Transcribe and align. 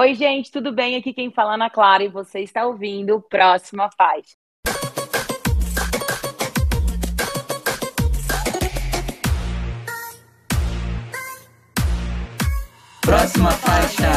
Oi, 0.00 0.14
gente, 0.14 0.52
tudo 0.52 0.70
bem? 0.70 0.94
Aqui 0.94 1.12
quem 1.12 1.28
fala 1.28 1.50
é 1.50 1.54
Ana 1.54 1.68
Clara 1.68 2.04
e 2.04 2.08
você 2.08 2.38
está 2.38 2.64
ouvindo 2.64 3.20
Próxima 3.20 3.90
Faixa. 3.98 4.36
Próxima 13.00 13.50
faixa. 13.50 14.08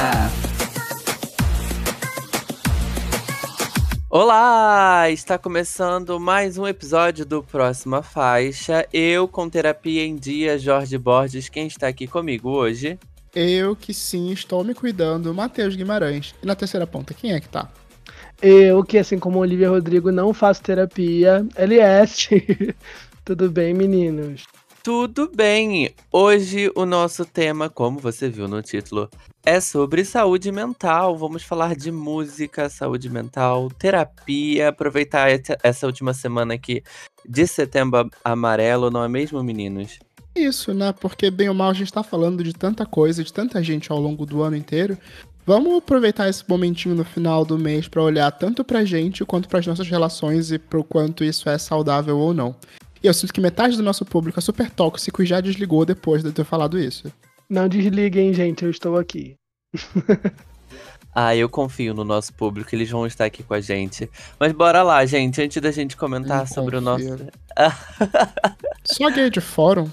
Olá! 4.08 5.10
Está 5.10 5.40
começando 5.40 6.20
mais 6.20 6.60
um 6.60 6.68
episódio 6.68 7.26
do 7.26 7.42
Próxima 7.42 8.04
Faixa. 8.04 8.88
Eu 8.94 9.28
com 9.28 9.50
terapia 9.50 10.06
em 10.06 10.16
dia, 10.16 10.60
Jorge 10.60 10.96
Borges, 11.00 11.50
quem 11.50 11.66
está 11.66 11.88
aqui 11.88 12.06
comigo 12.06 12.52
hoje? 12.52 13.00
Eu 13.34 13.76
que 13.76 13.94
sim 13.94 14.32
estou 14.32 14.64
me 14.64 14.74
cuidando, 14.74 15.34
Matheus 15.34 15.76
Guimarães. 15.76 16.36
E 16.44 16.46
na 16.46 16.54
terceira 16.56 16.86
ponta, 16.86 17.14
quem 17.14 17.32
é 17.32 17.40
que 17.40 17.48
tá? 17.48 17.70
Eu 18.42 18.84
que, 18.84 18.98
assim 18.98 19.18
como 19.18 19.40
Olivia 19.40 19.70
Rodrigo, 19.70 20.12
não 20.12 20.34
faço 20.34 20.62
terapia. 20.62 21.46
LS. 21.56 22.30
Tudo 23.24 23.50
bem, 23.50 23.74
meninos? 23.74 24.44
Tudo 24.84 25.32
bem! 25.34 25.94
Hoje 26.12 26.72
o 26.76 26.88
nosso 26.88 27.24
tema, 27.24 27.70
como 27.70 28.00
você 28.00 28.28
viu 28.28 28.48
no 28.48 28.64
título, 28.64 29.08
é 29.46 29.62
sobre 29.62 30.04
saúde 30.04 30.52
mental. 30.52 31.16
Vamos 31.16 31.44
falar 31.44 31.76
de 31.76 31.92
música, 31.92 32.68
saúde 32.68 33.08
mental, 33.08 33.70
terapia. 33.70 34.70
Aproveitar 34.70 35.30
essa 35.64 35.86
última 35.86 36.16
semana 36.16 36.56
aqui 36.56 36.84
de 37.24 37.46
setembro 37.46 38.10
amarelo, 38.24 38.90
não 38.90 39.04
é 39.04 39.08
mesmo, 39.08 39.44
meninos? 39.44 40.00
Isso, 40.36 40.74
né? 40.74 40.94
Porque 40.94 41.30
bem 41.30 41.50
ou 41.50 41.56
mal 41.56 41.70
a 41.70 41.74
gente 41.74 41.92
tá 41.92 42.04
falando 42.04 42.44
de 42.44 42.54
tanta 42.54 42.86
coisa, 42.86 43.24
de 43.24 43.32
tanta 43.32 43.62
gente 43.62 43.92
ao 43.92 44.00
longo 44.00 44.26
do 44.26 44.42
ano 44.42 44.56
inteiro. 44.56 44.98
Vamos 45.46 45.76
aproveitar 45.78 46.30
esse 46.30 46.44
momentinho 46.48 46.96
no 46.96 47.04
final 47.04 47.44
do 47.44 47.58
mês 47.58 47.88
para 47.88 48.02
olhar 48.02 48.32
tanto 48.32 48.64
pra 48.64 48.86
gente 48.86 49.26
quanto 49.26 49.50
para 49.50 49.60
as 49.60 49.68
nossas 49.68 49.88
relações 49.88 50.52
e 50.52 50.60
pro 50.60 50.84
quanto 50.84 51.24
isso 51.24 51.50
é 51.50 51.58
saudável 51.58 52.18
ou 52.18 52.34
não. 52.34 52.56
E 53.04 53.08
eu 53.08 53.14
sinto 53.14 53.34
que 53.34 53.42
metade 53.42 53.76
do 53.76 53.84
nosso 53.84 54.06
público 54.06 54.38
é 54.38 54.42
super 54.42 54.70
tóxico 54.70 55.24
e 55.24 55.26
já 55.26 55.42
desligou 55.42 55.84
depois 55.84 56.22
de 56.22 56.30
eu 56.30 56.34
ter 56.34 56.46
falado 56.46 56.78
isso. 56.78 57.12
Não 57.50 57.68
desliguem, 57.68 58.34
gente, 58.34 58.64
eu 58.64 58.70
estou 58.70 58.96
aqui. 58.96 59.36
ah, 61.14 61.36
eu 61.36 61.50
confio 61.50 61.96
no 61.96 62.06
nosso 62.06 62.32
público, 62.34 62.74
eles 62.76 62.90
vão 62.90 63.08
estar 63.08 63.26
aqui 63.26 63.42
com 63.42 63.56
a 63.56 63.60
gente. 63.60 64.10
Mas 64.40 64.52
bora 64.52 64.84
lá, 64.84 65.04
gente, 65.06 65.42
antes 65.42 65.60
da 65.60 65.72
gente 65.72 65.98
comentar 65.98 66.48
sobre 66.48 66.78
o 66.78 66.82
nosso. 66.82 67.04
Só 68.86 69.10
gay 69.10 69.32
de 69.32 69.42
fórum. 69.42 69.90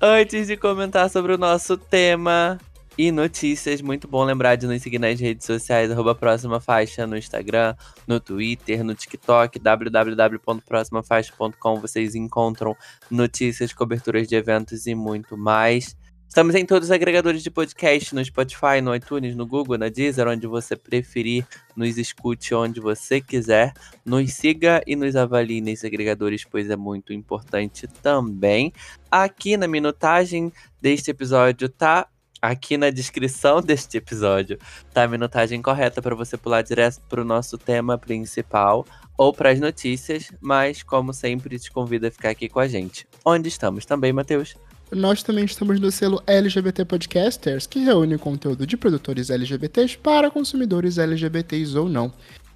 Antes 0.00 0.46
de 0.46 0.56
comentar 0.56 1.10
sobre 1.10 1.32
o 1.32 1.38
nosso 1.38 1.76
tema, 1.76 2.58
e 2.98 3.12
notícias. 3.12 3.80
Muito 3.82 4.08
bom 4.08 4.24
lembrar 4.24 4.56
de 4.56 4.66
nos 4.66 4.82
seguir 4.82 4.98
nas 4.98 5.20
redes 5.20 5.46
sociais, 5.46 5.90
arroba 5.90 6.14
Próxima 6.14 6.60
Faixa, 6.60 7.06
no 7.06 7.16
Instagram, 7.16 7.74
no 8.06 8.20
Twitter, 8.20 8.84
no 8.84 8.94
TikTok, 8.94 9.58
www.proximafaixa.com. 9.58 11.80
Vocês 11.80 12.14
encontram 12.14 12.76
notícias, 13.10 13.72
coberturas 13.72 14.28
de 14.28 14.36
eventos 14.36 14.86
e 14.86 14.94
muito 14.94 15.36
mais. 15.36 15.96
Estamos 16.28 16.54
em 16.54 16.66
todos 16.66 16.88
os 16.88 16.92
agregadores 16.92 17.42
de 17.42 17.50
podcast, 17.50 18.14
no 18.14 18.22
Spotify, 18.22 18.80
no 18.82 18.94
iTunes, 18.94 19.34
no 19.34 19.46
Google, 19.46 19.78
na 19.78 19.88
Deezer, 19.88 20.28
onde 20.28 20.46
você 20.46 20.76
preferir. 20.76 21.46
Nos 21.74 21.96
escute 21.96 22.54
onde 22.54 22.80
você 22.80 23.20
quiser. 23.20 23.72
Nos 24.04 24.34
siga 24.34 24.82
e 24.86 24.94
nos 24.94 25.16
avalie 25.16 25.62
nesses 25.62 25.84
agregadores, 25.84 26.44
pois 26.44 26.68
é 26.68 26.76
muito 26.76 27.12
importante 27.12 27.88
também. 28.02 28.72
Aqui 29.10 29.56
na 29.56 29.66
minutagem 29.66 30.52
deste 30.80 31.10
episódio 31.10 31.68
tá 31.68 32.06
Aqui 32.40 32.76
na 32.76 32.90
descrição 32.90 33.60
deste 33.62 33.96
episódio 33.96 34.58
tá 34.92 35.04
a 35.04 35.08
minutagem 35.08 35.62
correta 35.62 36.02
para 36.02 36.14
você 36.14 36.36
pular 36.36 36.62
direto 36.62 37.00
para 37.08 37.20
o 37.20 37.24
nosso 37.24 37.56
tema 37.56 37.96
principal 37.96 38.86
ou 39.16 39.32
para 39.32 39.50
as 39.50 39.58
notícias, 39.58 40.30
mas 40.40 40.82
como 40.82 41.14
sempre 41.14 41.58
te 41.58 41.70
convido 41.70 42.06
a 42.06 42.10
ficar 42.10 42.30
aqui 42.30 42.48
com 42.48 42.60
a 42.60 42.68
gente. 42.68 43.08
Onde 43.24 43.48
estamos 43.48 43.86
também, 43.86 44.12
Matheus? 44.12 44.54
Nós 44.90 45.20
também 45.20 45.44
estamos 45.44 45.80
no 45.80 45.90
selo 45.90 46.22
LGBT 46.28 46.84
Podcasters, 46.84 47.66
que 47.66 47.80
reúne 47.80 48.16
conteúdo 48.16 48.64
de 48.64 48.76
produtores 48.76 49.30
LGBTs 49.30 49.98
para 49.98 50.30
consumidores 50.30 50.96
LGBTs 50.96 51.76
ou 51.76 51.88
não. 51.88 52.12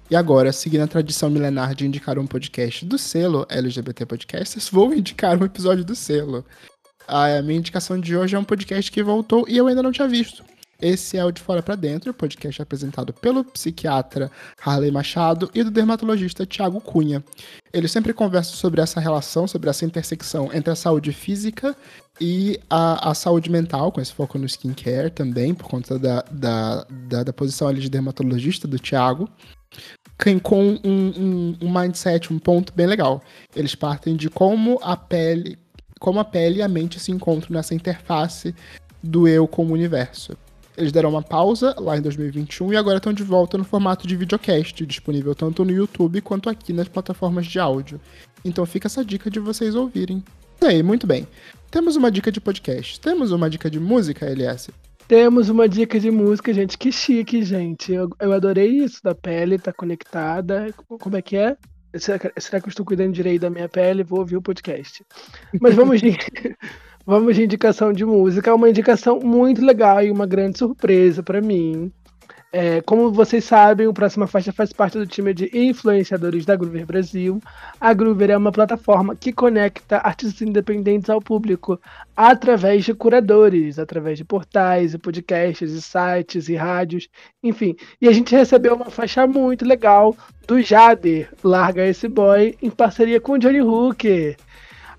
E 0.09 0.15
agora, 0.15 0.53
seguindo 0.53 0.81
a 0.81 0.87
tradição 0.87 1.29
milenar 1.29 1.75
de 1.75 1.85
indicar 1.85 2.17
um 2.17 2.25
podcast 2.25 2.85
do 2.85 2.97
selo 2.97 3.45
LGBT 3.49 4.05
Podcasters, 4.05 4.69
vou 4.69 4.93
indicar 4.95 5.41
um 5.41 5.45
episódio 5.45 5.83
do 5.83 5.93
selo. 5.93 6.45
A 7.05 7.41
minha 7.41 7.59
indicação 7.59 7.99
de 7.99 8.15
hoje 8.15 8.33
é 8.33 8.39
um 8.39 8.45
podcast 8.45 8.89
que 8.89 9.03
voltou 9.03 9.45
e 9.49 9.57
eu 9.57 9.67
ainda 9.67 9.83
não 9.83 9.91
tinha 9.91 10.07
visto. 10.07 10.41
Esse 10.81 11.15
é 11.15 11.23
o 11.23 11.31
De 11.31 11.39
Fora 11.39 11.61
para 11.61 11.75
Dentro, 11.75 12.11
podcast 12.11 12.59
apresentado 12.59 13.13
pelo 13.13 13.45
psiquiatra 13.45 14.31
Harley 14.59 14.89
Machado 14.89 15.51
e 15.53 15.63
do 15.63 15.69
dermatologista 15.69 16.43
Tiago 16.43 16.81
Cunha. 16.81 17.23
Eles 17.71 17.91
sempre 17.91 18.13
conversam 18.13 18.55
sobre 18.55 18.81
essa 18.81 18.99
relação, 18.99 19.47
sobre 19.47 19.69
essa 19.69 19.85
intersecção 19.85 20.49
entre 20.51 20.71
a 20.71 20.75
saúde 20.75 21.13
física 21.13 21.75
e 22.19 22.59
a, 22.67 23.11
a 23.11 23.13
saúde 23.13 23.51
mental, 23.51 23.91
com 23.91 24.01
esse 24.01 24.11
foco 24.11 24.39
no 24.39 24.45
skincare 24.47 25.11
também, 25.11 25.53
por 25.53 25.67
conta 25.67 25.99
da, 25.99 26.25
da, 26.31 26.85
da, 26.89 27.23
da 27.23 27.33
posição 27.33 27.67
ali 27.67 27.79
de 27.79 27.89
dermatologista 27.89 28.67
do 28.67 28.79
Tiago 28.79 29.29
com 30.43 30.61
um, 30.61 30.79
um, 30.83 31.57
um, 31.61 31.71
mindset, 31.71 32.31
um 32.31 32.39
ponto 32.39 32.73
bem 32.73 32.87
legal. 32.87 33.21
Eles 33.55 33.75
partem 33.75 34.15
de 34.15 34.29
como 34.29 34.79
a 34.81 34.95
pele, 34.95 35.57
como 35.99 36.19
a 36.19 36.25
pele 36.25 36.59
e 36.59 36.61
a 36.61 36.67
mente 36.67 36.99
se 36.99 37.11
encontram 37.11 37.53
nessa 37.53 37.73
interface 37.73 38.53
do 39.01 39.27
eu 39.27 39.47
com 39.47 39.65
o 39.65 39.71
universo. 39.71 40.37
Eles 40.81 40.91
deram 40.91 41.11
uma 41.11 41.21
pausa 41.21 41.75
lá 41.77 41.95
em 41.95 42.01
2021 42.01 42.73
e 42.73 42.75
agora 42.75 42.97
estão 42.97 43.13
de 43.13 43.21
volta 43.21 43.55
no 43.55 43.63
formato 43.63 44.07
de 44.07 44.15
videocast, 44.15 44.83
disponível 44.83 45.35
tanto 45.35 45.63
no 45.63 45.69
YouTube 45.69 46.21
quanto 46.21 46.49
aqui 46.49 46.73
nas 46.73 46.87
plataformas 46.87 47.45
de 47.45 47.59
áudio. 47.59 48.01
Então 48.43 48.65
fica 48.65 48.87
essa 48.87 49.05
dica 49.05 49.29
de 49.29 49.39
vocês 49.39 49.75
ouvirem. 49.75 50.23
E 50.59 50.65
aí, 50.65 50.81
muito 50.81 51.05
bem. 51.05 51.27
Temos 51.69 51.95
uma 51.95 52.09
dica 52.09 52.31
de 52.31 52.41
podcast. 52.41 52.99
Temos 52.99 53.31
uma 53.31 53.47
dica 53.47 53.69
de 53.69 53.79
música, 53.79 54.25
LS? 54.25 54.71
Temos 55.07 55.49
uma 55.49 55.69
dica 55.69 55.99
de 55.99 56.09
música, 56.09 56.51
gente. 56.51 56.79
Que 56.79 56.91
chique, 56.91 57.43
gente. 57.43 57.93
Eu, 57.93 58.09
eu 58.19 58.33
adorei 58.33 58.83
isso 58.83 59.03
da 59.03 59.13
pele, 59.13 59.59
tá 59.59 59.71
conectada. 59.71 60.73
Como 60.87 61.15
é 61.15 61.21
que 61.21 61.37
é? 61.37 61.55
Será 61.95 62.17
que, 62.17 62.41
será 62.41 62.59
que 62.59 62.67
eu 62.67 62.71
estou 62.71 62.85
cuidando 62.85 63.13
direito 63.13 63.41
da 63.41 63.51
minha 63.51 63.69
pele? 63.69 64.03
Vou 64.03 64.19
ouvir 64.19 64.37
o 64.37 64.41
podcast. 64.41 65.05
Mas 65.59 65.75
vamos 65.75 66.01
de, 66.01 66.17
vamos 67.05 67.35
de 67.35 67.43
indicação 67.43 67.93
de 67.93 68.05
música. 68.05 68.49
É 68.49 68.53
uma 68.53 68.69
indicação 68.69 69.19
muito 69.19 69.63
legal 69.63 70.03
e 70.03 70.11
uma 70.11 70.25
grande 70.25 70.57
surpresa 70.57 71.21
para 71.23 71.41
mim. 71.41 71.91
É, 72.53 72.81
como 72.81 73.13
vocês 73.13 73.45
sabem, 73.45 73.87
o 73.87 73.93
Próxima 73.93 74.27
Faixa 74.27 74.51
faz 74.51 74.73
parte 74.73 74.97
do 74.97 75.07
time 75.07 75.33
de 75.33 75.49
influenciadores 75.53 76.45
da 76.45 76.53
Groover 76.53 76.85
Brasil. 76.85 77.39
A 77.79 77.93
Groover 77.93 78.29
é 78.29 78.35
uma 78.35 78.51
plataforma 78.51 79.15
que 79.15 79.31
conecta 79.31 79.99
artistas 79.99 80.41
independentes 80.41 81.09
ao 81.09 81.21
público 81.21 81.79
através 82.13 82.83
de 82.83 82.93
curadores, 82.93 83.79
através 83.79 84.17
de 84.17 84.25
portais, 84.25 84.93
e 84.93 84.97
podcasts, 84.97 85.71
e 85.71 85.81
sites 85.81 86.49
e 86.49 86.55
rádios, 86.55 87.07
enfim. 87.41 87.73
E 88.01 88.09
a 88.09 88.11
gente 88.11 88.35
recebeu 88.35 88.75
uma 88.75 88.89
faixa 88.89 89.25
muito 89.25 89.63
legal 89.63 90.13
do 90.45 90.61
Jader, 90.61 91.29
Larga 91.41 91.87
Esse 91.87 92.09
Boy, 92.09 92.57
em 92.61 92.69
parceria 92.69 93.21
com 93.21 93.33
o 93.33 93.39
Johnny 93.39 93.61
Hooker. 93.61 94.35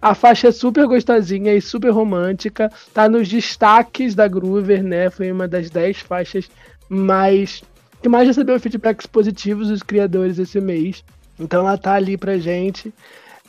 A 0.02 0.14
faixa 0.14 0.48
é 0.48 0.52
super 0.52 0.86
gostosinha 0.86 1.54
e 1.54 1.62
super 1.62 1.90
romântica, 1.90 2.70
tá 2.92 3.08
nos 3.08 3.28
destaques 3.28 4.14
da 4.14 4.26
Groover, 4.26 4.82
né? 4.82 5.08
Foi 5.08 5.30
uma 5.30 5.46
das 5.46 5.70
10 5.70 6.00
faixas 6.00 6.50
mas 6.94 7.64
que 8.02 8.08
mais 8.08 8.26
recebeu 8.26 8.60
feedbacks 8.60 9.06
positivos 9.06 9.68
dos 9.68 9.82
criadores 9.82 10.38
esse 10.38 10.60
mês. 10.60 11.02
Então 11.40 11.60
ela 11.60 11.78
tá 11.78 11.94
ali 11.94 12.18
pra 12.18 12.36
gente. 12.36 12.92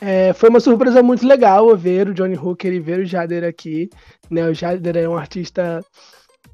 É, 0.00 0.32
foi 0.32 0.48
uma 0.48 0.60
surpresa 0.60 1.02
muito 1.02 1.26
legal 1.26 1.76
ver 1.76 2.08
o 2.08 2.14
Johnny 2.14 2.36
Hooker 2.36 2.72
e 2.72 2.80
ver 2.80 3.00
o 3.00 3.04
Jader 3.04 3.44
aqui. 3.44 3.90
Né? 4.30 4.48
O 4.48 4.54
Jader 4.54 4.96
é 4.96 5.06
um 5.06 5.16
artista 5.16 5.84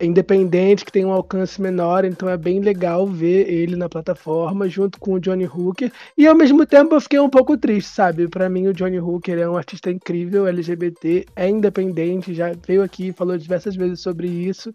independente, 0.01 0.85
que 0.85 0.93
tem 0.93 1.05
um 1.05 1.13
alcance 1.13 1.61
menor, 1.61 2.05
então 2.05 2.29
é 2.29 2.37
bem 2.37 2.61
legal 2.61 3.07
ver 3.07 3.49
ele 3.49 3.77
na 3.77 3.89
plataforma 3.89 4.69
junto 4.69 4.99
com 4.99 5.15
o 5.15 5.21
Johnny 5.21 5.47
Hooker. 5.47 5.93
E 6.17 6.27
ao 6.27 6.35
mesmo 6.35 6.65
tempo 6.67 6.95
eu 6.95 7.01
fiquei 7.01 7.21
um 7.21 7.29
pouco 7.29 7.57
triste, 7.57 7.91
sabe? 7.91 8.29
Para 8.29 8.49
mim 8.49 8.67
o 8.67 8.75
Johnny 8.75 8.99
Hooker 8.99 9.39
é 9.39 9.49
um 9.49 9.57
artista 9.57 9.91
incrível, 9.91 10.47
LGBT, 10.47 11.27
é 11.37 11.49
independente, 11.49 12.35
já 12.35 12.53
veio 12.67 12.83
aqui 12.83 13.13
falou 13.13 13.37
diversas 13.37 13.77
vezes 13.77 14.01
sobre 14.01 14.27
isso 14.29 14.73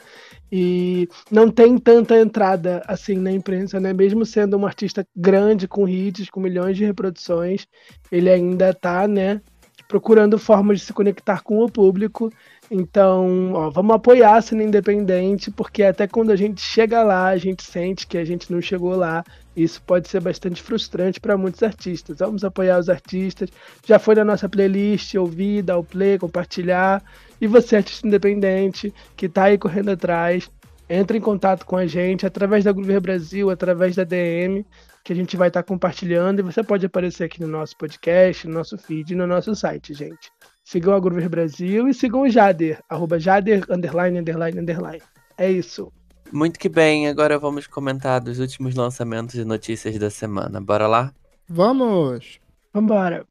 e 0.52 1.08
não 1.32 1.50
tem 1.50 1.78
tanta 1.78 2.20
entrada 2.20 2.84
assim 2.88 3.18
na 3.18 3.32
imprensa, 3.32 3.80
né? 3.80 3.94
Mesmo 3.94 4.26
sendo 4.26 4.58
um 4.58 4.66
artista 4.66 5.06
grande 5.16 5.68
com 5.68 5.88
hits, 5.88 6.30
com 6.30 6.40
milhões 6.40 6.78
de 6.78 6.86
reproduções, 6.86 7.68
ele 8.12 8.30
ainda 8.30 8.74
tá, 8.74 9.08
né, 9.08 9.42
procurando 9.88 10.38
formas 10.38 10.80
de 10.80 10.86
se 10.86 10.94
conectar 10.94 11.42
com 11.42 11.60
o 11.60 11.72
público 11.72 12.32
então, 12.70 13.54
ó, 13.54 13.70
vamos 13.70 13.96
apoiar 13.96 14.38
a 14.38 14.42
cena 14.42 14.64
independente, 14.64 15.52
porque 15.52 15.84
até 15.84 16.08
quando 16.08 16.32
a 16.32 16.36
gente 16.36 16.62
chega 16.62 17.04
lá, 17.04 17.28
a 17.28 17.38
gente 17.38 17.64
sente 17.64 18.08
que 18.08 18.18
a 18.18 18.26
gente 18.26 18.52
não 18.52 18.62
chegou 18.62 18.96
lá. 18.96 19.24
Isso 19.56 19.82
pode 19.84 20.10
ser 20.10 20.20
bastante 20.20 20.62
frustrante 20.62 21.20
para 21.20 21.38
muitos 21.38 21.62
artistas. 21.62 22.18
Vamos 22.18 22.44
apoiar 22.44 22.80
os 22.80 22.90
artistas. 22.90 23.50
Já 23.86 24.00
foi 24.00 24.16
na 24.16 24.26
nossa 24.26 24.50
playlist, 24.50 25.14
ouvir, 25.16 25.62
dar 25.62 25.78
o 25.78 25.84
play, 25.84 26.18
compartilhar. 26.18 27.04
E 27.40 27.48
você, 27.48 27.78
artista 27.78 28.08
independente, 28.08 28.94
que 29.16 29.28
está 29.28 29.44
aí 29.44 29.58
correndo 29.58 29.92
atrás, 29.92 30.50
entre 30.90 31.18
em 31.20 31.22
contato 31.22 31.66
com 31.66 31.78
a 31.78 31.86
gente 31.86 32.26
através 32.26 32.64
da 32.64 32.72
Groover 32.72 33.00
Brasil, 33.00 33.50
através 33.50 33.96
da 33.96 34.04
DM, 34.04 34.66
que 35.04 35.14
a 35.14 35.16
gente 35.16 35.38
vai 35.38 35.50
estar 35.50 35.62
compartilhando 35.64 36.40
e 36.40 36.44
você 36.44 36.64
pode 36.64 36.86
aparecer 36.86 37.26
aqui 37.26 37.40
no 37.40 37.48
nosso 37.48 37.78
podcast, 37.78 38.48
no 38.48 38.54
nosso 38.56 38.78
feed, 38.78 39.16
no 39.16 39.28
nosso 39.28 39.56
site, 39.56 39.94
gente. 39.94 40.32
Sigam 40.66 40.96
a 40.96 41.00
Groover 41.00 41.30
Brasil 41.30 41.88
e 41.88 41.94
sigam 41.94 42.22
o 42.22 42.30
Jader, 42.30 42.84
arroba 42.90 43.20
Jader, 43.20 43.64
underline, 43.70 44.18
underline, 44.18 44.60
underline. 44.60 45.02
É 45.38 45.50
isso. 45.50 45.94
Muito 46.34 46.60
que 46.60 46.68
bem, 46.68 47.08
agora 47.08 47.38
vamos 47.38 47.68
comentar 47.68 48.20
dos 48.20 48.40
últimos 48.40 48.74
lançamentos 48.74 49.36
e 49.36 49.46
notícias 49.46 50.00
da 50.00 50.10
semana. 50.10 50.60
Bora 50.60 50.88
lá? 50.88 51.14
Vamos! 51.48 52.40
Vambora! 52.74 53.28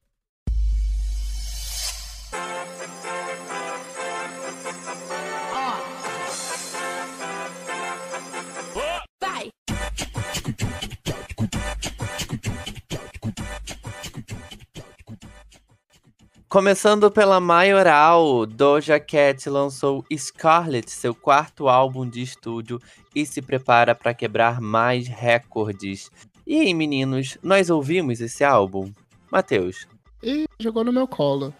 Começando 16.54 17.10
pela 17.10 17.40
maioral, 17.40 18.46
Doja 18.46 19.00
Cat 19.00 19.50
lançou 19.50 20.04
Scarlet, 20.16 20.88
seu 20.88 21.12
quarto 21.12 21.68
álbum 21.68 22.08
de 22.08 22.22
estúdio, 22.22 22.80
e 23.12 23.26
se 23.26 23.42
prepara 23.42 23.92
para 23.92 24.14
quebrar 24.14 24.60
mais 24.60 25.08
recordes. 25.08 26.12
E 26.46 26.60
aí, 26.60 26.72
meninos, 26.72 27.36
nós 27.42 27.70
ouvimos 27.70 28.20
esse 28.20 28.44
álbum? 28.44 28.92
Matheus. 29.32 29.88
E 30.22 30.44
jogou 30.60 30.84
no 30.84 30.92
meu 30.92 31.08
colo. 31.08 31.52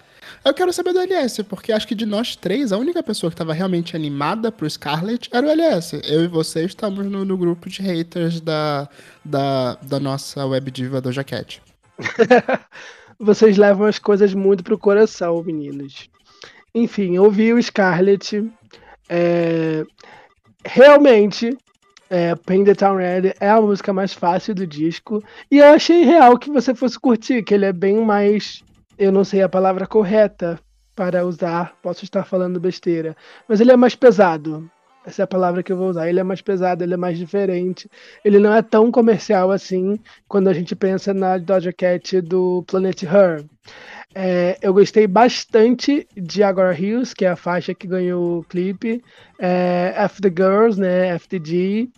Eu 0.45 0.55
quero 0.55 0.73
saber 0.73 0.93
do 0.93 1.01
LS, 1.01 1.43
porque 1.43 1.73
acho 1.73 1.89
que 1.89 1.95
de 1.97 2.07
nós 2.07 2.37
três, 2.37 2.71
a 2.71 2.79
única 2.79 3.03
pessoa 3.03 3.31
que 3.31 3.35
estava 3.35 3.53
realmente 3.53 3.97
animada 3.97 4.53
pro 4.53 4.71
Scarlet 4.71 5.29
era 5.33 5.45
o 5.45 5.51
LS. 5.51 6.01
Eu 6.05 6.23
e 6.23 6.29
você 6.29 6.65
estamos 6.65 7.05
no, 7.05 7.25
no 7.25 7.37
grupo 7.37 7.69
de 7.69 7.83
haters 7.83 8.41
da, 8.41 8.89
da, 9.25 9.75
da 9.75 9.99
nossa 9.99 10.47
web 10.47 10.71
diva 10.71 11.01
Doja 11.01 11.25
Cat. 11.25 11.61
vocês 13.19 13.57
levam 13.57 13.87
as 13.87 13.99
coisas 13.99 14.35
muito 14.35 14.65
pro 14.65 14.79
coração, 14.79 15.43
meninos. 15.43 16.09
Enfim, 16.75 17.17
eu 17.17 17.31
vi 17.31 17.53
o 17.53 17.63
Scarlet. 17.63 18.51
É... 19.09 19.85
Realmente, 20.65 21.57
é, 22.09 22.35
the 22.35 22.75
Town 22.75 22.97
Red 22.97 23.35
é 23.41 23.51
a 23.51 23.61
música 23.61 23.93
mais 23.93 24.13
fácil 24.13 24.55
do 24.55 24.67
disco. 24.67 25.23
E 25.51 25.59
eu 25.59 25.67
achei 25.67 26.05
real 26.05 26.39
que 26.39 26.51
você 26.51 26.75
fosse 26.75 26.99
curtir, 26.99 27.43
que 27.43 27.55
ele 27.55 27.67
é 27.67 27.73
bem 27.73 28.05
mais. 28.05 28.63
Eu 28.99 29.11
não 29.11 29.25
sei 29.25 29.43
a 29.43 29.49
palavra 29.49 29.87
correta 29.87 30.59
para 30.95 31.27
usar, 31.27 31.75
posso 31.83 32.05
estar 32.05 32.25
falando 32.25 32.61
besteira. 32.61 33.17
Mas 33.49 33.61
ele 33.61 33.73
é 33.73 33.77
mais 33.77 33.95
pesado. 33.95 34.71
Essa 35.07 35.23
é 35.23 35.25
a 35.25 35.27
palavra 35.27 35.63
que 35.63 35.71
eu 35.71 35.77
vou 35.77 35.91
usar. 35.91 36.09
Ele 36.09 36.21
é 36.21 36.23
mais 36.23 36.41
pesado, 36.41 36.83
ele 36.83 36.95
é 36.95 36.97
mais 36.97 37.19
diferente. 37.19 37.91
Ele 38.25 38.39
não 38.39 38.55
é 38.55 38.63
tão 38.63 38.91
comercial 38.91 39.51
assim 39.51 39.99
quando 40.27 40.49
a 40.49 40.53
gente 40.55 40.75
pensa 40.75 41.13
na 41.13 41.37
Doja 41.37 41.73
Cat 41.73 42.21
do 42.23 42.65
Planet 42.67 43.03
Her. 43.03 43.45
É, 44.15 44.57
eu 44.63 44.73
gostei 44.73 45.07
bastante 45.07 46.07
de 46.17 46.43
Agora 46.43 46.79
Hills, 46.79 47.15
que 47.15 47.25
é 47.25 47.31
a 47.31 47.37
faixa 47.37 47.75
que 47.75 47.87
ganhou 47.87 48.39
o 48.39 48.45
clipe. 48.45 49.03
É, 49.39 49.93
F 49.97 50.23
the 50.23 50.31
Girls, 50.31 50.81
né? 50.81 51.19
FTG. 51.19 51.91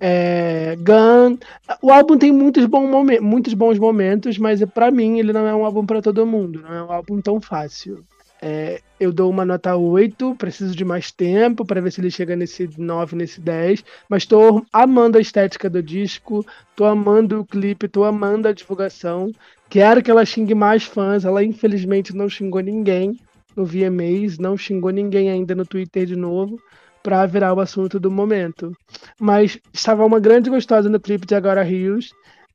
É, 0.00 0.76
Gun. 0.76 1.38
O 1.82 1.92
álbum 1.92 2.18
tem 2.18 2.32
muitos, 2.32 2.64
bons 2.66 2.88
momentos, 2.88 3.24
muitos 3.24 3.54
bons 3.54 3.78
momentos, 3.78 4.38
mas 4.38 4.64
para 4.66 4.90
mim 4.90 5.18
ele 5.18 5.32
não 5.32 5.46
é 5.46 5.54
um 5.54 5.64
álbum 5.64 5.84
para 5.86 6.02
todo 6.02 6.26
mundo. 6.26 6.62
Não 6.62 6.74
é 6.74 6.82
um 6.82 6.92
álbum 6.92 7.20
tão 7.20 7.40
fácil. 7.40 8.04
É, 8.40 8.80
eu 9.00 9.12
dou 9.12 9.30
uma 9.30 9.44
nota 9.44 9.76
8, 9.76 10.34
preciso 10.36 10.74
de 10.74 10.84
mais 10.84 11.10
tempo 11.10 11.64
para 11.64 11.80
ver 11.80 11.90
se 11.90 12.00
ele 12.00 12.10
chega 12.10 12.36
nesse 12.36 12.68
9, 12.78 13.16
nesse 13.16 13.40
10. 13.40 13.84
Mas 14.08 14.22
estou 14.22 14.64
amando 14.72 15.18
a 15.18 15.20
estética 15.20 15.68
do 15.68 15.82
disco, 15.82 16.44
estou 16.70 16.86
amando 16.86 17.40
o 17.40 17.44
clipe, 17.44 17.86
estou 17.86 18.04
amando 18.04 18.48
a 18.48 18.52
divulgação. 18.52 19.32
Quero 19.68 20.02
que 20.02 20.10
ela 20.10 20.24
xingue 20.24 20.54
mais 20.54 20.84
fãs. 20.84 21.24
Ela 21.24 21.42
infelizmente 21.44 22.14
não 22.14 22.28
xingou 22.28 22.60
ninguém 22.60 23.18
no 23.56 23.64
VMAs, 23.64 24.38
não 24.38 24.56
xingou 24.56 24.90
ninguém 24.90 25.30
ainda 25.30 25.54
no 25.54 25.66
Twitter 25.66 26.06
de 26.06 26.16
novo 26.16 26.58
para 27.02 27.26
virar 27.26 27.54
o 27.54 27.60
assunto 27.60 27.98
do 27.98 28.10
momento. 28.10 28.76
Mas 29.20 29.58
estava 29.72 30.04
uma 30.04 30.20
grande 30.20 30.50
gostosa 30.50 30.88
no 30.88 31.00
clipe 31.00 31.26
de 31.26 31.34
Agora 31.34 31.62
Rios 31.62 32.12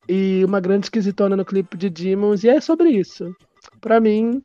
e 0.07 0.43
uma 0.45 0.59
grande 0.59 0.85
esquisitona 0.85 1.35
no 1.35 1.45
clipe 1.45 1.77
de 1.77 1.89
Demons, 1.89 2.43
e 2.43 2.49
é 2.49 2.59
sobre 2.59 2.89
isso. 2.89 3.35
Para 3.79 3.99
mim, 3.99 4.43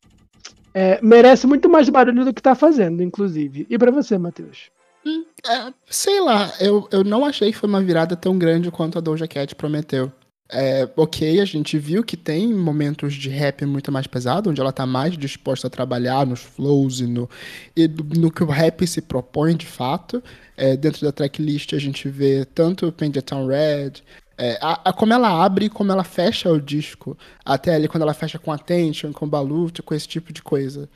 é, 0.79 1.01
merece 1.03 1.45
muito 1.45 1.69
mais 1.69 1.89
barulho 1.89 2.25
do 2.25 2.33
que 2.33 2.41
tá 2.41 2.55
fazendo, 2.55 3.03
inclusive. 3.03 3.67
E 3.69 3.77
para 3.77 3.91
você, 3.91 4.17
Matheus? 4.17 4.71
Hum, 5.05 5.25
é, 5.45 5.73
sei 5.91 6.21
lá, 6.21 6.53
eu, 6.61 6.89
eu 6.93 7.03
não 7.03 7.25
achei 7.25 7.51
que 7.51 7.59
foi 7.59 7.69
uma 7.69 7.83
virada 7.83 8.15
tão 8.15 8.39
grande 8.39 8.71
quanto 8.71 8.97
a 8.97 9.01
Doja 9.01 9.27
Cat 9.27 9.57
prometeu. 9.57 10.13
É, 10.49 10.89
ok, 10.97 11.41
a 11.41 11.45
gente 11.45 11.77
viu 11.77 12.05
que 12.05 12.17
tem 12.17 12.55
momentos 12.55 13.15
de 13.15 13.29
rap 13.29 13.67
muito 13.67 13.91
mais 13.91 14.07
pesado, 14.07 14.51
onde 14.51 14.61
ela 14.61 14.73
tá 14.73 14.87
mais 14.87 15.19
disposta 15.19 15.67
a 15.67 15.71
trabalhar 15.71 16.25
nos 16.25 16.41
flows 16.41 17.01
e 17.01 17.09
no, 17.09 17.29
e 17.77 17.89
no 17.89 18.31
que 18.31 18.45
o 18.45 18.47
rap 18.47 18.87
se 18.87 19.03
propõe 19.03 19.57
de 19.57 19.67
fato. 19.67 20.23
É, 20.57 20.77
dentro 20.77 21.05
da 21.05 21.11
tracklist 21.11 21.73
a 21.75 21.79
gente 21.79 22.09
vê 22.09 22.45
tanto 22.45 22.93
Paint 22.93 23.17
Town 23.23 23.49
Red, 23.49 23.95
é, 24.39 24.57
a, 24.63 24.91
a, 24.91 24.93
como 24.93 25.13
ela 25.13 25.45
abre 25.45 25.67
e 25.67 25.71
como 25.71 25.91
ela 25.91 26.05
fecha 26.05 26.51
o 26.51 26.61
disco. 26.61 27.19
Até 27.45 27.75
ali 27.75 27.89
quando 27.89 28.03
ela 28.03 28.15
fecha 28.15 28.39
com 28.39 28.53
Attention, 28.53 29.13
com 29.13 29.29
Balut, 29.29 29.83
com 29.83 29.95
esse 29.95 30.07
tipo 30.07 30.33
de 30.33 30.43
coisa. 30.43 30.89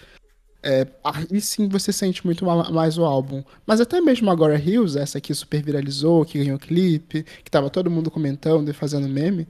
É, 0.62 0.87
aí 1.03 1.41
sim 1.41 1.69
você 1.69 1.93
sente 1.93 2.25
muito 2.25 2.47
mais 2.47 2.97
o 2.97 3.05
álbum. 3.05 3.43
Mas 3.67 3.81
até 3.81 4.00
mesmo 4.00 4.31
agora 4.31 4.56
Hills, 4.56 4.97
essa 4.97 5.21
que 5.21 5.35
super 5.35 5.61
viralizou, 5.61 6.25
que 6.25 6.39
ganhou 6.39 6.56
clipe, 6.59 7.25
que 7.43 7.50
tava 7.50 7.69
todo 7.69 7.91
mundo 7.91 8.12
comentando 8.12 8.69
e 8.69 8.73
fazendo 8.73 9.09
meme, 9.09 9.49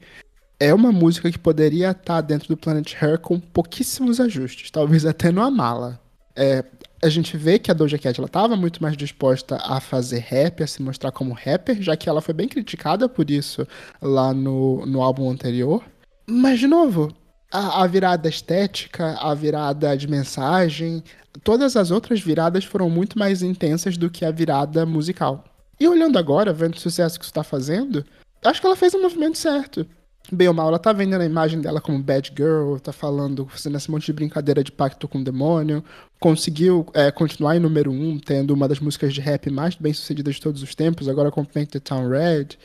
é 0.58 0.72
uma 0.72 0.90
música 0.90 1.30
que 1.30 1.38
poderia 1.38 1.90
estar 1.90 2.02
tá 2.02 2.20
dentro 2.22 2.48
do 2.48 2.56
Planet 2.56 2.94
Her 2.94 3.18
com 3.18 3.38
pouquíssimos 3.38 4.20
ajustes, 4.20 4.70
talvez 4.70 5.04
até 5.04 5.30
no 5.30 5.42
Amala. 5.42 6.00
É, 6.34 6.64
a 7.02 7.08
gente 7.08 7.36
vê 7.36 7.58
que 7.58 7.70
a 7.70 7.74
Doja 7.74 7.98
Cat 7.98 8.18
ela 8.18 8.26
estava 8.26 8.56
muito 8.56 8.80
mais 8.80 8.96
disposta 8.96 9.56
a 9.56 9.80
fazer 9.80 10.20
rap, 10.20 10.62
a 10.62 10.66
se 10.66 10.80
mostrar 10.80 11.10
como 11.10 11.34
rapper, 11.34 11.82
já 11.82 11.96
que 11.96 12.08
ela 12.08 12.20
foi 12.20 12.32
bem 12.32 12.46
criticada 12.46 13.08
por 13.08 13.28
isso 13.28 13.66
lá 14.00 14.32
no, 14.32 14.86
no 14.86 15.02
álbum 15.02 15.28
anterior. 15.28 15.82
Mas, 16.26 16.60
de 16.60 16.68
novo, 16.68 17.12
a, 17.50 17.82
a 17.82 17.86
virada 17.88 18.28
estética, 18.28 19.18
a 19.20 19.34
virada 19.34 19.96
de 19.96 20.06
mensagem, 20.06 21.02
todas 21.42 21.76
as 21.76 21.90
outras 21.90 22.20
viradas 22.20 22.64
foram 22.64 22.88
muito 22.88 23.18
mais 23.18 23.42
intensas 23.42 23.96
do 23.96 24.08
que 24.08 24.24
a 24.24 24.30
virada 24.30 24.86
musical. 24.86 25.44
E 25.80 25.88
olhando 25.88 26.18
agora, 26.18 26.52
vendo 26.52 26.74
o 26.74 26.80
sucesso 26.80 27.18
que 27.18 27.24
isso 27.24 27.32
está 27.32 27.42
fazendo, 27.42 28.04
acho 28.44 28.60
que 28.60 28.66
ela 28.66 28.76
fez 28.76 28.94
o 28.94 29.02
movimento 29.02 29.38
certo 29.38 29.84
bem 30.30 30.48
ou 30.48 30.54
mal, 30.54 30.68
ela 30.68 30.78
tá 30.78 30.92
vendendo 30.92 31.22
a 31.22 31.26
imagem 31.26 31.60
dela 31.60 31.80
como 31.80 31.98
bad 31.98 32.32
girl, 32.36 32.76
tá 32.76 32.92
falando, 32.92 33.46
fazendo 33.46 33.76
esse 33.76 33.90
monte 33.90 34.06
de 34.06 34.12
brincadeira 34.12 34.62
de 34.62 34.70
pacto 34.70 35.08
com 35.08 35.18
o 35.18 35.24
demônio, 35.24 35.84
conseguiu 36.20 36.86
é, 36.94 37.10
continuar 37.10 37.56
em 37.56 37.60
número 37.60 37.90
um, 37.90 38.18
tendo 38.18 38.52
uma 38.52 38.68
das 38.68 38.78
músicas 38.78 39.12
de 39.12 39.20
rap 39.20 39.50
mais 39.50 39.74
bem 39.74 39.92
sucedidas 39.92 40.36
de 40.36 40.40
todos 40.40 40.62
os 40.62 40.74
tempos, 40.74 41.08
agora 41.08 41.30
com 41.30 41.44
Paint 41.44 41.70
the 41.70 41.80
Town 41.80 42.08
Red. 42.08 42.58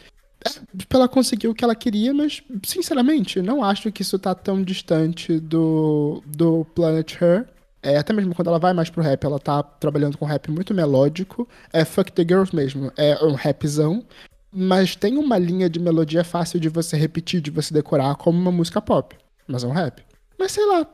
É, 0.45 0.49
tipo, 0.77 0.95
ela 0.95 1.07
conseguiu 1.07 1.51
o 1.51 1.55
que 1.55 1.63
ela 1.63 1.75
queria, 1.75 2.13
mas, 2.13 2.43
sinceramente, 2.63 3.41
não 3.41 3.63
acho 3.63 3.91
que 3.91 4.03
isso 4.03 4.19
tá 4.19 4.35
tão 4.35 4.61
distante 4.61 5.39
do, 5.39 6.21
do 6.25 6.65
Planet 6.75 7.19
Her. 7.19 7.47
É, 7.81 7.97
até 7.97 8.11
mesmo 8.13 8.35
quando 8.35 8.49
ela 8.49 8.59
vai 8.59 8.73
mais 8.73 8.89
pro 8.89 9.03
rap, 9.03 9.23
ela 9.23 9.39
tá 9.39 9.63
trabalhando 9.63 10.17
com 10.17 10.25
rap 10.25 10.51
muito 10.51 10.73
melódico. 10.73 11.47
É 11.73 11.83
Fuck 11.83 12.11
the 12.11 12.23
Girls 12.23 12.55
mesmo, 12.55 12.91
é 12.97 13.23
um 13.23 13.33
rapzão 13.33 14.03
mas 14.51 14.96
tem 14.96 15.18
uma 15.18 15.38
linha 15.38 15.70
de 15.70 15.80
melodia 15.80 16.24
fácil 16.24 16.60
de 16.60 16.70
você 16.70 16.98
repetir, 16.98 17.42
de 17.42 17.51
você 17.51 17.74
decorar 17.74 18.16
como 18.16 18.39
uma 18.39 18.51
música 18.51 18.82
pop, 18.82 19.16
mas 19.48 19.63
é 19.63 19.68
um 19.68 19.72
rap. 19.72 20.04
Mas 20.39 20.51
sei 20.51 20.66
lá, 20.66 20.86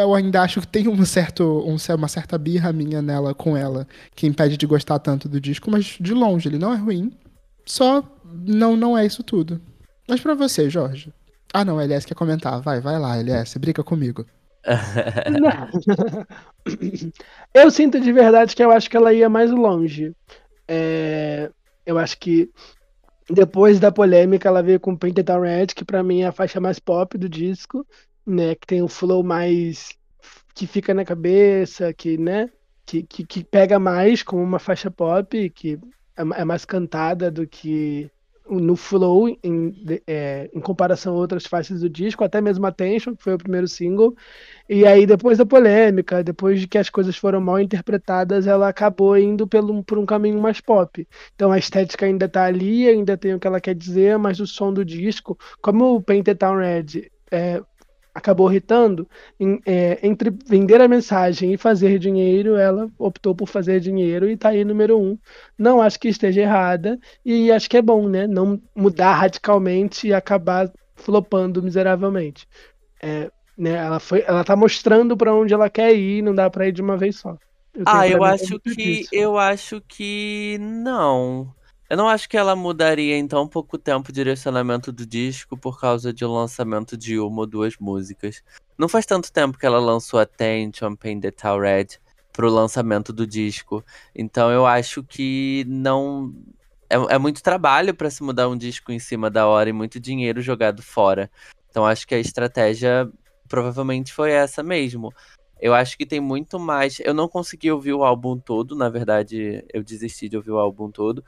eu 0.00 0.14
ainda 0.14 0.40
acho 0.40 0.62
que 0.62 0.66
tem 0.66 0.88
um 0.88 1.04
certo, 1.04 1.62
um, 1.66 1.76
uma 1.94 2.08
certa 2.08 2.38
birra 2.38 2.72
minha 2.72 3.02
nela 3.02 3.34
com 3.34 3.56
ela, 3.56 3.86
que 4.14 4.26
impede 4.26 4.56
de 4.56 4.66
gostar 4.66 4.98
tanto 4.98 5.28
do 5.28 5.40
disco, 5.40 5.70
mas 5.70 5.96
de 6.00 6.14
longe 6.14 6.48
ele 6.48 6.58
não 6.58 6.72
é 6.72 6.76
ruim. 6.76 7.12
Só 7.66 8.02
não 8.24 8.76
não 8.76 8.96
é 8.96 9.04
isso 9.04 9.22
tudo. 9.22 9.60
Mas 10.08 10.20
para 10.20 10.34
você, 10.34 10.70
Jorge. 10.70 11.12
Ah, 11.52 11.64
não, 11.64 11.80
LS 11.80 12.06
quer 12.06 12.14
comentar. 12.14 12.60
Vai, 12.60 12.80
vai 12.80 12.98
lá, 12.98 13.16
LS, 13.16 13.58
briga 13.58 13.84
comigo. 13.84 14.24
eu 17.52 17.70
sinto 17.70 18.00
de 18.00 18.12
verdade 18.12 18.56
que 18.56 18.64
eu 18.64 18.70
acho 18.70 18.88
que 18.88 18.96
ela 18.96 19.12
ia 19.12 19.28
mais 19.28 19.50
longe. 19.50 20.14
É, 20.66 21.50
eu 21.86 21.98
acho 21.98 22.18
que 22.18 22.50
depois 23.28 23.80
da 23.80 23.90
polêmica 23.90 24.48
ela 24.48 24.62
veio 24.62 24.78
com 24.80 24.96
Painted 24.96 25.30
on 25.30 25.40
Red, 25.40 25.66
que 25.68 25.84
para 25.84 26.02
mim 26.02 26.22
é 26.22 26.26
a 26.26 26.32
faixa 26.32 26.60
mais 26.60 26.78
pop 26.78 27.16
do 27.16 27.28
disco, 27.28 27.86
né? 28.26 28.54
Que 28.54 28.66
tem 28.66 28.82
um 28.82 28.88
flow 28.88 29.22
mais 29.22 29.90
que 30.54 30.66
fica 30.66 30.94
na 30.94 31.04
cabeça, 31.04 31.92
que, 31.92 32.18
né? 32.18 32.50
Que, 32.86 33.02
que, 33.02 33.24
que 33.24 33.44
pega 33.44 33.78
mais 33.78 34.22
como 34.22 34.42
uma 34.42 34.58
faixa 34.58 34.90
pop, 34.90 35.50
que 35.50 35.78
é, 36.16 36.40
é 36.40 36.44
mais 36.44 36.64
cantada 36.64 37.30
do 37.30 37.46
que 37.46 38.10
no 38.48 38.76
flow 38.76 39.28
em, 39.42 39.74
é, 40.06 40.50
em 40.52 40.60
comparação 40.60 41.14
a 41.14 41.18
outras 41.18 41.46
faixas 41.46 41.80
do 41.80 41.88
disco, 41.88 42.22
até 42.22 42.40
mesmo 42.40 42.66
Attention, 42.66 43.16
que 43.16 43.22
foi 43.22 43.34
o 43.34 43.38
primeiro 43.38 43.66
single. 43.66 44.14
E 44.68 44.86
aí, 44.86 45.06
depois 45.06 45.38
da 45.38 45.46
polêmica, 45.46 46.22
depois 46.22 46.60
de 46.60 46.68
que 46.68 46.78
as 46.78 46.90
coisas 46.90 47.16
foram 47.16 47.40
mal 47.40 47.58
interpretadas, 47.60 48.46
ela 48.46 48.68
acabou 48.68 49.16
indo 49.16 49.46
pelo, 49.46 49.82
por 49.84 49.98
um 49.98 50.06
caminho 50.06 50.40
mais 50.40 50.60
pop. 50.60 51.06
Então 51.34 51.52
a 51.52 51.58
estética 51.58 52.06
ainda 52.06 52.28
tá 52.28 52.44
ali, 52.44 52.88
ainda 52.88 53.16
tem 53.16 53.34
o 53.34 53.40
que 53.40 53.46
ela 53.46 53.60
quer 53.60 53.74
dizer, 53.74 54.18
mas 54.18 54.40
o 54.40 54.46
som 54.46 54.72
do 54.72 54.84
disco, 54.84 55.38
como 55.62 55.94
o 55.94 56.02
Painted 56.02 56.38
Town 56.38 56.56
Red 56.58 57.10
é, 57.30 57.62
acabou 58.14 58.50
irritando, 58.50 59.08
em, 59.40 59.60
é, 59.66 59.98
entre 60.06 60.30
vender 60.46 60.80
a 60.80 60.86
mensagem 60.86 61.52
e 61.52 61.58
fazer 61.58 61.98
dinheiro, 61.98 62.54
ela 62.54 62.88
optou 62.96 63.34
por 63.34 63.48
fazer 63.48 63.80
dinheiro 63.80 64.30
e 64.30 64.36
tá 64.36 64.50
aí 64.50 64.64
número 64.64 64.98
um. 64.98 65.18
Não 65.58 65.82
acho 65.82 65.98
que 65.98 66.08
esteja 66.08 66.42
errada 66.42 66.98
e 67.24 67.50
acho 67.50 67.68
que 67.68 67.76
é 67.76 67.82
bom, 67.82 68.08
né? 68.08 68.26
Não 68.26 68.60
mudar 68.74 69.14
radicalmente 69.14 70.06
e 70.06 70.14
acabar 70.14 70.70
flopando 70.94 71.62
miseravelmente. 71.62 72.46
É, 73.02 73.30
né, 73.58 73.72
ela, 73.72 73.98
foi, 73.98 74.24
ela 74.26 74.44
tá 74.44 74.54
mostrando 74.54 75.16
para 75.16 75.34
onde 75.34 75.52
ela 75.52 75.68
quer 75.68 75.94
ir, 75.94 76.22
não 76.22 76.34
dá 76.34 76.48
para 76.48 76.68
ir 76.68 76.72
de 76.72 76.82
uma 76.82 76.96
vez 76.96 77.16
só. 77.16 77.36
Eu 77.74 77.82
ah, 77.86 78.08
eu 78.08 78.22
acho 78.22 78.60
que 78.60 78.76
disso. 78.76 79.08
eu 79.12 79.36
acho 79.36 79.80
que 79.80 80.56
não. 80.60 81.52
Eu 81.88 81.96
não 81.98 82.08
acho 82.08 82.28
que 82.28 82.36
ela 82.36 82.56
mudaria 82.56 83.16
em 83.16 83.28
tão 83.28 83.46
pouco 83.46 83.76
tempo 83.76 84.08
o 84.08 84.12
direcionamento 84.12 84.90
do 84.90 85.04
disco 85.06 85.56
por 85.56 85.78
causa 85.78 86.12
de 86.12 86.24
um 86.24 86.32
lançamento 86.32 86.96
de 86.96 87.18
uma 87.18 87.40
ou 87.40 87.46
duas 87.46 87.76
músicas. 87.78 88.42
Não 88.78 88.88
faz 88.88 89.04
tanto 89.04 89.30
tempo 89.30 89.58
que 89.58 89.66
ela 89.66 89.78
lançou 89.78 90.18
Attention, 90.18 90.96
Paint 90.96 91.22
the 91.22 91.30
Town 91.30 91.60
Red 91.60 91.86
pro 92.32 92.50
lançamento 92.50 93.12
do 93.12 93.26
disco. 93.26 93.84
Então 94.14 94.50
eu 94.50 94.66
acho 94.66 95.02
que 95.02 95.64
não. 95.68 96.34
É, 96.88 96.96
é 97.14 97.18
muito 97.18 97.42
trabalho 97.42 97.94
para 97.94 98.10
se 98.10 98.22
mudar 98.22 98.48
um 98.48 98.56
disco 98.56 98.90
em 98.90 98.98
cima 98.98 99.30
da 99.30 99.46
hora 99.46 99.68
e 99.68 99.72
muito 99.72 100.00
dinheiro 100.00 100.40
jogado 100.40 100.82
fora. 100.82 101.30
Então 101.70 101.84
acho 101.86 102.06
que 102.06 102.14
a 102.14 102.18
estratégia 102.18 103.08
provavelmente 103.48 104.12
foi 104.12 104.32
essa 104.32 104.62
mesmo. 104.62 105.12
Eu 105.60 105.72
acho 105.72 105.96
que 105.96 106.04
tem 106.04 106.20
muito 106.20 106.58
mais. 106.58 106.98
Eu 107.00 107.14
não 107.14 107.28
consegui 107.28 107.70
ouvir 107.70 107.92
o 107.94 108.04
álbum 108.04 108.38
todo, 108.38 108.74
na 108.74 108.88
verdade, 108.88 109.64
eu 109.72 109.82
desisti 109.82 110.28
de 110.28 110.36
ouvir 110.36 110.50
o 110.50 110.58
álbum 110.58 110.90
todo, 110.90 111.24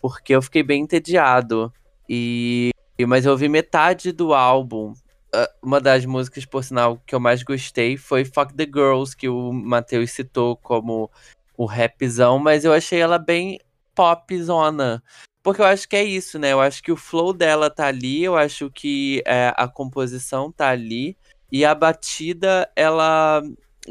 porque 0.00 0.34
eu 0.34 0.42
fiquei 0.42 0.62
bem 0.62 0.82
entediado. 0.82 1.72
E 2.08 2.70
mas 3.06 3.24
eu 3.24 3.32
ouvi 3.32 3.48
metade 3.48 4.12
do 4.12 4.34
álbum. 4.34 4.92
Ah, 5.32 5.48
uma 5.62 5.80
das 5.80 6.04
músicas, 6.04 6.44
por 6.44 6.64
sinal, 6.64 7.00
que 7.06 7.14
eu 7.14 7.20
mais 7.20 7.42
gostei 7.42 7.96
foi 7.96 8.24
Fuck 8.24 8.54
the 8.54 8.64
Girls, 8.64 9.16
que 9.16 9.28
o 9.28 9.52
Matheus 9.52 10.10
citou 10.10 10.56
como 10.56 11.10
o 11.56 11.64
rapzão, 11.66 12.38
mas 12.38 12.64
eu 12.64 12.72
achei 12.72 13.00
ela 13.00 13.18
bem 13.18 13.58
popzona. 13.94 15.02
Porque 15.42 15.62
eu 15.62 15.66
acho 15.66 15.88
que 15.88 15.96
é 15.96 16.04
isso, 16.04 16.38
né? 16.38 16.52
Eu 16.52 16.60
acho 16.60 16.82
que 16.82 16.92
o 16.92 16.96
flow 16.96 17.32
dela 17.32 17.70
tá 17.70 17.86
ali, 17.86 18.24
eu 18.24 18.36
acho 18.36 18.70
que 18.70 19.22
é, 19.26 19.52
a 19.56 19.66
composição 19.68 20.52
tá 20.52 20.68
ali. 20.68 21.16
E 21.50 21.64
a 21.64 21.74
batida, 21.74 22.70
ela 22.76 23.42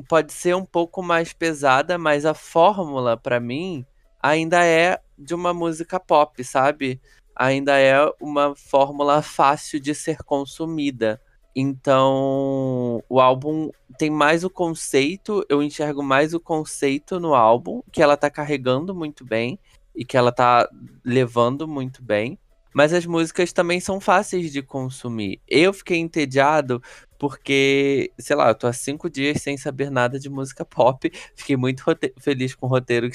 pode 0.07 0.31
ser 0.31 0.55
um 0.55 0.65
pouco 0.65 1.01
mais 1.01 1.33
pesada, 1.33 1.97
mas 1.97 2.25
a 2.25 2.33
fórmula, 2.33 3.17
para 3.17 3.39
mim, 3.39 3.85
ainda 4.21 4.65
é 4.65 4.99
de 5.17 5.33
uma 5.33 5.53
música 5.53 5.99
pop, 5.99 6.43
sabe? 6.43 7.01
Ainda 7.35 7.79
é 7.79 7.97
uma 8.19 8.55
fórmula 8.55 9.21
fácil 9.21 9.79
de 9.79 9.95
ser 9.95 10.23
consumida. 10.23 11.21
Então, 11.55 13.03
o 13.09 13.19
álbum 13.19 13.69
tem 13.97 14.09
mais 14.09 14.43
o 14.43 14.49
conceito, 14.49 15.45
eu 15.49 15.63
enxergo 15.63 16.03
mais 16.03 16.33
o 16.33 16.39
conceito 16.39 17.19
no 17.19 17.33
álbum, 17.33 17.81
que 17.91 18.01
ela 18.01 18.15
tá 18.15 18.29
carregando 18.29 18.93
muito 18.93 19.25
bem 19.25 19.59
e 19.95 20.05
que 20.05 20.15
ela 20.15 20.31
tá 20.31 20.69
levando 21.03 21.67
muito 21.67 22.03
bem. 22.03 22.37
Mas 22.73 22.93
as 22.93 23.05
músicas 23.05 23.51
também 23.51 23.79
são 23.79 23.99
fáceis 23.99 24.51
de 24.51 24.61
consumir. 24.61 25.41
Eu 25.47 25.73
fiquei 25.73 25.97
entediado 25.97 26.81
porque, 27.17 28.11
sei 28.17 28.35
lá, 28.35 28.49
eu 28.49 28.55
tô 28.55 28.67
há 28.67 28.73
cinco 28.73 29.09
dias 29.09 29.41
sem 29.41 29.57
saber 29.57 29.89
nada 29.89 30.19
de 30.19 30.29
música 30.29 30.63
pop. 30.63 31.11
Fiquei 31.35 31.57
muito 31.57 31.83
feliz 32.19 32.55
com 32.55 32.67
o 32.67 32.69
roteiro 32.69 33.09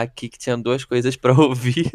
aqui 0.00 0.28
que 0.28 0.38
tinha 0.38 0.56
duas 0.56 0.84
coisas 0.84 1.16
para 1.16 1.32
ouvir. 1.38 1.90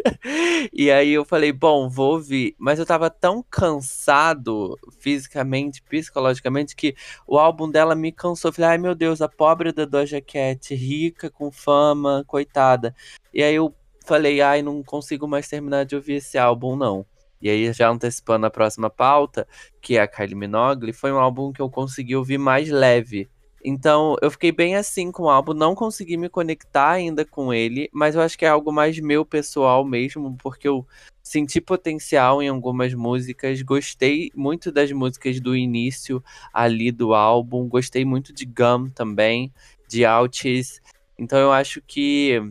e 0.71 0.91
aí 0.91 1.11
eu 1.11 1.25
falei, 1.25 1.51
bom, 1.51 1.89
vou 1.89 2.13
ouvir. 2.13 2.55
Mas 2.57 2.79
eu 2.79 2.85
tava 2.85 3.09
tão 3.09 3.43
cansado 3.43 4.77
fisicamente, 4.99 5.81
psicologicamente, 5.83 6.75
que 6.75 6.95
o 7.27 7.37
álbum 7.37 7.69
dela 7.69 7.95
me 7.95 8.11
cansou. 8.11 8.51
Falei, 8.51 8.71
ai 8.71 8.77
meu 8.77 8.95
Deus, 8.95 9.21
a 9.21 9.29
pobre 9.29 9.71
da 9.71 9.85
Doja 9.85 10.21
Cat, 10.21 10.73
rica, 10.73 11.29
com 11.29 11.51
fama, 11.51 12.23
coitada. 12.27 12.95
E 13.33 13.41
aí 13.43 13.55
eu 13.55 13.73
falei, 14.05 14.41
ai, 14.41 14.61
não 14.61 14.83
consigo 14.83 15.27
mais 15.27 15.47
terminar 15.47 15.85
de 15.85 15.95
ouvir 15.95 16.15
esse 16.15 16.37
álbum, 16.37 16.75
não. 16.75 17.05
E 17.43 17.49
aí, 17.49 17.73
já 17.73 17.89
antecipando 17.89 18.45
a 18.45 18.49
próxima 18.49 18.89
pauta, 18.89 19.45
que 19.81 19.97
é 19.97 20.01
a 20.01 20.07
Kylie 20.07 20.33
Minogue, 20.33 20.93
foi 20.93 21.11
um 21.11 21.17
álbum 21.17 21.51
que 21.51 21.61
eu 21.61 21.69
consegui 21.69 22.15
ouvir 22.15 22.37
mais 22.37 22.69
leve. 22.69 23.29
Então, 23.63 24.17
eu 24.21 24.29
fiquei 24.29 24.51
bem 24.51 24.75
assim 24.75 25.09
com 25.09 25.23
o 25.23 25.29
álbum, 25.29 25.53
não 25.53 25.73
consegui 25.73 26.17
me 26.17 26.27
conectar 26.27 26.91
ainda 26.91 27.23
com 27.23 27.53
ele, 27.53 27.89
mas 27.93 28.13
eu 28.13 28.21
acho 28.21 28.37
que 28.37 28.45
é 28.45 28.49
algo 28.49 28.73
mais 28.73 28.99
meu 28.99 29.23
pessoal 29.25 29.85
mesmo, 29.85 30.35
porque 30.37 30.67
eu 30.67 30.85
senti 31.23 31.61
potencial 31.61 32.41
em 32.41 32.49
algumas 32.49 32.93
músicas, 32.93 33.61
gostei 33.61 34.29
muito 34.35 34.69
das 34.69 34.91
músicas 34.91 35.39
do 35.39 35.55
início 35.55 36.21
ali 36.53 36.91
do 36.91 37.13
álbum, 37.13 37.69
gostei 37.69 38.03
muito 38.03 38.33
de 38.33 38.45
Gum 38.45 38.89
também, 38.89 39.53
de 39.87 40.05
Outies. 40.05 40.81
Então, 41.17 41.39
eu 41.39 41.51
acho 41.51 41.81
que 41.81 42.41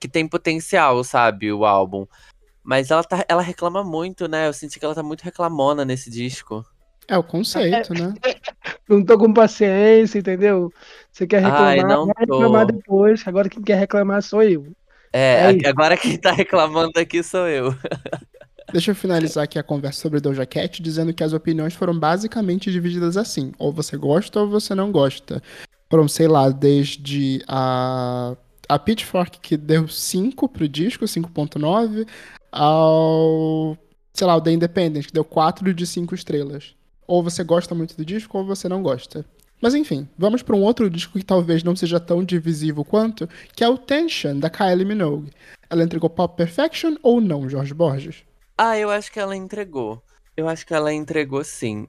que 0.00 0.08
tem 0.08 0.26
potencial, 0.26 1.04
sabe, 1.04 1.52
o 1.52 1.64
álbum. 1.64 2.08
Mas 2.64 2.90
ela, 2.90 3.04
tá, 3.04 3.24
ela 3.28 3.40
reclama 3.40 3.84
muito, 3.84 4.26
né? 4.26 4.48
Eu 4.48 4.52
senti 4.52 4.80
que 4.80 4.84
ela 4.84 4.96
tá 4.96 5.02
muito 5.02 5.22
reclamona 5.22 5.84
nesse 5.84 6.10
disco. 6.10 6.66
É 7.06 7.16
o 7.16 7.22
conceito, 7.22 7.94
né? 7.94 8.12
Não 8.88 9.04
tô 9.04 9.16
com 9.16 9.32
paciência, 9.32 10.18
entendeu? 10.18 10.72
Você 11.10 11.26
quer 11.26 11.42
reclamar, 11.42 11.68
Ai, 11.68 11.82
não 11.82 12.06
vai 12.06 12.14
reclamar 12.18 12.66
depois. 12.66 13.22
Agora 13.26 13.48
quem 13.48 13.62
quer 13.62 13.76
reclamar 13.76 14.22
sou 14.22 14.42
eu. 14.42 14.66
É, 15.12 15.52
é 15.62 15.68
agora 15.68 15.96
quem 15.96 16.16
tá 16.16 16.32
reclamando 16.32 16.98
aqui 16.98 17.22
sou 17.22 17.46
eu. 17.48 17.74
Deixa 18.72 18.90
eu 18.90 18.94
finalizar 18.94 19.44
aqui 19.44 19.58
a 19.58 19.62
conversa 19.62 20.00
sobre 20.00 20.20
Doja 20.20 20.46
Cat 20.46 20.82
dizendo 20.82 21.12
que 21.12 21.22
as 21.22 21.32
opiniões 21.32 21.74
foram 21.74 21.98
basicamente 21.98 22.70
divididas 22.70 23.16
assim. 23.16 23.52
Ou 23.58 23.72
você 23.72 23.96
gosta 23.96 24.40
ou 24.40 24.48
você 24.48 24.74
não 24.74 24.90
gosta. 24.90 25.42
Foram, 25.90 26.08
sei 26.08 26.26
lá, 26.26 26.48
desde 26.48 27.44
a, 27.46 28.34
a 28.68 28.78
Pitchfork 28.78 29.40
que 29.40 29.56
deu 29.58 29.86
5 29.86 30.48
pro 30.48 30.68
disco, 30.68 31.04
5.9, 31.04 32.08
ao, 32.50 33.76
sei 34.14 34.26
lá, 34.26 34.36
o 34.36 34.40
The 34.40 34.52
Independent 34.52 35.06
que 35.06 35.12
deu 35.12 35.24
4 35.24 35.74
de 35.74 35.86
5 35.86 36.14
estrelas. 36.14 36.74
Ou 37.06 37.22
você 37.22 37.42
gosta 37.42 37.74
muito 37.74 37.96
do 37.96 38.04
disco 38.04 38.38
ou 38.38 38.44
você 38.44 38.68
não 38.68 38.82
gosta. 38.82 39.24
Mas 39.60 39.74
enfim, 39.74 40.08
vamos 40.18 40.42
para 40.42 40.56
um 40.56 40.62
outro 40.62 40.90
disco 40.90 41.18
que 41.18 41.24
talvez 41.24 41.62
não 41.62 41.76
seja 41.76 42.00
tão 42.00 42.24
divisivo 42.24 42.84
quanto, 42.84 43.28
que 43.54 43.62
é 43.62 43.68
o 43.68 43.78
Tension, 43.78 44.38
da 44.38 44.50
Kylie 44.50 44.84
Minogue. 44.84 45.30
Ela 45.70 45.84
entregou 45.84 46.10
Pop 46.10 46.36
Perfection 46.36 46.96
ou 47.02 47.20
não, 47.20 47.48
Jorge 47.48 47.72
Borges? 47.72 48.24
Ah, 48.58 48.76
eu 48.76 48.90
acho 48.90 49.10
que 49.12 49.20
ela 49.20 49.36
entregou. 49.36 50.02
Eu 50.36 50.48
acho 50.48 50.66
que 50.66 50.74
ela 50.74 50.92
entregou 50.92 51.44
sim. 51.44 51.86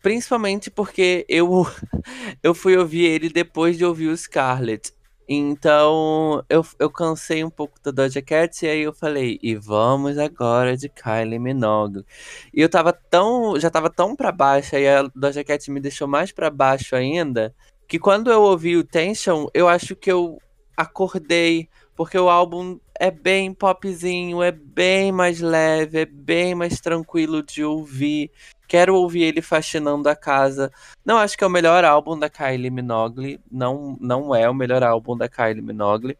Principalmente 0.00 0.70
porque 0.70 1.26
eu, 1.28 1.66
eu 2.42 2.54
fui 2.54 2.76
ouvir 2.76 3.04
ele 3.04 3.28
depois 3.28 3.76
de 3.76 3.84
ouvir 3.84 4.08
o 4.08 4.16
Scarlett. 4.16 4.92
Então, 5.28 6.44
eu, 6.48 6.64
eu 6.78 6.90
cansei 6.90 7.44
um 7.44 7.50
pouco 7.50 7.78
da 7.82 7.90
Doja 7.90 8.20
Cat 8.20 8.64
e 8.64 8.68
aí 8.68 8.80
eu 8.82 8.92
falei, 8.92 9.38
e 9.42 9.54
vamos 9.54 10.18
agora 10.18 10.76
de 10.76 10.88
Kylie 10.88 11.38
Minogue. 11.38 12.04
E 12.52 12.60
eu 12.60 12.68
tava 12.68 12.92
tão, 12.92 13.58
já 13.58 13.70
tava 13.70 13.88
tão 13.88 14.16
para 14.16 14.32
baixo 14.32 14.76
e 14.76 14.86
a 14.88 15.02
Doja 15.14 15.44
Cat 15.44 15.70
me 15.70 15.80
deixou 15.80 16.08
mais 16.08 16.32
para 16.32 16.50
baixo 16.50 16.96
ainda, 16.96 17.54
que 17.88 17.98
quando 17.98 18.30
eu 18.30 18.42
ouvi 18.42 18.76
o 18.76 18.84
Tension, 18.84 19.46
eu 19.54 19.68
acho 19.68 19.94
que 19.94 20.10
eu 20.10 20.38
acordei, 20.76 21.68
porque 21.94 22.18
o 22.18 22.28
álbum 22.28 22.78
é 22.98 23.10
bem 23.10 23.52
popzinho, 23.52 24.42
é 24.42 24.50
bem 24.50 25.12
mais 25.12 25.40
leve, 25.40 26.00
é 26.00 26.06
bem 26.06 26.54
mais 26.54 26.80
tranquilo 26.80 27.42
de 27.42 27.64
ouvir. 27.64 28.30
Quero 28.72 28.96
ouvir 28.96 29.24
ele 29.24 29.42
faxinando 29.42 30.08
a 30.08 30.16
casa. 30.16 30.72
Não 31.04 31.18
acho 31.18 31.36
que 31.36 31.44
é 31.44 31.46
o 31.46 31.50
melhor 31.50 31.84
álbum 31.84 32.18
da 32.18 32.30
Kylie 32.30 32.70
Minogue. 32.70 33.38
Não, 33.50 33.98
não 34.00 34.34
é 34.34 34.48
o 34.48 34.54
melhor 34.54 34.82
álbum 34.82 35.14
da 35.14 35.28
Kylie 35.28 35.60
Minogue. 35.60 36.16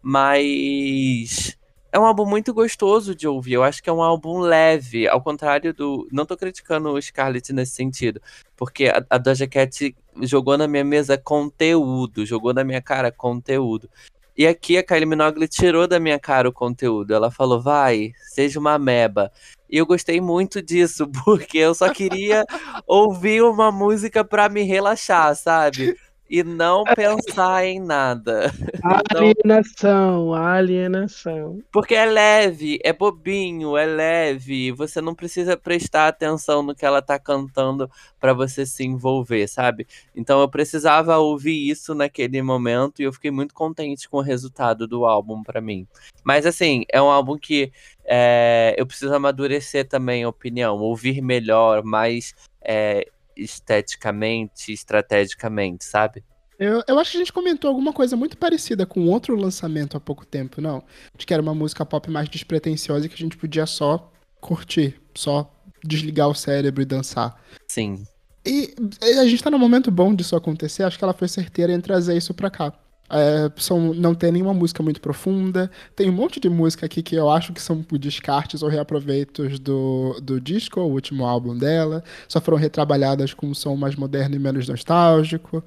Mas 0.00 1.54
é 1.92 1.98
um 1.98 2.06
álbum 2.06 2.24
muito 2.24 2.54
gostoso 2.54 3.14
de 3.14 3.28
ouvir. 3.28 3.52
Eu 3.52 3.62
acho 3.62 3.82
que 3.82 3.90
é 3.90 3.92
um 3.92 4.02
álbum 4.02 4.38
leve, 4.38 5.06
ao 5.06 5.20
contrário 5.20 5.74
do. 5.74 6.08
Não 6.10 6.24
tô 6.24 6.34
criticando 6.34 6.88
o 6.88 7.02
Scarlett 7.02 7.52
nesse 7.52 7.72
sentido, 7.72 8.22
porque 8.56 8.86
a, 8.86 9.04
a 9.10 9.18
Doja 9.18 9.46
Cat 9.46 9.94
jogou 10.22 10.56
na 10.56 10.66
minha 10.66 10.84
mesa 10.84 11.18
conteúdo, 11.18 12.24
jogou 12.24 12.54
na 12.54 12.64
minha 12.64 12.80
cara 12.80 13.12
conteúdo. 13.12 13.90
E 14.34 14.46
aqui 14.46 14.78
a 14.78 14.82
Kylie 14.82 15.04
Minogue 15.04 15.46
tirou 15.46 15.86
da 15.86 16.00
minha 16.00 16.18
cara 16.18 16.48
o 16.48 16.52
conteúdo. 16.54 17.12
Ela 17.12 17.30
falou: 17.30 17.60
vai, 17.60 18.12
seja 18.30 18.58
uma 18.58 18.78
meba. 18.78 19.30
E 19.72 19.78
eu 19.78 19.86
gostei 19.86 20.20
muito 20.20 20.60
disso, 20.62 21.08
porque 21.24 21.56
eu 21.56 21.74
só 21.74 21.90
queria 21.90 22.44
ouvir 22.86 23.42
uma 23.42 23.72
música 23.72 24.22
para 24.22 24.46
me 24.50 24.62
relaxar, 24.62 25.34
sabe? 25.34 25.96
E 26.32 26.42
não 26.42 26.82
pensar 26.84 27.66
em 27.66 27.78
nada. 27.78 28.50
Alienação, 29.14 30.32
alienação. 30.32 31.60
Porque 31.70 31.94
é 31.94 32.06
leve, 32.06 32.78
é 32.82 32.90
bobinho, 32.90 33.76
é 33.76 33.84
leve. 33.84 34.72
Você 34.72 35.02
não 35.02 35.14
precisa 35.14 35.58
prestar 35.58 36.08
atenção 36.08 36.62
no 36.62 36.74
que 36.74 36.86
ela 36.86 37.02
tá 37.02 37.18
cantando 37.18 37.90
para 38.18 38.32
você 38.32 38.64
se 38.64 38.82
envolver, 38.82 39.46
sabe? 39.46 39.86
Então 40.16 40.40
eu 40.40 40.48
precisava 40.48 41.18
ouvir 41.18 41.68
isso 41.68 41.94
naquele 41.94 42.40
momento 42.40 43.02
e 43.02 43.04
eu 43.04 43.12
fiquei 43.12 43.30
muito 43.30 43.52
contente 43.52 44.08
com 44.08 44.16
o 44.16 44.22
resultado 44.22 44.88
do 44.88 45.04
álbum 45.04 45.42
para 45.42 45.60
mim. 45.60 45.86
Mas 46.24 46.46
assim, 46.46 46.86
é 46.90 47.02
um 47.02 47.10
álbum 47.10 47.36
que 47.36 47.70
é, 48.06 48.74
eu 48.78 48.86
preciso 48.86 49.14
amadurecer 49.14 49.86
também 49.86 50.24
a 50.24 50.30
opinião, 50.30 50.78
ouvir 50.78 51.20
melhor, 51.20 51.84
mais 51.84 52.34
é, 52.62 53.06
esteticamente, 53.36 54.72
estrategicamente, 54.72 55.84
sabe? 55.84 56.24
Eu, 56.58 56.82
eu 56.86 56.98
acho 56.98 57.10
que 57.10 57.16
a 57.16 57.20
gente 57.20 57.32
comentou 57.32 57.68
alguma 57.68 57.92
coisa 57.92 58.16
muito 58.16 58.36
parecida 58.36 58.86
com 58.86 59.08
outro 59.08 59.34
lançamento 59.34 59.96
há 59.96 60.00
pouco 60.00 60.24
tempo, 60.24 60.60
não? 60.60 60.82
De 61.16 61.26
que 61.26 61.34
era 61.34 61.42
uma 61.42 61.54
música 61.54 61.84
pop 61.84 62.08
mais 62.10 62.28
despretensiosa 62.28 63.06
e 63.06 63.08
que 63.08 63.14
a 63.14 63.18
gente 63.18 63.36
podia 63.36 63.66
só 63.66 64.12
curtir, 64.40 65.00
só 65.14 65.52
desligar 65.84 66.28
o 66.28 66.34
cérebro 66.34 66.82
e 66.82 66.84
dançar. 66.84 67.40
Sim. 67.66 68.04
E 68.44 68.74
a 69.18 69.24
gente 69.24 69.42
tá 69.42 69.50
num 69.50 69.58
momento 69.58 69.90
bom 69.90 70.14
disso 70.14 70.36
acontecer, 70.36 70.82
acho 70.82 70.98
que 70.98 71.04
ela 71.04 71.12
foi 71.12 71.28
certeira 71.28 71.72
em 71.72 71.80
trazer 71.80 72.16
isso 72.16 72.34
pra 72.34 72.50
cá. 72.50 72.72
É, 73.10 73.50
são, 73.56 73.92
não 73.92 74.14
tem 74.14 74.32
nenhuma 74.32 74.54
música 74.54 74.82
muito 74.82 75.00
profunda. 75.00 75.70
Tem 75.94 76.08
um 76.08 76.12
monte 76.12 76.40
de 76.40 76.48
música 76.48 76.86
aqui 76.86 77.02
que 77.02 77.14
eu 77.14 77.30
acho 77.30 77.52
que 77.52 77.60
são 77.60 77.84
descartes 77.92 78.62
ou 78.62 78.68
reaproveitos 78.68 79.58
do, 79.58 80.18
do 80.22 80.40
disco, 80.40 80.80
o 80.80 80.90
último 80.90 81.26
álbum 81.26 81.56
dela. 81.56 82.02
Só 82.28 82.40
foram 82.40 82.58
retrabalhadas 82.58 83.34
com 83.34 83.48
um 83.48 83.54
som 83.54 83.76
mais 83.76 83.96
moderno 83.96 84.34
e 84.34 84.38
menos 84.38 84.66
nostálgico. 84.66 85.62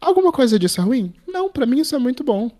Alguma 0.00 0.32
coisa 0.32 0.58
disso 0.58 0.80
é 0.80 0.84
ruim? 0.84 1.14
Não, 1.28 1.50
para 1.50 1.66
mim 1.66 1.80
isso 1.80 1.94
é 1.94 1.98
muito 1.98 2.24
bom. 2.24 2.50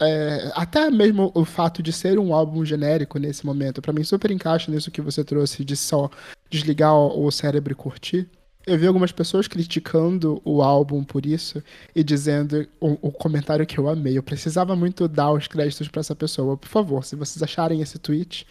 É, 0.00 0.52
até 0.54 0.90
mesmo 0.90 1.32
o 1.34 1.44
fato 1.44 1.82
de 1.82 1.92
ser 1.92 2.18
um 2.18 2.32
álbum 2.32 2.64
genérico 2.64 3.18
nesse 3.18 3.44
momento, 3.44 3.82
para 3.82 3.92
mim 3.92 4.04
super 4.04 4.30
encaixa 4.30 4.70
nisso 4.70 4.92
que 4.92 5.00
você 5.00 5.24
trouxe 5.24 5.64
de 5.64 5.76
só 5.76 6.08
desligar 6.48 6.94
o 6.94 7.30
cérebro 7.32 7.72
e 7.72 7.76
curtir. 7.76 8.28
Eu 8.68 8.78
vi 8.78 8.86
algumas 8.86 9.10
pessoas 9.10 9.48
criticando 9.48 10.42
o 10.44 10.62
álbum 10.62 11.02
por 11.02 11.24
isso 11.24 11.62
e 11.94 12.04
dizendo 12.04 12.68
o, 12.78 13.08
o 13.08 13.10
comentário 13.10 13.66
que 13.66 13.78
eu 13.78 13.88
amei. 13.88 14.18
Eu 14.18 14.22
precisava 14.22 14.76
muito 14.76 15.08
dar 15.08 15.32
os 15.32 15.48
créditos 15.48 15.88
para 15.88 16.00
essa 16.00 16.14
pessoa. 16.14 16.56
Por 16.56 16.68
favor, 16.68 17.02
se 17.02 17.16
vocês 17.16 17.42
acharem 17.42 17.80
esse 17.80 17.98
tweet, 17.98 18.46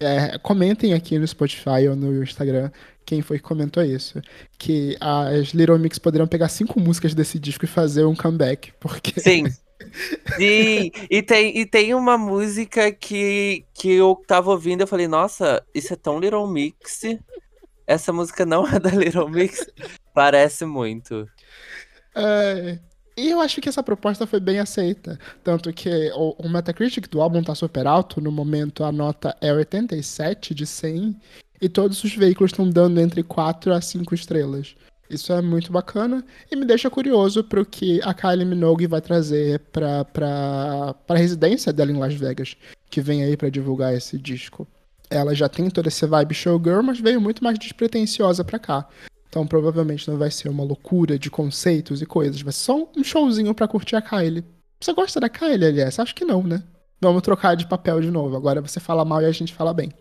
é, 0.00 0.38
comentem 0.38 0.94
aqui 0.94 1.18
no 1.18 1.26
Spotify 1.26 1.86
ou 1.88 1.94
no 1.94 2.22
Instagram 2.22 2.70
quem 3.04 3.20
foi 3.20 3.38
que 3.38 3.44
comentou 3.44 3.82
isso. 3.82 4.22
Que 4.58 4.96
as 5.00 5.48
Little 5.48 5.78
Mix 5.78 5.98
poderiam 5.98 6.26
pegar 6.26 6.48
cinco 6.48 6.80
músicas 6.80 7.14
desse 7.14 7.38
disco 7.38 7.66
e 7.66 7.68
fazer 7.68 8.04
um 8.04 8.16
comeback. 8.16 8.72
Porque. 8.80 9.20
Sim. 9.20 9.44
Sim, 10.36 10.90
e 11.08 11.22
tem, 11.22 11.56
e 11.56 11.64
tem 11.64 11.94
uma 11.94 12.18
música 12.18 12.90
que, 12.92 13.64
que 13.72 13.92
eu 13.92 14.20
tava 14.26 14.50
ouvindo, 14.50 14.80
eu 14.80 14.86
falei, 14.86 15.06
nossa, 15.06 15.64
isso 15.74 15.92
é 15.92 15.96
tão 15.96 16.18
Little 16.18 16.46
Mix. 16.48 17.02
Essa 17.88 18.12
música 18.12 18.44
não 18.44 18.68
é 18.68 18.78
da 18.78 18.90
Little 18.90 19.30
Mix. 19.30 19.66
Parece 20.12 20.66
muito. 20.66 21.26
É, 22.14 22.78
e 23.16 23.30
eu 23.30 23.40
acho 23.40 23.62
que 23.62 23.68
essa 23.70 23.82
proposta 23.82 24.26
foi 24.26 24.38
bem 24.38 24.58
aceita. 24.58 25.18
Tanto 25.42 25.72
que 25.72 25.88
o, 26.14 26.34
o 26.38 26.48
Metacritic 26.50 27.08
do 27.08 27.22
álbum 27.22 27.42
tá 27.42 27.54
super 27.54 27.86
alto. 27.86 28.20
No 28.20 28.30
momento 28.30 28.84
a 28.84 28.92
nota 28.92 29.34
é 29.40 29.50
87 29.50 30.54
de 30.54 30.66
100. 30.66 31.18
E 31.62 31.68
todos 31.68 32.04
os 32.04 32.14
veículos 32.14 32.52
estão 32.52 32.68
dando 32.68 33.00
entre 33.00 33.22
4 33.22 33.72
a 33.72 33.80
5 33.80 34.14
estrelas. 34.14 34.76
Isso 35.08 35.32
é 35.32 35.40
muito 35.40 35.72
bacana 35.72 36.22
e 36.52 36.56
me 36.56 36.66
deixa 36.66 36.90
curioso 36.90 37.42
pro 37.42 37.64
que 37.64 38.02
a 38.02 38.12
Kylie 38.12 38.44
Minogue 38.44 38.86
vai 38.86 39.00
trazer 39.00 39.60
pra, 39.72 40.04
pra, 40.04 40.94
pra 41.06 41.16
residência 41.16 41.72
dela 41.72 41.90
em 41.90 41.96
Las 41.96 42.12
Vegas, 42.12 42.54
que 42.90 43.00
vem 43.00 43.24
aí 43.24 43.34
para 43.34 43.48
divulgar 43.48 43.94
esse 43.94 44.18
disco 44.18 44.68
ela 45.10 45.34
já 45.34 45.48
tem 45.48 45.70
toda 45.70 45.88
essa 45.88 46.06
vibe 46.06 46.34
showgirl, 46.34 46.82
mas 46.82 47.00
veio 47.00 47.20
muito 47.20 47.42
mais 47.42 47.58
despretensiosa 47.58 48.44
pra 48.44 48.58
cá. 48.58 48.88
Então 49.28 49.46
provavelmente 49.46 50.08
não 50.08 50.16
vai 50.16 50.30
ser 50.30 50.48
uma 50.48 50.64
loucura 50.64 51.18
de 51.18 51.30
conceitos 51.30 52.00
e 52.00 52.06
coisas, 52.06 52.40
vai 52.40 52.52
ser 52.52 52.60
só 52.60 52.88
um 52.96 53.04
showzinho 53.04 53.54
pra 53.54 53.68
curtir 53.68 53.96
a 53.96 54.02
Kylie. 54.02 54.44
Você 54.80 54.92
gosta 54.92 55.20
da 55.20 55.28
Kylie, 55.28 55.66
aliás? 55.66 55.98
Acho 55.98 56.14
que 56.14 56.24
não, 56.24 56.42
né? 56.42 56.62
Vamos 57.00 57.22
trocar 57.22 57.54
de 57.54 57.66
papel 57.66 58.00
de 58.00 58.10
novo. 58.10 58.36
Agora 58.36 58.60
você 58.60 58.80
fala 58.80 59.04
mal 59.04 59.22
e 59.22 59.26
a 59.26 59.32
gente 59.32 59.54
fala 59.54 59.72
bem. 59.72 59.92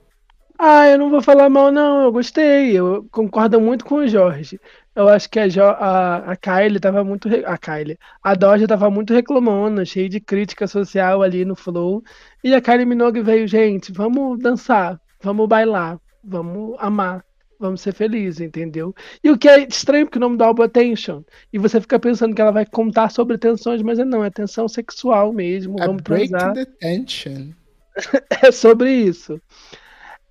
Ah, 0.60 0.88
eu 0.88 0.98
não 0.98 1.10
vou 1.10 1.22
falar 1.22 1.50
mal, 1.50 1.72
não. 1.72 2.04
Eu 2.04 2.12
gostei. 2.12 2.72
Eu 2.72 3.08
concordo 3.12 3.62
muito 3.62 3.86
com 3.86 3.96
o 3.96 4.08
Jorge. 4.08 4.60
Eu 4.96 5.08
acho 5.08 5.30
que 5.30 5.40
a, 5.40 5.48
jo 5.48 5.62
a, 5.62 6.32
a 6.32 6.36
Kylie 6.36 6.80
tava 6.80 7.04
muito. 7.04 7.30
A 7.46 7.58
Kylie. 7.58 8.00
A 8.24 8.34
Doja 8.34 8.68
tava 8.68 8.90
muito 8.90 9.14
reclamona, 9.14 9.86
cheia 9.86 10.10
de 10.10 10.20
crítica 10.20 10.66
social 10.66 11.22
ali 11.22 11.46
no 11.46 11.56
Flow. 11.56 12.04
E 12.44 12.54
a 12.56 12.60
Kylie 12.60 12.86
Minogue 12.86 13.22
veio, 13.22 13.48
gente, 13.48 13.92
vamos 13.92 14.40
dançar, 14.40 15.00
vamos 15.22 15.48
bailar, 15.48 16.00
vamos 16.24 16.76
amar, 16.80 17.24
vamos 17.60 17.82
ser 17.82 17.94
felizes, 17.94 18.42
entendeu? 18.42 18.96
E 19.24 19.30
o 19.30 19.38
que 19.38 19.48
é 19.48 19.68
estranho, 19.68 20.08
porque 20.08 20.18
o 20.18 20.22
nome 20.22 20.38
do 20.38 20.44
álbum 20.44 20.64
é 20.64 20.68
Tension. 20.68 21.22
E 21.54 21.60
você 21.60 21.80
fica 21.80 22.00
pensando 22.00 22.34
que 22.34 22.42
ela 22.42 22.52
vai 22.52 22.66
contar 22.66 23.12
sobre 23.12 23.38
tensões, 23.38 23.84
mas 23.84 24.00
não, 24.00 24.24
é 24.24 24.32
tensão 24.32 24.68
sexual 24.68 25.32
mesmo. 25.32 25.76
É 25.80 25.86
vamos 25.86 26.02
break 26.02 26.30
transar. 26.30 26.54
the 26.54 26.66
tension. 26.66 27.52
é 28.44 28.52
sobre 28.52 28.92
isso. 28.92 29.40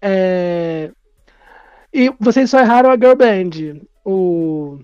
É... 0.09 0.92
E 1.92 2.12
vocês 2.21 2.49
só 2.49 2.61
erraram 2.61 2.90
a 2.90 2.95
Girl 2.95 3.14
Band. 3.14 3.81
O 4.05 4.79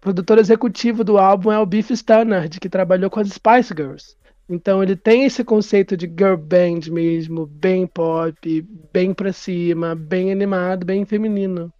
produtor 0.00 0.38
executivo 0.38 1.02
do 1.02 1.18
álbum 1.18 1.50
é 1.50 1.58
o 1.58 1.66
Beef 1.66 1.90
Stannard, 1.90 2.60
que 2.60 2.68
trabalhou 2.68 3.10
com 3.10 3.18
as 3.18 3.28
Spice 3.28 3.74
Girls. 3.76 4.16
Então 4.48 4.82
ele 4.82 4.96
tem 4.96 5.24
esse 5.24 5.44
conceito 5.44 5.96
de 5.96 6.06
girl 6.06 6.36
band 6.36 6.90
mesmo, 6.90 7.46
bem 7.46 7.86
pop, 7.86 8.66
bem 8.92 9.12
pra 9.12 9.32
cima, 9.32 9.94
bem 9.94 10.32
animado, 10.32 10.86
bem 10.86 11.04
feminino. 11.04 11.72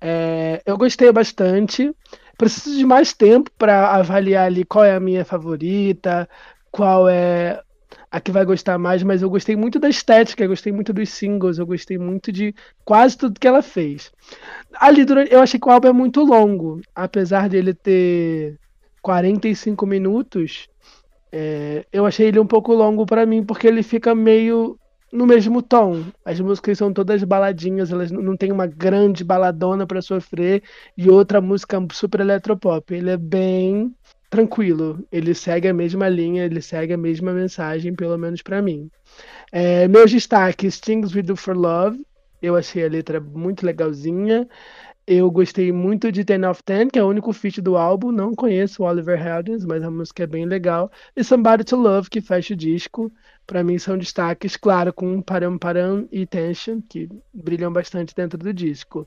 É, 0.00 0.62
eu 0.64 0.78
gostei 0.78 1.10
bastante. 1.12 1.92
Preciso 2.38 2.76
de 2.76 2.86
mais 2.86 3.12
tempo 3.12 3.50
para 3.58 3.92
avaliar 3.94 4.46
ali 4.46 4.64
qual 4.64 4.84
é 4.84 4.94
a 4.94 5.00
minha 5.00 5.24
favorita, 5.24 6.28
qual 6.70 7.08
é 7.08 7.60
a 8.14 8.20
que 8.20 8.30
vai 8.30 8.44
gostar 8.44 8.78
mais, 8.78 9.02
mas 9.02 9.22
eu 9.22 9.28
gostei 9.28 9.56
muito 9.56 9.80
da 9.80 9.88
estética, 9.88 10.44
eu 10.44 10.48
gostei 10.48 10.72
muito 10.72 10.92
dos 10.92 11.08
singles, 11.08 11.58
eu 11.58 11.66
gostei 11.66 11.98
muito 11.98 12.30
de 12.30 12.54
quase 12.84 13.18
tudo 13.18 13.40
que 13.40 13.48
ela 13.48 13.60
fez. 13.60 14.12
Ali 14.74 15.04
durante, 15.04 15.32
eu 15.32 15.40
achei 15.40 15.58
que 15.58 15.68
o 15.68 15.72
álbum 15.72 15.88
é 15.88 15.92
muito 15.92 16.22
longo, 16.22 16.80
apesar 16.94 17.48
de 17.48 17.56
ele 17.56 17.74
ter 17.74 18.56
45 19.02 19.84
minutos, 19.84 20.68
é, 21.32 21.84
eu 21.92 22.06
achei 22.06 22.28
ele 22.28 22.38
um 22.38 22.46
pouco 22.46 22.72
longo 22.72 23.04
para 23.04 23.26
mim, 23.26 23.44
porque 23.44 23.66
ele 23.66 23.82
fica 23.82 24.14
meio 24.14 24.78
no 25.12 25.26
mesmo 25.26 25.60
tom. 25.60 26.04
As 26.24 26.38
músicas 26.38 26.78
são 26.78 26.92
todas 26.92 27.24
baladinhas, 27.24 27.90
elas 27.90 28.12
não 28.12 28.36
tem 28.36 28.52
uma 28.52 28.68
grande 28.68 29.24
baladona 29.24 29.88
para 29.88 30.00
sofrer 30.00 30.62
e 30.96 31.10
outra 31.10 31.40
música 31.40 31.84
super 31.90 32.20
eletropop. 32.20 32.94
Ele 32.94 33.10
é 33.10 33.16
bem 33.16 33.92
tranquilo. 34.34 35.06
Ele 35.12 35.34
segue 35.34 35.68
a 35.68 35.74
mesma 35.74 36.08
linha, 36.08 36.44
ele 36.44 36.60
segue 36.60 36.92
a 36.92 36.98
mesma 36.98 37.32
mensagem, 37.32 37.94
pelo 37.94 38.18
menos 38.18 38.42
para 38.42 38.60
mim. 38.60 38.90
É, 39.52 39.86
meus 39.88 40.10
destaques: 40.10 40.80
Things 40.80 41.14
We 41.14 41.22
Do 41.22 41.36
for 41.36 41.56
Love. 41.56 42.04
Eu 42.42 42.56
achei 42.56 42.84
a 42.84 42.88
letra 42.88 43.20
muito 43.20 43.64
legalzinha. 43.64 44.46
Eu 45.06 45.30
gostei 45.30 45.70
muito 45.70 46.10
de 46.10 46.24
Ten 46.24 46.44
of 46.46 46.62
Ten, 46.62 46.88
que 46.88 46.98
é 46.98 47.04
o 47.04 47.08
único 47.08 47.32
feat 47.32 47.60
do 47.60 47.76
álbum. 47.76 48.10
Não 48.10 48.34
conheço 48.34 48.82
o 48.82 48.86
Oliver 48.86 49.20
Heldens, 49.24 49.64
mas 49.64 49.82
a 49.82 49.90
música 49.90 50.24
é 50.24 50.26
bem 50.26 50.46
legal. 50.46 50.90
E 51.14 51.22
Somebody 51.22 51.64
to 51.64 51.76
Love, 51.76 52.10
que 52.10 52.20
fecha 52.20 52.54
o 52.54 52.56
disco. 52.56 53.12
Para 53.46 53.62
mim 53.62 53.78
são 53.78 53.98
destaques, 53.98 54.56
claro, 54.56 54.92
com 54.92 55.20
Param 55.22 55.58
Param 55.58 56.08
e 56.10 56.26
Tension, 56.26 56.80
que 56.88 57.08
brilham 57.32 57.72
bastante 57.72 58.14
dentro 58.14 58.38
do 58.38 58.52
disco. 58.52 59.06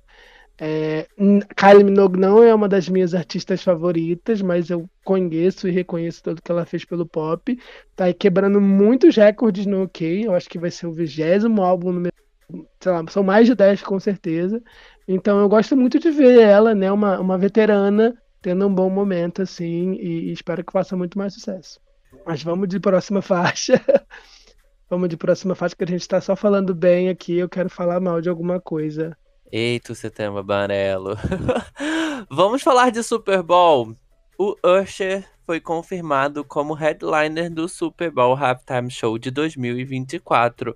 É, 0.59 1.07
Kylie 1.55 1.83
Minogue 1.83 2.19
não 2.19 2.43
é 2.43 2.53
uma 2.53 2.67
das 2.67 2.89
minhas 2.89 3.13
artistas 3.13 3.61
favoritas, 3.61 4.41
mas 4.41 4.69
eu 4.69 4.89
conheço 5.03 5.67
e 5.67 5.71
reconheço 5.71 6.23
tudo 6.23 6.41
que 6.41 6.51
ela 6.51 6.65
fez 6.65 6.83
pelo 6.83 7.05
pop. 7.05 7.57
Tá 7.95 8.05
aí 8.05 8.13
quebrando 8.13 8.59
muitos 8.59 9.15
recordes 9.15 9.65
no 9.65 9.83
OK. 9.83 10.25
Eu 10.25 10.33
acho 10.33 10.49
que 10.49 10.57
vai 10.57 10.71
ser 10.71 10.87
o 10.87 10.93
vigésimo 10.93 11.61
álbum 11.61 11.91
no 11.91 11.99
meu. 12.01 12.11
Sei 12.81 12.91
lá, 12.91 13.03
são 13.09 13.23
mais 13.23 13.45
de 13.45 13.53
10 13.53 13.83
com 13.83 13.99
certeza. 13.99 14.61
Então 15.07 15.39
eu 15.39 15.47
gosto 15.47 15.77
muito 15.77 15.99
de 15.99 16.09
ver 16.09 16.39
ela, 16.39 16.73
né, 16.73 16.91
uma, 16.91 17.19
uma 17.19 17.37
veterana, 17.37 18.17
tendo 18.41 18.67
um 18.67 18.73
bom 18.73 18.89
momento, 18.89 19.41
assim, 19.41 19.93
e, 19.93 20.29
e 20.29 20.31
espero 20.31 20.63
que 20.63 20.73
faça 20.73 20.95
muito 20.97 21.17
mais 21.17 21.33
sucesso. 21.33 21.79
Mas 22.25 22.43
vamos 22.43 22.67
de 22.67 22.79
próxima 22.79 23.21
faixa. 23.23 23.81
vamos 24.89 25.09
de 25.09 25.17
próxima 25.17 25.55
faixa, 25.55 25.75
que 25.75 25.83
a 25.83 25.87
gente 25.87 26.07
tá 26.07 26.19
só 26.19 26.35
falando 26.35 26.73
bem 26.73 27.09
aqui, 27.09 27.37
eu 27.37 27.49
quero 27.49 27.69
falar 27.69 27.99
mal 27.99 28.21
de 28.21 28.29
alguma 28.29 28.59
coisa. 28.59 29.15
Eita, 29.51 29.95
setembro 29.95 30.39
amarelo. 30.39 31.17
Vamos 32.29 32.61
falar 32.61 32.91
de 32.91 33.01
Super 33.03 33.41
Bowl. 33.41 33.95
O 34.37 34.55
Usher 34.63 35.27
foi 35.45 35.59
confirmado 35.59 36.43
como 36.43 36.73
headliner 36.73 37.49
do 37.49 37.67
Super 37.67 38.11
Bowl 38.11 38.35
Halftime 38.35 38.91
Show 38.91 39.17
de 39.17 39.31
2024. 39.31 40.75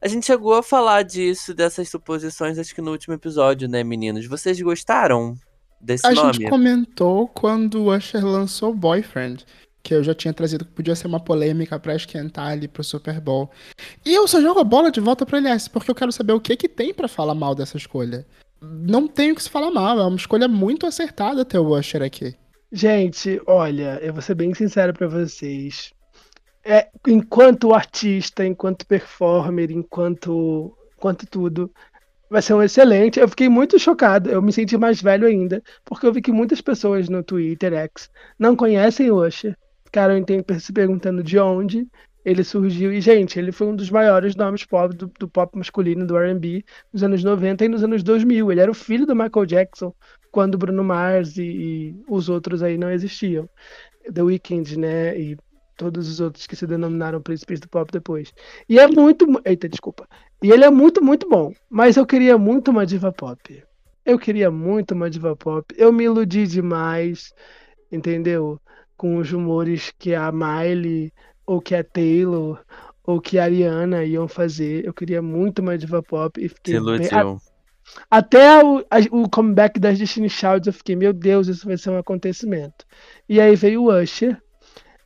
A 0.00 0.08
gente 0.08 0.26
chegou 0.26 0.54
a 0.54 0.62
falar 0.62 1.02
disso, 1.02 1.54
dessas 1.54 1.88
suposições, 1.88 2.58
acho 2.58 2.74
que 2.74 2.82
no 2.82 2.92
último 2.92 3.14
episódio, 3.14 3.68
né, 3.68 3.82
meninos? 3.82 4.26
Vocês 4.26 4.60
gostaram? 4.60 5.36
desse 5.84 6.06
A 6.06 6.12
nome. 6.12 6.32
gente 6.32 6.48
comentou 6.48 7.28
quando 7.28 7.82
o 7.82 7.94
Usher 7.94 8.24
lançou 8.24 8.74
Boyfriend, 8.74 9.44
que 9.84 9.94
eu 9.94 10.02
já 10.02 10.14
tinha 10.14 10.32
trazido 10.32 10.64
que 10.64 10.72
podia 10.72 10.96
ser 10.96 11.06
uma 11.06 11.20
polêmica 11.20 11.78
pra 11.78 11.94
esquentar 11.94 12.48
ali 12.48 12.66
pro 12.66 12.82
Super 12.82 13.20
Bowl. 13.20 13.50
E 14.04 14.14
eu 14.14 14.26
só 14.26 14.40
jogo 14.40 14.58
a 14.58 14.64
bola 14.64 14.90
de 14.90 14.98
volta 14.98 15.26
pro 15.26 15.36
LS, 15.36 15.68
porque 15.68 15.90
eu 15.90 15.94
quero 15.94 16.10
saber 16.10 16.32
o 16.32 16.40
que 16.40 16.56
que 16.56 16.68
tem 16.68 16.94
pra 16.94 17.06
falar 17.06 17.34
mal 17.34 17.54
dessa 17.54 17.76
escolha. 17.76 18.26
Não 18.62 19.06
tem 19.06 19.30
o 19.30 19.34
que 19.34 19.42
se 19.42 19.50
falar 19.50 19.70
mal, 19.70 20.00
é 20.00 20.06
uma 20.06 20.16
escolha 20.16 20.48
muito 20.48 20.86
acertada 20.86 21.44
ter 21.44 21.58
o 21.58 21.78
Usher 21.78 22.02
aqui. 22.02 22.34
Gente, 22.72 23.40
olha, 23.46 24.00
eu 24.02 24.14
vou 24.14 24.22
ser 24.22 24.34
bem 24.34 24.54
sincero 24.54 24.94
pra 24.94 25.06
vocês. 25.06 25.92
É, 26.64 26.88
enquanto 27.06 27.74
artista, 27.74 28.44
enquanto 28.44 28.86
performer, 28.86 29.70
enquanto, 29.70 30.74
enquanto 30.96 31.26
tudo, 31.26 31.70
vai 32.30 32.40
ser 32.40 32.54
um 32.54 32.62
excelente. 32.62 33.20
Eu 33.20 33.28
fiquei 33.28 33.50
muito 33.50 33.78
chocado, 33.78 34.30
eu 34.30 34.40
me 34.40 34.50
senti 34.50 34.78
mais 34.78 35.02
velho 35.02 35.26
ainda, 35.26 35.62
porque 35.84 36.06
eu 36.06 36.12
vi 36.12 36.22
que 36.22 36.32
muitas 36.32 36.62
pessoas 36.62 37.10
no 37.10 37.22
Twitter 37.22 37.74
X 37.74 38.10
não 38.38 38.56
conhecem 38.56 39.10
o 39.10 39.22
Usher, 39.22 39.54
ficaram 39.94 40.58
se 40.60 40.72
perguntando 40.72 41.22
de 41.22 41.38
onde 41.38 41.86
ele 42.24 42.42
surgiu. 42.42 42.92
E, 42.92 43.00
gente, 43.00 43.38
ele 43.38 43.52
foi 43.52 43.66
um 43.66 43.76
dos 43.76 43.90
maiores 43.90 44.34
nomes 44.34 44.64
pop 44.64 44.94
do, 44.96 45.06
do 45.18 45.28
pop 45.28 45.56
masculino, 45.56 46.06
do 46.06 46.16
R&B, 46.16 46.64
nos 46.92 47.02
anos 47.02 47.22
90 47.22 47.64
e 47.64 47.68
nos 47.68 47.82
anos 47.84 48.02
2000. 48.02 48.50
Ele 48.50 48.60
era 48.60 48.70
o 48.70 48.74
filho 48.74 49.06
do 49.06 49.14
Michael 49.14 49.46
Jackson, 49.46 49.94
quando 50.32 50.58
Bruno 50.58 50.82
Mars 50.82 51.36
e, 51.36 51.42
e 51.44 52.02
os 52.08 52.28
outros 52.28 52.62
aí 52.62 52.76
não 52.78 52.90
existiam. 52.90 53.48
The 54.12 54.22
Weeknd, 54.22 54.78
né? 54.78 55.18
E 55.18 55.36
todos 55.76 56.08
os 56.08 56.20
outros 56.20 56.46
que 56.46 56.56
se 56.56 56.66
denominaram 56.66 57.20
príncipes 57.22 57.60
do 57.60 57.68
pop 57.68 57.90
depois. 57.92 58.32
E 58.68 58.78
é 58.78 58.86
muito. 58.88 59.26
mu- 59.26 59.40
Eita, 59.44 59.68
desculpa. 59.68 60.06
E 60.42 60.50
ele 60.50 60.64
é 60.64 60.70
muito, 60.70 61.02
muito 61.04 61.28
bom. 61.28 61.52
Mas 61.70 61.96
eu 61.96 62.06
queria 62.06 62.36
muito 62.38 62.70
uma 62.70 62.86
diva 62.86 63.12
pop. 63.12 63.62
Eu 64.04 64.18
queria 64.18 64.50
muito 64.50 64.92
uma 64.94 65.08
diva 65.10 65.34
pop. 65.36 65.66
Eu 65.76 65.92
me 65.92 66.04
iludi 66.04 66.46
demais, 66.46 67.32
entendeu? 67.90 68.60
Com 69.04 69.18
os 69.18 69.30
rumores 69.30 69.92
que 69.98 70.14
a 70.14 70.32
Miley, 70.32 71.12
ou 71.46 71.60
que 71.60 71.74
a 71.74 71.84
Taylor, 71.84 72.64
ou 73.04 73.20
que 73.20 73.38
a 73.38 73.44
Ariana 73.44 74.02
iam 74.04 74.26
fazer. 74.26 74.84
Eu 74.86 74.94
queria 74.94 75.20
muito 75.20 75.58
uma 75.60 75.76
diva 75.76 76.02
pop 76.02 76.42
e 76.42 76.48
fiquei 76.48 76.80
bem... 76.96 77.06
Até 78.10 78.64
o, 78.64 78.78
a- 78.90 79.08
o 79.10 79.28
comeback 79.28 79.78
das 79.78 79.98
Destiny 79.98 80.30
Childs, 80.30 80.66
eu 80.66 80.72
fiquei, 80.72 80.96
meu 80.96 81.12
Deus, 81.12 81.48
isso 81.48 81.66
vai 81.66 81.76
ser 81.76 81.90
um 81.90 81.98
acontecimento. 81.98 82.86
E 83.28 83.40
aí 83.40 83.54
veio 83.54 83.82
o 83.82 83.92
Usher. 84.02 84.40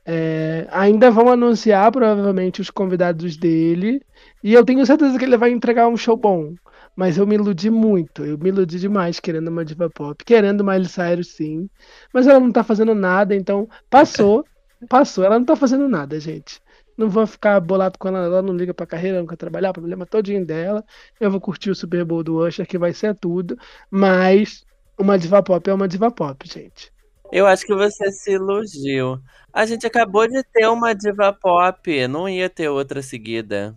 É, 0.07 0.67
ainda 0.71 1.11
vão 1.11 1.29
anunciar 1.29 1.91
provavelmente 1.93 2.61
os 2.61 2.71
convidados 2.71 3.37
dele. 3.37 4.01
E 4.45 4.55
eu 4.55 4.65
tenho 4.65 4.87
certeza 4.87 5.19
que 5.19 5.25
ele 5.25 5.37
vai 5.37 5.51
entregar 5.51 5.89
um 5.89 5.97
show 5.97 6.17
bom. 6.17 6.55
Mas 6.99 7.17
eu 7.17 7.25
me 7.25 7.37
iludi 7.37 7.71
muito. 7.71 8.25
Eu 8.25 8.37
me 8.37 8.49
iludi 8.49 8.77
demais 8.77 9.21
querendo 9.21 9.47
uma 9.47 9.65
diva 9.65 9.89
pop. 9.89 10.25
Querendo 10.25 10.65
Miley 10.65 10.89
Cyrus, 10.89 11.29
sim. 11.29 11.71
Mas 12.13 12.27
ela 12.27 12.41
não 12.41 12.51
tá 12.51 12.65
fazendo 12.65 12.93
nada, 12.93 13.37
então 13.37 13.69
passou. 13.89 14.45
Passou. 14.89 15.25
Ela 15.25 15.39
não 15.39 15.47
tá 15.47 15.55
fazendo 15.55 15.89
nada, 15.89 16.19
gente. 16.19 16.61
Não 16.97 17.09
vou 17.09 17.27
ficar 17.27 17.61
bolado 17.61 17.99
com 17.99 18.09
ela, 18.09 18.19
ela 18.27 18.43
não 18.43 18.57
liga 18.57 18.73
pra 18.73 18.87
carreira, 18.87 19.19
não 19.19 19.27
quer 19.27 19.37
trabalhar, 19.37 19.73
problema 19.73 20.07
todinho 20.07 20.45
dela. 20.45 20.85
Eu 21.21 21.31
vou 21.31 21.41
curtir 21.41 21.71
o 21.71 21.75
Super 21.75 22.05
Bowl 22.05 22.23
do 22.23 22.45
Usher, 22.45 22.67
que 22.67 22.79
vai 22.79 22.93
ser 22.93 23.15
tudo. 23.15 23.57
Mas 23.89 24.65
uma 24.99 25.17
diva 25.17 25.41
pop 25.41 25.71
é 25.71 25.75
uma 25.75 25.87
diva 25.87 26.11
pop, 26.11 26.49
gente. 26.49 26.93
Eu 27.33 27.47
acho 27.47 27.65
que 27.65 27.75
você 27.75 28.11
se 28.11 28.33
iludiu. 28.33 29.21
A 29.53 29.67
gente 29.67 29.87
acabou 29.87 30.27
de 30.29 30.43
ter 30.53 30.67
uma 30.69 30.95
diva 30.95 31.33
pop, 31.33 32.09
não 32.09 32.29
ia 32.29 32.51
ter 32.51 32.69
outra 32.69 33.03
seguida. 33.03 33.77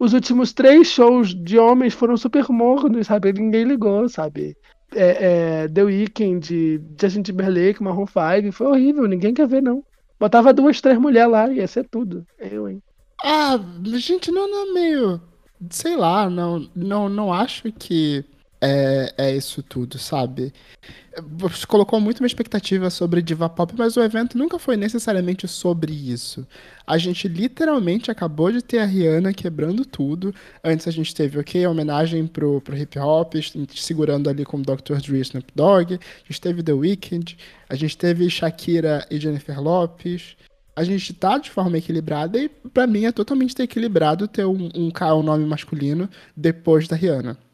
Os 0.00 0.14
últimos 0.14 0.54
três 0.54 0.88
shows 0.88 1.34
de 1.34 1.58
homens 1.58 1.92
foram 1.92 2.16
super 2.16 2.48
mornos, 2.48 3.06
sabe? 3.06 3.34
Ninguém 3.34 3.64
ligou, 3.64 4.08
sabe? 4.08 4.56
É, 4.94 5.64
é, 5.64 5.68
The 5.68 5.82
Weeknd, 5.82 6.80
Justin 6.98 7.20
Timberlake, 7.20 7.82
Maroon 7.82 8.06
5, 8.06 8.50
foi 8.50 8.66
horrível, 8.66 9.06
ninguém 9.06 9.34
quer 9.34 9.46
ver, 9.46 9.62
não. 9.62 9.84
Botava 10.18 10.54
duas, 10.54 10.80
três 10.80 10.98
mulheres 10.98 11.30
lá, 11.30 11.52
ia 11.52 11.66
ser 11.66 11.86
tudo. 11.86 12.26
Eu, 12.38 12.66
hein? 12.66 12.82
Ah, 13.22 13.60
gente, 13.96 14.32
não, 14.32 14.50
não 14.50 14.70
é 14.70 14.72
meio. 14.72 15.20
Sei 15.68 15.94
lá, 15.94 16.30
não, 16.30 16.66
não, 16.74 17.10
não 17.10 17.30
acho 17.30 17.70
que 17.70 18.24
é, 18.62 19.14
é 19.16 19.34
isso 19.34 19.62
tudo, 19.62 19.98
sabe? 19.98 20.52
Você 21.38 21.66
colocou 21.66 21.98
muito 21.98 22.20
uma 22.20 22.26
expectativa 22.26 22.90
sobre 22.90 23.22
diva 23.22 23.48
pop, 23.48 23.74
mas 23.76 23.96
o 23.96 24.02
evento 24.02 24.36
nunca 24.36 24.58
foi 24.58 24.76
necessariamente 24.76 25.48
sobre 25.48 25.92
isso. 25.92 26.46
A 26.86 26.98
gente 26.98 27.26
literalmente 27.26 28.10
acabou 28.10 28.52
de 28.52 28.62
ter 28.62 28.78
a 28.78 28.84
Rihanna 28.84 29.32
quebrando 29.32 29.84
tudo. 29.84 30.34
Antes 30.62 30.86
a 30.86 30.90
gente 30.90 31.14
teve, 31.14 31.38
ok, 31.38 31.64
a 31.64 31.70
homenagem 31.70 32.26
pro, 32.26 32.60
pro 32.60 32.76
hip 32.76 32.98
hop, 32.98 33.34
segurando 33.74 34.28
ali 34.28 34.44
com 34.44 34.60
Dr. 34.60 35.00
Dre 35.02 35.18
e 35.18 35.20
Snoop 35.22 35.50
Dogg. 35.54 35.94
A 35.94 36.26
gente 36.28 36.40
teve 36.40 36.62
The 36.62 36.72
Weeknd, 36.72 37.38
a 37.68 37.74
gente 37.74 37.96
teve 37.96 38.28
Shakira 38.28 39.06
e 39.10 39.18
Jennifer 39.18 39.60
Lopes. 39.60 40.36
A 40.76 40.84
gente 40.84 41.12
tá 41.14 41.38
de 41.38 41.50
forma 41.50 41.78
equilibrada 41.78 42.38
e 42.38 42.48
pra 42.48 42.86
mim 42.86 43.04
é 43.04 43.12
totalmente 43.12 43.60
equilibrado 43.60 44.28
ter 44.28 44.44
um, 44.44 44.68
um, 44.74 44.92
um 44.92 45.22
nome 45.22 45.44
masculino 45.44 46.08
depois 46.36 46.86
da 46.86 46.94
Rihanna. 46.94 47.49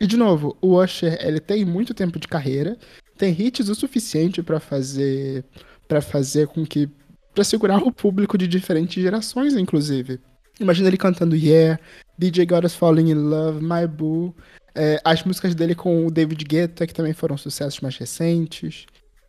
E 0.00 0.06
de 0.06 0.16
novo, 0.16 0.56
o 0.60 0.80
Usher, 0.82 1.18
ele 1.24 1.40
tem 1.40 1.64
muito 1.64 1.94
tempo 1.94 2.18
de 2.18 2.26
carreira, 2.28 2.76
tem 3.16 3.32
hits 3.38 3.68
o 3.68 3.74
suficiente 3.74 4.42
pra 4.42 4.58
fazer 4.60 5.44
para 5.86 6.00
fazer 6.00 6.48
com 6.48 6.64
que 6.64 6.88
Pra 7.34 7.42
segurar 7.42 7.82
o 7.82 7.90
público 7.90 8.38
de 8.38 8.46
diferentes 8.46 9.02
gerações, 9.02 9.54
inclusive. 9.56 10.20
Imagina 10.60 10.86
ele 10.86 10.96
cantando 10.96 11.34
Yeah, 11.34 11.80
DJ 12.16 12.46
Got 12.46 12.64
Us 12.64 12.76
Falling 12.76 13.10
in 13.10 13.14
Love, 13.14 13.60
My 13.60 13.88
Boo, 13.88 14.32
é, 14.72 15.00
as 15.04 15.24
músicas 15.24 15.52
dele 15.52 15.74
com 15.74 16.06
o 16.06 16.12
David 16.12 16.44
Guetta, 16.44 16.86
que 16.86 16.94
também 16.94 17.12
foram 17.12 17.36
sucessos 17.36 17.80
mais 17.80 17.96
recentes. 17.96 18.86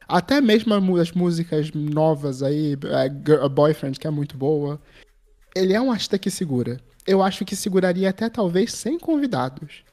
Até 0.08 0.39
mesmo 0.39 0.71
as 0.97 1.12
músicas 1.13 1.71
novas 1.73 2.43
aí, 2.43 2.78
a 2.93 3.08
Girl- 3.08 3.43
a 3.43 3.49
Boyfriend, 3.49 3.99
que 3.99 4.06
é 4.06 4.12
muito 4.12 4.38
boa. 4.38 4.80
Ele 5.56 5.73
é 5.73 5.82
um 5.82 5.91
artista 5.91 6.19
que 6.19 6.30
segura. 6.30 6.80
Eu 7.08 7.23
acho 7.23 7.43
que 7.43 7.56
seguraria 7.56 8.08
até 8.10 8.30
talvez 8.30 8.71
sem 8.71 8.99
convidados. 8.99 9.84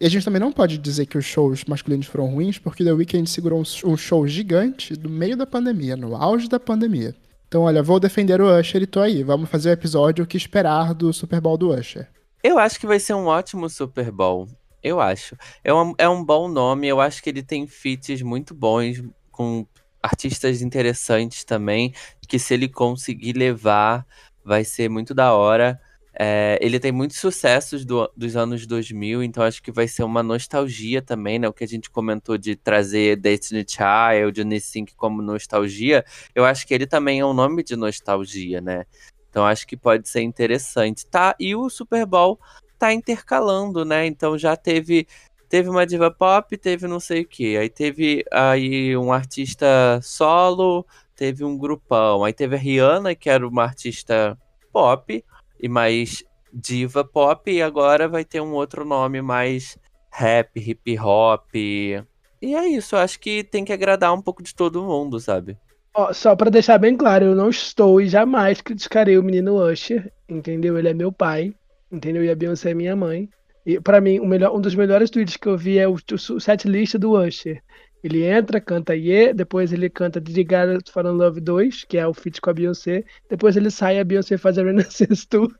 E 0.00 0.06
a 0.06 0.08
gente 0.08 0.24
também 0.24 0.40
não 0.40 0.52
pode 0.52 0.78
dizer 0.78 1.06
que 1.06 1.18
os 1.18 1.24
shows 1.24 1.64
masculinos 1.64 2.06
foram 2.06 2.26
ruins, 2.26 2.58
porque 2.58 2.84
The 2.84 2.92
Weeknd 2.92 3.28
segurou 3.28 3.62
um 3.84 3.96
show 3.96 4.26
gigante 4.26 4.98
no 4.98 5.08
meio 5.08 5.36
da 5.36 5.46
pandemia, 5.46 5.96
no 5.96 6.14
auge 6.14 6.48
da 6.48 6.60
pandemia. 6.60 7.14
Então, 7.48 7.62
olha, 7.62 7.82
vou 7.82 8.00
defender 8.00 8.40
o 8.40 8.58
Usher 8.58 8.82
e 8.82 8.86
tô 8.86 9.00
aí. 9.00 9.22
Vamos 9.22 9.48
fazer 9.48 9.70
o 9.70 9.72
episódio 9.72 10.24
o 10.24 10.26
que 10.26 10.36
esperar 10.36 10.92
do 10.92 11.12
Super 11.12 11.40
Bowl 11.40 11.56
do 11.56 11.70
Usher. 11.72 12.08
Eu 12.42 12.58
acho 12.58 12.78
que 12.78 12.86
vai 12.86 12.98
ser 12.98 13.14
um 13.14 13.26
ótimo 13.26 13.68
Super 13.70 14.10
Bowl. 14.10 14.48
Eu 14.82 15.00
acho. 15.00 15.36
É 15.64 15.72
um, 15.72 15.94
é 15.96 16.08
um 16.08 16.24
bom 16.24 16.48
nome. 16.48 16.88
Eu 16.88 17.00
acho 17.00 17.22
que 17.22 17.30
ele 17.30 17.42
tem 17.42 17.66
feats 17.66 18.20
muito 18.22 18.54
bons, 18.54 19.02
com 19.30 19.66
artistas 20.02 20.60
interessantes 20.60 21.44
também. 21.44 21.94
Que 22.28 22.38
se 22.38 22.52
ele 22.54 22.68
conseguir 22.68 23.32
levar, 23.32 24.04
vai 24.44 24.64
ser 24.64 24.88
muito 24.88 25.14
da 25.14 25.32
hora. 25.32 25.80
É, 26.18 26.58
ele 26.62 26.80
tem 26.80 26.90
muitos 26.92 27.18
sucessos 27.18 27.84
do- 27.84 28.10
dos 28.16 28.36
anos 28.36 28.66
2000, 28.66 29.22
então 29.22 29.42
acho 29.44 29.62
que 29.62 29.70
vai 29.70 29.86
ser 29.86 30.02
uma 30.02 30.22
nostalgia 30.22 31.02
também, 31.02 31.38
né? 31.38 31.46
O 31.46 31.52
que 31.52 31.62
a 31.64 31.68
gente 31.68 31.90
comentou 31.90 32.38
de 32.38 32.56
trazer 32.56 33.16
Destiny 33.16 33.64
Child, 33.68 34.40
Unisync 34.40 34.94
como 34.96 35.20
nostalgia, 35.20 36.04
eu 36.34 36.44
acho 36.46 36.66
que 36.66 36.72
ele 36.72 36.86
também 36.86 37.20
é 37.20 37.26
um 37.26 37.34
nome 37.34 37.62
de 37.62 37.76
nostalgia, 37.76 38.60
né? 38.62 38.84
Então 39.28 39.44
acho 39.44 39.66
que 39.66 39.76
pode 39.76 40.08
ser 40.08 40.22
interessante, 40.22 41.06
tá? 41.06 41.34
E 41.38 41.54
o 41.54 41.68
Super 41.68 42.06
Bowl 42.06 42.40
tá 42.78 42.92
intercalando, 42.94 43.84
né? 43.84 44.06
Então 44.06 44.38
já 44.38 44.56
teve 44.56 45.06
teve 45.48 45.68
uma 45.68 45.86
diva 45.86 46.10
pop, 46.10 46.56
teve 46.56 46.86
não 46.88 46.98
sei 46.98 47.22
o 47.22 47.28
que, 47.28 47.56
aí 47.56 47.68
teve 47.68 48.24
aí 48.32 48.96
um 48.96 49.12
artista 49.12 50.00
solo, 50.02 50.84
teve 51.14 51.44
um 51.44 51.56
grupão, 51.56 52.24
aí 52.24 52.32
teve 52.32 52.56
a 52.56 52.58
Rihanna 52.58 53.14
que 53.14 53.28
era 53.30 53.46
uma 53.46 53.62
artista 53.64 54.36
pop 54.72 55.22
e 55.60 55.68
mais 55.68 56.24
diva 56.52 57.04
pop 57.04 57.50
e 57.50 57.60
agora 57.60 58.08
vai 58.08 58.24
ter 58.24 58.40
um 58.40 58.52
outro 58.52 58.84
nome 58.84 59.20
mais 59.20 59.78
rap, 60.10 60.58
hip 60.58 60.98
hop. 60.98 61.54
E 61.54 62.02
é 62.42 62.66
isso, 62.68 62.94
eu 62.94 63.00
acho 63.00 63.18
que 63.18 63.44
tem 63.44 63.64
que 63.64 63.72
agradar 63.72 64.14
um 64.14 64.22
pouco 64.22 64.42
de 64.42 64.54
todo 64.54 64.82
mundo, 64.82 65.20
sabe? 65.20 65.56
Ó, 65.94 66.12
só 66.12 66.36
pra 66.36 66.50
deixar 66.50 66.78
bem 66.78 66.96
claro, 66.96 67.26
eu 67.26 67.34
não 67.34 67.48
estou 67.48 68.00
e 68.00 68.08
jamais 68.08 68.60
criticarei 68.60 69.16
o 69.16 69.22
menino 69.22 69.56
Usher, 69.56 70.12
entendeu? 70.28 70.78
Ele 70.78 70.88
é 70.88 70.94
meu 70.94 71.10
pai, 71.10 71.54
entendeu? 71.90 72.22
E 72.22 72.30
a 72.30 72.34
Beyoncé 72.34 72.70
é 72.70 72.74
minha 72.74 72.94
mãe. 72.94 73.28
E 73.64 73.80
pra 73.80 74.00
mim, 74.00 74.20
melhor, 74.20 74.54
um 74.54 74.60
dos 74.60 74.74
melhores 74.74 75.10
tweets 75.10 75.36
que 75.36 75.48
eu 75.48 75.56
vi 75.56 75.78
é 75.78 75.88
o, 75.88 75.94
o 75.94 76.40
set 76.40 76.68
list 76.68 76.96
do 76.96 77.18
Usher. 77.18 77.62
Ele 78.06 78.22
entra, 78.24 78.60
canta 78.60 78.94
Ye, 78.94 79.34
depois 79.34 79.72
ele 79.72 79.90
canta 79.90 80.20
Did 80.20 80.36
You 80.36 80.78
For 80.88 81.04
Love 81.04 81.40
2, 81.40 81.82
que 81.82 81.98
é 81.98 82.06
o 82.06 82.14
feat 82.14 82.40
com 82.40 82.50
a 82.50 82.54
Beyoncé. 82.54 83.04
Depois 83.28 83.56
ele 83.56 83.68
sai 83.68 83.98
a 83.98 84.04
Beyoncé 84.04 84.38
faz 84.38 84.56
a 84.56 84.62
Renaissance 84.62 85.26
Tour. 85.28 85.52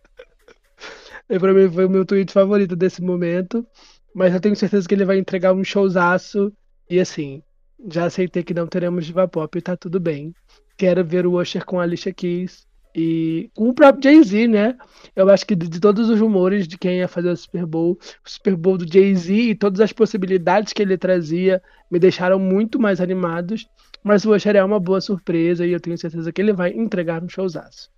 E 1.29 1.41
pra 1.41 1.53
mim 1.53 1.69
foi 1.69 1.87
o 1.87 1.91
meu 1.91 2.05
tweet 2.05 2.33
favorito 2.33 2.77
desse 2.77 3.03
momento. 3.03 3.67
Mas 4.15 4.33
eu 4.33 4.41
tenho 4.41 4.55
certeza 4.55 4.87
que 4.87 4.95
ele 4.95 5.05
vai 5.05 5.19
entregar 5.19 5.53
um 5.53 5.65
showzaço. 5.65 6.53
E 6.89 7.01
assim, 7.01 7.43
já 7.91 8.05
aceitei 8.05 8.45
que 8.45 8.55
não 8.55 8.69
teremos 8.69 9.05
diva 9.05 9.27
pop 9.27 9.59
e 9.59 9.61
tá 9.61 9.77
tudo 9.77 9.99
bem. 9.99 10.33
Quero 10.77 11.05
ver 11.05 11.27
o 11.27 11.41
Usher 11.41 11.65
com 11.65 11.81
a 11.81 11.83
Alicia 11.83 12.15
Keys. 12.15 12.65
E 12.99 13.51
com 13.55 13.69
o 13.69 13.75
próprio 13.75 14.05
Jay-Z, 14.05 14.49
né? 14.49 14.75
Eu 15.15 15.29
acho 15.29 15.47
que 15.47 15.55
de, 15.55 15.79
todos 15.79 16.09
os 16.09 16.19
rumores 16.19 16.67
de 16.67 16.79
quem 16.79 17.01
ia 17.01 17.07
fazer 17.07 17.29
o 17.29 17.37
Super 17.37 17.67
Bowl, 17.67 17.99
o 18.25 18.31
Super 18.31 18.57
Bowl 18.57 18.79
do 18.79 18.91
Jay-Z 18.91 19.35
e 19.35 19.55
todas 19.55 19.83
as 19.83 19.93
possibilidades 19.93 20.73
que 20.73 20.81
ele 20.81 20.97
trazia 20.97 21.63
me 21.91 21.99
deixaram 21.99 22.39
muito 22.39 22.81
mais 22.81 22.99
animados. 22.99 23.69
Mas 24.03 24.25
o 24.25 24.35
Usher 24.35 24.57
é 24.57 24.65
uma 24.65 24.81
boa 24.81 24.99
surpresa 25.03 25.67
e 25.67 25.73
eu 25.73 25.81
tenho 25.81 25.99
certeza 25.99 26.33
que 26.33 26.41
ele 26.41 26.55
vai 26.55 26.71
entregar 26.71 27.23
um 27.23 27.29
showzaço. 27.29 27.91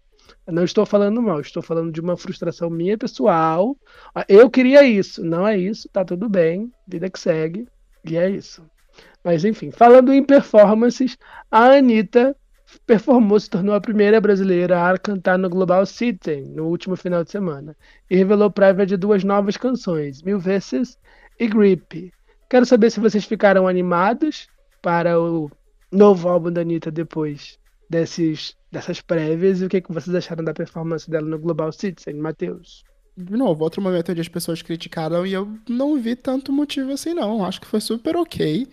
Eu 0.44 0.52
não 0.52 0.64
estou 0.64 0.84
falando 0.84 1.22
mal, 1.22 1.40
estou 1.40 1.62
falando 1.62 1.92
de 1.92 2.00
uma 2.00 2.16
frustração 2.16 2.68
minha 2.68 2.98
pessoal. 2.98 3.76
Ah, 4.12 4.24
eu 4.28 4.50
queria 4.50 4.82
isso, 4.82 5.24
não 5.24 5.46
é 5.46 5.56
isso, 5.56 5.88
tá 5.90 6.04
tudo 6.04 6.28
bem, 6.28 6.72
vida 6.88 7.08
que 7.08 7.20
segue, 7.20 7.68
e 8.04 8.16
é 8.16 8.28
isso. 8.28 8.68
Mas 9.22 9.44
enfim, 9.44 9.70
falando 9.70 10.12
em 10.12 10.24
performances, 10.24 11.16
a 11.50 11.76
Anitta 11.76 12.34
performou, 12.86 13.38
se 13.40 13.48
tornou 13.48 13.74
a 13.74 13.80
primeira 13.80 14.20
brasileira 14.20 14.90
a 14.90 14.98
cantar 14.98 15.38
no 15.38 15.48
Global 15.48 15.84
Citizen 15.86 16.44
no 16.48 16.66
último 16.66 16.96
final 16.96 17.24
de 17.24 17.30
semana 17.30 17.76
e 18.10 18.16
revelou 18.16 18.50
prévia 18.50 18.86
de 18.86 18.96
duas 18.96 19.24
novas 19.24 19.56
canções, 19.56 20.22
Mil 20.22 20.38
Vezes 20.38 20.98
e 21.38 21.46
Grip. 21.46 22.12
Quero 22.48 22.66
saber 22.66 22.90
se 22.90 23.00
vocês 23.00 23.24
ficaram 23.24 23.66
animados 23.66 24.48
para 24.82 25.20
o 25.20 25.50
novo 25.90 26.28
álbum 26.28 26.52
da 26.52 26.60
Anitta 26.60 26.90
depois 26.90 27.58
desses, 27.88 28.54
dessas 28.70 29.00
prévias 29.00 29.60
e 29.60 29.64
o 29.64 29.68
que, 29.68 29.80
que 29.80 29.92
vocês 29.92 30.14
acharam 30.14 30.44
da 30.44 30.54
performance 30.54 31.10
dela 31.10 31.26
no 31.26 31.38
Global 31.38 31.72
Citizen, 31.72 32.14
Matheus? 32.14 32.84
De 33.16 33.36
novo, 33.36 33.64
outro 33.64 33.82
momento 33.82 34.12
onde 34.12 34.20
as 34.20 34.28
pessoas 34.28 34.62
criticaram 34.62 35.26
e 35.26 35.32
eu 35.32 35.52
não 35.68 35.98
vi 35.98 36.14
tanto 36.14 36.52
motivo 36.52 36.92
assim, 36.92 37.14
não. 37.14 37.44
Acho 37.44 37.60
que 37.60 37.66
foi 37.66 37.80
super 37.80 38.16
ok 38.16 38.68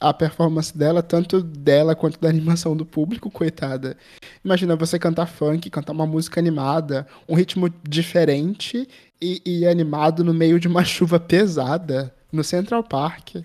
a 0.00 0.14
performance 0.14 0.76
dela, 0.76 1.02
tanto 1.02 1.42
dela 1.42 1.94
quanto 1.94 2.20
da 2.20 2.28
animação 2.28 2.76
do 2.76 2.86
público, 2.86 3.30
coitada. 3.30 3.96
Imagina 4.44 4.76
você 4.76 4.98
cantar 4.98 5.26
funk, 5.26 5.68
cantar 5.70 5.92
uma 5.92 6.06
música 6.06 6.40
animada, 6.40 7.06
um 7.28 7.34
ritmo 7.34 7.68
diferente 7.88 8.88
e, 9.20 9.42
e 9.44 9.66
animado 9.66 10.22
no 10.22 10.32
meio 10.32 10.60
de 10.60 10.68
uma 10.68 10.84
chuva 10.86 11.18
pesada 11.18 12.14
no 12.32 12.44
Central 12.44 12.84
Park. 12.84 13.36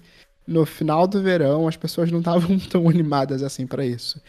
No 0.46 0.66
final 0.66 1.08
do 1.08 1.22
verão, 1.22 1.68
as 1.68 1.78
pessoas 1.78 2.12
não 2.12 2.20
estavam 2.20 2.60
tão 2.70 2.88
animadas 2.88 3.42
assim 3.42 3.66
para 3.66 3.86
isso. 3.86 4.22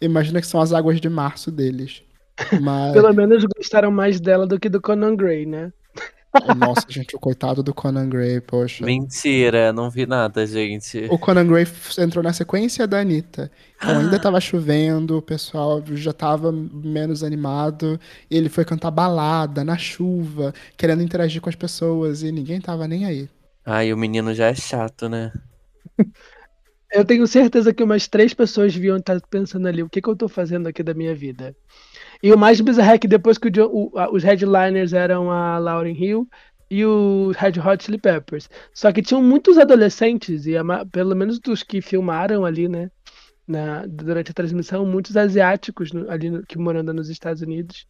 Imagina 0.00 0.40
que 0.40 0.46
são 0.46 0.60
as 0.60 0.72
águas 0.72 1.00
de 1.00 1.08
março 1.08 1.50
deles. 1.50 2.02
Mas... 2.60 2.92
Pelo 2.92 3.12
menos 3.12 3.44
gostaram 3.44 3.90
mais 3.90 4.20
dela 4.20 4.46
do 4.46 4.58
que 4.58 4.68
do 4.68 4.80
Conan 4.80 5.16
Gray, 5.16 5.46
né? 5.46 5.72
Nossa, 6.56 6.86
gente, 6.88 7.14
o 7.14 7.18
coitado 7.18 7.62
do 7.62 7.74
Conan 7.74 8.08
Gray, 8.08 8.40
poxa. 8.40 8.84
Mentira, 8.84 9.72
não 9.72 9.90
vi 9.90 10.06
nada, 10.06 10.46
gente. 10.46 11.06
O 11.10 11.18
Conan 11.18 11.46
Gray 11.46 11.66
entrou 11.98 12.24
na 12.24 12.32
sequência 12.32 12.86
da 12.86 13.00
Anitta. 13.00 13.50
Então 13.76 13.98
ainda 13.98 14.18
tava 14.18 14.40
chovendo, 14.40 15.18
o 15.18 15.22
pessoal 15.22 15.82
já 15.92 16.12
tava 16.12 16.50
menos 16.52 17.22
animado. 17.22 18.00
ele 18.30 18.48
foi 18.48 18.64
cantar 18.64 18.90
balada, 18.90 19.64
na 19.64 19.76
chuva, 19.76 20.54
querendo 20.76 21.02
interagir 21.02 21.40
com 21.40 21.48
as 21.48 21.56
pessoas 21.56 22.22
e 22.22 22.32
ninguém 22.32 22.60
tava 22.60 22.88
nem 22.88 23.04
aí. 23.04 23.28
Ai, 23.64 23.92
o 23.92 23.96
menino 23.96 24.34
já 24.34 24.46
é 24.46 24.54
chato, 24.54 25.08
né? 25.08 25.32
Eu 26.92 27.04
tenho 27.06 27.26
certeza 27.26 27.72
que 27.72 27.82
umas 27.82 28.06
três 28.06 28.34
pessoas 28.34 28.74
viam 28.74 28.98
estar 28.98 29.18
pensando 29.22 29.66
ali, 29.66 29.82
o 29.82 29.88
que, 29.88 30.02
que 30.02 30.08
eu 30.08 30.16
tô 30.16 30.28
fazendo 30.28 30.66
aqui 30.66 30.82
da 30.82 30.92
minha 30.92 31.14
vida? 31.14 31.56
E 32.22 32.32
o 32.32 32.38
mais 32.38 32.60
bizarro 32.60 32.92
é 32.92 32.98
que 32.98 33.08
depois 33.08 33.36
que 33.36 33.48
o, 33.60 33.90
o, 33.92 34.14
os 34.14 34.22
headliners 34.22 34.92
eram 34.92 35.30
a 35.30 35.58
Lauryn 35.58 35.94
Hill 35.94 36.28
e 36.70 36.86
os 36.86 37.36
Red 37.36 37.60
Hot 37.60 37.84
Chili 37.84 37.98
Peppers. 37.98 38.48
Só 38.72 38.92
que 38.92 39.02
tinham 39.02 39.22
muitos 39.22 39.58
adolescentes, 39.58 40.46
e 40.46 40.56
a, 40.56 40.62
pelo 40.86 41.16
menos 41.16 41.40
dos 41.40 41.62
que 41.62 41.82
filmaram 41.82 42.44
ali, 42.44 42.68
né? 42.68 42.90
Na, 43.46 43.84
durante 43.86 44.30
a 44.30 44.34
transmissão, 44.34 44.86
muitos 44.86 45.16
asiáticos 45.16 45.92
no, 45.92 46.08
ali 46.08 46.30
no, 46.30 46.46
que 46.46 46.56
morando 46.56 46.94
nos 46.94 47.10
Estados 47.10 47.42
Unidos. 47.42 47.86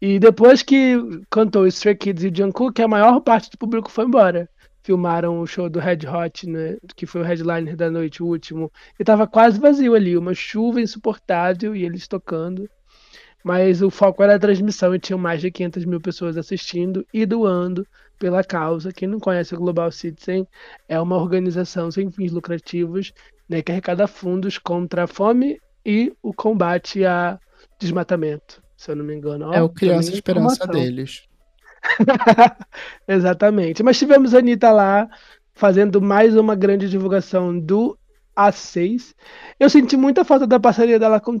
E 0.00 0.18
depois 0.18 0.62
que 0.62 0.96
cantou 1.30 1.66
Stray 1.66 1.96
Kids 1.96 2.22
e 2.24 2.32
Jungkook, 2.32 2.82
a 2.82 2.86
maior 2.86 3.20
parte 3.20 3.50
do 3.50 3.56
público 3.56 3.90
foi 3.90 4.04
embora. 4.04 4.48
Filmaram 4.82 5.40
o 5.40 5.46
show 5.46 5.70
do 5.70 5.78
Red 5.78 6.00
Hot, 6.06 6.46
né, 6.46 6.76
que 6.94 7.06
foi 7.06 7.22
o 7.22 7.24
headliner 7.24 7.74
da 7.74 7.90
noite, 7.90 8.22
o 8.22 8.26
último. 8.26 8.70
E 9.00 9.02
tava 9.02 9.26
quase 9.26 9.58
vazio 9.58 9.94
ali, 9.94 10.16
uma 10.18 10.34
chuva 10.34 10.80
insuportável 10.80 11.74
e 11.74 11.84
eles 11.84 12.06
tocando. 12.06 12.68
Mas 13.44 13.82
o 13.82 13.90
foco 13.90 14.22
era 14.22 14.36
a 14.36 14.38
transmissão 14.38 14.94
e 14.94 14.98
tinham 14.98 15.18
mais 15.18 15.42
de 15.42 15.50
500 15.50 15.84
mil 15.84 16.00
pessoas 16.00 16.38
assistindo 16.38 17.06
e 17.12 17.26
doando 17.26 17.86
pela 18.18 18.42
causa. 18.42 18.90
Quem 18.90 19.06
não 19.06 19.20
conhece 19.20 19.54
o 19.54 19.58
Global 19.58 19.92
Citizen 19.92 20.48
é 20.88 20.98
uma 20.98 21.16
organização 21.16 21.90
sem 21.90 22.10
fins 22.10 22.32
lucrativos 22.32 23.12
né, 23.46 23.60
que 23.60 23.70
arrecada 23.70 24.06
fundos 24.06 24.56
contra 24.56 25.04
a 25.04 25.06
fome 25.06 25.60
e 25.84 26.10
o 26.22 26.32
combate 26.32 27.04
a 27.04 27.38
desmatamento, 27.78 28.62
se 28.76 28.90
eu 28.90 28.96
não 28.96 29.04
me 29.04 29.14
engano. 29.14 29.52
É 29.52 29.62
o 29.62 29.68
Criança 29.68 30.10
Esperança 30.10 30.66
deles. 30.66 31.24
Exatamente. 33.06 33.82
Mas 33.82 33.98
tivemos 33.98 34.34
a 34.34 34.38
Anitta 34.38 34.70
lá 34.70 35.06
fazendo 35.52 36.00
mais 36.00 36.34
uma 36.34 36.54
grande 36.54 36.88
divulgação 36.88 37.58
do 37.58 37.98
a 38.34 38.50
6. 38.52 39.14
Eu 39.58 39.70
senti 39.70 39.96
muita 39.96 40.24
falta 40.24 40.46
da 40.46 40.58
parceria 40.58 40.98
dela 40.98 41.20
com, 41.20 41.38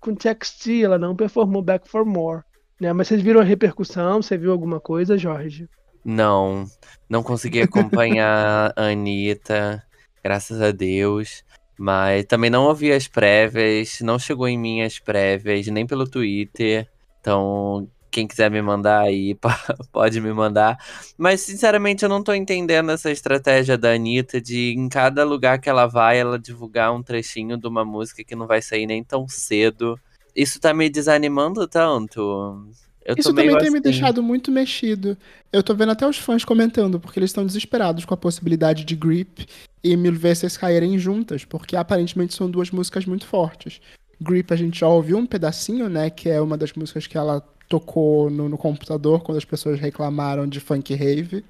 com 0.00 0.14
TXT, 0.14 0.82
ela 0.82 0.98
não 0.98 1.14
performou 1.16 1.62
Back 1.62 1.88
for 1.88 2.04
More. 2.04 2.42
Né? 2.80 2.92
Mas 2.92 3.08
vocês 3.08 3.22
viram 3.22 3.40
a 3.40 3.44
repercussão? 3.44 4.20
Você 4.22 4.36
viu 4.36 4.52
alguma 4.52 4.80
coisa, 4.80 5.16
Jorge? 5.16 5.68
Não, 6.04 6.66
não 7.08 7.22
consegui 7.22 7.62
acompanhar 7.62 8.72
a 8.76 8.88
Anitta, 8.88 9.82
graças 10.22 10.60
a 10.60 10.70
Deus. 10.70 11.42
Mas 11.78 12.24
também 12.26 12.50
não 12.50 12.66
ouvi 12.66 12.92
as 12.92 13.08
prévias, 13.08 14.00
não 14.00 14.18
chegou 14.18 14.46
em 14.46 14.56
mim 14.56 14.82
as 14.82 14.98
prévias, 14.98 15.66
nem 15.66 15.86
pelo 15.86 16.08
Twitter. 16.08 16.88
Então, 17.20 17.88
quem 18.14 18.28
quiser 18.28 18.48
me 18.48 18.62
mandar 18.62 19.00
aí, 19.00 19.36
pode 19.90 20.20
me 20.20 20.32
mandar. 20.32 20.78
Mas, 21.18 21.40
sinceramente, 21.40 22.04
eu 22.04 22.08
não 22.08 22.22
tô 22.22 22.32
entendendo 22.32 22.92
essa 22.92 23.10
estratégia 23.10 23.76
da 23.76 23.92
Anitta 23.92 24.40
de, 24.40 24.72
em 24.72 24.88
cada 24.88 25.24
lugar 25.24 25.58
que 25.58 25.68
ela 25.68 25.86
vai, 25.86 26.16
ela 26.16 26.38
divulgar 26.38 26.94
um 26.94 27.02
trechinho 27.02 27.56
de 27.58 27.66
uma 27.66 27.84
música 27.84 28.22
que 28.22 28.36
não 28.36 28.46
vai 28.46 28.62
sair 28.62 28.86
nem 28.86 29.02
tão 29.02 29.26
cedo. 29.26 29.98
Isso 30.34 30.60
tá 30.60 30.72
me 30.72 30.88
desanimando 30.88 31.66
tanto. 31.66 32.64
Eu 33.04 33.16
Isso 33.18 33.30
também 33.30 33.48
tem 33.58 33.70
me 33.70 33.78
assim. 33.78 33.80
deixado 33.80 34.22
muito 34.22 34.52
mexido. 34.52 35.18
Eu 35.52 35.62
tô 35.64 35.74
vendo 35.74 35.90
até 35.90 36.06
os 36.06 36.16
fãs 36.16 36.44
comentando, 36.44 37.00
porque 37.00 37.18
eles 37.18 37.30
estão 37.30 37.44
desesperados 37.44 38.04
com 38.04 38.14
a 38.14 38.16
possibilidade 38.16 38.84
de 38.84 38.94
Grip 38.94 39.44
e 39.82 39.96
Mil 39.96 40.14
Vezes 40.14 40.56
caírem 40.56 40.96
juntas, 40.98 41.44
porque 41.44 41.74
aparentemente 41.74 42.32
são 42.32 42.48
duas 42.48 42.70
músicas 42.70 43.06
muito 43.06 43.26
fortes. 43.26 43.80
Grip 44.22 44.52
a 44.52 44.56
gente 44.56 44.78
já 44.78 44.86
ouviu 44.86 45.18
um 45.18 45.26
pedacinho, 45.26 45.88
né? 45.88 46.10
Que 46.10 46.30
é 46.30 46.40
uma 46.40 46.56
das 46.56 46.72
músicas 46.74 47.08
que 47.08 47.18
ela 47.18 47.44
tocou 47.74 48.30
no, 48.30 48.48
no 48.48 48.56
computador 48.56 49.22
quando 49.22 49.38
as 49.38 49.44
pessoas 49.44 49.80
reclamaram 49.80 50.46
de 50.46 50.60
funk 50.60 50.94
rave. 50.94 51.44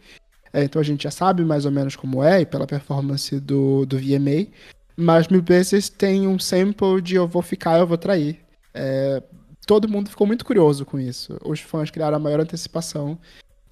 É, 0.52 0.64
então 0.64 0.80
a 0.80 0.84
gente 0.84 1.02
já 1.02 1.10
sabe 1.10 1.44
mais 1.44 1.66
ou 1.66 1.70
menos 1.70 1.96
como 1.96 2.22
é, 2.22 2.40
e 2.40 2.46
pela 2.46 2.66
performance 2.66 3.38
do, 3.40 3.84
do 3.84 3.98
VMA. 3.98 4.46
Mas 4.96 5.28
mil 5.28 5.42
vezes 5.42 5.88
tem 5.88 6.26
um 6.26 6.38
sample 6.38 7.02
de 7.02 7.16
eu 7.16 7.26
vou 7.26 7.42
ficar, 7.42 7.78
eu 7.78 7.86
vou 7.86 7.98
trair. 7.98 8.40
É, 8.72 9.22
todo 9.66 9.88
mundo 9.88 10.08
ficou 10.08 10.26
muito 10.26 10.44
curioso 10.44 10.86
com 10.86 10.98
isso. 10.98 11.36
Os 11.44 11.60
fãs 11.60 11.90
criaram 11.90 12.16
a 12.16 12.20
maior 12.20 12.40
antecipação. 12.40 13.18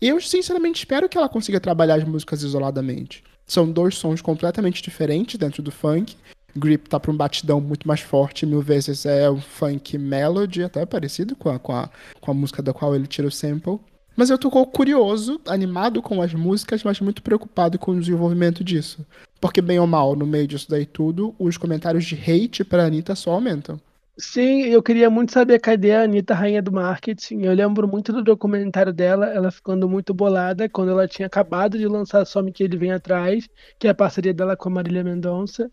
E 0.01 0.09
eu, 0.09 0.21
sinceramente, 0.21 0.81
espero 0.81 1.09
que 1.09 1.17
ela 1.17 1.29
consiga 1.29 1.61
trabalhar 1.61 1.95
as 1.95 2.05
músicas 2.05 2.43
isoladamente. 2.43 3.23
São 3.47 3.71
dois 3.71 3.97
sons 3.97 4.21
completamente 4.21 4.83
diferentes 4.83 5.39
dentro 5.39 5.63
do 5.63 5.71
funk, 5.71 6.17
Grip 6.57 6.89
tá 6.89 7.01
pra 7.01 7.11
um 7.11 7.17
batidão 7.17 7.61
muito 7.61 7.87
mais 7.87 8.01
forte, 8.01 8.47
mil 8.47 8.61
vezes 8.61 9.07
é 9.07 9.31
um 9.31 9.41
funk 9.41 9.97
melody, 9.97 10.63
até 10.63 10.85
parecido 10.85 11.35
com 11.35 11.49
a, 11.49 11.59
com 11.59 11.73
a, 11.73 11.89
com 12.21 12.31
a 12.31 12.35
música 12.35 12.63
da 12.63 12.73
qual 12.73 12.95
ele 12.95 13.07
tira 13.07 13.29
o 13.29 13.31
sample. 13.31 13.81
Mas 14.15 14.29
eu 14.29 14.37
tô 14.37 14.51
curioso, 14.67 15.41
animado 15.47 16.03
com 16.03 16.21
as 16.21 16.35
músicas, 16.35 16.83
mas 16.83 17.01
muito 17.01 17.23
preocupado 17.23 17.79
com 17.79 17.93
o 17.93 18.01
desenvolvimento 18.01 18.63
disso. 18.63 19.07
Porque, 19.41 19.63
bem 19.63 19.79
ou 19.79 19.87
mal, 19.87 20.15
no 20.15 20.27
meio 20.27 20.47
disso 20.47 20.69
daí 20.69 20.85
tudo, 20.85 21.35
os 21.39 21.57
comentários 21.57 22.05
de 22.05 22.15
hate 22.15 22.63
pra 22.63 22.85
Anitta 22.85 23.15
só 23.15 23.33
aumentam. 23.33 23.81
Sim, 24.25 24.63
eu 24.67 24.81
queria 24.81 25.11
muito 25.11 25.33
saber 25.33 25.59
cadê 25.59 25.93
a 25.93 26.03
Anitta, 26.05 26.33
rainha 26.33 26.63
do 26.63 26.71
marketing. 26.71 27.41
Eu 27.43 27.53
lembro 27.53 27.89
muito 27.89 28.13
do 28.13 28.23
documentário 28.23 28.93
dela, 28.93 29.27
ela 29.27 29.51
ficando 29.51 29.89
muito 29.89 30.15
bolada 30.15 30.69
quando 30.69 30.93
ela 30.93 31.09
tinha 31.09 31.27
acabado 31.27 31.77
de 31.77 31.89
lançar 31.89 32.25
Some 32.25 32.53
Que 32.53 32.63
Ele 32.63 32.77
Vem 32.77 32.93
Atrás, 32.93 33.49
que 33.81 33.89
é 33.89 33.91
a 33.91 33.95
parceria 33.95 34.33
dela 34.33 34.57
com 34.57 34.69
a 34.69 34.73
Marília 34.73 35.03
Mendonça. 35.03 35.69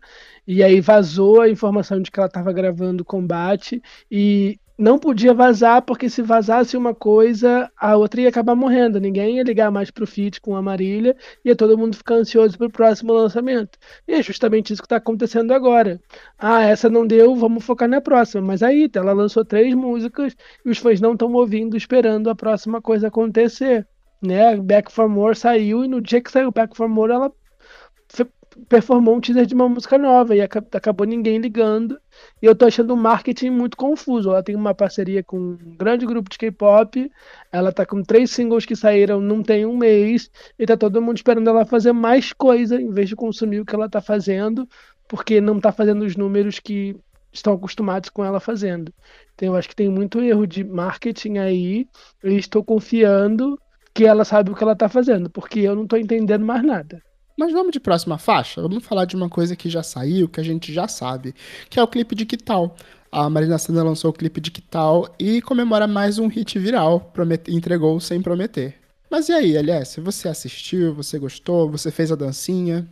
E 0.46 0.64
aí 0.64 0.80
vazou 0.80 1.40
a 1.40 1.48
informação 1.48 2.02
de 2.02 2.10
que 2.10 2.18
ela 2.18 2.26
estava 2.26 2.52
gravando 2.52 3.04
Combate 3.04 3.80
e 4.10 4.58
não 4.80 4.98
podia 4.98 5.34
vazar, 5.34 5.82
porque 5.82 6.08
se 6.08 6.22
vazasse 6.22 6.74
uma 6.74 6.94
coisa, 6.94 7.70
a 7.76 7.96
outra 7.96 8.22
ia 8.22 8.30
acabar 8.30 8.54
morrendo. 8.56 8.98
Ninguém 8.98 9.36
ia 9.36 9.42
ligar 9.42 9.70
mais 9.70 9.90
pro 9.90 10.06
feat 10.06 10.40
com 10.40 10.56
a 10.56 10.62
Marília, 10.62 11.14
ia 11.44 11.54
todo 11.54 11.76
mundo 11.76 11.94
ficar 11.94 12.14
ansioso 12.14 12.56
pro 12.56 12.70
próximo 12.70 13.12
lançamento. 13.12 13.78
E 14.08 14.14
é 14.14 14.22
justamente 14.22 14.72
isso 14.72 14.80
que 14.80 14.86
está 14.86 14.96
acontecendo 14.96 15.52
agora. 15.52 16.00
Ah, 16.38 16.62
essa 16.62 16.88
não 16.88 17.06
deu, 17.06 17.36
vamos 17.36 17.62
focar 17.62 17.88
na 17.88 18.00
próxima. 18.00 18.40
Mas 18.40 18.62
aí, 18.62 18.90
ela 18.94 19.12
lançou 19.12 19.44
três 19.44 19.74
músicas 19.74 20.34
e 20.64 20.70
os 20.70 20.78
fãs 20.78 20.98
não 20.98 21.12
estão 21.12 21.30
ouvindo, 21.34 21.76
esperando 21.76 22.30
a 22.30 22.34
próxima 22.34 22.80
coisa 22.80 23.08
acontecer. 23.08 23.86
Né? 24.22 24.56
Back 24.56 24.90
for 24.90 25.08
More 25.08 25.36
saiu 25.36 25.84
e 25.84 25.88
no 25.88 26.00
dia 26.00 26.22
que 26.22 26.30
saiu 26.30 26.50
Back 26.50 26.74
for 26.74 26.88
More, 26.88 27.12
ela 27.12 27.30
performou 28.68 29.16
um 29.16 29.20
teaser 29.20 29.46
de 29.46 29.54
uma 29.54 29.68
música 29.68 29.96
nova 29.98 30.34
e 30.34 30.40
acabou 30.40 31.06
ninguém 31.06 31.38
ligando. 31.38 31.98
E 32.42 32.46
eu 32.46 32.54
tô 32.54 32.66
achando 32.66 32.94
o 32.94 32.96
marketing 32.96 33.50
muito 33.50 33.76
confuso. 33.76 34.30
Ela 34.30 34.42
tem 34.42 34.54
uma 34.54 34.74
parceria 34.74 35.22
com 35.22 35.38
um 35.38 35.76
grande 35.76 36.04
grupo 36.06 36.28
de 36.28 36.38
K-pop, 36.38 37.10
ela 37.52 37.72
tá 37.72 37.86
com 37.86 38.02
três 38.02 38.30
singles 38.30 38.66
que 38.66 38.76
saíram 38.76 39.20
não 39.20 39.42
tem 39.42 39.64
um 39.66 39.76
mês, 39.76 40.30
e 40.58 40.66
tá 40.66 40.76
todo 40.76 41.00
mundo 41.02 41.16
esperando 41.16 41.48
ela 41.48 41.64
fazer 41.64 41.92
mais 41.92 42.32
coisa 42.32 42.80
em 42.80 42.90
vez 42.90 43.08
de 43.08 43.16
consumir 43.16 43.60
o 43.60 43.64
que 43.64 43.74
ela 43.74 43.88
tá 43.88 44.00
fazendo, 44.00 44.68
porque 45.08 45.40
não 45.40 45.60
tá 45.60 45.72
fazendo 45.72 46.04
os 46.04 46.16
números 46.16 46.58
que 46.58 46.96
estão 47.32 47.54
acostumados 47.54 48.10
com 48.10 48.24
ela 48.24 48.40
fazendo. 48.40 48.92
Então 49.34 49.48
eu 49.48 49.56
acho 49.56 49.68
que 49.68 49.76
tem 49.76 49.88
muito 49.88 50.20
erro 50.20 50.46
de 50.46 50.64
marketing 50.64 51.38
aí, 51.38 51.86
e 52.24 52.36
estou 52.36 52.64
confiando 52.64 53.58
que 53.94 54.04
ela 54.04 54.24
sabe 54.24 54.50
o 54.50 54.54
que 54.54 54.62
ela 54.62 54.76
tá 54.76 54.88
fazendo, 54.88 55.30
porque 55.30 55.60
eu 55.60 55.74
não 55.74 55.86
tô 55.86 55.96
entendendo 55.96 56.44
mais 56.44 56.62
nada. 56.62 57.02
Mas 57.36 57.52
vamos 57.52 57.72
de 57.72 57.80
próxima 57.80 58.18
faixa? 58.18 58.60
Vamos 58.60 58.84
falar 58.84 59.04
de 59.04 59.16
uma 59.16 59.28
coisa 59.28 59.56
que 59.56 59.70
já 59.70 59.82
saiu, 59.82 60.28
que 60.28 60.40
a 60.40 60.44
gente 60.44 60.72
já 60.72 60.86
sabe, 60.86 61.34
que 61.68 61.78
é 61.78 61.82
o 61.82 61.88
clipe 61.88 62.14
de 62.14 62.26
Que 62.26 62.36
Tal. 62.36 62.76
A 63.10 63.28
Marina 63.28 63.58
Sena 63.58 63.82
lançou 63.82 64.10
o 64.10 64.14
clipe 64.14 64.40
de 64.40 64.50
Que 64.50 64.62
Tal 64.62 65.08
e 65.18 65.40
comemora 65.42 65.86
mais 65.86 66.18
um 66.18 66.28
hit 66.28 66.58
viral, 66.58 67.00
promete, 67.00 67.52
entregou 67.52 67.98
sem 67.98 68.20
prometer. 68.22 68.76
Mas 69.10 69.28
e 69.28 69.32
aí, 69.32 69.56
Elias, 69.56 69.96
você 69.96 70.28
assistiu, 70.28 70.94
você 70.94 71.18
gostou, 71.18 71.68
você 71.68 71.90
fez 71.90 72.12
a 72.12 72.16
dancinha? 72.16 72.88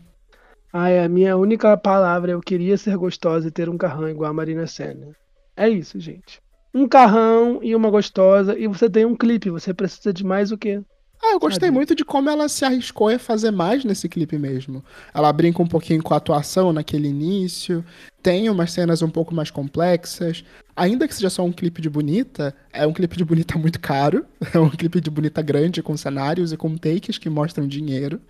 Ai, 0.72 0.98
a 0.98 1.08
minha 1.08 1.36
única 1.36 1.76
palavra 1.76 2.32
eu 2.32 2.40
queria 2.40 2.76
ser 2.76 2.96
gostosa 2.96 3.48
e 3.48 3.52
ter 3.52 3.68
um 3.68 3.78
carrão 3.78 4.08
igual 4.08 4.30
a 4.30 4.34
Marina 4.34 4.66
Senna. 4.66 5.14
É 5.56 5.68
isso, 5.68 6.00
gente. 6.00 6.40
Um 6.74 6.88
carrão 6.88 7.60
e 7.62 7.74
uma 7.74 7.90
gostosa, 7.90 8.58
e 8.58 8.66
você 8.66 8.90
tem 8.90 9.04
um 9.04 9.16
clipe, 9.16 9.50
você 9.50 9.72
precisa 9.72 10.12
de 10.12 10.24
mais 10.24 10.52
o 10.52 10.58
quê? 10.58 10.82
Ah, 11.22 11.32
eu 11.32 11.40
gostei 11.40 11.70
muito 11.70 11.94
de 11.94 12.04
como 12.04 12.30
ela 12.30 12.48
se 12.48 12.64
arriscou 12.64 13.08
a 13.08 13.18
fazer 13.18 13.50
mais 13.50 13.84
nesse 13.84 14.08
clipe 14.08 14.38
mesmo. 14.38 14.84
Ela 15.12 15.32
brinca 15.32 15.62
um 15.62 15.66
pouquinho 15.66 16.02
com 16.02 16.14
a 16.14 16.16
atuação 16.16 16.72
naquele 16.72 17.08
início, 17.08 17.84
tem 18.22 18.48
umas 18.48 18.72
cenas 18.72 19.02
um 19.02 19.10
pouco 19.10 19.34
mais 19.34 19.50
complexas. 19.50 20.44
Ainda 20.76 21.08
que 21.08 21.14
seja 21.14 21.28
só 21.28 21.44
um 21.44 21.52
clipe 21.52 21.82
de 21.82 21.90
bonita, 21.90 22.54
é 22.72 22.86
um 22.86 22.92
clipe 22.92 23.16
de 23.16 23.24
bonita 23.24 23.56
muito 23.58 23.80
caro. 23.80 24.24
É 24.54 24.58
um 24.58 24.70
clipe 24.70 25.00
de 25.00 25.10
bonita 25.10 25.42
grande, 25.42 25.82
com 25.82 25.96
cenários 25.96 26.52
e 26.52 26.56
com 26.56 26.76
takes 26.76 27.18
que 27.18 27.28
mostram 27.28 27.66
dinheiro. 27.66 28.20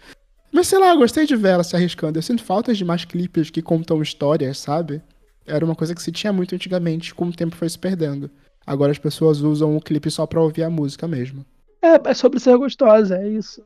Mas 0.50 0.66
sei 0.66 0.78
lá, 0.78 0.88
eu 0.88 0.98
gostei 0.98 1.26
de 1.26 1.36
ver 1.36 1.50
ela 1.50 1.64
se 1.64 1.76
arriscando. 1.76 2.18
Eu 2.18 2.22
sinto 2.22 2.42
faltas 2.42 2.78
de 2.78 2.84
mais 2.84 3.04
clipes 3.04 3.50
que 3.50 3.60
contam 3.60 4.00
histórias, 4.02 4.58
sabe? 4.58 5.02
Era 5.46 5.64
uma 5.64 5.74
coisa 5.74 5.94
que 5.94 6.02
se 6.02 6.10
tinha 6.10 6.32
muito 6.32 6.54
antigamente, 6.54 7.14
com 7.14 7.26
o 7.26 7.32
tempo 7.32 7.54
foi 7.54 7.68
se 7.68 7.78
perdendo. 7.78 8.30
Agora 8.66 8.92
as 8.92 8.98
pessoas 8.98 9.40
usam 9.40 9.76
o 9.76 9.80
clipe 9.80 10.10
só 10.10 10.26
pra 10.26 10.42
ouvir 10.42 10.62
a 10.62 10.70
música 10.70 11.06
mesmo. 11.06 11.44
É, 11.80 12.10
é 12.10 12.14
sobre 12.14 12.40
ser 12.40 12.56
gostosa, 12.56 13.18
é 13.18 13.28
isso. 13.28 13.64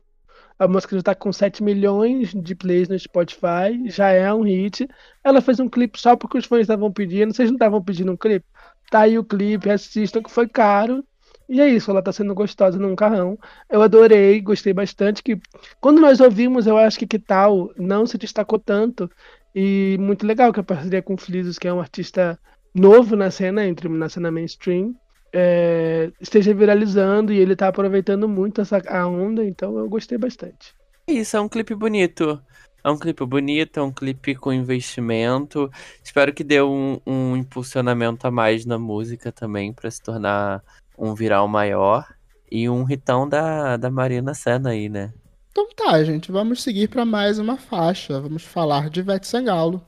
A 0.57 0.67
música 0.67 0.95
já 0.95 1.01
tá 1.01 1.15
com 1.15 1.33
7 1.33 1.63
milhões 1.63 2.31
de 2.33 2.55
plays 2.55 2.87
no 2.87 2.97
Spotify, 2.97 3.89
já 3.89 4.09
é 4.09 4.31
um 4.33 4.43
hit. 4.43 4.87
Ela 5.23 5.41
fez 5.41 5.59
um 5.59 5.67
clipe 5.67 5.99
só 5.99 6.15
porque 6.15 6.37
os 6.37 6.45
fãs 6.45 6.61
estavam 6.61 6.91
pedindo. 6.91 7.33
Vocês 7.33 7.49
não 7.49 7.55
estavam 7.55 7.83
pedindo 7.83 8.11
um 8.11 8.17
clipe? 8.17 8.45
Tá 8.91 9.01
aí 9.01 9.17
o 9.17 9.23
clipe, 9.23 9.69
assistam 9.69 10.21
que 10.21 10.29
foi 10.31 10.47
caro. 10.47 11.03
E 11.49 11.59
é 11.59 11.67
isso, 11.67 11.91
ela 11.91 12.01
tá 12.01 12.11
sendo 12.11 12.33
gostosa 12.35 12.77
num 12.79 12.95
carrão. 12.95 13.37
Eu 13.69 13.81
adorei, 13.81 14.39
gostei 14.41 14.73
bastante. 14.73 15.23
que 15.23 15.39
Quando 15.81 15.99
nós 15.99 16.19
ouvimos, 16.19 16.67
eu 16.67 16.77
acho 16.77 16.99
que 16.99 17.07
que 17.07 17.19
tal 17.19 17.71
não 17.77 18.05
se 18.05 18.17
destacou 18.17 18.59
tanto. 18.59 19.09
E 19.55 19.97
muito 19.99 20.25
legal 20.25 20.53
que 20.53 20.59
a 20.59 20.63
parceria 20.63 21.01
com 21.01 21.15
o 21.15 21.17
Flisos, 21.17 21.59
que 21.59 21.67
é 21.67 21.73
um 21.73 21.79
artista 21.81 22.39
novo 22.73 23.15
na 23.15 23.29
cena, 23.31 23.65
entre 23.65 23.89
na 23.89 24.09
cena 24.09 24.31
mainstream 24.31 24.95
é, 25.33 26.11
esteja 26.21 26.53
viralizando 26.53 27.33
e 27.33 27.39
ele 27.39 27.55
tá 27.55 27.67
aproveitando 27.67 28.27
muito 28.29 28.61
essa 28.61 28.81
a 28.87 29.07
onda, 29.07 29.43
então 29.43 29.77
eu 29.77 29.89
gostei 29.89 30.17
bastante. 30.17 30.75
Isso, 31.07 31.35
é 31.35 31.41
um 31.41 31.49
clipe 31.49 31.73
bonito. 31.73 32.39
É 32.83 32.89
um 32.89 32.97
clipe 32.97 33.25
bonito, 33.25 33.79
é 33.79 33.83
um 33.83 33.91
clipe 33.91 34.35
com 34.35 34.51
investimento. 34.51 35.71
Espero 36.03 36.33
que 36.33 36.43
dê 36.43 36.61
um, 36.61 36.99
um 37.05 37.35
impulsionamento 37.35 38.27
a 38.27 38.31
mais 38.31 38.65
na 38.65 38.77
música 38.77 39.31
também 39.31 39.73
para 39.73 39.89
se 39.89 40.01
tornar 40.01 40.61
um 40.97 41.15
viral 41.15 41.47
maior. 41.47 42.05
E 42.51 42.69
um 42.69 42.83
ritão 42.83 43.27
da, 43.27 43.77
da 43.77 43.89
Marina 43.89 44.33
Senna 44.33 44.71
aí, 44.71 44.87
né? 44.87 45.13
Então 45.49 45.67
tá, 45.75 46.03
gente, 46.03 46.31
vamos 46.31 46.61
seguir 46.61 46.89
para 46.89 47.05
mais 47.05 47.39
uma 47.39 47.57
faixa. 47.57 48.19
Vamos 48.19 48.43
falar 48.43 48.89
de 48.89 48.99
Ivete 48.99 49.27
Sangalo. 49.27 49.81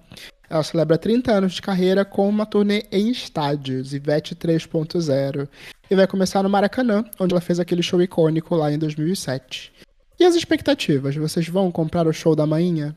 Ela 0.50 0.64
celebra 0.64 0.98
30 0.98 1.32
anos 1.32 1.54
de 1.54 1.62
carreira 1.62 2.06
com 2.06 2.28
uma 2.28 2.46
turnê 2.46 2.86
em 2.92 3.10
estádios, 3.10 3.94
Ivete 3.94 4.36
3.0, 4.36 5.48
e 5.90 5.96
vai 5.96 6.08
começar 6.08 6.44
no 6.44 6.50
Maracanã, 6.50 7.04
onde 7.20 7.34
ela 7.34 7.42
fez 7.42 7.60
aquele 7.60 7.84
show 7.84 8.02
icônico 8.02 8.56
lá 8.56 8.72
em 8.72 8.78
2007. 8.78 9.74
E 10.20 10.24
as 10.24 10.36
expectativas? 10.36 11.16
Vocês 11.16 11.48
vão 11.48 11.72
comprar 11.72 12.08
o 12.08 12.14
show 12.14 12.36
da 12.36 12.46
manhã? 12.46 12.96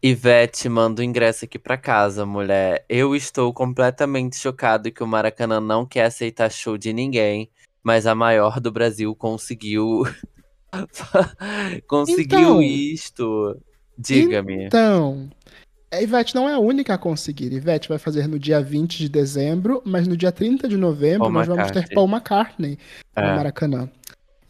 Ivete, 0.00 0.68
manda 0.68 1.00
o 1.00 1.04
ingresso 1.04 1.44
aqui 1.44 1.58
pra 1.58 1.76
casa, 1.76 2.24
mulher. 2.24 2.84
Eu 2.88 3.16
estou 3.16 3.52
completamente 3.52 4.36
chocado 4.36 4.92
que 4.92 5.02
o 5.02 5.06
Maracanã 5.06 5.60
não 5.60 5.84
quer 5.84 6.04
aceitar 6.04 6.50
show 6.50 6.78
de 6.78 6.92
ninguém, 6.92 7.50
mas 7.82 8.06
a 8.06 8.14
maior 8.14 8.60
do 8.60 8.70
Brasil 8.70 9.12
conseguiu. 9.16 10.04
conseguiu 11.88 12.38
então, 12.38 12.62
isto. 12.62 13.60
Diga-me. 13.98 14.66
Então, 14.66 15.28
a 15.90 16.02
Ivete 16.02 16.34
não 16.34 16.48
é 16.48 16.54
a 16.54 16.58
única 16.58 16.94
a 16.94 16.98
conseguir. 16.98 17.52
Ivete 17.52 17.88
vai 17.88 17.98
fazer 17.98 18.28
no 18.28 18.38
dia 18.38 18.60
20 18.60 18.98
de 18.98 19.08
dezembro, 19.08 19.82
mas 19.84 20.06
no 20.06 20.16
dia 20.16 20.30
30 20.30 20.68
de 20.68 20.76
novembro 20.76 21.20
Paul 21.20 21.32
nós 21.32 21.46
vamos 21.46 21.70
ter 21.70 21.88
Paul 21.94 22.08
McCartney 22.08 22.78
é. 23.16 23.22
no 23.22 23.36
Maracanã. 23.36 23.88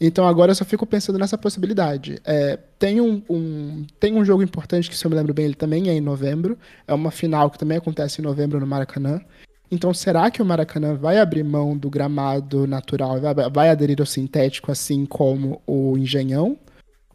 Então 0.01 0.27
agora 0.27 0.51
eu 0.51 0.55
só 0.55 0.63
fico 0.63 0.85
pensando 0.85 1.19
nessa 1.19 1.37
possibilidade. 1.37 2.19
É, 2.23 2.57
tem, 2.77 3.01
um, 3.01 3.21
um, 3.29 3.85
tem 3.99 4.15
um 4.15 4.23
jogo 4.23 4.41
importante 4.41 4.89
que, 4.89 4.95
se 4.95 5.05
eu 5.05 5.11
me 5.11 5.15
lembro 5.15 5.33
bem, 5.33 5.45
ele 5.45 5.55
também 5.55 5.89
é 5.89 5.93
em 5.93 6.01
novembro. 6.01 6.57
É 6.87 6.93
uma 6.93 7.11
final 7.11 7.49
que 7.49 7.57
também 7.57 7.77
acontece 7.77 8.21
em 8.21 8.23
novembro 8.23 8.59
no 8.59 8.67
Maracanã. 8.67 9.19
Então 9.71 9.93
será 9.93 10.31
que 10.31 10.41
o 10.41 10.45
Maracanã 10.45 10.95
vai 10.95 11.19
abrir 11.19 11.43
mão 11.43 11.77
do 11.77 11.89
gramado 11.89 12.65
natural, 12.65 13.19
vai, 13.19 13.49
vai 13.49 13.69
aderir 13.69 13.97
ao 13.99 14.05
sintético, 14.05 14.71
assim 14.71 15.05
como 15.05 15.61
o 15.67 15.97
Engenhão? 15.97 16.57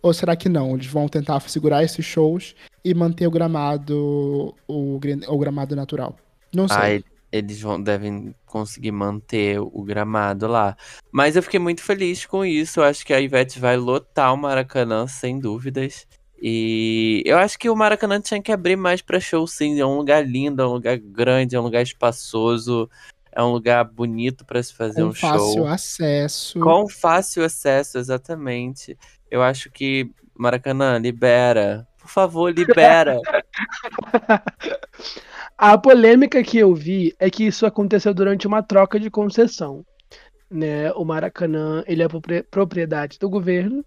Ou 0.05 0.13
será 0.13 0.37
que 0.37 0.51
não? 0.51 0.75
Eles 0.75 0.87
vão 0.87 1.09
tentar 1.09 1.41
segurar 1.49 1.83
esses 1.83 2.05
shows 2.05 2.55
e 2.85 2.93
manter 2.93 3.27
o 3.27 3.31
gramado 3.31 4.55
o, 4.69 5.01
o 5.29 5.39
gramado 5.39 5.75
natural. 5.75 6.15
Não 6.55 6.69
sei. 6.69 6.99
Ah, 6.99 7.11
eles 7.33 7.59
vão, 7.59 7.83
devem 7.83 8.35
conseguir 8.45 8.93
manter 8.93 9.59
o 9.59 9.83
gramado 9.83 10.47
lá. 10.47 10.77
Mas 11.11 11.37
eu 11.37 11.43
fiquei 11.43 11.59
muito 11.59 11.83
feliz 11.83 12.27
com 12.27 12.45
isso. 12.45 12.81
Eu 12.81 12.85
acho 12.85 13.03
que 13.03 13.15
a 13.15 13.21
Ivete 13.21 13.59
vai 13.59 13.79
lotar 13.79 14.35
o 14.35 14.37
Maracanã, 14.37 15.07
sem 15.07 15.41
dúvidas. 15.41 16.07
E 16.39 17.23
eu 17.25 17.39
acho 17.39 17.59
que 17.59 17.71
o 17.71 17.75
Maracanã 17.75 18.21
tinha 18.21 18.43
que 18.43 18.53
abrir 18.53 18.77
mais 18.77 19.01
para 19.01 19.19
show, 19.19 19.47
sim. 19.47 19.81
É 19.81 19.87
um 19.87 19.97
lugar 19.97 20.23
lindo, 20.29 20.61
é 20.61 20.67
um 20.67 20.73
lugar 20.75 20.99
grande, 20.99 21.57
é 21.57 21.61
um 21.61 21.65
lugar 21.65 21.83
espaçoso. 21.83 22.91
É 23.35 23.43
um 23.43 23.51
lugar 23.51 23.85
bonito 23.85 24.45
para 24.45 24.63
se 24.63 24.73
fazer 24.73 25.03
Com 25.03 25.09
um 25.09 25.15
show. 25.15 25.31
Com 25.31 25.39
fácil 25.39 25.67
acesso. 25.67 26.61
Com 26.61 26.89
fácil 26.89 27.45
acesso, 27.45 27.99
exatamente. 27.99 28.97
Eu 29.31 29.43
acho 29.43 29.71
que 29.71 30.11
Maracanã, 30.37 30.99
libera. 30.99 31.87
Por 31.99 32.09
favor, 32.09 32.53
libera. 32.53 33.21
A 35.57 35.79
polêmica 35.79 36.43
que 36.43 36.59
eu 36.59 36.75
vi 36.75 37.15
é 37.19 37.31
que 37.31 37.45
isso 37.45 37.65
aconteceu 37.65 38.13
durante 38.13 38.47
uma 38.47 38.63
troca 38.63 38.99
de 38.99 39.09
concessão. 39.11 39.87
Né? 40.51 40.93
O 40.93 41.05
Maracanã 41.05 41.85
ele 41.87 42.03
é 42.03 42.09
propriedade 42.51 43.19
do 43.19 43.31
governo, 43.31 43.85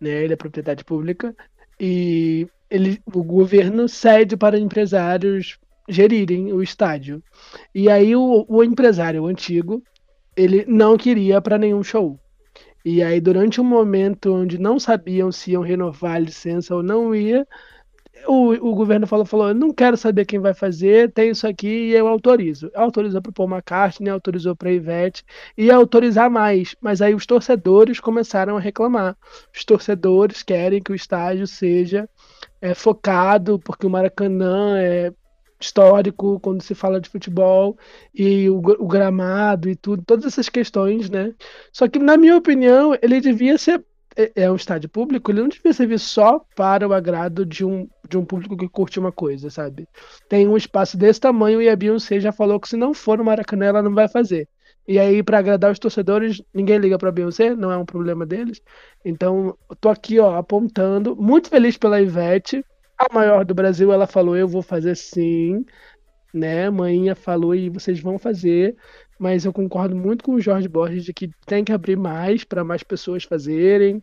né? 0.00 0.10
ele 0.10 0.32
é 0.32 0.36
propriedade 0.36 0.84
pública, 0.84 1.34
e 1.78 2.48
ele, 2.68 3.00
o 3.06 3.22
governo 3.22 3.88
cede 3.88 4.36
para 4.36 4.58
empresários 4.58 5.58
gerirem 5.88 6.52
o 6.52 6.62
estádio. 6.62 7.22
E 7.74 7.88
aí 7.88 8.14
o, 8.14 8.44
o 8.48 8.62
empresário 8.62 9.26
antigo 9.26 9.82
ele 10.36 10.64
não 10.68 10.96
queria 10.96 11.40
para 11.40 11.58
nenhum 11.58 11.82
show. 11.82 12.18
E 12.84 13.02
aí, 13.02 13.20
durante 13.20 13.60
um 13.60 13.64
momento 13.64 14.32
onde 14.32 14.56
não 14.56 14.78
sabiam 14.78 15.32
se 15.32 15.50
iam 15.50 15.62
renovar 15.62 16.14
a 16.14 16.20
licença 16.20 16.74
ou 16.74 16.82
não 16.82 17.14
ia, 17.14 17.46
o, 18.26 18.70
o 18.70 18.74
governo 18.74 19.06
falou, 19.06 19.24
falou: 19.24 19.52
não 19.52 19.72
quero 19.72 19.96
saber 19.96 20.24
quem 20.24 20.38
vai 20.38 20.54
fazer, 20.54 21.12
tem 21.12 21.30
isso 21.30 21.46
aqui 21.46 21.90
e 21.90 21.92
eu 21.92 22.06
autorizo. 22.06 22.70
Autorizou 22.74 23.20
para 23.20 23.30
o 23.30 23.32
Paul 23.32 23.50
McCartney, 23.50 24.10
autorizou 24.10 24.56
para 24.56 24.70
a 24.70 24.72
Ivete, 24.72 25.24
e 25.56 25.70
autorizar 25.70 26.30
mais. 26.30 26.74
Mas 26.80 27.02
aí 27.02 27.14
os 27.14 27.26
torcedores 27.26 28.00
começaram 28.00 28.56
a 28.56 28.60
reclamar. 28.60 29.16
Os 29.54 29.64
torcedores 29.64 30.42
querem 30.42 30.82
que 30.82 30.92
o 30.92 30.94
estádio 30.94 31.46
seja 31.46 32.08
é, 32.60 32.74
focado, 32.74 33.58
porque 33.58 33.86
o 33.86 33.90
Maracanã 33.90 34.78
é 34.78 35.12
histórico 35.60 36.38
quando 36.40 36.62
se 36.62 36.74
fala 36.74 37.00
de 37.00 37.08
futebol 37.08 37.76
e 38.14 38.48
o, 38.48 38.58
o, 38.58 38.86
gramado 38.86 39.68
e 39.68 39.76
tudo, 39.76 40.02
todas 40.04 40.26
essas 40.26 40.48
questões, 40.48 41.10
né? 41.10 41.34
Só 41.72 41.88
que, 41.88 41.98
na 41.98 42.16
minha 42.16 42.36
opinião, 42.36 42.96
ele 43.02 43.20
devia 43.20 43.58
ser. 43.58 43.84
É, 44.16 44.44
é 44.44 44.50
um 44.50 44.56
estádio 44.56 44.88
público, 44.88 45.30
ele 45.30 45.42
não 45.42 45.48
devia 45.48 45.72
servir 45.72 45.98
só 45.98 46.40
para 46.56 46.88
o 46.88 46.92
agrado 46.92 47.46
de 47.46 47.64
um, 47.64 47.88
de 48.08 48.18
um 48.18 48.24
público 48.24 48.56
que 48.56 48.68
curte 48.68 48.98
uma 48.98 49.12
coisa, 49.12 49.48
sabe? 49.48 49.86
Tem 50.28 50.48
um 50.48 50.56
espaço 50.56 50.96
desse 50.96 51.20
tamanho 51.20 51.62
e 51.62 51.68
a 51.68 51.76
Beyoncé 51.76 52.18
já 52.18 52.32
falou 52.32 52.58
que 52.58 52.68
se 52.68 52.76
não 52.76 52.92
for 52.92 53.18
no 53.18 53.24
Maracanã, 53.24 53.66
ela 53.66 53.82
não 53.82 53.94
vai 53.94 54.08
fazer. 54.08 54.48
E 54.88 54.98
aí, 54.98 55.22
para 55.22 55.38
agradar 55.38 55.70
os 55.70 55.78
torcedores, 55.78 56.42
ninguém 56.52 56.78
liga 56.78 56.96
para 56.98 57.12
Beyoncé, 57.12 57.54
não 57.54 57.70
é 57.70 57.76
um 57.76 57.84
problema 57.84 58.24
deles. 58.24 58.60
Então, 59.04 59.56
tô 59.80 59.90
aqui, 59.90 60.18
ó, 60.18 60.36
apontando, 60.36 61.14
muito 61.14 61.50
feliz 61.50 61.76
pela 61.76 62.00
Ivete, 62.00 62.64
a 62.98 63.12
maior 63.12 63.44
do 63.44 63.54
Brasil, 63.54 63.92
ela 63.92 64.06
falou: 64.06 64.36
eu 64.36 64.48
vou 64.48 64.62
fazer 64.62 64.96
sim, 64.96 65.64
né? 66.32 66.70
Manhinha 66.70 67.14
falou 67.14 67.54
e 67.54 67.70
vocês 67.70 68.00
vão 68.00 68.18
fazer. 68.18 68.76
Mas 69.18 69.44
eu 69.44 69.52
concordo 69.52 69.96
muito 69.96 70.24
com 70.24 70.34
o 70.34 70.40
Jorge 70.40 70.68
Borges 70.68 71.04
de 71.04 71.12
que 71.12 71.30
tem 71.46 71.64
que 71.64 71.72
abrir 71.72 71.96
mais 71.96 72.44
para 72.44 72.64
mais 72.64 72.82
pessoas 72.82 73.24
fazerem. 73.24 74.02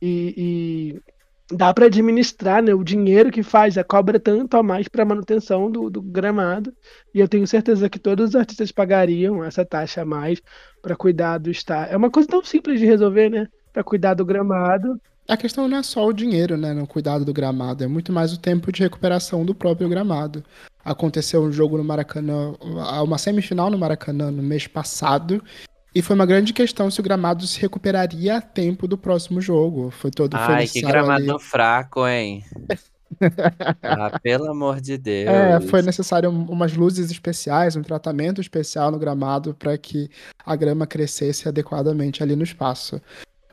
E, 0.00 0.34
e 0.36 1.56
dá 1.56 1.72
para 1.72 1.86
administrar 1.86 2.62
né, 2.62 2.74
o 2.74 2.84
dinheiro 2.84 3.30
que 3.30 3.42
faz, 3.42 3.76
a 3.76 3.84
cobra 3.84 4.18
tanto 4.18 4.56
a 4.56 4.62
mais 4.62 4.88
para 4.88 5.04
manutenção 5.04 5.70
do, 5.70 5.90
do, 5.90 6.02
gramado. 6.02 6.74
E 7.14 7.20
eu 7.20 7.28
tenho 7.28 7.46
certeza 7.46 7.88
que 7.90 7.98
todos 7.98 8.30
os 8.30 8.36
artistas 8.36 8.72
pagariam 8.72 9.44
essa 9.44 9.64
taxa 9.64 10.02
a 10.02 10.04
mais 10.04 10.40
para 10.80 10.96
cuidar 10.96 11.38
do 11.38 11.50
estádio. 11.50 11.94
É 11.94 11.96
uma 11.96 12.10
coisa 12.10 12.28
tão 12.28 12.42
simples 12.44 12.80
de 12.80 12.86
resolver, 12.86 13.28
né? 13.30 13.48
Para 13.72 13.84
cuidar 13.84 14.14
do 14.14 14.24
gramado. 14.24 15.00
A 15.28 15.36
questão 15.36 15.68
não 15.68 15.78
é 15.78 15.82
só 15.82 16.06
o 16.06 16.12
dinheiro, 16.12 16.56
né, 16.56 16.72
no 16.72 16.86
cuidado 16.86 17.24
do 17.24 17.32
gramado, 17.32 17.84
é 17.84 17.86
muito 17.86 18.12
mais 18.12 18.32
o 18.32 18.38
tempo 18.38 18.72
de 18.72 18.82
recuperação 18.82 19.44
do 19.44 19.54
próprio 19.54 19.88
gramado. 19.88 20.44
Aconteceu 20.84 21.42
um 21.42 21.52
jogo 21.52 21.78
no 21.78 21.84
Maracanã, 21.84 22.54
uma 23.04 23.18
semifinal 23.18 23.70
no 23.70 23.78
Maracanã 23.78 24.30
no 24.30 24.42
mês 24.42 24.66
passado, 24.66 25.42
e 25.94 26.00
foi 26.00 26.16
uma 26.16 26.26
grande 26.26 26.52
questão 26.52 26.90
se 26.90 27.00
o 27.00 27.02
gramado 27.02 27.46
se 27.46 27.60
recuperaria 27.60 28.38
a 28.38 28.40
tempo 28.40 28.88
do 28.88 28.96
próximo 28.96 29.40
jogo. 29.40 29.90
Foi 29.90 30.10
todo 30.10 30.34
Ai, 30.34 30.66
que 30.66 30.80
gramado 30.80 31.32
ali. 31.32 31.42
fraco, 31.42 32.08
hein? 32.08 32.42
ah, 33.82 34.18
pelo 34.22 34.50
amor 34.50 34.80
de 34.80 34.96
Deus. 34.96 35.28
É, 35.28 35.60
foi 35.60 35.82
necessário 35.82 36.30
umas 36.30 36.74
luzes 36.74 37.10
especiais, 37.10 37.76
um 37.76 37.82
tratamento 37.82 38.40
especial 38.40 38.90
no 38.90 38.98
gramado 38.98 39.54
para 39.54 39.76
que 39.76 40.08
a 40.44 40.56
grama 40.56 40.86
crescesse 40.86 41.46
adequadamente 41.46 42.22
ali 42.22 42.34
no 42.34 42.42
espaço. 42.42 43.00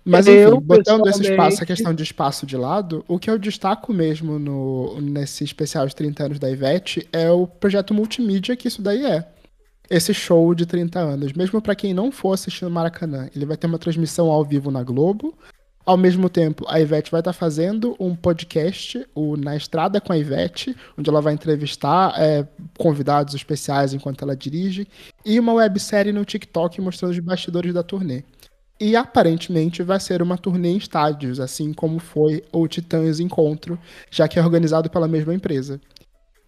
Mas 0.09 0.27
eu, 0.27 0.55
enfim, 0.55 0.65
botando 0.65 1.07
esse 1.07 1.23
espaço, 1.23 1.63
a 1.63 1.65
questão 1.65 1.93
de 1.93 2.03
espaço 2.03 2.45
de 2.45 2.57
lado, 2.57 3.03
o 3.07 3.19
que 3.19 3.29
eu 3.29 3.37
destaco 3.37 3.93
mesmo 3.93 4.39
no, 4.39 4.99
nesse 5.01 5.43
especial 5.43 5.87
de 5.87 5.95
30 5.95 6.25
anos 6.25 6.39
da 6.39 6.49
Ivete 6.49 7.07
é 7.11 7.29
o 7.29 7.45
projeto 7.47 7.93
multimídia 7.93 8.55
que 8.55 8.67
isso 8.67 8.81
daí 8.81 9.05
é. 9.05 9.27
Esse 9.89 10.13
show 10.13 10.53
de 10.53 10.65
30 10.65 10.99
anos. 10.99 11.33
Mesmo 11.33 11.61
para 11.61 11.75
quem 11.75 11.93
não 11.93 12.11
for 12.11 12.33
assistir 12.33 12.63
no 12.63 12.71
Maracanã, 12.71 13.29
ele 13.35 13.45
vai 13.45 13.57
ter 13.57 13.67
uma 13.67 13.79
transmissão 13.79 14.29
ao 14.29 14.45
vivo 14.45 14.69
na 14.69 14.83
Globo. 14.83 15.33
Ao 15.85 15.97
mesmo 15.97 16.29
tempo, 16.29 16.65
a 16.67 16.79
Ivete 16.79 17.09
vai 17.09 17.21
estar 17.21 17.33
tá 17.33 17.37
fazendo 17.37 17.95
um 17.99 18.15
podcast, 18.15 19.03
o 19.15 19.35
Na 19.35 19.55
Estrada 19.55 19.99
com 19.99 20.13
a 20.13 20.17
Ivete, 20.17 20.75
onde 20.95 21.09
ela 21.09 21.21
vai 21.21 21.33
entrevistar 21.33 22.13
é, 22.15 22.47
convidados 22.77 23.33
especiais 23.33 23.91
enquanto 23.91 24.21
ela 24.21 24.35
dirige, 24.35 24.87
e 25.25 25.39
uma 25.39 25.53
websérie 25.53 26.13
no 26.13 26.23
TikTok 26.23 26.79
mostrando 26.79 27.11
os 27.11 27.19
bastidores 27.19 27.73
da 27.73 27.81
turnê. 27.81 28.23
E 28.79 28.95
aparentemente 28.95 29.83
vai 29.83 29.99
ser 29.99 30.21
uma 30.21 30.37
turnê 30.37 30.69
em 30.69 30.77
estádios, 30.77 31.39
assim 31.39 31.73
como 31.73 31.99
foi 31.99 32.43
o 32.51 32.67
Titãs 32.67 33.19
Encontro, 33.19 33.77
já 34.09 34.27
que 34.27 34.39
é 34.39 34.41
organizado 34.41 34.89
pela 34.89 35.07
mesma 35.07 35.33
empresa. 35.33 35.81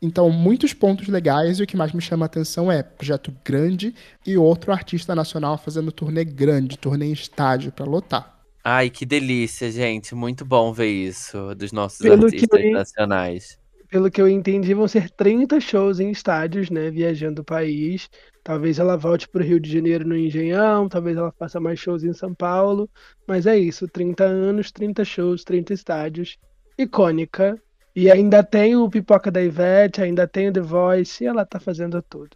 Então, 0.02 0.32
muitos 0.32 0.74
pontos 0.74 1.08
legais 1.08 1.60
e 1.60 1.64
o 1.64 1.68
que 1.68 1.78
mais 1.78 1.92
me 1.92 2.02
chama 2.02 2.26
a 2.26 2.28
atenção 2.28 2.72
é 2.72 2.82
projeto 2.82 3.32
grande 3.46 3.94
e 4.26 4.36
outro 4.36 4.72
artista 4.72 5.14
nacional 5.14 5.58
fazendo 5.58 5.92
turnê 5.92 6.24
grande, 6.24 6.78
turnê 6.78 7.06
em 7.08 7.12
estádio 7.12 7.72
para 7.72 7.86
lotar. 7.86 8.40
Ai, 8.64 8.90
que 8.90 9.06
delícia, 9.06 9.70
gente. 9.70 10.16
Muito 10.16 10.46
bom 10.46 10.72
ver 10.72 10.90
isso 10.90 11.54
dos 11.56 11.72
nossos 11.72 12.00
Pelo 12.00 12.26
artistas 12.26 12.62
eu... 12.62 12.72
nacionais. 12.72 13.60
Pelo 13.90 14.10
que 14.10 14.22
eu 14.22 14.30
entendi, 14.30 14.74
vão 14.74 14.88
ser 14.88 15.10
30 15.10 15.60
shows 15.60 16.00
em 16.00 16.12
estádios, 16.12 16.70
né, 16.70 16.90
viajando 16.90 17.42
o 17.42 17.46
país. 17.46 18.10
Talvez 18.44 18.80
ela 18.80 18.98
volte 18.98 19.28
para 19.30 19.42
o 19.42 19.46
Rio 19.46 19.60
de 19.60 19.72
Janeiro 19.72 20.08
no 20.08 20.18
Engenhão, 20.18 20.90
talvez 20.90 21.16
ela 21.16 21.32
faça 21.32 21.60
mais 21.60 21.80
shows 21.80 22.04
em 22.04 22.14
São 22.14 22.34
Paulo. 22.34 22.90
Mas 23.28 23.46
é 23.46 23.58
isso, 23.58 23.88
30 23.88 24.24
anos, 24.24 24.72
30 24.72 25.06
shows, 25.06 25.44
30 25.44 25.74
estádios. 25.74 26.38
Icônica. 26.78 27.62
E 27.96 28.10
ainda 28.10 28.44
tem 28.44 28.76
o 28.76 28.90
Pipoca 28.90 29.30
da 29.30 29.44
Ivete, 29.44 30.02
ainda 30.02 30.28
tem 30.28 30.50
o 30.50 30.54
The 30.54 30.62
Voice, 30.62 31.24
e 31.24 31.28
ela 31.28 31.46
tá 31.46 31.60
fazendo 31.60 32.02
tudo. 32.02 32.36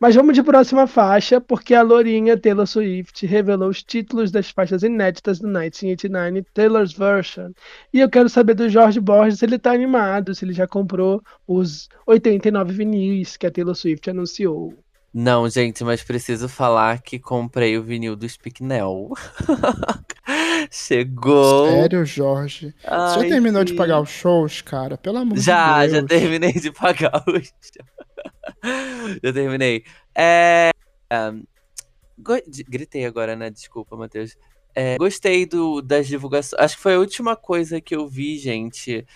Mas 0.00 0.16
vamos 0.16 0.34
de 0.34 0.42
próxima 0.42 0.86
faixa, 0.86 1.40
porque 1.40 1.74
a 1.74 1.80
Lourinha 1.80 2.36
Taylor 2.36 2.66
Swift 2.66 3.24
revelou 3.24 3.70
os 3.70 3.82
títulos 3.82 4.30
das 4.30 4.50
faixas 4.50 4.82
inéditas 4.82 5.38
do 5.38 5.46
1989 5.46 6.44
Taylor's 6.52 6.92
Version. 6.92 7.52
E 7.92 8.00
eu 8.00 8.10
quero 8.10 8.28
saber 8.28 8.54
do 8.54 8.68
Jorge 8.68 9.00
Borges 9.00 9.38
se 9.38 9.46
ele 9.46 9.58
tá 9.58 9.72
animado, 9.72 10.34
se 10.34 10.44
ele 10.44 10.52
já 10.52 10.66
comprou 10.66 11.22
os 11.46 11.88
89 12.06 12.74
vinis 12.74 13.38
que 13.38 13.46
a 13.46 13.50
Taylor 13.50 13.74
Swift 13.74 14.10
anunciou. 14.10 14.74
Não, 15.16 15.48
gente, 15.48 15.84
mas 15.84 16.02
preciso 16.02 16.48
falar 16.48 17.00
que 17.00 17.20
comprei 17.20 17.78
o 17.78 17.82
vinil 17.84 18.16
do 18.16 18.28
Spicknell. 18.28 19.12
Chegou. 20.72 21.68
Sério, 21.68 22.04
Jorge? 22.04 22.74
Ai, 22.84 23.10
Você 23.10 23.22
já 23.22 23.28
terminou 23.28 23.62
de 23.62 23.74
pagar 23.74 24.00
os 24.00 24.10
shows, 24.10 24.60
cara? 24.60 24.98
Pelo 24.98 25.18
amor 25.18 25.38
já, 25.38 25.86
de 25.86 25.92
Deus. 25.92 25.92
Já, 25.92 26.00
já 26.00 26.06
terminei 26.08 26.52
de 26.52 26.72
pagar 26.72 27.22
os 27.28 27.44
shows. 27.44 27.70
já 29.22 29.32
terminei. 29.32 29.84
É... 30.16 30.70
Gritei 32.68 33.04
agora, 33.04 33.36
né? 33.36 33.50
Desculpa, 33.50 33.96
Matheus. 33.96 34.36
É, 34.74 34.98
gostei 34.98 35.46
do, 35.46 35.80
das 35.80 36.08
divulgações. 36.08 36.60
Acho 36.60 36.76
que 36.76 36.82
foi 36.82 36.94
a 36.94 36.98
última 36.98 37.36
coisa 37.36 37.80
que 37.80 37.94
eu 37.94 38.08
vi, 38.08 38.36
gente, 38.36 39.06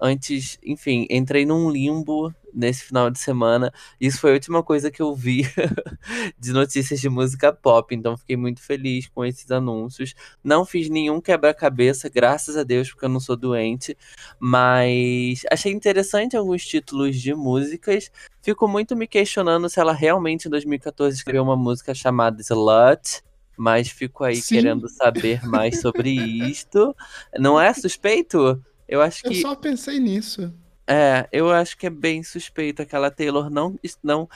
antes, 0.00 0.58
enfim, 0.62 1.06
entrei 1.10 1.46
num 1.46 1.70
limbo 1.70 2.34
nesse 2.54 2.84
final 2.84 3.10
de 3.10 3.18
semana. 3.18 3.72
Isso 4.00 4.20
foi 4.20 4.30
a 4.30 4.34
última 4.34 4.62
coisa 4.62 4.90
que 4.90 5.02
eu 5.02 5.14
vi 5.14 5.42
de 6.38 6.52
notícias 6.52 7.00
de 7.00 7.08
música 7.08 7.52
pop, 7.52 7.94
então 7.94 8.16
fiquei 8.16 8.36
muito 8.36 8.62
feliz 8.62 9.08
com 9.08 9.24
esses 9.24 9.50
anúncios. 9.50 10.14
Não 10.42 10.64
fiz 10.64 10.88
nenhum 10.88 11.20
quebra-cabeça, 11.20 12.08
graças 12.08 12.56
a 12.56 12.62
Deus, 12.62 12.90
porque 12.90 13.04
eu 13.04 13.08
não 13.08 13.20
sou 13.20 13.36
doente, 13.36 13.96
mas 14.38 15.42
achei 15.50 15.72
interessante 15.72 16.36
alguns 16.36 16.64
títulos 16.64 17.16
de 17.20 17.34
músicas. 17.34 18.10
Fico 18.40 18.68
muito 18.68 18.94
me 18.94 19.06
questionando 19.06 19.68
se 19.68 19.80
ela 19.80 19.92
realmente 19.92 20.46
em 20.46 20.50
2014 20.50 21.16
escreveu 21.16 21.42
uma 21.42 21.56
música 21.56 21.94
chamada 21.94 22.40
Slut. 22.40 23.22
Mas 23.56 23.88
fico 23.88 24.24
aí 24.24 24.34
Sim. 24.34 24.56
querendo 24.56 24.88
saber 24.88 25.40
mais 25.46 25.80
sobre 25.80 26.10
isto. 26.50 26.92
Não 27.38 27.60
é 27.60 27.72
suspeito? 27.72 28.60
Eu 28.88 29.00
acho 29.00 29.22
que. 29.22 29.28
Eu 29.28 29.34
só 29.34 29.54
pensei 29.54 29.98
nisso. 29.98 30.52
É, 30.86 31.26
eu 31.32 31.50
acho 31.50 31.76
que 31.76 31.86
é 31.86 31.90
bem 31.90 32.22
suspeito 32.22 32.82
aquela 32.82 33.10
Taylor 33.10 33.48
não. 33.48 33.78
não 34.02 34.28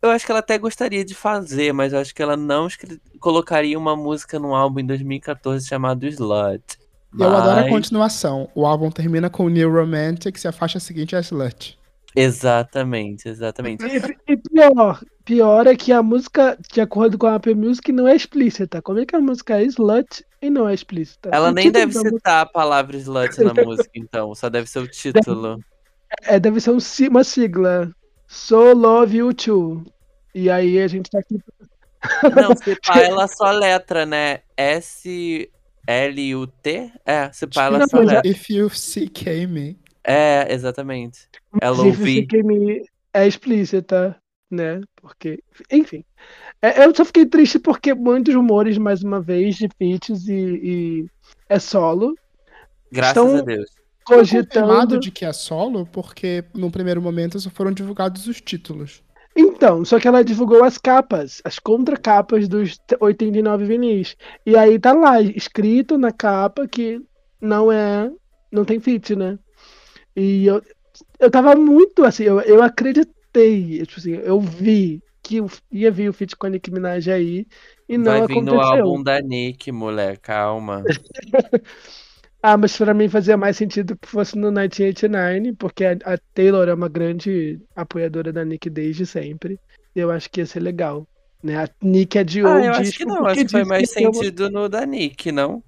eu 0.00 0.10
acho 0.10 0.24
que 0.24 0.30
ela 0.30 0.40
até 0.40 0.56
gostaria 0.56 1.04
de 1.04 1.14
fazer, 1.14 1.72
mas 1.72 1.92
eu 1.92 1.98
acho 1.98 2.14
que 2.14 2.22
ela 2.22 2.36
não 2.36 2.68
colocaria 3.18 3.76
uma 3.78 3.96
música 3.96 4.38
num 4.38 4.54
álbum 4.54 4.80
em 4.80 4.86
2014 4.86 5.66
chamado 5.66 6.06
Slut. 6.06 6.78
Mas... 7.10 7.28
Eu 7.28 7.36
adoro 7.36 7.60
a 7.60 7.68
continuação. 7.68 8.48
O 8.54 8.66
álbum 8.66 8.90
termina 8.90 9.28
com 9.28 9.48
New 9.48 9.72
Romantic 9.72 10.42
e 10.42 10.48
a 10.48 10.52
faixa 10.52 10.78
seguinte 10.78 11.16
é 11.16 11.20
Slut. 11.20 11.78
Exatamente, 12.16 13.28
exatamente. 13.28 13.84
E, 13.84 14.32
e, 14.32 14.36
pior, 14.38 15.00
pior 15.22 15.66
é 15.66 15.76
que 15.76 15.92
a 15.92 16.02
música, 16.02 16.58
de 16.72 16.80
acordo 16.80 17.18
com 17.18 17.26
a 17.26 17.34
Apple 17.34 17.54
Music, 17.54 17.92
não 17.92 18.08
é 18.08 18.16
explícita. 18.16 18.80
Como 18.80 18.98
é 18.98 19.04
que 19.04 19.14
a 19.14 19.20
música 19.20 19.60
é 19.60 19.64
slut 19.64 20.24
e 20.40 20.48
não 20.48 20.66
é 20.66 20.72
explícita? 20.72 21.28
Ela 21.30 21.50
o 21.50 21.52
nem 21.52 21.70
deve 21.70 21.92
citar 21.92 22.10
música... 22.10 22.40
a 22.40 22.46
palavra 22.46 22.96
slut 22.96 23.38
na 23.42 23.52
música, 23.62 23.90
então. 23.94 24.34
Só 24.34 24.48
deve 24.48 24.66
ser 24.66 24.78
o 24.78 24.88
título. 24.88 25.60
É, 26.22 26.40
deve 26.40 26.58
ser 26.58 26.70
um, 26.70 26.78
uma 27.10 27.22
sigla. 27.22 27.92
So 28.26 28.72
Love 28.72 29.18
You 29.18 29.34
Too. 29.34 29.84
E 30.34 30.50
aí 30.50 30.80
a 30.80 30.88
gente 30.88 31.10
tá 31.10 31.18
aqui. 31.18 31.38
Não, 32.34 32.56
se 32.56 32.76
pá, 32.80 32.98
ela 33.04 33.28
só 33.28 33.50
letra, 33.50 34.06
né? 34.06 34.40
S-L-U-T? 34.56 35.52
É, 37.04 37.30
se 37.32 37.46
pá, 37.46 37.64
ela 37.64 37.86
só 37.86 37.98
letra. 37.98 38.22
If 38.24 38.48
you 38.48 38.70
CK 38.70 39.46
me. 39.46 39.78
É, 40.06 40.46
exatamente. 40.52 41.28
Ela 41.60 41.82
ouvi. 41.82 42.28
é 43.12 43.26
explícita, 43.26 44.16
né? 44.48 44.80
Porque, 44.94 45.42
enfim. 45.70 46.04
É, 46.62 46.84
eu 46.84 46.94
só 46.94 47.04
fiquei 47.04 47.26
triste 47.26 47.58
porque 47.58 47.92
muitos 47.92 48.32
rumores, 48.32 48.78
mais 48.78 49.02
uma 49.02 49.20
vez, 49.20 49.56
de 49.56 49.68
feats 49.76 50.28
e, 50.28 50.60
e 50.62 51.06
é 51.48 51.58
solo. 51.58 52.14
Graças 52.92 53.16
estão 53.16 53.36
a 53.36 53.42
Deus. 53.42 53.68
Cogitando 54.04 55.00
de 55.00 55.10
que 55.10 55.24
é 55.24 55.32
solo, 55.32 55.84
porque 55.86 56.44
no 56.54 56.70
primeiro 56.70 57.02
momento 57.02 57.40
só 57.40 57.50
foram 57.50 57.72
divulgados 57.72 58.28
os 58.28 58.40
títulos. 58.40 59.02
Então, 59.34 59.84
só 59.84 59.98
que 59.98 60.06
ela 60.06 60.24
divulgou 60.24 60.62
as 60.62 60.78
capas, 60.78 61.42
as 61.44 61.58
contracapas 61.58 62.46
dos 62.48 62.78
89 63.00 63.64
vinis. 63.64 64.16
E 64.46 64.56
aí 64.56 64.78
tá 64.78 64.92
lá, 64.92 65.20
escrito 65.20 65.98
na 65.98 66.12
capa 66.12 66.68
que 66.68 67.00
não 67.40 67.72
é. 67.72 68.08
Não 68.52 68.64
tem 68.64 68.78
feat, 68.78 69.16
né? 69.16 69.36
E 70.16 70.46
eu, 70.46 70.62
eu 71.20 71.30
tava 71.30 71.54
muito 71.54 72.04
assim, 72.04 72.24
eu, 72.24 72.40
eu 72.40 72.62
acreditei, 72.62 73.84
tipo 73.84 74.00
assim, 74.00 74.14
eu 74.14 74.40
vi 74.40 75.02
que 75.22 75.40
ia 75.72 75.90
vir 75.90 76.08
o 76.08 76.12
feat 76.12 76.36
com 76.36 76.46
a 76.46 76.50
Nicki 76.50 76.70
Minaj 76.70 77.10
aí 77.10 77.46
e 77.88 77.98
não 77.98 78.12
Vai 78.12 78.26
vir 78.26 78.32
aconteceu. 78.32 78.54
no 78.54 78.60
álbum 78.60 79.02
da 79.02 79.20
Nick, 79.20 79.70
mulher, 79.72 80.18
calma. 80.18 80.84
ah, 82.42 82.56
mas 82.56 82.76
pra 82.76 82.94
mim 82.94 83.08
fazia 83.08 83.36
mais 83.36 83.56
sentido 83.56 83.96
que 83.96 84.08
fosse 84.08 84.36
no 84.36 84.52
1989, 84.52 85.52
porque 85.54 85.84
a, 85.84 85.92
a 86.04 86.16
Taylor 86.32 86.68
é 86.68 86.74
uma 86.74 86.88
grande 86.88 87.60
apoiadora 87.74 88.32
da 88.32 88.44
Nick 88.44 88.70
desde 88.70 89.04
sempre. 89.04 89.58
Eu 89.94 90.10
acho 90.10 90.30
que 90.30 90.40
ia 90.40 90.46
ser 90.46 90.60
legal. 90.60 91.06
Né? 91.42 91.56
A 91.56 91.68
Nick 91.82 92.18
é 92.18 92.24
de 92.24 92.40
ah, 92.40 92.64
eu 92.64 92.72
acho 92.72 92.92
que 92.96 93.04
não, 93.04 93.26
acho 93.26 93.44
que 93.44 93.50
foi 93.50 93.64
mais 93.64 93.90
sentido 93.90 94.48
no 94.48 94.68
da 94.68 94.86
Nick, 94.86 95.30
não? 95.32 95.62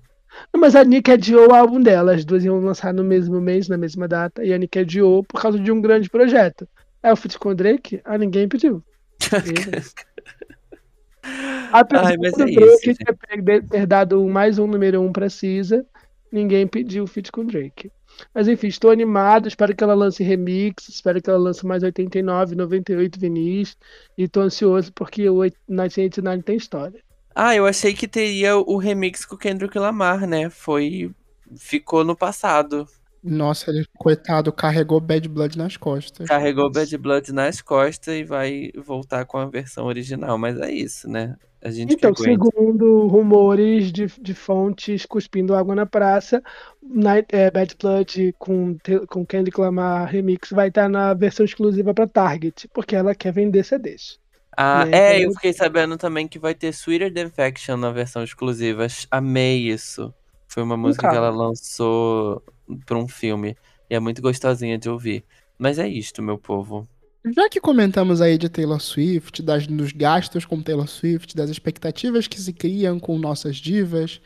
Mas 0.56 0.74
a 0.74 0.84
Nick 0.84 1.10
adiou 1.10 1.50
o 1.50 1.54
álbum 1.54 1.80
dela. 1.80 2.14
As 2.14 2.24
duas 2.24 2.44
iam 2.44 2.60
lançar 2.60 2.92
no 2.92 3.04
mesmo 3.04 3.40
mês, 3.40 3.68
na 3.68 3.76
mesma 3.76 4.08
data. 4.08 4.44
E 4.44 4.52
a 4.52 4.58
Nick 4.58 4.78
adiou 4.78 5.22
por 5.24 5.40
causa 5.40 5.58
de 5.58 5.70
um 5.70 5.80
grande 5.80 6.10
projeto. 6.10 6.68
É 7.02 7.12
o 7.12 7.16
feat 7.16 7.38
com 7.38 7.50
o 7.50 7.54
Drake? 7.54 8.00
Ah, 8.04 8.18
ninguém 8.18 8.48
pediu. 8.48 8.82
Apesar 11.72 12.06
Ai, 12.06 12.16
mas 12.16 12.32
do 12.32 12.42
é 12.42 12.46
Drake 12.46 12.90
isso, 12.90 12.98
ter, 13.44 13.64
ter 13.64 13.86
dado 13.86 14.24
mais 14.26 14.58
um 14.58 14.66
número 14.66 15.00
um 15.00 15.12
pra 15.12 15.28
Cisa, 15.28 15.84
ninguém 16.32 16.66
pediu 16.66 17.04
o 17.04 17.06
feat 17.06 17.30
com 17.30 17.42
o 17.42 17.46
Drake. 17.46 17.90
Mas 18.34 18.48
enfim, 18.48 18.66
estou 18.66 18.90
animado, 18.90 19.48
espero 19.48 19.74
que 19.74 19.84
ela 19.84 19.94
lance 19.94 20.22
remix, 20.22 20.88
espero 20.88 21.22
que 21.22 21.30
ela 21.30 21.38
lance 21.38 21.64
mais 21.64 21.82
89, 21.82 22.56
98 22.56 23.20
vinis. 23.20 23.76
E 24.16 24.26
tô 24.26 24.40
ansioso 24.40 24.92
porque 24.92 25.28
o 25.28 25.40
1989 25.40 26.42
tem 26.42 26.56
história. 26.56 27.00
Ah, 27.40 27.54
eu 27.54 27.66
achei 27.66 27.94
que 27.94 28.08
teria 28.08 28.56
o 28.56 28.76
remix 28.78 29.24
com 29.24 29.36
o 29.36 29.38
Kendrick 29.38 29.78
Lamar, 29.78 30.26
né? 30.26 30.50
Foi. 30.50 31.08
Ficou 31.56 32.04
no 32.04 32.16
passado. 32.16 32.84
Nossa, 33.22 33.70
ele, 33.70 33.86
coitado, 33.96 34.52
carregou 34.52 35.00
Bad 35.00 35.28
Blood 35.28 35.56
nas 35.56 35.76
costas. 35.76 36.26
Carregou 36.26 36.68
Bad 36.68 36.98
Blood 36.98 37.32
nas 37.32 37.62
costas 37.62 38.16
e 38.16 38.24
vai 38.24 38.72
voltar 38.76 39.24
com 39.24 39.38
a 39.38 39.46
versão 39.46 39.86
original. 39.86 40.36
Mas 40.36 40.58
é 40.58 40.68
isso, 40.72 41.08
né? 41.08 41.36
A 41.62 41.70
gente 41.70 41.94
Então, 41.94 42.12
segundo 42.12 43.06
rumores 43.06 43.92
de, 43.92 44.06
de 44.20 44.34
fontes 44.34 45.06
cuspindo 45.06 45.54
água 45.54 45.76
na 45.76 45.86
praça, 45.86 46.42
Night, 46.82 47.28
é, 47.32 47.52
Bad 47.52 47.76
Blood 47.80 48.34
com, 48.36 48.76
com 49.08 49.24
Kendrick 49.24 49.60
Lamar 49.60 50.08
Remix 50.08 50.50
vai 50.50 50.68
estar 50.68 50.88
na 50.88 51.14
versão 51.14 51.46
exclusiva 51.46 51.94
para 51.94 52.08
Target, 52.08 52.66
porque 52.74 52.96
ela 52.96 53.14
quer 53.14 53.32
vender 53.32 53.62
CDs. 53.62 54.18
Ah, 54.60 54.84
é, 54.90 55.18
então- 55.18 55.28
eu 55.28 55.32
fiquei 55.34 55.52
sabendo 55.52 55.96
também 55.96 56.26
que 56.26 56.36
vai 56.36 56.52
ter 56.52 56.72
Sweeter 56.72 57.14
Than 57.14 57.30
Faction 57.30 57.76
na 57.76 57.92
versão 57.92 58.24
exclusiva. 58.24 58.88
Amei 59.08 59.68
isso. 59.68 60.12
Foi 60.48 60.64
uma 60.64 60.76
música 60.76 61.06
que 61.08 61.14
calma. 61.14 61.28
ela 61.28 61.36
lançou 61.46 62.42
pra 62.84 62.98
um 62.98 63.06
filme. 63.06 63.56
E 63.88 63.94
é 63.94 64.00
muito 64.00 64.20
gostosinha 64.20 64.76
de 64.76 64.90
ouvir. 64.90 65.24
Mas 65.56 65.78
é 65.78 65.86
isto, 65.86 66.20
meu 66.20 66.36
povo. 66.36 66.88
Já 67.34 67.48
que 67.48 67.60
comentamos 67.60 68.20
aí 68.20 68.36
de 68.36 68.48
Taylor 68.48 68.80
Swift, 68.80 69.42
das, 69.42 69.66
dos 69.66 69.92
gastos 69.92 70.44
com 70.44 70.60
Taylor 70.60 70.88
Swift, 70.88 71.36
das 71.36 71.50
expectativas 71.50 72.26
que 72.26 72.40
se 72.40 72.52
criam 72.52 72.98
com 72.98 73.16
nossas 73.16 73.56
divas, 73.56 74.20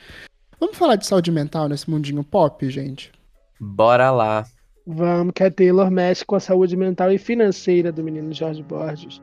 vamos 0.58 0.78
falar 0.78 0.96
de 0.96 1.06
saúde 1.06 1.30
mental 1.30 1.68
nesse 1.68 1.90
mundinho 1.90 2.24
pop, 2.24 2.68
gente? 2.70 3.12
Bora 3.60 4.10
lá. 4.10 4.46
Vamos, 4.86 5.32
que 5.34 5.44
a 5.44 5.50
Taylor 5.50 5.90
mexe 5.90 6.24
com 6.24 6.36
a 6.36 6.40
saúde 6.40 6.76
mental 6.76 7.12
e 7.12 7.18
financeira 7.18 7.92
do 7.92 8.02
menino 8.02 8.32
Jorge 8.32 8.62
Borges. 8.62 9.20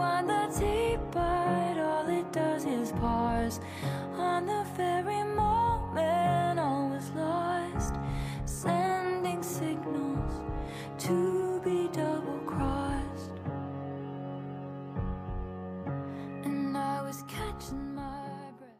I 0.00 0.22
rewind 0.22 0.28
the 0.28 0.60
tape, 0.60 1.00
but 1.12 1.78
all 1.78 2.08
it 2.08 2.32
does 2.32 2.64
is 2.64 2.92
pause 2.92 3.60
on 4.16 4.46
the 4.46 4.64
very 4.76 5.24
moment 5.24 6.58
all 6.58 6.88
was 6.88 7.10
lost, 7.14 7.94
sending 8.46 9.42
signals 9.42 10.32
to 10.98 11.60
be 11.64 11.88
double 11.92 12.40
crossed. 12.46 13.32
And 16.44 16.76
I 16.76 17.02
was 17.02 17.22
catching 17.24 17.94
my 17.94 18.52
breath. 18.58 18.70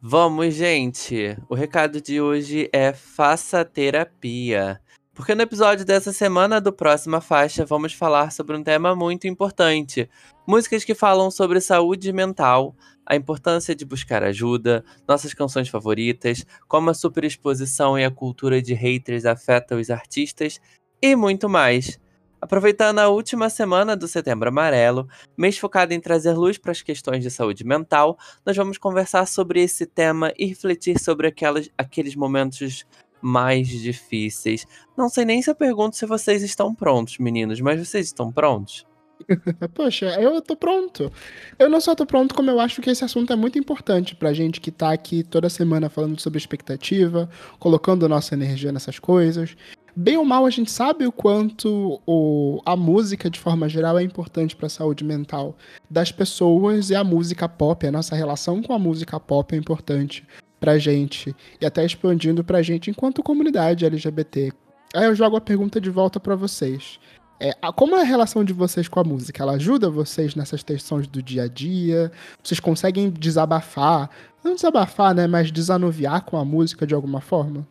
Vamos, 0.00 0.54
gente! 0.54 1.36
O 1.48 1.54
recado 1.54 2.00
de 2.00 2.20
hoje 2.20 2.68
é 2.72 2.92
faça 2.92 3.64
terapia. 3.64 4.80
Porque 5.16 5.34
no 5.34 5.40
episódio 5.40 5.82
dessa 5.82 6.12
semana 6.12 6.60
do 6.60 6.70
Próxima 6.70 7.22
Faixa 7.22 7.64
vamos 7.64 7.94
falar 7.94 8.30
sobre 8.30 8.54
um 8.54 8.62
tema 8.62 8.94
muito 8.94 9.26
importante: 9.26 10.10
músicas 10.46 10.84
que 10.84 10.94
falam 10.94 11.30
sobre 11.30 11.60
saúde 11.60 12.12
mental, 12.12 12.74
a 13.04 13.16
importância 13.16 13.74
de 13.74 13.84
buscar 13.84 14.22
ajuda, 14.22 14.84
nossas 15.06 15.34
canções 15.34 15.68
favoritas, 15.68 16.44
como 16.68 16.90
a 16.90 16.94
superexposição 16.94 17.98
e 17.98 18.04
a 18.04 18.10
cultura 18.10 18.60
de 18.60 18.74
haters 18.74 19.24
afeta 19.24 19.76
os 19.76 19.90
artistas 19.90 20.60
e 21.00 21.14
muito 21.14 21.48
mais. 21.48 21.98
Aproveitando 22.40 22.98
a 22.98 23.08
última 23.08 23.48
semana 23.48 23.96
do 23.96 24.06
Setembro 24.06 24.48
Amarelo, 24.48 25.08
mês 25.36 25.56
focado 25.58 25.94
em 25.94 26.00
trazer 26.00 26.34
luz 26.34 26.58
para 26.58 26.70
as 26.70 26.82
questões 26.82 27.22
de 27.22 27.30
saúde 27.30 27.64
mental, 27.64 28.18
nós 28.44 28.56
vamos 28.56 28.76
conversar 28.76 29.26
sobre 29.26 29.62
esse 29.62 29.86
tema 29.86 30.32
e 30.36 30.46
refletir 30.46 30.98
sobre 31.00 31.28
aquelas, 31.28 31.70
aqueles 31.78 32.14
momentos 32.14 32.84
mais 33.22 33.68
difíceis. 33.68 34.66
Não 34.96 35.08
sei 35.08 35.24
nem 35.24 35.40
se 35.40 35.50
eu 35.50 35.54
pergunto 35.54 35.96
se 35.96 36.06
vocês 36.06 36.42
estão 36.42 36.74
prontos, 36.74 37.18
meninos, 37.18 37.60
mas 37.60 37.80
vocês 37.80 38.06
estão 38.06 38.30
prontos? 38.30 38.86
Poxa, 39.74 40.06
eu 40.20 40.40
tô 40.40 40.56
pronto. 40.56 41.12
Eu 41.58 41.68
não 41.68 41.80
só 41.80 41.94
tô 41.94 42.06
pronto, 42.06 42.34
como 42.34 42.50
eu 42.50 42.60
acho 42.60 42.80
que 42.80 42.90
esse 42.90 43.04
assunto 43.04 43.32
é 43.32 43.36
muito 43.36 43.58
importante 43.58 44.14
pra 44.14 44.32
gente 44.32 44.60
que 44.60 44.70
tá 44.70 44.92
aqui 44.92 45.22
toda 45.22 45.48
semana 45.48 45.88
falando 45.88 46.20
sobre 46.20 46.38
expectativa, 46.38 47.28
colocando 47.58 48.08
nossa 48.08 48.34
energia 48.34 48.72
nessas 48.72 48.98
coisas. 48.98 49.56
Bem 49.98 50.18
ou 50.18 50.24
mal, 50.26 50.44
a 50.44 50.50
gente 50.50 50.70
sabe 50.70 51.06
o 51.06 51.12
quanto 51.12 52.02
o, 52.06 52.60
a 52.66 52.76
música, 52.76 53.30
de 53.30 53.40
forma 53.40 53.66
geral, 53.66 53.98
é 53.98 54.02
importante 54.02 54.54
pra 54.54 54.68
saúde 54.68 55.02
mental 55.02 55.56
das 55.88 56.12
pessoas 56.12 56.90
e 56.90 56.94
a 56.94 57.02
música 57.02 57.48
pop, 57.48 57.86
a 57.86 57.92
nossa 57.92 58.14
relação 58.14 58.60
com 58.60 58.74
a 58.74 58.78
música 58.78 59.18
pop 59.18 59.54
é 59.54 59.58
importante 59.58 60.22
pra 60.60 60.78
gente. 60.78 61.34
E 61.58 61.64
até 61.64 61.82
expandindo 61.82 62.44
pra 62.44 62.60
gente 62.60 62.90
enquanto 62.90 63.22
comunidade 63.22 63.86
LGBT. 63.86 64.52
Aí 64.94 65.04
eu 65.06 65.14
jogo 65.14 65.36
a 65.36 65.40
pergunta 65.40 65.80
de 65.80 65.88
volta 65.88 66.20
pra 66.20 66.36
vocês. 66.36 66.98
É, 67.38 67.52
como 67.74 67.96
é 67.96 68.00
a 68.00 68.04
relação 68.04 68.42
de 68.42 68.52
vocês 68.52 68.88
com 68.88 68.98
a 68.98 69.04
música? 69.04 69.42
Ela 69.42 69.52
ajuda 69.52 69.90
vocês 69.90 70.34
nessas 70.34 70.62
tensões 70.62 71.06
do 71.06 71.22
dia 71.22 71.44
a 71.44 71.48
dia? 71.48 72.10
Vocês 72.42 72.60
conseguem 72.60 73.10
desabafar? 73.10 74.10
Não 74.42 74.54
desabafar, 74.54 75.14
né? 75.14 75.26
Mas 75.26 75.52
desanuviar 75.52 76.24
com 76.24 76.36
a 76.36 76.44
música 76.44 76.86
de 76.86 76.94
alguma 76.94 77.20
forma? 77.20 77.66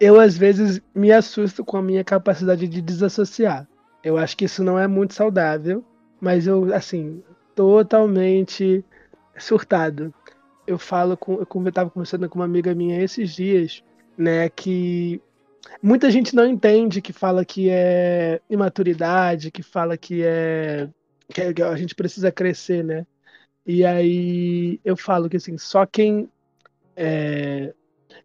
Eu, 0.00 0.18
às 0.18 0.36
vezes, 0.36 0.80
me 0.94 1.12
assusto 1.12 1.64
com 1.64 1.76
a 1.76 1.82
minha 1.82 2.02
capacidade 2.02 2.66
de 2.66 2.80
desassociar. 2.80 3.68
Eu 4.02 4.16
acho 4.16 4.36
que 4.36 4.44
isso 4.44 4.64
não 4.64 4.78
é 4.78 4.86
muito 4.86 5.14
saudável, 5.14 5.84
mas 6.20 6.46
eu, 6.46 6.74
assim, 6.74 7.22
totalmente 7.54 8.84
surtado. 9.38 10.12
Eu 10.66 10.78
falo 10.78 11.16
com. 11.16 11.34
Eu 11.34 11.46
como 11.46 11.68
eu 11.68 11.72
tava 11.72 11.90
conversando 11.90 12.28
com 12.28 12.38
uma 12.38 12.44
amiga 12.44 12.74
minha 12.74 13.02
esses 13.02 13.34
dias, 13.34 13.82
né, 14.16 14.48
que 14.48 15.20
muita 15.82 16.10
gente 16.10 16.34
não 16.34 16.46
entende 16.46 17.00
que 17.02 17.12
fala 17.12 17.44
que 17.44 17.68
é 17.70 18.40
imaturidade, 18.48 19.50
que 19.50 19.62
fala 19.62 19.96
que 19.96 20.22
é. 20.24 20.88
que 21.32 21.40
é- 21.40 21.52
que 21.52 21.62
a 21.62 21.76
gente 21.76 21.94
precisa 21.94 22.30
crescer, 22.32 22.84
né? 22.84 23.06
E 23.66 23.84
aí 23.84 24.80
eu 24.84 24.96
falo 24.96 25.28
que 25.28 25.36
assim, 25.36 25.58
só 25.58 25.84
quem 25.84 26.28
é, 26.96 27.74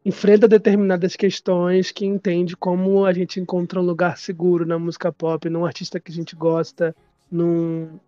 enfrenta 0.06 0.48
determinadas 0.48 1.16
questões 1.16 1.92
que 1.92 2.06
entende 2.06 2.56
como 2.56 3.06
a 3.06 3.14
gente 3.14 3.40
encontra 3.40 3.80
um 3.80 3.86
lugar 3.86 4.18
seguro 4.18 4.66
na 4.66 4.80
música 4.80 5.12
pop, 5.12 5.50
num 5.50 5.66
artista 5.66 6.00
que 6.00 6.12
a 6.12 6.16
gente 6.16 6.36
gosta, 6.36 6.96
num, 7.32 8.00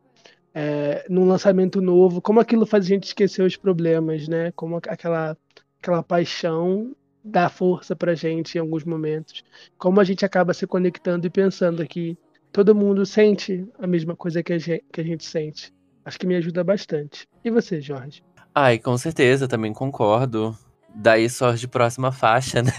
é, 0.54 1.06
num 1.10 1.28
lançamento 1.28 1.82
novo, 1.82 2.22
como 2.22 2.40
aquilo 2.40 2.66
faz 2.66 2.86
a 2.86 2.88
gente 2.88 3.06
esquecer 3.06 3.44
os 3.44 3.56
problemas, 3.58 4.28
né? 4.28 4.52
Como 4.56 4.78
aquela, 4.78 5.38
aquela 5.82 6.04
paixão 6.04 6.96
dá 7.24 7.50
força 7.50 7.96
pra 7.96 8.16
gente 8.16 8.56
em 8.56 8.62
alguns 8.62 8.84
momentos. 8.84 9.44
Como 9.78 10.00
a 10.00 10.04
gente 10.04 10.26
acaba 10.26 10.54
se 10.54 10.68
conectando 10.68 11.26
e 11.26 11.30
pensando 11.30 11.86
que 11.88 12.18
todo 12.52 12.76
mundo 12.76 13.06
sente 13.06 13.66
a 13.80 13.88
mesma 13.88 14.16
coisa 14.16 14.44
que 14.44 14.54
a 14.54 14.60
gente, 14.60 14.84
que 14.92 15.02
a 15.02 15.04
gente 15.04 15.24
sente. 15.24 15.74
Acho 16.06 16.20
que 16.20 16.28
me 16.28 16.36
ajuda 16.36 16.64
bastante. 16.64 17.28
E 17.44 17.50
você, 17.50 17.80
Jorge? 17.80 18.24
Ai, 18.54 18.78
com 18.78 18.98
certeza, 18.98 19.48
também 19.48 19.74
concordo. 19.74 20.58
Daí 20.94 21.30
surge 21.30 21.68
próxima 21.68 22.12
faixa, 22.12 22.62
né? 22.64 22.72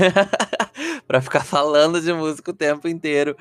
pra 1.06 1.20
ficar 1.20 1.44
falando 1.44 2.00
de 2.00 2.12
música 2.12 2.50
o 2.50 2.54
tempo 2.54 2.86
inteiro. 2.86 3.36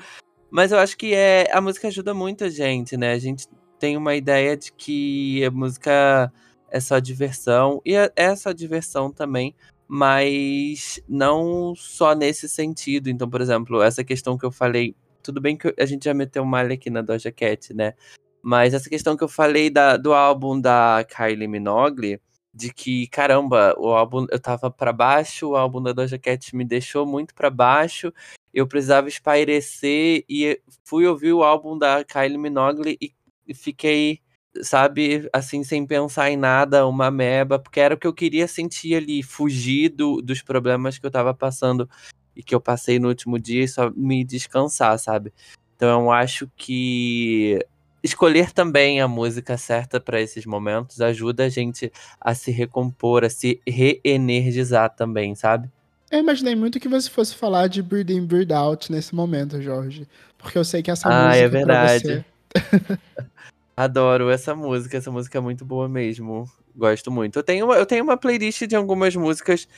Mas 0.50 0.72
eu 0.72 0.78
acho 0.78 0.96
que 0.96 1.14
é 1.14 1.48
a 1.52 1.60
música 1.60 1.88
ajuda 1.88 2.14
muito 2.14 2.44
a 2.44 2.48
gente, 2.48 2.96
né? 2.96 3.12
A 3.12 3.18
gente 3.18 3.46
tem 3.78 3.96
uma 3.96 4.14
ideia 4.14 4.56
de 4.56 4.72
que 4.72 5.44
a 5.44 5.50
música 5.50 6.32
é 6.70 6.80
só 6.80 6.98
diversão, 6.98 7.80
e 7.84 7.94
é 7.94 8.10
é 8.16 8.34
só 8.34 8.52
diversão 8.52 9.10
também, 9.10 9.54
mas 9.88 11.00
não 11.08 11.74
só 11.74 12.14
nesse 12.14 12.48
sentido. 12.48 13.08
Então, 13.08 13.28
por 13.28 13.40
exemplo, 13.40 13.82
essa 13.82 14.04
questão 14.04 14.38
que 14.38 14.44
eu 14.44 14.50
falei, 14.50 14.94
tudo 15.22 15.40
bem 15.40 15.56
que 15.56 15.74
a 15.78 15.86
gente 15.86 16.04
já 16.04 16.14
meteu 16.14 16.44
malha 16.44 16.74
aqui 16.74 16.90
na 16.90 17.02
Doja 17.02 17.32
Cat, 17.32 17.74
né? 17.74 17.94
Mas 18.42 18.74
essa 18.74 18.90
questão 18.90 19.16
que 19.16 19.24
eu 19.24 19.28
falei 19.28 19.70
da, 19.70 19.96
do 19.96 20.12
álbum 20.12 20.60
da 20.60 21.04
Kylie 21.08 21.48
Minogue, 21.48 22.20
de 22.52 22.72
que, 22.72 23.08
caramba, 23.08 23.74
o 23.78 23.88
álbum 23.88 24.26
eu 24.30 24.38
tava 24.38 24.70
pra 24.70 24.92
baixo, 24.92 25.50
o 25.50 25.56
álbum 25.56 25.82
da 25.82 25.92
Doja 25.92 26.18
Cat 26.18 26.54
me 26.54 26.64
deixou 26.64 27.06
muito 27.06 27.34
pra 27.34 27.50
baixo, 27.50 28.12
eu 28.52 28.66
precisava 28.66 29.08
espairecer 29.08 30.24
e 30.28 30.60
fui 30.84 31.06
ouvir 31.06 31.32
o 31.32 31.42
álbum 31.42 31.76
da 31.76 32.04
Kylie 32.04 32.38
Minogue 32.38 32.98
e 33.00 33.54
fiquei, 33.54 34.20
sabe, 34.62 35.28
assim, 35.32 35.64
sem 35.64 35.86
pensar 35.86 36.30
em 36.30 36.36
nada, 36.36 36.86
uma 36.86 37.10
meba, 37.10 37.58
porque 37.58 37.80
era 37.80 37.94
o 37.94 37.98
que 37.98 38.06
eu 38.06 38.12
queria 38.12 38.46
sentir 38.46 38.94
ali, 38.94 39.22
fugir 39.22 39.88
do, 39.88 40.20
dos 40.22 40.42
problemas 40.42 40.98
que 40.98 41.06
eu 41.06 41.10
tava 41.10 41.34
passando 41.34 41.88
e 42.36 42.42
que 42.42 42.54
eu 42.54 42.60
passei 42.60 42.98
no 42.98 43.08
último 43.08 43.38
dia 43.38 43.64
e 43.64 43.68
só 43.68 43.90
me 43.90 44.24
descansar, 44.24 44.98
sabe? 44.98 45.32
Então 45.76 46.02
eu 46.02 46.12
acho 46.12 46.48
que 46.56 47.58
escolher 48.02 48.52
também 48.52 49.00
a 49.00 49.08
música 49.08 49.56
certa 49.56 50.00
para 50.00 50.20
esses 50.20 50.44
momentos 50.44 51.00
ajuda 51.00 51.44
a 51.44 51.48
gente 51.48 51.90
a 52.20 52.34
se 52.34 52.50
recompor, 52.50 53.24
a 53.24 53.30
se 53.30 53.60
reenergizar 53.66 54.94
também, 54.94 55.34
sabe? 55.34 55.70
Eu 56.10 56.20
imaginei 56.20 56.54
muito 56.54 56.78
que 56.78 56.88
você 56.88 57.10
fosse 57.10 57.34
falar 57.34 57.66
de 57.66 57.82
Breathe 57.82 58.12
In, 58.12 58.26
Breathe 58.26 58.52
Out 58.52 58.92
nesse 58.92 59.14
momento, 59.14 59.60
Jorge. 59.60 60.06
Porque 60.38 60.56
eu 60.56 60.64
sei 60.64 60.82
que 60.82 60.90
essa 60.90 61.08
Ah, 61.08 61.28
música 61.28 61.44
é 61.44 61.48
pra 61.48 61.58
verdade. 61.58 62.02
você... 62.02 62.24
Adoro 63.76 64.30
essa 64.30 64.54
música, 64.54 64.96
essa 64.96 65.10
música 65.10 65.38
é 65.38 65.40
muito 65.40 65.64
boa 65.64 65.88
mesmo. 65.88 66.44
Gosto 66.76 67.10
muito. 67.10 67.38
Eu 67.38 67.42
tenho 67.42 67.66
uma, 67.66 67.76
eu 67.76 67.86
tenho 67.86 68.04
uma 68.04 68.16
playlist 68.16 68.66
de 68.66 68.76
algumas 68.76 69.16
músicas 69.16 69.68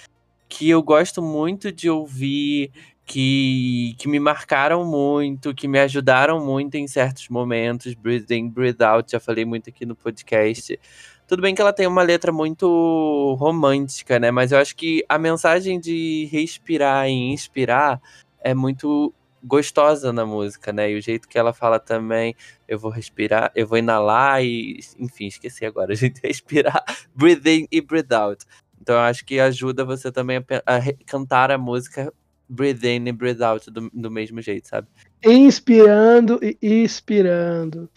que 0.48 0.68
eu 0.68 0.82
gosto 0.82 1.22
muito 1.22 1.72
de 1.72 1.88
ouvir, 1.88 2.70
que, 3.06 3.94
que 3.98 4.08
me 4.08 4.20
marcaram 4.20 4.84
muito, 4.84 5.54
que 5.54 5.66
me 5.66 5.78
ajudaram 5.78 6.44
muito 6.44 6.74
em 6.74 6.86
certos 6.86 7.28
momentos. 7.28 7.94
Breathe 7.94 8.34
In, 8.34 8.50
Breathe 8.50 8.82
Out, 8.82 9.12
já 9.12 9.20
falei 9.20 9.44
muito 9.44 9.70
aqui 9.70 9.86
no 9.86 9.96
podcast. 9.96 10.78
Tudo 11.26 11.42
bem 11.42 11.54
que 11.54 11.60
ela 11.60 11.72
tem 11.72 11.86
uma 11.86 12.02
letra 12.02 12.30
muito 12.30 13.36
romântica, 13.38 14.18
né? 14.18 14.30
Mas 14.30 14.52
eu 14.52 14.58
acho 14.58 14.76
que 14.76 15.04
a 15.08 15.18
mensagem 15.18 15.80
de 15.80 16.28
respirar 16.30 17.08
e 17.08 17.32
inspirar 17.32 18.00
é 18.40 18.54
muito 18.54 19.12
gostosa 19.42 20.12
na 20.12 20.24
música, 20.26 20.72
né? 20.72 20.90
E 20.90 20.98
o 20.98 21.02
jeito 21.02 21.28
que 21.28 21.38
ela 21.38 21.52
fala 21.52 21.78
também, 21.78 22.34
eu 22.66 22.78
vou 22.78 22.90
respirar, 22.90 23.52
eu 23.54 23.66
vou 23.66 23.78
inalar 23.78 24.42
e, 24.42 24.80
enfim, 24.98 25.26
esqueci 25.26 25.64
agora, 25.64 25.92
a 25.92 25.96
gente 25.96 26.20
respirar, 26.22 26.84
breathe 27.14 27.46
in 27.46 27.68
e 27.70 27.80
breathe 27.80 28.12
out. 28.12 28.44
Então 28.80 28.94
eu 28.94 29.02
acho 29.02 29.24
que 29.24 29.40
ajuda 29.40 29.84
você 29.84 30.12
também 30.12 30.38
a, 30.38 30.76
a 30.76 30.80
cantar 31.06 31.50
a 31.50 31.58
música 31.58 32.12
breathe 32.48 32.84
in 32.84 33.08
e 33.08 33.12
breathe 33.12 33.42
out 33.42 33.70
do, 33.70 33.90
do 33.92 34.10
mesmo 34.10 34.40
jeito, 34.40 34.68
sabe? 34.68 34.88
Inspirando 35.24 36.38
e 36.42 36.84
expirando. 36.84 37.90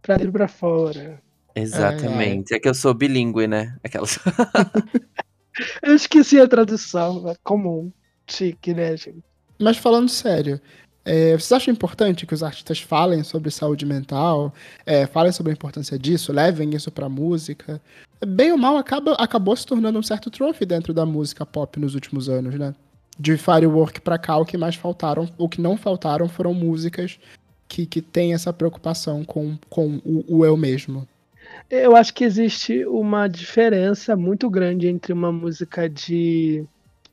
Pra 0.00 0.16
dentro 0.16 0.32
pra 0.32 0.48
fora. 0.48 1.22
Exatamente. 1.54 2.54
É 2.54 2.58
que 2.58 2.68
eu 2.68 2.74
sou 2.74 2.92
bilíngue, 2.92 3.46
né? 3.46 3.76
Aquelas. 3.84 4.18
Eu 5.82 5.94
esqueci 5.94 6.40
a 6.40 6.48
tradução. 6.48 7.28
É 7.28 7.36
comum. 7.42 7.92
Chique, 8.26 8.72
né, 8.72 8.96
gente? 8.96 9.22
Mas 9.60 9.76
falando 9.76 10.08
sério, 10.08 10.60
é, 11.04 11.32
vocês 11.32 11.52
acham 11.52 11.72
importante 11.72 12.26
que 12.26 12.34
os 12.34 12.42
artistas 12.42 12.80
falem 12.80 13.24
sobre 13.24 13.50
saúde 13.50 13.84
mental, 13.84 14.54
é, 14.86 15.06
falem 15.06 15.32
sobre 15.32 15.50
a 15.50 15.54
importância 15.54 15.98
disso, 15.98 16.32
levem 16.32 16.74
isso 16.74 16.90
pra 16.90 17.08
música? 17.08 17.80
Bem 18.24 18.52
ou 18.52 18.58
mal, 18.58 18.76
acaba, 18.76 19.14
acabou 19.14 19.56
se 19.56 19.66
tornando 19.66 19.98
um 19.98 20.02
certo 20.02 20.30
trophy 20.30 20.64
dentro 20.64 20.94
da 20.94 21.04
música 21.04 21.44
pop 21.44 21.78
nos 21.80 21.94
últimos 21.94 22.28
anos, 22.28 22.54
né? 22.54 22.74
De 23.18 23.36
Firework 23.36 24.00
pra 24.00 24.16
cá, 24.16 24.36
o 24.36 24.44
que 24.44 24.56
mais 24.56 24.76
faltaram, 24.76 25.28
o 25.36 25.48
que 25.48 25.60
não 25.60 25.76
faltaram 25.76 26.28
foram 26.28 26.54
músicas 26.54 27.18
que, 27.68 27.84
que 27.84 28.00
têm 28.00 28.32
essa 28.32 28.52
preocupação 28.52 29.24
com, 29.24 29.58
com 29.68 30.00
o, 30.04 30.38
o 30.38 30.44
eu 30.44 30.56
mesmo. 30.56 31.06
Eu 31.68 31.96
acho 31.96 32.14
que 32.14 32.24
existe 32.24 32.84
uma 32.86 33.28
diferença 33.28 34.14
muito 34.14 34.48
grande 34.48 34.88
entre 34.88 35.12
uma 35.12 35.32
música 35.32 35.88
de 35.88 36.64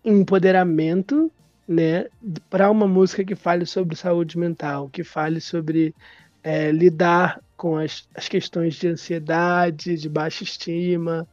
empoderamento, 0.04 1.32
né, 1.70 2.06
para 2.50 2.72
uma 2.72 2.88
música 2.88 3.26
que 3.26 3.36
fale 3.36 3.66
sobre 3.68 3.96
saúde 3.98 4.38
mental, 4.40 4.90
que 4.90 5.04
fale 5.04 5.42
sobre 5.42 5.96
é, 6.44 6.72
lidar 6.72 7.42
com 7.58 7.78
as, 7.78 8.08
as 8.16 8.28
questões 8.30 8.76
de 8.76 8.88
ansiedade, 8.90 9.98
de 9.98 10.10
baixa 10.10 10.44
estima, 10.44 11.28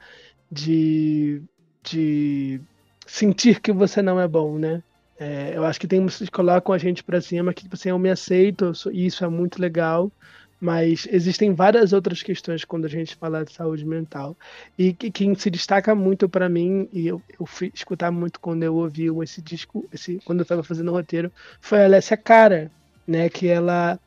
de, 0.51 1.43
de 1.85 2.63
sentir 3.07 3.61
que 3.61 3.73
você 3.73 4.03
não 4.03 4.21
é 4.21 4.29
bom, 4.29 4.59
né? 4.59 4.83
É, 5.19 5.57
eu 5.57 5.65
acho 5.65 5.81
que 5.81 5.89
tem 5.89 6.01
músicas 6.01 6.29
que 6.29 6.33
colocam 6.37 6.75
a 6.75 6.79
gente 6.79 7.03
pra 7.05 7.21
cima, 7.21 7.55
que 7.55 7.63
tipo 7.63 7.75
assim, 7.77 7.89
eu 7.91 7.99
me 7.99 8.11
aceito, 8.11 8.67
eu 8.67 8.75
sou- 8.75 8.93
isso 8.93 9.25
é 9.25 9.29
muito 9.29 9.61
legal, 9.61 10.13
mas 10.61 11.07
existem 11.11 11.55
várias 11.55 11.93
outras 11.93 12.23
questões 12.23 12.65
quando 12.65 12.87
a 12.87 12.89
gente 12.89 13.15
fala 13.15 13.45
de 13.45 13.53
saúde 13.53 13.85
mental. 13.85 14.37
E 14.79 14.93
que, 14.93 15.11
quem 15.11 15.35
se 15.35 15.51
destaca 15.51 15.95
muito 15.95 16.29
pra 16.29 16.49
mim, 16.49 16.89
e 16.93 17.07
eu, 17.07 17.21
eu 17.39 17.47
fui 17.47 17.71
escutar 17.75 18.11
muito 18.11 18.41
quando 18.41 18.63
eu 18.63 18.75
ouvi 18.75 19.07
esse 19.23 19.43
disco, 19.43 19.87
esse, 19.93 20.21
quando 20.25 20.41
eu 20.41 20.45
estava 20.45 20.63
fazendo 20.63 20.89
o 20.89 20.95
roteiro, 20.95 21.31
foi 21.61 21.83
a 21.83 21.85
Alessia 21.85 22.17
Cara, 22.17 22.71
né? 23.07 23.29
Que 23.29 23.49
ela, 23.49 24.01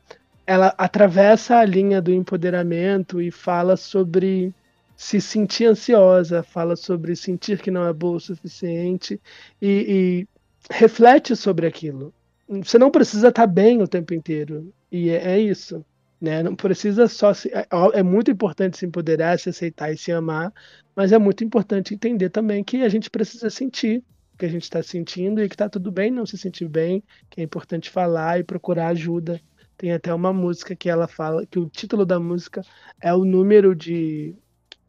ela 0.46 0.74
atravessa 0.76 1.58
a 1.58 1.64
linha 1.64 2.02
do 2.02 2.12
empoderamento 2.12 3.20
e 3.20 3.30
fala 3.30 3.76
sobre 3.76 4.52
se 4.96 5.20
sentir 5.20 5.66
ansiosa, 5.66 6.42
fala 6.42 6.76
sobre 6.76 7.16
sentir 7.16 7.58
que 7.60 7.70
não 7.70 7.86
é 7.86 7.92
boa 7.92 8.16
o 8.16 8.20
suficiente 8.20 9.18
e, 9.62 10.26
e 10.28 10.74
reflete 10.74 11.34
sobre 11.34 11.66
aquilo. 11.66 12.12
Você 12.46 12.76
não 12.76 12.90
precisa 12.90 13.28
estar 13.28 13.46
bem 13.46 13.80
o 13.80 13.88
tempo 13.88 14.12
inteiro. 14.12 14.72
E 14.90 15.08
é, 15.08 15.36
é 15.36 15.40
isso. 15.40 15.84
Né? 16.20 16.42
Não 16.42 16.54
precisa 16.54 17.08
só 17.08 17.32
se. 17.32 17.48
É, 17.48 17.66
é 17.94 18.02
muito 18.02 18.30
importante 18.30 18.76
se 18.76 18.86
empoderar, 18.86 19.38
se 19.38 19.48
aceitar 19.48 19.92
e 19.92 19.96
se 19.96 20.12
amar, 20.12 20.52
mas 20.94 21.12
é 21.12 21.18
muito 21.18 21.42
importante 21.42 21.94
entender 21.94 22.28
também 22.30 22.62
que 22.62 22.82
a 22.82 22.88
gente 22.88 23.08
precisa 23.08 23.48
sentir 23.48 24.04
o 24.34 24.36
que 24.36 24.44
a 24.44 24.48
gente 24.48 24.64
está 24.64 24.82
sentindo 24.82 25.42
e 25.42 25.48
que 25.48 25.54
está 25.54 25.68
tudo 25.68 25.90
bem 25.90 26.10
não 26.10 26.26
se 26.26 26.36
sentir 26.36 26.68
bem, 26.68 27.02
que 27.30 27.40
é 27.40 27.44
importante 27.44 27.88
falar 27.88 28.38
e 28.38 28.44
procurar 28.44 28.88
ajuda. 28.88 29.40
Tem 29.78 29.92
até 29.92 30.12
uma 30.12 30.30
música 30.30 30.76
que 30.76 30.90
ela 30.90 31.08
fala 31.08 31.46
que 31.46 31.58
o 31.58 31.66
título 31.66 32.04
da 32.04 32.20
música 32.20 32.60
é 33.00 33.14
o 33.14 33.24
número 33.24 33.74
de 33.74 34.36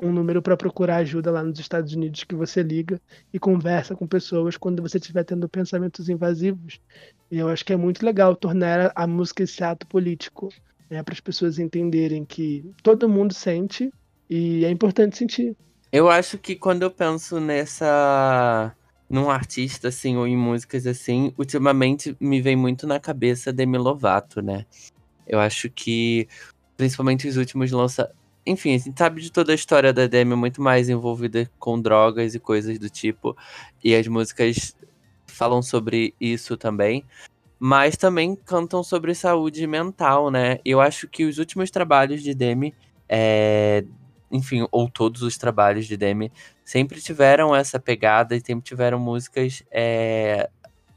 um 0.02 0.12
número 0.12 0.42
para 0.42 0.58
procurar 0.58 0.98
ajuda 0.98 1.32
lá 1.32 1.44
nos 1.44 1.60
Estados 1.60 1.94
Unidos 1.94 2.24
que 2.24 2.34
você 2.34 2.64
liga 2.64 3.00
e 3.32 3.40
conversa 3.40 3.96
com 3.96 4.08
pessoas 4.08 4.58
quando 4.58 4.82
você 4.82 4.98
estiver 4.98 5.24
tendo 5.24 5.48
pensamentos 5.48 6.10
invasivos. 6.10 6.82
E 7.30 7.38
eu 7.38 7.48
acho 7.48 7.64
que 7.64 7.72
é 7.72 7.78
muito 7.78 8.04
legal 8.04 8.36
tornar 8.36 8.92
a 8.96 9.06
música 9.06 9.44
esse 9.44 9.64
ato 9.64 9.86
político, 9.86 10.50
né, 10.92 11.02
para 11.02 11.14
as 11.14 11.22
pessoas 11.22 11.58
entenderem 11.58 12.26
que 12.26 12.70
todo 12.84 13.08
mundo 13.08 13.34
sente 13.34 13.92
e 14.30 14.66
é 14.66 14.70
importante 14.70 15.18
sentir. 15.18 15.56
Eu 15.90 16.10
acho 16.10 16.38
que 16.38 16.54
quando 16.56 16.84
eu 16.84 16.92
penso 16.92 17.40
nessa. 17.40 18.76
num 19.10 19.30
artista, 19.30 19.88
assim, 19.88 20.18
ou 20.18 20.28
em 20.28 20.36
músicas 20.36 20.86
assim, 20.86 21.34
ultimamente 21.38 22.16
me 22.20 22.42
vem 22.42 22.58
muito 22.58 22.86
na 22.86 23.00
cabeça 23.00 23.54
Demi 23.54 23.78
Lovato, 23.78 24.42
né? 24.42 24.66
Eu 25.26 25.40
acho 25.40 25.70
que, 25.70 26.28
principalmente 26.76 27.28
os 27.28 27.38
últimos 27.38 27.72
lança. 27.72 28.12
Enfim, 28.46 28.74
a 28.74 28.78
gente 28.78 28.98
sabe 28.98 29.22
de 29.22 29.32
toda 29.32 29.52
a 29.52 29.56
história 29.56 29.94
da 29.94 30.08
Demi, 30.08 30.36
muito 30.36 30.62
mais 30.62 30.90
envolvida 30.90 31.50
com 31.58 31.80
drogas 31.80 32.36
e 32.36 32.40
coisas 32.40 32.78
do 32.78 32.90
tipo. 32.90 33.38
E 33.84 33.96
as 33.96 34.08
músicas 34.08 34.76
falam 35.28 35.62
sobre 35.62 36.14
isso 36.20 36.58
também. 36.58 37.06
Mas 37.64 37.96
também 37.96 38.36
cantam 38.36 38.82
sobre 38.82 39.14
saúde 39.14 39.68
mental, 39.68 40.32
né? 40.32 40.58
Eu 40.66 40.82
acho 40.82 41.08
que 41.08 41.26
os 41.26 41.38
últimos 41.38 41.70
trabalhos 41.70 42.24
de 42.24 42.34
Demi, 42.34 42.74
é, 43.08 43.84
enfim, 44.32 44.68
ou 44.72 44.90
todos 44.90 45.22
os 45.22 45.38
trabalhos 45.38 45.86
de 45.86 45.96
Demi, 45.96 46.32
sempre 46.66 47.00
tiveram 47.00 47.56
essa 47.56 47.80
pegada 47.80 48.36
e 48.36 48.42
sempre 48.44 48.64
tiveram 48.64 48.98
músicas 48.98 49.62
é, 49.70 50.50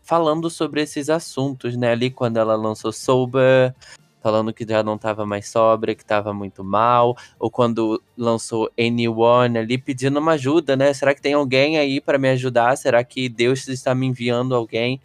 falando 0.03 0.49
sobre 0.49 0.81
esses 0.81 1.11
assuntos, 1.11 1.77
né? 1.77 1.91
Ali 1.93 2.11
quando 2.11 2.39
ela 2.39 2.57
lançou 2.57 2.93
Sober, 2.93 3.75
falando 4.23 4.51
que 4.51 4.65
já 4.67 4.83
não 4.83 4.95
estava 4.95 5.27
mais 5.27 5.51
sóbria, 5.51 5.95
que 5.95 6.03
estava 6.03 6.33
muito 6.33 6.65
mal, 6.65 7.15
ou 7.39 7.51
quando 7.51 8.03
lançou 8.17 8.71
Anyone 8.81 9.59
ali 9.59 9.77
pedindo 9.77 10.19
uma 10.19 10.33
ajuda, 10.33 10.77
né? 10.77 10.95
Será 10.95 11.15
que 11.15 11.21
tem 11.21 11.35
alguém 11.35 11.77
aí 11.77 12.01
para 12.01 12.17
me 12.17 12.31
ajudar? 12.31 12.75
Será 12.79 13.05
que 13.05 13.29
Deus 13.29 13.69
está 13.69 13.95
me 13.95 14.07
enviando 14.07 14.55
alguém? 14.55 14.99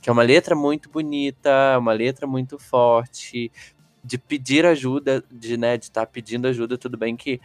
Que 0.00 0.08
é 0.10 0.12
uma 0.12 0.22
letra 0.22 0.54
muito 0.54 0.88
bonita, 0.88 1.76
uma 1.78 1.92
letra 1.92 2.26
muito 2.26 2.58
forte, 2.58 3.50
de 4.02 4.18
pedir 4.18 4.64
ajuda, 4.64 5.24
de 5.30 5.56
né, 5.56 5.76
de 5.76 5.84
estar 5.84 6.06
pedindo 6.06 6.46
ajuda, 6.48 6.78
tudo 6.78 6.96
bem 6.96 7.16
que 7.16 7.40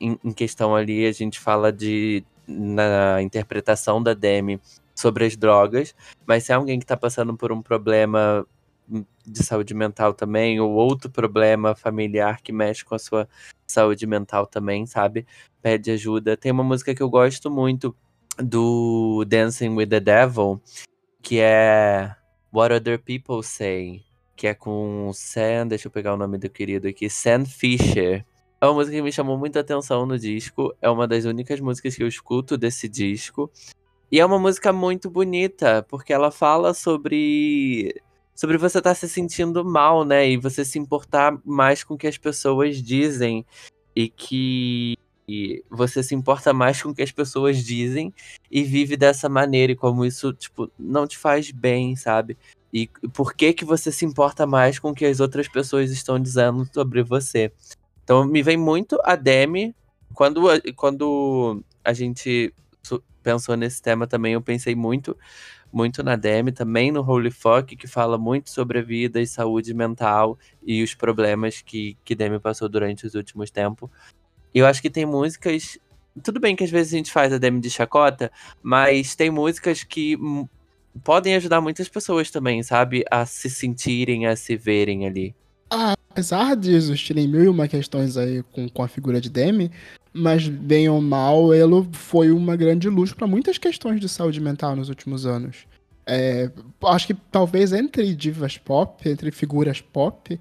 em, 0.00 0.18
em 0.24 0.32
questão 0.32 0.74
ali 0.74 1.06
a 1.06 1.12
gente 1.12 1.38
fala 1.38 1.72
de 1.72 2.24
na 2.46 3.22
interpretação 3.22 4.02
da 4.02 4.12
Demi 4.12 4.60
sobre 4.94 5.24
as 5.24 5.36
drogas, 5.36 5.94
mas 6.26 6.44
se 6.44 6.52
é 6.52 6.54
alguém 6.54 6.78
que 6.78 6.84
está 6.84 6.96
passando 6.96 7.36
por 7.36 7.50
um 7.52 7.62
problema 7.62 8.46
de 9.26 9.42
saúde 9.42 9.74
mental 9.74 10.12
também, 10.12 10.60
ou 10.60 10.72
outro 10.72 11.10
problema 11.10 11.74
familiar 11.74 12.40
que 12.42 12.52
mexe 12.52 12.84
com 12.84 12.94
a 12.94 12.98
sua 12.98 13.28
saúde 13.66 14.06
mental 14.06 14.46
também, 14.46 14.86
sabe? 14.86 15.26
Pede 15.62 15.90
ajuda. 15.90 16.36
Tem 16.36 16.52
uma 16.52 16.62
música 16.62 16.94
que 16.94 17.02
eu 17.02 17.08
gosto 17.08 17.50
muito 17.50 17.96
do 18.38 19.24
Dancing 19.26 19.70
with 19.70 19.86
the 19.86 20.00
Devil, 20.00 20.60
que 21.24 21.40
é 21.40 22.14
What 22.52 22.74
Other 22.74 23.02
People 23.02 23.42
Say, 23.42 24.04
que 24.36 24.46
é 24.46 24.54
com 24.54 25.10
Sam, 25.14 25.68
deixa 25.68 25.88
eu 25.88 25.90
pegar 25.90 26.12
o 26.12 26.18
nome 26.18 26.36
do 26.36 26.50
querido 26.50 26.86
aqui, 26.86 27.08
Sam 27.08 27.46
Fisher. 27.46 28.24
É 28.60 28.66
uma 28.66 28.74
música 28.74 28.94
que 28.94 29.02
me 29.02 29.10
chamou 29.10 29.38
muita 29.38 29.60
atenção 29.60 30.04
no 30.04 30.18
disco, 30.18 30.74
é 30.82 30.88
uma 30.88 31.08
das 31.08 31.24
únicas 31.24 31.58
músicas 31.60 31.96
que 31.96 32.02
eu 32.02 32.08
escuto 32.08 32.58
desse 32.58 32.88
disco. 32.90 33.50
E 34.12 34.20
é 34.20 34.26
uma 34.26 34.38
música 34.38 34.70
muito 34.70 35.08
bonita, 35.08 35.82
porque 35.88 36.12
ela 36.12 36.30
fala 36.30 36.74
sobre 36.74 37.94
sobre 38.34 38.58
você 38.58 38.78
estar 38.78 38.94
se 38.94 39.08
sentindo 39.08 39.64
mal, 39.64 40.04
né? 40.04 40.28
E 40.28 40.36
você 40.36 40.62
se 40.62 40.78
importar 40.78 41.40
mais 41.42 41.82
com 41.82 41.94
o 41.94 41.98
que 41.98 42.06
as 42.06 42.18
pessoas 42.18 42.82
dizem 42.82 43.46
e 43.96 44.10
que 44.10 44.98
e 45.26 45.64
você 45.70 46.02
se 46.02 46.14
importa 46.14 46.52
mais 46.52 46.82
com 46.82 46.90
o 46.90 46.94
que 46.94 47.02
as 47.02 47.10
pessoas 47.10 47.64
dizem 47.64 48.12
e 48.50 48.62
vive 48.62 48.96
dessa 48.96 49.28
maneira 49.28 49.72
e 49.72 49.76
como 49.76 50.04
isso, 50.04 50.32
tipo, 50.32 50.70
não 50.78 51.06
te 51.06 51.16
faz 51.16 51.50
bem, 51.50 51.96
sabe? 51.96 52.36
E 52.72 52.88
por 53.12 53.34
que 53.34 53.52
que 53.52 53.64
você 53.64 53.90
se 53.90 54.04
importa 54.04 54.46
mais 54.46 54.78
com 54.78 54.90
o 54.90 54.94
que 54.94 55.06
as 55.06 55.20
outras 55.20 55.48
pessoas 55.48 55.90
estão 55.90 56.18
dizendo 56.18 56.68
sobre 56.72 57.02
você? 57.02 57.52
Então 58.02 58.24
me 58.24 58.42
vem 58.42 58.56
muito 58.56 58.98
a 59.04 59.16
Demi. 59.16 59.74
Quando, 60.12 60.42
quando 60.76 61.62
a 61.82 61.92
gente 61.92 62.52
pensou 63.22 63.56
nesse 63.56 63.80
tema 63.80 64.06
também, 64.06 64.34
eu 64.34 64.42
pensei 64.42 64.74
muito, 64.74 65.16
muito 65.72 66.02
na 66.02 66.14
Demi, 66.14 66.52
também 66.52 66.92
no 66.92 67.00
Holy 67.00 67.30
Fuck, 67.30 67.74
que 67.74 67.86
fala 67.88 68.18
muito 68.18 68.50
sobre 68.50 68.78
a 68.78 68.82
vida 68.82 69.20
e 69.20 69.26
saúde 69.26 69.72
mental 69.72 70.38
e 70.62 70.82
os 70.82 70.94
problemas 70.94 71.62
que, 71.62 71.96
que 72.04 72.14
Demi 72.14 72.38
passou 72.38 72.68
durante 72.68 73.06
os 73.06 73.14
últimos 73.14 73.50
tempos. 73.50 73.88
Eu 74.54 74.66
acho 74.66 74.80
que 74.80 74.88
tem 74.88 75.04
músicas. 75.04 75.78
Tudo 76.22 76.38
bem 76.38 76.54
que 76.54 76.62
às 76.62 76.70
vezes 76.70 76.94
a 76.94 76.96
gente 76.96 77.12
faz 77.12 77.32
a 77.32 77.38
Demi 77.38 77.60
de 77.60 77.68
chacota, 77.68 78.30
mas 78.62 79.16
tem 79.16 79.30
músicas 79.30 79.82
que 79.82 80.16
podem 81.02 81.34
ajudar 81.34 81.60
muitas 81.60 81.88
pessoas 81.88 82.30
também, 82.30 82.62
sabe? 82.62 83.04
A 83.10 83.26
se 83.26 83.50
sentirem, 83.50 84.26
a 84.26 84.36
se 84.36 84.56
verem 84.56 85.06
ali. 85.06 85.34
Apesar 86.10 86.54
de 86.54 86.72
existirem 86.72 87.26
mil 87.26 87.42
e 87.42 87.48
uma 87.48 87.66
questões 87.66 88.16
aí 88.16 88.44
com, 88.52 88.68
com 88.68 88.82
a 88.84 88.88
figura 88.88 89.20
de 89.20 89.28
Demi, 89.28 89.72
mas 90.12 90.46
bem 90.46 90.88
ou 90.88 91.00
mal, 91.00 91.52
ele 91.52 91.88
foi 91.92 92.30
uma 92.30 92.54
grande 92.54 92.88
luz 92.88 93.12
para 93.12 93.26
muitas 93.26 93.58
questões 93.58 94.00
de 94.00 94.08
saúde 94.08 94.40
mental 94.40 94.76
nos 94.76 94.88
últimos 94.88 95.26
anos. 95.26 95.66
É, 96.06 96.50
acho 96.84 97.08
que 97.08 97.14
talvez 97.14 97.72
entre 97.72 98.14
divas 98.14 98.56
pop, 98.56 99.08
entre 99.08 99.32
figuras 99.32 99.80
pop, 99.80 100.38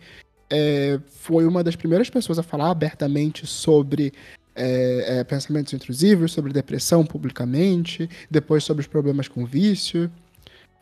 é, 0.56 1.00
foi 1.08 1.48
uma 1.48 1.64
das 1.64 1.76
primeiras 1.76 2.12
pessoas 2.12 2.38
a 2.38 2.44
falar 2.44 2.70
abertamente 2.70 3.48
sobre 3.48 4.14
é, 4.56 5.18
é, 5.20 5.24
pensamentos 5.24 5.74
intrusivos, 5.74 6.32
sobre 6.32 6.54
depressão 6.54 7.04
publicamente, 7.04 8.08
depois 8.30 8.64
sobre 8.64 8.82
os 8.82 8.88
problemas 8.88 9.28
com 9.28 9.48
vício. 9.48 10.12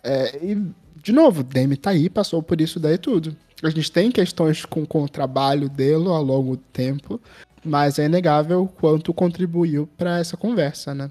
É, 0.04 0.46
e, 0.46 0.62
de 1.02 1.14
novo, 1.14 1.42
Demi 1.42 1.78
tá 1.78 1.92
aí, 1.92 2.10
passou 2.10 2.44
por 2.44 2.60
isso 2.60 2.82
daí 2.82 2.98
tudo. 2.98 3.34
A 3.64 3.70
gente 3.70 3.90
tem 3.90 4.12
questões 4.12 4.66
com, 4.66 4.86
com 4.86 5.04
o 5.04 5.10
trabalho 5.10 5.70
dele 5.70 6.10
ao 6.10 6.22
longo 6.22 6.58
do 6.58 6.64
tempo, 6.74 7.22
mas 7.64 7.98
é 7.98 8.08
inegável 8.08 8.64
o 8.64 8.68
quanto 8.68 9.14
contribuiu 9.14 9.88
para 9.98 10.20
essa 10.20 10.36
conversa, 10.36 10.94
né? 10.94 11.10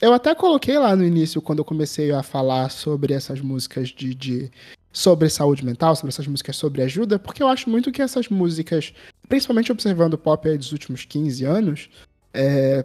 Eu 0.00 0.12
até 0.12 0.34
coloquei 0.34 0.76
lá 0.76 0.96
no 0.96 1.04
início, 1.04 1.40
quando 1.40 1.60
eu 1.60 1.64
comecei 1.64 2.10
a 2.10 2.24
falar 2.24 2.68
sobre 2.70 3.14
essas 3.14 3.40
músicas 3.40 3.90
de, 3.90 4.12
de 4.12 4.50
sobre 4.92 5.28
saúde 5.28 5.64
mental, 5.64 5.96
sobre 5.96 6.10
essas 6.10 6.26
músicas 6.26 6.56
sobre 6.56 6.82
ajuda, 6.82 7.18
porque 7.18 7.42
eu 7.42 7.48
acho 7.48 7.70
muito 7.70 7.90
que 7.90 8.02
essas 8.02 8.28
músicas, 8.28 8.92
principalmente 9.28 9.72
observando 9.72 10.14
o 10.14 10.18
pop 10.18 10.48
aí 10.48 10.58
dos 10.58 10.72
últimos 10.72 11.04
15 11.04 11.44
anos, 11.44 11.88
é, 12.34 12.84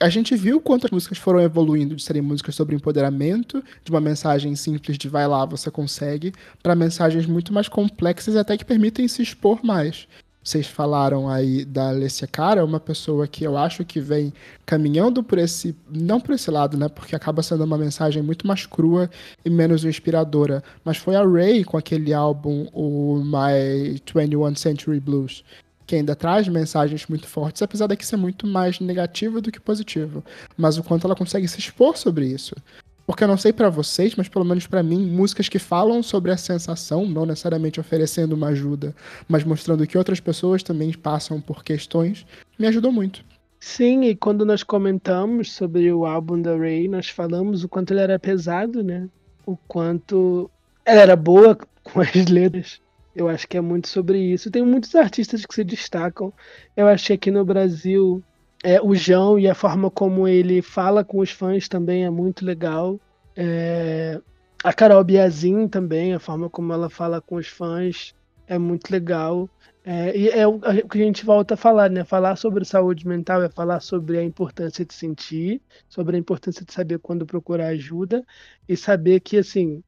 a 0.00 0.08
gente 0.08 0.36
viu 0.36 0.60
quanto 0.60 0.86
as 0.86 0.92
músicas 0.92 1.18
foram 1.18 1.40
evoluindo 1.40 1.96
de 1.96 2.02
serem 2.02 2.22
músicas 2.22 2.54
sobre 2.54 2.76
empoderamento, 2.76 3.62
de 3.84 3.90
uma 3.90 4.00
mensagem 4.00 4.54
simples 4.54 4.96
de 4.96 5.08
vai 5.08 5.26
lá, 5.26 5.44
você 5.44 5.70
consegue, 5.70 6.32
para 6.62 6.76
mensagens 6.76 7.26
muito 7.26 7.52
mais 7.52 7.68
complexas 7.68 8.34
e 8.34 8.38
até 8.38 8.56
que 8.56 8.64
permitem 8.64 9.08
se 9.08 9.22
expor 9.22 9.64
mais. 9.64 10.06
Vocês 10.48 10.66
falaram 10.66 11.28
aí 11.28 11.62
da 11.62 11.90
Alessia 11.90 12.26
Cara, 12.26 12.64
uma 12.64 12.80
pessoa 12.80 13.28
que 13.28 13.44
eu 13.44 13.54
acho 13.54 13.84
que 13.84 14.00
vem 14.00 14.32
caminhando 14.64 15.22
por 15.22 15.36
esse. 15.36 15.76
Não 15.90 16.18
por 16.18 16.34
esse 16.34 16.50
lado, 16.50 16.74
né? 16.74 16.88
Porque 16.88 17.14
acaba 17.14 17.42
sendo 17.42 17.64
uma 17.64 17.76
mensagem 17.76 18.22
muito 18.22 18.46
mais 18.46 18.64
crua 18.64 19.10
e 19.44 19.50
menos 19.50 19.84
inspiradora. 19.84 20.64
Mas 20.82 20.96
foi 20.96 21.16
a 21.16 21.22
Ray 21.22 21.64
com 21.64 21.76
aquele 21.76 22.14
álbum, 22.14 22.66
o 22.72 23.22
My 23.22 24.00
21 24.14 24.56
Century 24.56 24.98
Blues, 24.98 25.44
que 25.86 25.96
ainda 25.96 26.16
traz 26.16 26.48
mensagens 26.48 27.06
muito 27.08 27.26
fortes, 27.26 27.60
apesar 27.60 27.86
daqui 27.86 28.06
ser 28.06 28.16
muito 28.16 28.46
mais 28.46 28.80
negativo 28.80 29.42
do 29.42 29.52
que 29.52 29.60
positivo. 29.60 30.24
Mas 30.56 30.78
o 30.78 30.82
quanto 30.82 31.06
ela 31.06 31.14
consegue 31.14 31.46
se 31.46 31.58
expor 31.58 31.98
sobre 31.98 32.24
isso. 32.24 32.54
Porque 33.08 33.24
eu 33.24 33.28
não 33.28 33.38
sei 33.38 33.54
pra 33.54 33.70
vocês, 33.70 34.14
mas 34.16 34.28
pelo 34.28 34.44
menos 34.44 34.66
pra 34.66 34.82
mim, 34.82 35.06
músicas 35.06 35.48
que 35.48 35.58
falam 35.58 36.02
sobre 36.02 36.30
a 36.30 36.36
sensação, 36.36 37.06
não 37.06 37.24
necessariamente 37.24 37.80
oferecendo 37.80 38.34
uma 38.34 38.48
ajuda, 38.48 38.94
mas 39.26 39.44
mostrando 39.44 39.86
que 39.86 39.96
outras 39.96 40.20
pessoas 40.20 40.62
também 40.62 40.92
passam 40.92 41.40
por 41.40 41.64
questões, 41.64 42.26
me 42.58 42.66
ajudou 42.66 42.92
muito. 42.92 43.24
Sim, 43.58 44.02
e 44.02 44.14
quando 44.14 44.44
nós 44.44 44.62
comentamos 44.62 45.52
sobre 45.52 45.90
o 45.90 46.04
álbum 46.04 46.42
da 46.42 46.54
Ray, 46.54 46.86
nós 46.86 47.08
falamos 47.08 47.64
o 47.64 47.68
quanto 47.68 47.94
ele 47.94 48.00
era 48.00 48.18
pesado, 48.18 48.84
né? 48.84 49.08
O 49.46 49.56
quanto 49.56 50.50
ela 50.84 51.00
era 51.00 51.16
boa 51.16 51.56
com 51.82 52.02
as 52.02 52.26
letras. 52.26 52.78
Eu 53.16 53.26
acho 53.26 53.48
que 53.48 53.56
é 53.56 53.60
muito 53.62 53.88
sobre 53.88 54.20
isso. 54.20 54.50
Tem 54.50 54.62
muitos 54.62 54.94
artistas 54.94 55.46
que 55.46 55.54
se 55.54 55.64
destacam. 55.64 56.30
Eu 56.76 56.86
achei 56.86 57.16
que 57.16 57.30
no 57.30 57.42
Brasil 57.42 58.22
é, 58.62 58.80
o 58.80 58.94
João 58.94 59.38
e 59.38 59.48
a 59.48 59.54
forma 59.54 59.90
como 59.90 60.26
ele 60.26 60.60
fala 60.62 61.04
com 61.04 61.18
os 61.18 61.30
fãs 61.30 61.68
também 61.68 62.04
é 62.04 62.10
muito 62.10 62.44
legal. 62.44 63.00
É, 63.36 64.20
a 64.64 64.72
Carol 64.72 65.04
Biazin 65.04 65.68
também, 65.68 66.12
a 66.12 66.18
forma 66.18 66.50
como 66.50 66.72
ela 66.72 66.90
fala 66.90 67.20
com 67.20 67.36
os 67.36 67.46
fãs 67.46 68.14
é 68.46 68.58
muito 68.58 68.90
legal. 68.90 69.48
É, 69.84 70.16
e 70.16 70.28
é 70.28 70.46
o 70.46 70.58
que 70.58 71.00
a 71.00 71.04
gente 71.04 71.24
volta 71.24 71.54
a 71.54 71.56
falar, 71.56 71.88
né? 71.88 72.04
Falar 72.04 72.36
sobre 72.36 72.64
saúde 72.64 73.06
mental 73.06 73.42
é 73.42 73.48
falar 73.48 73.80
sobre 73.80 74.18
a 74.18 74.24
importância 74.24 74.84
de 74.84 74.92
sentir, 74.92 75.62
sobre 75.88 76.16
a 76.16 76.18
importância 76.18 76.64
de 76.64 76.72
saber 76.72 76.98
quando 76.98 77.24
procurar 77.24 77.68
ajuda 77.68 78.24
e 78.68 78.76
saber 78.76 79.20
que, 79.20 79.38
assim, 79.38 79.82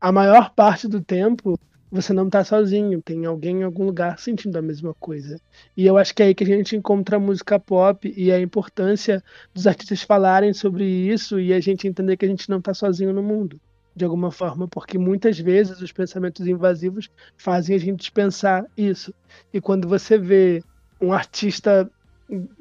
a 0.00 0.12
maior 0.12 0.54
parte 0.54 0.86
do 0.86 1.02
tempo 1.02 1.58
você 1.90 2.12
não 2.12 2.28
tá 2.28 2.44
sozinho, 2.44 3.00
tem 3.02 3.24
alguém 3.24 3.60
em 3.60 3.62
algum 3.62 3.84
lugar 3.84 4.18
sentindo 4.18 4.56
a 4.58 4.62
mesma 4.62 4.94
coisa. 4.94 5.40
E 5.76 5.86
eu 5.86 5.96
acho 5.96 6.14
que 6.14 6.22
é 6.22 6.26
aí 6.26 6.34
que 6.34 6.44
a 6.44 6.46
gente 6.46 6.76
encontra 6.76 7.16
a 7.16 7.20
música 7.20 7.58
pop 7.58 8.12
e 8.16 8.30
a 8.30 8.40
importância 8.40 9.22
dos 9.54 9.66
artistas 9.66 10.02
falarem 10.02 10.52
sobre 10.52 10.84
isso 10.84 11.40
e 11.40 11.52
a 11.52 11.60
gente 11.60 11.88
entender 11.88 12.16
que 12.16 12.26
a 12.26 12.28
gente 12.28 12.48
não 12.50 12.60
tá 12.60 12.74
sozinho 12.74 13.12
no 13.12 13.22
mundo, 13.22 13.60
de 13.96 14.04
alguma 14.04 14.30
forma, 14.30 14.68
porque 14.68 14.98
muitas 14.98 15.38
vezes 15.38 15.80
os 15.80 15.92
pensamentos 15.92 16.46
invasivos 16.46 17.08
fazem 17.36 17.74
a 17.74 17.78
gente 17.78 18.12
pensar 18.12 18.66
isso. 18.76 19.14
E 19.52 19.60
quando 19.60 19.88
você 19.88 20.18
vê 20.18 20.62
um 21.00 21.12
artista 21.12 21.90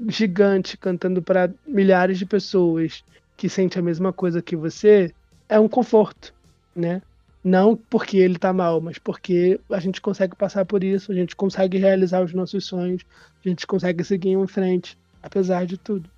gigante 0.07 0.77
cantando 0.77 1.21
para 1.21 1.53
milhares 1.67 2.17
de 2.17 2.25
pessoas 2.25 3.03
que 3.35 3.49
sente 3.49 3.77
a 3.77 3.81
mesma 3.81 4.13
coisa 4.13 4.41
que 4.41 4.55
você, 4.55 5.13
é 5.49 5.59
um 5.59 5.67
conforto, 5.67 6.33
né? 6.75 7.01
Não 7.43 7.75
porque 7.75 8.17
ele 8.17 8.37
tá 8.37 8.51
mal, 8.51 8.81
mas 8.81 8.97
porque 8.97 9.59
a 9.69 9.79
gente 9.79 10.01
consegue 10.01 10.35
passar 10.35 10.65
por 10.65 10.83
isso, 10.83 11.11
a 11.11 11.15
gente 11.15 11.35
consegue 11.35 11.77
realizar 11.77 12.21
os 12.21 12.33
nossos 12.33 12.65
sonhos, 12.65 13.03
a 13.45 13.47
gente 13.47 13.65
consegue 13.65 14.03
seguir 14.03 14.31
em 14.31 14.47
frente, 14.47 14.97
apesar 15.23 15.65
de 15.65 15.77
tudo. 15.77 16.09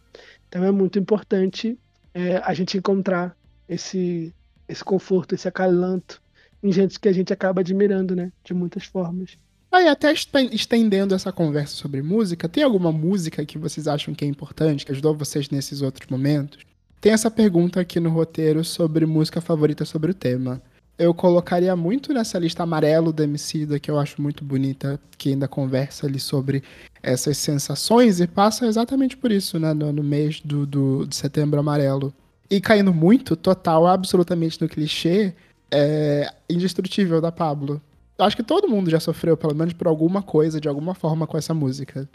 Então 0.48 0.64
é 0.64 0.72
muito 0.72 0.98
importante 0.98 1.78
é, 2.14 2.38
a 2.38 2.54
gente 2.54 2.78
encontrar 2.78 3.36
esse, 3.68 4.34
esse 4.68 4.84
conforto, 4.84 5.36
esse 5.36 5.48
acalanto 5.48 6.22
em 6.62 6.72
gente 6.72 7.00
que 7.00 7.08
a 7.08 7.14
gente 7.14 7.32
acaba 7.32 7.62
admirando, 7.62 8.16
né? 8.16 8.32
De 8.44 8.54
muitas 8.54 8.86
formas. 8.86 9.38
Aí, 9.72 9.88
até 9.88 10.12
esten- 10.12 10.50
estendendo 10.52 11.14
essa 11.14 11.32
conversa 11.32 11.76
sobre 11.76 12.02
música, 12.02 12.50
tem 12.50 12.64
alguma 12.64 12.92
música 12.92 13.46
que 13.46 13.58
vocês 13.58 13.88
acham 13.88 14.16
que 14.16 14.26
é 14.26 14.28
importante, 14.28 14.84
que 14.86 14.92
ajudou 14.92 15.16
vocês 15.16 15.50
nesses 15.50 15.82
outros 15.82 16.10
momentos? 16.10 16.66
Tem 17.00 17.14
essa 17.14 17.30
pergunta 17.30 17.80
aqui 17.80 18.00
no 18.00 18.10
roteiro 18.10 18.64
sobre 18.66 19.06
música 19.06 19.40
favorita 19.40 19.86
sobre 19.86 20.12
o 20.12 20.14
tema. 20.14 20.62
Eu 21.00 21.14
colocaria 21.14 21.74
muito 21.78 22.12
nessa 22.14 22.38
lista 22.38 22.62
amarelo 22.64 23.14
da 23.14 23.24
Emicida, 23.24 23.80
que 23.80 23.90
eu 23.90 23.98
acho 23.98 24.22
muito 24.22 24.44
bonita, 24.44 25.00
que 25.18 25.30
ainda 25.30 25.48
conversa 25.48 26.06
ali 26.06 26.20
sobre 26.20 26.62
essas 27.02 27.38
sensações 27.38 28.20
e 28.20 28.28
passa 28.28 28.68
exatamente 28.68 29.16
por 29.16 29.32
isso, 29.32 29.58
né, 29.58 29.74
no, 29.74 29.94
no 29.94 30.04
mês 30.04 30.42
do, 30.42 30.66
do, 30.66 31.06
de 31.08 31.16
setembro 31.16 31.58
amarelo. 31.58 32.14
E 32.52 32.60
caindo 32.60 32.94
muito, 32.94 33.38
total, 33.38 33.88
absolutamente 33.88 34.62
no 34.62 34.68
clichê, 34.68 35.34
é 35.72 36.30
Indestrutível 36.50 37.22
da 37.22 37.32
Pablo. 37.32 37.82
Eu 38.18 38.26
acho 38.26 38.36
que 38.36 38.44
todo 38.44 38.68
mundo 38.68 38.90
já 38.90 39.00
sofreu, 39.00 39.38
pelo 39.38 39.56
menos 39.56 39.72
por 39.74 39.88
alguma 39.88 40.22
coisa, 40.22 40.60
de 40.60 40.68
alguma 40.68 40.94
forma, 40.94 41.26
com 41.26 41.38
essa 41.38 41.54
música. 41.54 42.10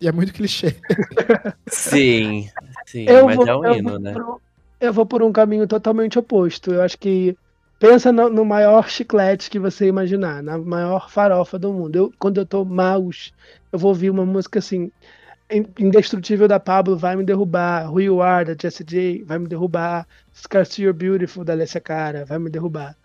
E 0.00 0.06
é 0.06 0.12
muito 0.12 0.32
clichê. 0.32 0.76
Sim, 1.66 2.48
sim, 2.86 3.04
Eu 3.08 3.26
mas 3.26 3.34
vou, 3.34 3.48
é 3.48 3.56
um 3.56 3.74
hino, 3.74 3.98
né? 3.98 4.12
por 4.12 4.22
um- 4.22 4.36
eu 4.80 4.92
vou 4.92 5.04
por 5.04 5.24
um 5.24 5.32
caminho 5.32 5.66
totalmente 5.66 6.16
oposto. 6.16 6.72
Eu 6.72 6.82
acho 6.82 6.96
que 6.96 7.36
pensa 7.78 8.12
no, 8.12 8.28
no 8.30 8.44
maior 8.44 8.88
chiclete 8.88 9.50
que 9.50 9.58
você 9.58 9.86
imaginar, 9.86 10.42
na 10.42 10.58
maior 10.58 11.10
farofa 11.10 11.58
do 11.58 11.72
mundo. 11.72 11.96
Eu, 11.96 12.12
quando 12.18 12.38
eu 12.38 12.46
tô 12.46 12.64
maus, 12.64 13.32
eu 13.72 13.78
vou 13.78 13.90
ouvir 13.90 14.10
uma 14.10 14.24
música 14.26 14.58
assim. 14.58 14.90
In- 15.50 15.66
Indestrutível 15.78 16.48
da 16.48 16.60
Pablo 16.60 16.96
vai 16.98 17.16
me 17.16 17.24
derrubar. 17.24 17.90
Who 17.92 18.00
You 18.00 18.22
Are 18.22 18.44
da 18.46 18.56
Jessie 18.60 18.84
J 18.86 19.24
vai 19.24 19.38
me 19.38 19.48
derrubar. 19.48 20.06
Scarce 20.34 20.82
You're 20.82 20.96
Beautiful 20.98 21.44
da 21.44 21.52
Alessia 21.54 21.80
Cara 21.80 22.24
vai 22.26 22.38
me 22.38 22.50
derrubar. 22.50 22.96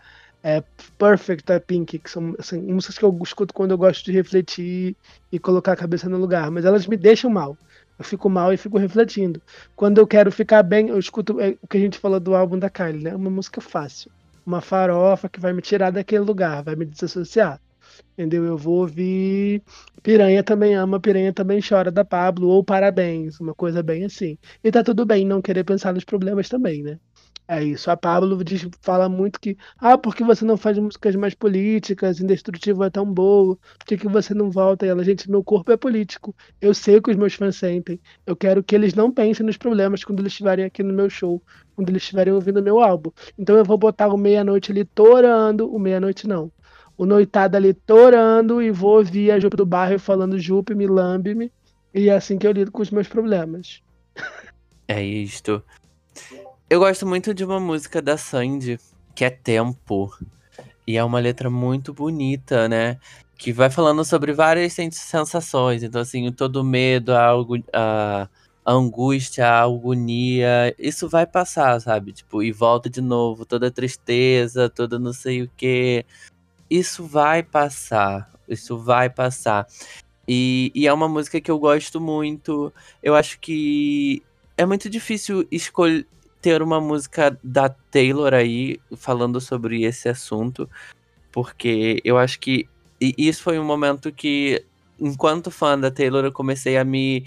É, 0.42 0.62
Perfect 0.98 1.44
da 1.46 1.58
Pink, 1.60 1.98
que 1.98 2.10
são 2.10 2.34
assim, 2.38 2.60
músicas 2.62 2.98
que 2.98 3.04
eu 3.04 3.18
escuto 3.22 3.54
quando 3.54 3.70
eu 3.72 3.78
gosto 3.78 4.04
de 4.04 4.12
refletir 4.12 4.96
e 5.32 5.38
colocar 5.38 5.72
a 5.72 5.76
cabeça 5.76 6.08
no 6.08 6.18
lugar, 6.18 6.50
mas 6.50 6.64
elas 6.66 6.86
me 6.86 6.96
deixam 6.98 7.30
mal. 7.30 7.58
Eu 7.98 8.04
fico 8.04 8.28
mal 8.28 8.52
e 8.52 8.56
fico 8.58 8.76
refletindo. 8.78 9.42
Quando 9.74 9.98
eu 9.98 10.06
quero 10.06 10.30
ficar 10.32 10.62
bem, 10.62 10.88
eu 10.90 10.98
escuto 10.98 11.40
é, 11.40 11.56
o 11.62 11.68
que 11.68 11.76
a 11.78 11.80
gente 11.80 11.98
falou 11.98 12.20
do 12.20 12.34
álbum 12.34 12.58
da 12.58 12.68
Kylie, 12.70 13.02
né? 13.04 13.14
Uma 13.16 13.30
música 13.30 13.60
fácil. 13.60 14.10
Uma 14.46 14.60
farofa 14.60 15.28
que 15.28 15.40
vai 15.40 15.52
me 15.52 15.62
tirar 15.62 15.90
daquele 15.90 16.24
lugar, 16.24 16.62
vai 16.62 16.76
me 16.76 16.84
desassociar. 16.86 17.60
Entendeu? 18.12 18.44
Eu 18.44 18.58
vou 18.58 18.80
ouvir 18.80 19.62
Piranha 20.02 20.42
também 20.44 20.74
ama, 20.74 21.00
Piranha 21.00 21.32
também 21.32 21.60
chora 21.66 21.90
da 21.92 22.04
Pablo, 22.04 22.48
ou 22.48 22.64
Parabéns, 22.64 23.40
uma 23.40 23.54
coisa 23.54 23.82
bem 23.82 24.04
assim. 24.04 24.38
E 24.62 24.70
tá 24.72 24.82
tudo 24.84 25.06
bem 25.06 25.26
não 25.26 25.42
querer 25.42 25.64
pensar 25.64 25.92
nos 25.94 26.04
problemas 26.04 26.48
também, 26.48 26.82
né? 26.82 26.98
É 27.46 27.62
isso. 27.62 27.90
A 27.90 27.96
Pablo 27.96 28.42
diz, 28.42 28.66
fala 28.80 29.06
muito 29.06 29.38
que, 29.38 29.56
ah, 29.78 29.98
por 29.98 30.16
que 30.16 30.24
você 30.24 30.46
não 30.46 30.56
faz 30.56 30.78
músicas 30.78 31.14
mais 31.14 31.34
políticas? 31.34 32.18
Indestrutível 32.18 32.84
é 32.84 32.90
tão 32.90 33.04
boa. 33.04 33.56
Por 33.78 33.86
que, 33.86 33.98
que 33.98 34.08
você 34.08 34.32
não 34.32 34.50
volta? 34.50 34.86
E 34.86 34.88
ela, 34.88 35.04
gente, 35.04 35.30
meu 35.30 35.44
corpo 35.44 35.70
é 35.70 35.76
político. 35.76 36.34
Eu 36.58 36.72
sei 36.72 36.96
o 36.96 37.02
que 37.02 37.10
os 37.10 37.16
meus 37.16 37.34
fãs 37.34 37.56
sentem. 37.56 38.00
Eu 38.26 38.34
quero 38.34 38.62
que 38.62 38.74
eles 38.74 38.94
não 38.94 39.12
pensem 39.12 39.44
nos 39.44 39.58
problemas 39.58 40.02
quando 40.02 40.20
eles 40.20 40.32
estiverem 40.32 40.64
aqui 40.64 40.82
no 40.82 40.94
meu 40.94 41.10
show, 41.10 41.42
quando 41.76 41.90
eles 41.90 42.02
estiverem 42.02 42.32
ouvindo 42.32 42.62
meu 42.62 42.80
álbum. 42.80 43.10
Então 43.38 43.56
eu 43.58 43.64
vou 43.64 43.76
botar 43.76 44.08
o 44.08 44.16
meia-noite 44.16 44.72
ali 44.72 44.84
torando. 44.86 45.70
O 45.70 45.78
meia-noite 45.78 46.26
não. 46.26 46.50
O 46.96 47.04
noitado 47.04 47.58
ali 47.58 47.74
torando 47.74 48.62
e 48.62 48.70
vou 48.70 48.96
ouvir 48.98 49.30
a 49.32 49.38
Jupe 49.38 49.56
do 49.56 49.66
Bairro 49.66 49.98
falando 49.98 50.38
Jupe, 50.38 50.74
me 50.74 50.86
lambe-me. 50.86 51.52
E 51.92 52.08
é 52.08 52.14
assim 52.14 52.38
que 52.38 52.46
eu 52.46 52.52
lido 52.52 52.72
com 52.72 52.80
os 52.80 52.90
meus 52.90 53.06
problemas. 53.06 53.82
É 54.88 55.02
isto. 55.02 55.62
Eu 56.74 56.80
gosto 56.80 57.06
muito 57.06 57.32
de 57.32 57.44
uma 57.44 57.60
música 57.60 58.02
da 58.02 58.18
Sandy, 58.18 58.80
que 59.14 59.24
é 59.24 59.30
Tempo. 59.30 60.12
E 60.84 60.96
é 60.96 61.04
uma 61.04 61.20
letra 61.20 61.48
muito 61.48 61.94
bonita, 61.94 62.68
né? 62.68 62.98
Que 63.38 63.52
vai 63.52 63.70
falando 63.70 64.04
sobre 64.04 64.32
várias 64.32 64.72
sensações. 64.72 65.84
Então, 65.84 66.00
assim, 66.00 66.32
todo 66.32 66.64
medo, 66.64 67.12
a, 67.14 67.30
a, 67.72 68.28
angústia, 68.66 69.46
a 69.46 69.62
agonia, 69.62 70.74
isso 70.76 71.08
vai 71.08 71.24
passar, 71.24 71.80
sabe? 71.80 72.12
Tipo, 72.12 72.42
e 72.42 72.50
volta 72.50 72.90
de 72.90 73.00
novo, 73.00 73.46
toda 73.46 73.70
tristeza, 73.70 74.68
toda 74.68 74.98
não 74.98 75.12
sei 75.12 75.42
o 75.42 75.50
que. 75.56 76.04
Isso 76.68 77.06
vai 77.06 77.44
passar. 77.44 78.28
Isso 78.48 78.76
vai 78.76 79.08
passar. 79.08 79.64
E, 80.26 80.72
e 80.74 80.88
é 80.88 80.92
uma 80.92 81.08
música 81.08 81.40
que 81.40 81.52
eu 81.52 81.58
gosto 81.60 82.00
muito. 82.00 82.72
Eu 83.00 83.14
acho 83.14 83.38
que 83.38 84.24
é 84.56 84.66
muito 84.66 84.90
difícil 84.90 85.46
escolher 85.52 86.04
ter 86.44 86.60
uma 86.60 86.78
música 86.78 87.38
da 87.42 87.70
Taylor 87.70 88.34
aí 88.34 88.78
falando 88.98 89.40
sobre 89.40 89.82
esse 89.82 90.10
assunto, 90.10 90.68
porque 91.32 92.02
eu 92.04 92.18
acho 92.18 92.38
que 92.38 92.68
isso 93.00 93.42
foi 93.42 93.58
um 93.58 93.64
momento 93.64 94.12
que, 94.12 94.62
enquanto 95.00 95.50
fã 95.50 95.78
da 95.78 95.90
Taylor, 95.90 96.22
eu 96.22 96.32
comecei 96.32 96.76
a 96.76 96.84
me, 96.84 97.26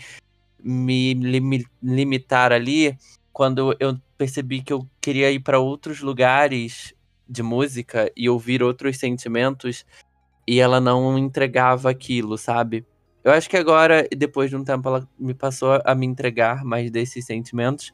me 0.64 1.66
limitar 1.82 2.52
ali 2.52 2.96
quando 3.34 3.76
eu 3.80 4.00
percebi 4.16 4.62
que 4.62 4.72
eu 4.72 4.88
queria 5.02 5.32
ir 5.32 5.40
para 5.40 5.58
outros 5.58 6.02
lugares 6.02 6.94
de 7.28 7.42
música 7.42 8.12
e 8.16 8.30
ouvir 8.30 8.62
outros 8.62 9.00
sentimentos 9.00 9.84
e 10.46 10.60
ela 10.60 10.80
não 10.80 11.18
entregava 11.18 11.90
aquilo, 11.90 12.38
sabe? 12.38 12.86
Eu 13.24 13.32
acho 13.32 13.50
que 13.50 13.58
agora, 13.58 14.08
depois 14.16 14.52
de 14.52 14.56
um 14.56 14.64
tempo, 14.64 14.88
ela 14.88 15.10
me 15.18 15.34
passou 15.34 15.82
a 15.84 15.96
me 15.96 16.06
entregar 16.06 16.64
mais 16.64 16.92
desses 16.92 17.26
sentimentos. 17.26 17.92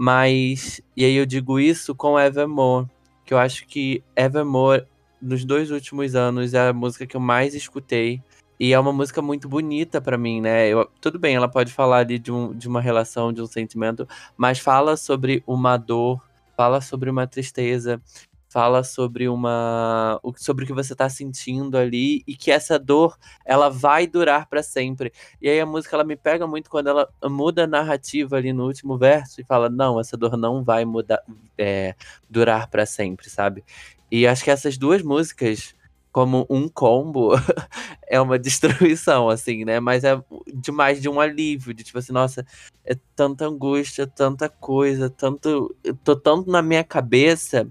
Mas, 0.00 0.80
e 0.96 1.04
aí 1.04 1.16
eu 1.16 1.26
digo 1.26 1.58
isso 1.58 1.92
com 1.92 2.16
Evermore, 2.16 2.86
que 3.24 3.34
eu 3.34 3.38
acho 3.38 3.66
que 3.66 4.00
Evermore, 4.14 4.86
nos 5.20 5.44
dois 5.44 5.72
últimos 5.72 6.14
anos, 6.14 6.54
é 6.54 6.68
a 6.68 6.72
música 6.72 7.04
que 7.04 7.16
eu 7.16 7.20
mais 7.20 7.52
escutei. 7.52 8.22
E 8.60 8.72
é 8.72 8.78
uma 8.78 8.92
música 8.92 9.20
muito 9.20 9.48
bonita 9.48 10.00
para 10.00 10.16
mim, 10.16 10.40
né? 10.40 10.68
Eu, 10.68 10.88
tudo 11.00 11.18
bem, 11.18 11.34
ela 11.34 11.48
pode 11.48 11.72
falar 11.72 11.98
ali 11.98 12.16
de, 12.16 12.30
um, 12.30 12.52
de 12.52 12.68
uma 12.68 12.80
relação, 12.80 13.32
de 13.32 13.42
um 13.42 13.46
sentimento, 13.46 14.06
mas 14.36 14.60
fala 14.60 14.96
sobre 14.96 15.42
uma 15.44 15.76
dor, 15.76 16.22
fala 16.56 16.80
sobre 16.80 17.10
uma 17.10 17.26
tristeza, 17.26 18.00
fala 18.48 18.82
sobre 18.82 19.28
uma 19.28 20.20
sobre 20.36 20.64
o 20.64 20.66
que 20.66 20.72
você 20.72 20.94
tá 20.94 21.08
sentindo 21.08 21.76
ali 21.76 22.22
e 22.26 22.34
que 22.34 22.50
essa 22.50 22.78
dor 22.78 23.16
ela 23.44 23.68
vai 23.68 24.06
durar 24.06 24.46
para 24.48 24.62
sempre. 24.62 25.12
E 25.40 25.48
aí 25.48 25.60
a 25.60 25.66
música 25.66 25.94
ela 25.94 26.04
me 26.04 26.16
pega 26.16 26.46
muito 26.46 26.70
quando 26.70 26.88
ela 26.88 27.08
muda 27.24 27.64
a 27.64 27.66
narrativa 27.66 28.36
ali 28.36 28.52
no 28.52 28.66
último 28.66 28.96
verso 28.96 29.40
e 29.40 29.44
fala 29.44 29.68
não, 29.68 30.00
essa 30.00 30.16
dor 30.16 30.36
não 30.36 30.64
vai 30.64 30.84
mudar 30.84 31.22
é, 31.56 31.94
durar 32.28 32.68
para 32.68 32.86
sempre, 32.86 33.28
sabe? 33.28 33.64
E 34.10 34.26
acho 34.26 34.42
que 34.42 34.50
essas 34.50 34.78
duas 34.78 35.02
músicas 35.02 35.74
como 36.10 36.46
um 36.48 36.68
combo 36.68 37.32
é 38.08 38.20
uma 38.20 38.38
destruição, 38.38 39.28
assim, 39.28 39.64
né? 39.64 39.78
Mas 39.78 40.04
é 40.04 40.20
demais 40.54 41.00
de 41.02 41.08
um 41.08 41.20
alívio, 41.20 41.74
de 41.74 41.84
tipo 41.84 41.98
assim, 41.98 42.12
nossa, 42.12 42.44
é 42.84 42.96
tanta 43.14 43.46
angústia, 43.46 44.06
tanta 44.06 44.48
coisa, 44.48 45.10
tanto. 45.10 45.76
Eu 45.84 45.94
tô 45.94 46.16
tanto 46.16 46.50
na 46.50 46.62
minha 46.62 46.82
cabeça 46.82 47.68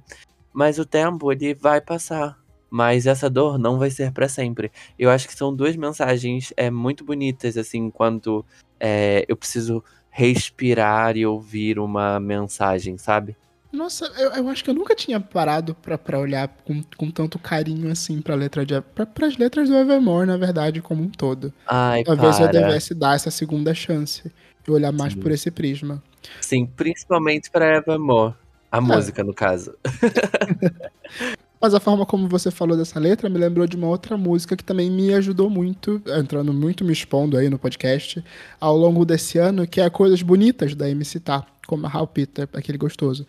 mas 0.58 0.80
o 0.80 0.86
tempo 0.86 1.32
ele 1.32 1.53
vai 1.53 1.80
passar. 1.80 2.36
Mas 2.68 3.05
essa 3.05 3.30
dor 3.30 3.60
não 3.60 3.78
vai 3.78 3.91
ser 3.91 4.12
para 4.12 4.28
sempre. 4.28 4.72
Eu 4.97 5.12
acho 5.12 5.28
que 5.28 5.36
são 5.36 5.55
duas 5.55 5.76
mensagens 5.76 6.51
é, 6.58 6.72
muito 6.72 7.05
bonitas, 7.05 7.55
assim, 7.58 7.78
enquanto 7.78 8.43
é, 8.80 9.24
eu 9.28 9.38
preciso 9.38 9.84
respirar 10.10 11.16
e 11.16 11.28
ouvir 11.28 11.78
uma 11.78 12.20
mensagem, 12.20 12.97
sabe? 12.97 13.38
Nossa, 13.72 14.12
eu, 14.18 14.32
eu 14.32 14.49
acho 14.49 14.64
que 14.64 14.72
eu 14.72 14.74
nunca 14.74 14.95
tinha 14.95 15.20
parado 15.20 15.76
pra, 15.76 16.20
olhar 16.20 16.47
com, 16.66 16.82
com 16.97 17.12
tanto 17.12 17.38
carinho 17.38 17.91
assim 17.91 18.20
pra 18.20 18.34
letra 18.34 18.66
de. 18.66 18.82
Pra, 18.82 19.05
pras 19.05 19.38
letras 19.38 19.70
do 19.70 19.76
Evermore, 19.76 20.26
na 20.26 20.38
verdade, 20.38 20.82
como 20.82 21.03
um 21.03 21.10
todo. 21.10 21.53
Ai, 21.68 22.03
Talvez 22.03 22.38
para. 22.38 22.47
eu 22.47 22.51
devesse 22.51 22.95
dar 22.95 23.16
essa 23.16 23.30
segunda 23.30 23.76
chance 23.76 24.32
e 24.68 24.72
olhar 24.72 24.91
mais 24.91 25.14
Sim. 25.14 25.20
por 25.20 25.32
esse 25.32 25.51
prisma. 25.51 26.01
Sim, 26.41 26.66
principalmente 26.66 27.51
pra 27.51 27.78
Evermore. 27.78 28.34
A 28.72 28.78
é. 28.78 28.82
música, 28.82 29.24
no 29.24 29.34
caso. 29.34 29.74
Mas 31.59 31.74
a 31.74 31.80
forma 31.80 32.05
como 32.05 32.28
você 32.28 32.51
falou 32.51 32.78
dessa 32.78 32.99
letra 32.99 33.30
me 33.30 33.39
lembrou 33.39 33.65
de 33.65 33.76
uma 33.76 33.88
outra 33.88 34.15
música 34.15 34.55
que 34.55 34.63
também 34.63 34.91
me 34.91 35.13
ajudou 35.15 35.49
muito, 35.49 36.01
entrando 36.20 36.53
muito 36.53 36.86
me 36.86 36.93
expondo 36.93 37.36
aí 37.36 37.49
no 37.49 37.57
podcast, 37.57 38.24
ao 38.59 38.78
longo 38.78 39.03
desse 39.03 39.39
ano, 39.39 39.65
que 39.65 39.82
é 39.82 39.89
Coisas 39.89 40.22
Bonitas 40.22 40.76
da 40.76 40.88
MC 40.88 41.20
Tá, 41.20 41.45
como 41.65 41.88
a 41.88 41.89
Hal 41.89 42.07
Peter, 42.07 42.47
aquele 42.53 42.78
gostoso. 42.78 43.26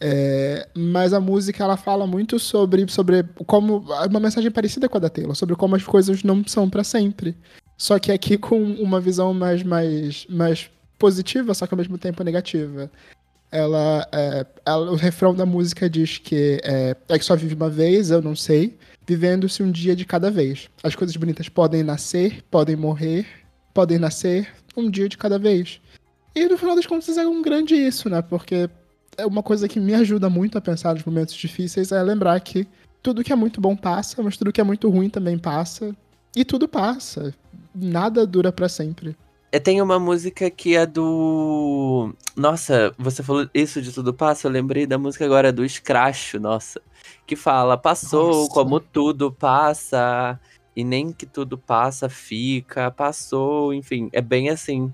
É, 0.00 0.66
mas 0.74 1.12
a 1.12 1.20
música 1.20 1.62
ela 1.62 1.76
fala 1.76 2.06
muito 2.06 2.38
sobre, 2.38 2.90
sobre 2.90 3.22
como. 3.46 3.84
Uma 4.08 4.18
mensagem 4.18 4.50
parecida 4.50 4.88
com 4.88 4.96
a 4.96 5.00
da 5.00 5.10
Taylor, 5.10 5.36
sobre 5.36 5.54
como 5.54 5.76
as 5.76 5.84
coisas 5.84 6.24
não 6.24 6.42
são 6.46 6.68
para 6.70 6.82
sempre. 6.82 7.36
Só 7.76 7.98
que 7.98 8.10
aqui 8.10 8.36
com 8.36 8.60
uma 8.62 8.98
visão 8.98 9.32
mais, 9.32 9.62
mais, 9.62 10.26
mais 10.28 10.70
positiva, 10.98 11.54
só 11.54 11.66
que 11.66 11.74
ao 11.74 11.78
mesmo 11.78 11.98
tempo 11.98 12.24
negativa 12.24 12.90
ela, 13.50 14.06
é, 14.12 14.46
ela, 14.64 14.90
o 14.90 14.96
refrão 14.96 15.34
da 15.34 15.44
música 15.44 15.88
diz 15.88 16.18
que 16.18 16.60
é, 16.62 16.96
é 17.08 17.18
que 17.18 17.24
só 17.24 17.34
vive 17.34 17.54
uma 17.54 17.68
vez, 17.68 18.10
eu 18.10 18.22
não 18.22 18.36
sei, 18.36 18.78
vivendo-se 19.06 19.62
um 19.62 19.70
dia 19.70 19.96
de 19.96 20.04
cada 20.04 20.30
vez. 20.30 20.68
As 20.82 20.94
coisas 20.94 21.16
bonitas 21.16 21.48
podem 21.48 21.82
nascer, 21.82 22.42
podem 22.50 22.76
morrer, 22.76 23.26
podem 23.74 23.98
nascer 23.98 24.48
um 24.76 24.88
dia 24.90 25.08
de 25.08 25.18
cada 25.18 25.38
vez. 25.38 25.80
E 26.34 26.46
no 26.46 26.56
final 26.56 26.76
das 26.76 26.86
contas 26.86 27.18
é 27.18 27.26
um 27.26 27.42
grande 27.42 27.74
isso, 27.74 28.08
né? 28.08 28.22
Porque 28.22 28.70
é 29.16 29.26
uma 29.26 29.42
coisa 29.42 29.66
que 29.66 29.80
me 29.80 29.94
ajuda 29.94 30.30
muito 30.30 30.56
a 30.56 30.60
pensar 30.60 30.94
nos 30.94 31.04
momentos 31.04 31.34
difíceis 31.34 31.90
é 31.90 32.02
lembrar 32.02 32.38
que 32.40 32.66
tudo 33.02 33.24
que 33.24 33.32
é 33.32 33.36
muito 33.36 33.60
bom 33.60 33.74
passa, 33.74 34.22
mas 34.22 34.36
tudo 34.36 34.52
que 34.52 34.60
é 34.60 34.64
muito 34.64 34.88
ruim 34.88 35.08
também 35.08 35.38
passa. 35.38 35.94
E 36.36 36.44
tudo 36.44 36.68
passa. 36.68 37.34
Nada 37.74 38.26
dura 38.26 38.52
para 38.52 38.68
sempre. 38.68 39.16
Tem 39.58 39.82
uma 39.82 39.98
música 39.98 40.48
que 40.48 40.76
é 40.76 40.86
do. 40.86 42.14
Nossa, 42.36 42.94
você 42.96 43.20
falou 43.20 43.48
isso 43.52 43.82
de 43.82 43.92
tudo 43.92 44.14
passa. 44.14 44.46
Eu 44.46 44.52
lembrei 44.52 44.86
da 44.86 44.96
música 44.96 45.24
agora 45.24 45.52
do 45.52 45.68
Scratch, 45.68 46.34
nossa. 46.34 46.80
Que 47.26 47.34
fala: 47.34 47.76
passou 47.76 48.42
nossa. 48.42 48.50
como 48.52 48.78
tudo 48.78 49.32
passa, 49.32 50.38
e 50.76 50.84
nem 50.84 51.12
que 51.12 51.26
tudo 51.26 51.58
passa 51.58 52.08
fica, 52.08 52.92
passou, 52.92 53.74
enfim. 53.74 54.08
É 54.12 54.20
bem 54.20 54.50
assim. 54.50 54.92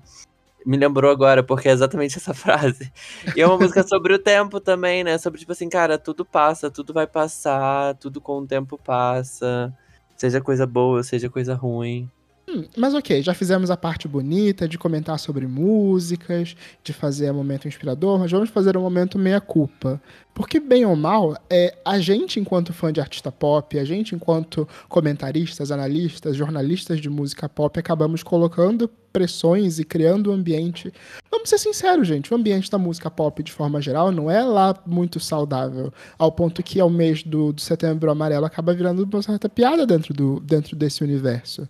Me 0.65 0.75
lembrou 0.75 1.11
agora, 1.11 1.43
porque 1.43 1.69
é 1.69 1.71
exatamente 1.71 2.17
essa 2.17 2.33
frase. 2.35 2.91
E 3.35 3.41
é 3.41 3.45
uma 3.45 3.57
música 3.57 3.83
sobre 3.87 4.13
o 4.13 4.19
tempo 4.19 4.59
também, 4.59 5.03
né? 5.03 5.19
Sobre, 5.19 5.39
tipo 5.39 5.51
assim, 5.51 5.69
cara, 5.69 5.99
tudo 5.99 6.25
passa, 6.25 6.71
tudo 6.71 6.93
vai 6.93 7.05
passar, 7.05 7.95
tudo 7.95 8.19
com 8.19 8.39
o 8.39 8.47
tempo 8.47 8.77
passa. 8.77 9.71
Seja 10.17 10.41
coisa 10.41 10.65
boa, 10.65 11.03
seja 11.03 11.29
coisa 11.29 11.53
ruim. 11.53 12.09
Hum, 12.49 12.63
mas 12.77 12.93
ok, 12.93 13.21
já 13.21 13.33
fizemos 13.33 13.69
a 13.69 13.75
parte 13.75 14.07
bonita 14.07 14.69
de 14.69 14.77
comentar 14.77 15.19
sobre 15.19 15.45
músicas, 15.45 16.55
de 16.81 16.93
fazer 16.93 17.29
um 17.29 17.33
momento 17.33 17.67
inspirador, 17.67 18.17
mas 18.17 18.31
vamos 18.31 18.49
fazer 18.49 18.77
um 18.77 18.81
momento 18.81 19.19
meia-culpa. 19.19 20.01
Porque, 20.33 20.57
bem 20.57 20.85
ou 20.85 20.95
mal, 20.95 21.35
é, 21.49 21.75
a 21.83 21.99
gente, 21.99 22.39
enquanto 22.39 22.71
fã 22.71 22.93
de 22.93 23.01
artista 23.01 23.29
pop, 23.33 23.77
a 23.77 23.83
gente, 23.83 24.15
enquanto 24.15 24.65
comentaristas, 24.87 25.71
analistas, 25.71 26.37
jornalistas 26.37 27.01
de 27.01 27.09
música 27.09 27.49
pop, 27.49 27.77
acabamos 27.77 28.23
colocando 28.23 28.89
pressões 29.11 29.77
e 29.77 29.83
criando 29.83 30.31
um 30.31 30.33
ambiente. 30.33 30.93
Vamos 31.29 31.49
ser 31.49 31.57
sinceros, 31.57 32.07
gente, 32.07 32.31
o 32.31 32.37
ambiente 32.37 32.71
da 32.71 32.77
música 32.77 33.11
pop, 33.11 33.43
de 33.43 33.51
forma 33.51 33.81
geral, 33.81 34.09
não 34.09 34.31
é 34.31 34.41
lá 34.41 34.73
muito 34.85 35.19
saudável, 35.19 35.91
ao 36.17 36.31
ponto 36.31 36.63
que, 36.63 36.79
ao 36.79 36.89
mês 36.89 37.23
do, 37.23 37.51
do 37.51 37.59
setembro 37.59 38.09
amarelo, 38.09 38.45
acaba 38.45 38.73
virando 38.73 39.03
uma 39.11 39.21
certa 39.21 39.49
piada 39.49 39.85
dentro, 39.85 40.13
do, 40.13 40.39
dentro 40.39 40.77
desse 40.77 41.03
universo. 41.03 41.67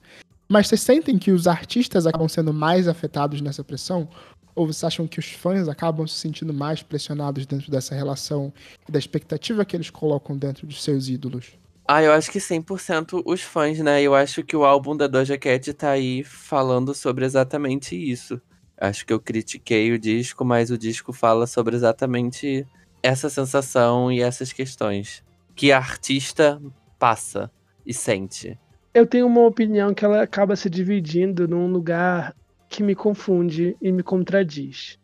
Mas 0.49 0.67
vocês 0.67 0.81
sentem 0.81 1.17
que 1.17 1.31
os 1.31 1.45
artistas 1.45 2.07
acabam 2.07 2.29
sendo 2.29 2.53
mais 2.53 2.87
afetados 2.87 3.41
nessa 3.41 3.63
pressão? 3.63 4.07
Ou 4.55 4.65
vocês 4.65 4.83
acham 4.85 5.05
que 5.05 5.19
os 5.19 5.31
fãs 5.31 5.67
acabam 5.67 6.07
se 6.07 6.15
sentindo 6.15 6.53
mais 6.53 6.81
pressionados 6.81 7.45
dentro 7.45 7.69
dessa 7.69 7.93
relação 7.93 8.53
e 8.87 8.91
da 8.91 8.97
expectativa 8.97 9.65
que 9.65 9.75
eles 9.75 9.89
colocam 9.89 10.37
dentro 10.37 10.65
dos 10.65 10.83
seus 10.83 11.09
ídolos? 11.09 11.57
Ah, 11.87 12.01
eu 12.01 12.11
acho 12.11 12.31
que 12.31 12.39
100% 12.39 13.21
os 13.25 13.41
fãs, 13.41 13.79
né? 13.79 14.01
Eu 14.01 14.15
acho 14.15 14.43
que 14.43 14.55
o 14.55 14.65
álbum 14.65 14.95
da 14.95 15.07
Doja 15.07 15.37
Cat 15.37 15.73
tá 15.73 15.91
aí 15.91 16.23
falando 16.23 16.93
sobre 16.93 17.25
exatamente 17.25 17.95
isso. 17.95 18.41
Acho 18.77 19.05
que 19.05 19.13
eu 19.13 19.19
critiquei 19.19 19.91
o 19.91 19.99
disco, 19.99 20.43
mas 20.45 20.69
o 20.71 20.77
disco 20.77 21.13
fala 21.13 21.47
sobre 21.47 21.75
exatamente 21.75 22.65
essa 23.01 23.29
sensação 23.29 24.11
e 24.11 24.21
essas 24.21 24.51
questões 24.51 25.23
que 25.55 25.71
a 25.71 25.77
artista 25.77 26.61
passa 26.99 27.51
e 27.85 27.93
sente. 27.93 28.59
Eu 28.97 29.05
tenho 29.05 29.27
uma 29.27 29.45
opinião 29.45 29.93
que 29.93 30.03
ela 30.03 30.23
acaba 30.23 30.55
se 30.55 30.67
dividindo 30.71 31.47
num 31.47 31.67
lugar 31.67 32.35
que 32.67 32.81
me 32.81 32.95
confunde 32.95 33.77
e 33.79 33.91
me 33.91 34.01
contradiz. 34.01 34.97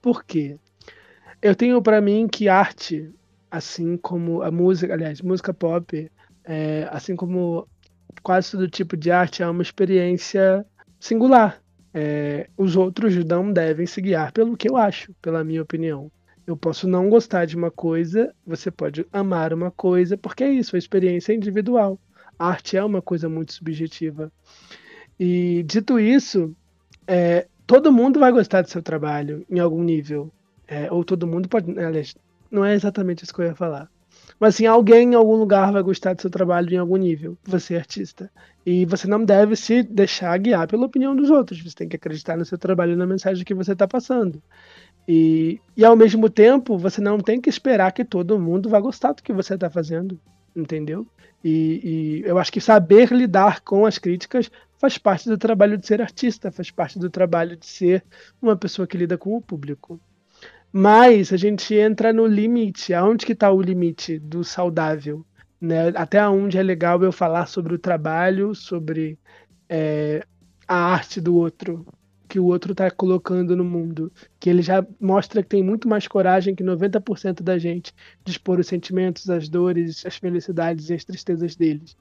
Por 0.00 0.24
quê? 0.24 0.56
Eu 1.42 1.54
tenho 1.54 1.82
para 1.82 2.00
mim 2.00 2.26
que 2.26 2.48
arte, 2.48 3.12
assim 3.50 3.98
como 3.98 4.40
a 4.40 4.50
música, 4.50 4.94
aliás, 4.94 5.20
música 5.20 5.52
pop, 5.52 6.10
é, 6.42 6.88
assim 6.90 7.14
como 7.14 7.68
quase 8.22 8.52
todo 8.52 8.66
tipo 8.66 8.96
de 8.96 9.10
arte, 9.10 9.42
é 9.42 9.46
uma 9.46 9.60
experiência 9.60 10.64
singular. 10.98 11.60
É, 11.92 12.48
os 12.56 12.76
outros 12.76 13.14
não 13.26 13.52
devem 13.52 13.84
se 13.84 14.00
guiar 14.00 14.32
pelo 14.32 14.56
que 14.56 14.70
eu 14.70 14.78
acho, 14.78 15.12
pela 15.20 15.44
minha 15.44 15.60
opinião. 15.60 16.10
Eu 16.46 16.56
posso 16.56 16.88
não 16.88 17.10
gostar 17.10 17.44
de 17.44 17.56
uma 17.56 17.70
coisa, 17.70 18.34
você 18.46 18.70
pode 18.70 19.06
amar 19.12 19.52
uma 19.52 19.70
coisa, 19.70 20.16
porque 20.16 20.44
é 20.44 20.50
isso, 20.50 20.76
a 20.76 20.78
experiência 20.78 21.34
é 21.34 21.36
individual. 21.36 22.00
A 22.38 22.48
arte 22.48 22.76
é 22.76 22.84
uma 22.84 23.02
coisa 23.02 23.28
muito 23.28 23.52
subjetiva. 23.52 24.30
E 25.18 25.64
dito 25.64 25.98
isso, 25.98 26.54
é, 27.06 27.48
todo 27.66 27.92
mundo 27.92 28.20
vai 28.20 28.30
gostar 28.30 28.62
do 28.62 28.70
seu 28.70 28.82
trabalho 28.82 29.44
em 29.50 29.58
algum 29.58 29.82
nível. 29.82 30.30
É, 30.66 30.90
ou 30.92 31.02
todo 31.02 31.26
mundo 31.26 31.48
pode. 31.48 31.78
Aliás, 31.78 32.14
não 32.50 32.64
é 32.64 32.74
exatamente 32.74 33.24
isso 33.24 33.34
que 33.34 33.40
eu 33.40 33.46
ia 33.46 33.54
falar. 33.54 33.90
Mas 34.38 34.54
assim, 34.54 34.66
alguém 34.66 35.12
em 35.12 35.14
algum 35.14 35.34
lugar 35.34 35.72
vai 35.72 35.82
gostar 35.82 36.14
do 36.14 36.20
seu 36.20 36.30
trabalho 36.30 36.72
em 36.72 36.76
algum 36.76 36.96
nível. 36.96 37.36
Você 37.44 37.74
é 37.74 37.78
artista. 37.78 38.30
E 38.64 38.84
você 38.84 39.08
não 39.08 39.24
deve 39.24 39.56
se 39.56 39.82
deixar 39.82 40.36
guiar 40.38 40.68
pela 40.68 40.86
opinião 40.86 41.16
dos 41.16 41.30
outros. 41.30 41.60
Você 41.60 41.74
tem 41.74 41.88
que 41.88 41.96
acreditar 41.96 42.36
no 42.36 42.44
seu 42.44 42.58
trabalho 42.58 42.92
e 42.92 42.96
na 42.96 43.06
mensagem 43.06 43.44
que 43.44 43.54
você 43.54 43.72
está 43.72 43.88
passando. 43.88 44.40
E, 45.08 45.58
e 45.76 45.84
ao 45.84 45.96
mesmo 45.96 46.28
tempo, 46.28 46.76
você 46.78 47.00
não 47.00 47.18
tem 47.18 47.40
que 47.40 47.48
esperar 47.48 47.90
que 47.92 48.04
todo 48.04 48.38
mundo 48.38 48.68
vá 48.68 48.78
gostar 48.78 49.12
do 49.12 49.22
que 49.22 49.32
você 49.32 49.54
está 49.54 49.70
fazendo. 49.70 50.20
Entendeu? 50.58 51.06
E, 51.44 52.22
e 52.24 52.28
eu 52.28 52.36
acho 52.36 52.52
que 52.52 52.60
saber 52.60 53.12
lidar 53.12 53.60
com 53.60 53.86
as 53.86 53.96
críticas 53.96 54.50
faz 54.76 54.98
parte 54.98 55.28
do 55.28 55.38
trabalho 55.38 55.78
de 55.78 55.86
ser 55.86 56.02
artista, 56.02 56.50
faz 56.50 56.70
parte 56.70 56.98
do 56.98 57.08
trabalho 57.08 57.56
de 57.56 57.66
ser 57.66 58.04
uma 58.42 58.56
pessoa 58.56 58.86
que 58.86 58.96
lida 58.96 59.16
com 59.16 59.36
o 59.36 59.40
público. 59.40 60.00
Mas 60.72 61.32
a 61.32 61.36
gente 61.36 61.74
entra 61.74 62.12
no 62.12 62.26
limite. 62.26 62.92
Aonde 62.92 63.24
que 63.24 63.32
está 63.32 63.52
o 63.52 63.62
limite 63.62 64.18
do 64.18 64.42
saudável? 64.42 65.24
Né? 65.60 65.88
Até 65.94 66.26
onde 66.28 66.58
é 66.58 66.62
legal 66.62 67.02
eu 67.02 67.12
falar 67.12 67.46
sobre 67.46 67.74
o 67.74 67.78
trabalho, 67.78 68.52
sobre 68.54 69.16
é, 69.68 70.24
a 70.66 70.76
arte 70.76 71.20
do 71.20 71.36
outro, 71.36 71.86
que 72.28 72.38
o 72.38 72.44
outro 72.44 72.72
está 72.72 72.90
colocando 72.90 73.56
no 73.56 73.64
mundo. 73.64 74.12
Que 74.38 74.50
ele 74.50 74.62
já 74.62 74.86
mostra 75.00 75.42
que 75.42 75.48
tem 75.48 75.62
muito 75.62 75.88
mais 75.88 76.06
coragem 76.06 76.54
que 76.54 76.62
90% 76.62 77.42
da 77.42 77.58
gente 77.58 77.92
de 78.24 78.32
expor 78.32 78.60
os 78.60 78.66
sentimentos, 78.66 79.28
as 79.30 79.48
dores, 79.48 80.04
as 80.04 80.16
felicidades 80.16 80.90
e 80.90 80.94
as 80.94 81.04
tristezas 81.04 81.56
deles. 81.56 81.96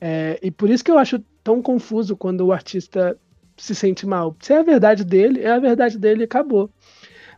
É, 0.00 0.38
e 0.42 0.50
por 0.50 0.68
isso 0.68 0.84
que 0.84 0.90
eu 0.90 0.98
acho 0.98 1.18
tão 1.42 1.62
confuso 1.62 2.16
quando 2.16 2.42
o 2.42 2.52
artista 2.52 3.16
se 3.56 3.74
sente 3.74 4.06
mal. 4.06 4.36
Se 4.40 4.52
é 4.52 4.58
a 4.58 4.62
verdade 4.62 5.04
dele, 5.04 5.40
é 5.40 5.50
a 5.50 5.58
verdade 5.58 5.98
dele 5.98 6.22
e 6.22 6.24
acabou. 6.24 6.70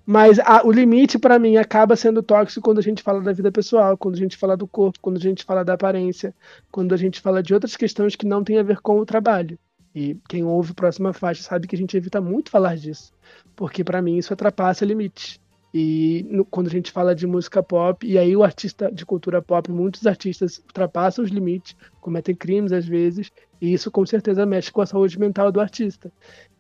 Mas 0.06 0.38
a, 0.38 0.66
o 0.66 0.70
limite, 0.70 1.18
para 1.18 1.38
mim, 1.38 1.56
acaba 1.56 1.96
sendo 1.96 2.22
tóxico 2.22 2.62
quando 2.62 2.78
a 2.78 2.82
gente 2.82 3.02
fala 3.02 3.22
da 3.22 3.32
vida 3.32 3.50
pessoal, 3.50 3.96
quando 3.96 4.16
a 4.16 4.18
gente 4.18 4.36
fala 4.36 4.56
do 4.56 4.66
corpo, 4.66 4.98
quando 5.00 5.16
a 5.16 5.20
gente 5.20 5.44
fala 5.44 5.64
da 5.64 5.74
aparência, 5.74 6.34
quando 6.70 6.92
a 6.92 6.96
gente 6.96 7.20
fala 7.20 7.42
de 7.42 7.54
outras 7.54 7.76
questões 7.76 8.14
que 8.14 8.26
não 8.26 8.44
têm 8.44 8.58
a 8.58 8.62
ver 8.62 8.80
com 8.80 8.98
o 8.98 9.06
trabalho. 9.06 9.58
E 9.94 10.16
quem 10.28 10.44
ouve 10.44 10.74
Próxima 10.74 11.12
Faixa 11.12 11.42
sabe 11.42 11.68
que 11.68 11.76
a 11.76 11.78
gente 11.78 11.96
evita 11.96 12.20
muito 12.20 12.50
falar 12.50 12.76
disso, 12.76 13.12
porque 13.54 13.84
para 13.84 14.02
mim 14.02 14.16
isso 14.16 14.32
ultrapassa 14.32 14.84
limite. 14.84 15.40
E 15.76 16.24
no, 16.30 16.44
quando 16.44 16.68
a 16.68 16.70
gente 16.70 16.92
fala 16.92 17.16
de 17.16 17.26
música 17.26 17.60
pop, 17.60 18.06
e 18.06 18.16
aí 18.16 18.36
o 18.36 18.44
artista 18.44 18.92
de 18.92 19.04
cultura 19.04 19.42
pop, 19.42 19.70
muitos 19.72 20.06
artistas 20.06 20.58
ultrapassam 20.58 21.24
os 21.24 21.32
limites, 21.32 21.74
cometem 22.00 22.32
crimes 22.32 22.70
às 22.70 22.86
vezes, 22.86 23.32
e 23.60 23.72
isso 23.72 23.90
com 23.90 24.06
certeza 24.06 24.46
mexe 24.46 24.70
com 24.70 24.80
a 24.80 24.86
saúde 24.86 25.18
mental 25.18 25.50
do 25.50 25.60
artista. 25.60 26.12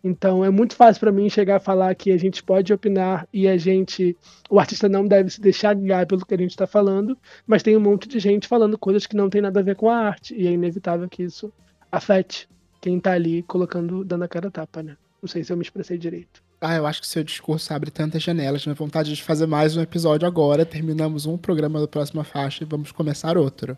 Então 0.02 0.44
é 0.44 0.50
muito 0.50 0.74
fácil 0.74 0.98
para 0.98 1.12
mim 1.12 1.28
chegar 1.30 1.56
a 1.56 1.60
falar 1.60 1.94
que 1.94 2.10
a 2.10 2.16
gente 2.16 2.42
pode 2.42 2.72
opinar 2.72 3.28
e 3.32 3.46
a 3.46 3.56
gente, 3.56 4.16
o 4.50 4.58
artista 4.58 4.88
não 4.88 5.06
deve 5.06 5.30
se 5.30 5.40
deixar 5.40 5.74
guiar 5.74 6.08
pelo 6.08 6.26
que 6.26 6.34
a 6.34 6.38
gente 6.38 6.50
está 6.50 6.66
falando, 6.66 7.16
mas 7.46 7.62
tem 7.62 7.76
um 7.76 7.80
monte 7.80 8.08
de 8.08 8.18
gente 8.18 8.48
falando 8.48 8.76
coisas 8.76 9.06
que 9.06 9.14
não 9.14 9.30
tem 9.30 9.40
nada 9.40 9.60
a 9.60 9.62
ver 9.62 9.76
com 9.76 9.88
a 9.88 9.96
arte 9.96 10.34
e 10.34 10.46
é 10.46 10.50
inevitável 10.50 11.08
que 11.08 11.22
isso 11.22 11.52
afete 11.90 12.48
quem 12.84 12.98
está 12.98 13.12
ali 13.12 13.42
colocando, 13.44 14.04
dando 14.04 14.24
a 14.24 14.28
cara 14.28 14.50
tapa, 14.50 14.82
né? 14.82 14.94
Não 15.22 15.26
sei 15.26 15.42
se 15.42 15.50
eu 15.50 15.56
me 15.56 15.62
expressei 15.62 15.96
direito. 15.96 16.42
Ah, 16.60 16.74
eu 16.76 16.84
acho 16.84 17.00
que 17.00 17.06
seu 17.06 17.24
discurso 17.24 17.72
abre 17.72 17.90
tantas 17.90 18.22
janelas. 18.22 18.66
Minha 18.66 18.74
vontade 18.74 19.14
de 19.14 19.22
fazer 19.22 19.46
mais 19.46 19.74
um 19.74 19.80
episódio 19.80 20.28
agora. 20.28 20.66
Terminamos 20.66 21.24
um 21.24 21.38
programa 21.38 21.80
da 21.80 21.88
próxima 21.88 22.22
faixa 22.24 22.62
e 22.62 22.66
vamos 22.66 22.92
começar 22.92 23.38
outro. 23.38 23.74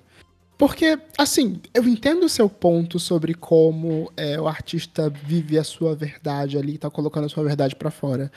Porque, 0.58 0.98
assim, 1.16 1.60
eu 1.72 1.86
entendo 1.86 2.24
o 2.24 2.28
seu 2.28 2.48
ponto 2.50 2.98
sobre 2.98 3.32
como 3.32 4.10
é, 4.16 4.40
o 4.40 4.48
artista 4.48 5.08
vive 5.08 5.56
a 5.56 5.62
sua 5.62 5.94
verdade 5.94 6.58
ali, 6.58 6.76
tá 6.76 6.90
colocando 6.90 7.26
a 7.26 7.28
sua 7.28 7.44
verdade 7.44 7.76
para 7.76 7.92
fora. 7.92 8.32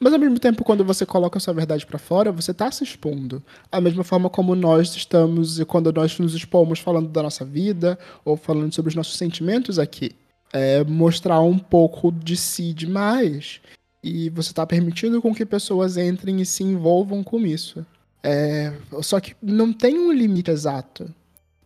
Mas 0.00 0.12
ao 0.12 0.18
mesmo 0.18 0.38
tempo, 0.38 0.62
quando 0.62 0.84
você 0.84 1.04
coloca 1.04 1.38
a 1.38 1.40
sua 1.40 1.52
verdade 1.52 1.84
para 1.84 1.98
fora, 1.98 2.30
você 2.30 2.54
tá 2.54 2.70
se 2.70 2.84
expondo. 2.84 3.42
A 3.70 3.80
mesma 3.80 4.04
forma 4.04 4.30
como 4.30 4.54
nós 4.54 4.94
estamos, 4.94 5.58
e 5.58 5.64
quando 5.64 5.92
nós 5.92 6.18
nos 6.18 6.34
expomos 6.34 6.78
falando 6.78 7.08
da 7.08 7.22
nossa 7.22 7.44
vida, 7.44 7.98
ou 8.24 8.36
falando 8.36 8.72
sobre 8.72 8.90
os 8.90 8.94
nossos 8.94 9.16
sentimentos 9.16 9.78
aqui. 9.78 10.12
É 10.52 10.84
mostrar 10.84 11.40
um 11.40 11.58
pouco 11.58 12.12
de 12.12 12.36
si 12.36 12.72
demais. 12.72 13.60
E 14.02 14.30
você 14.30 14.52
tá 14.52 14.64
permitindo 14.64 15.20
com 15.20 15.34
que 15.34 15.44
pessoas 15.44 15.96
entrem 15.96 16.40
e 16.40 16.46
se 16.46 16.62
envolvam 16.62 17.24
com 17.24 17.40
isso. 17.40 17.84
É, 18.22 18.72
só 19.02 19.18
que 19.18 19.34
não 19.42 19.72
tem 19.72 19.98
um 19.98 20.12
limite 20.12 20.50
exato 20.50 21.12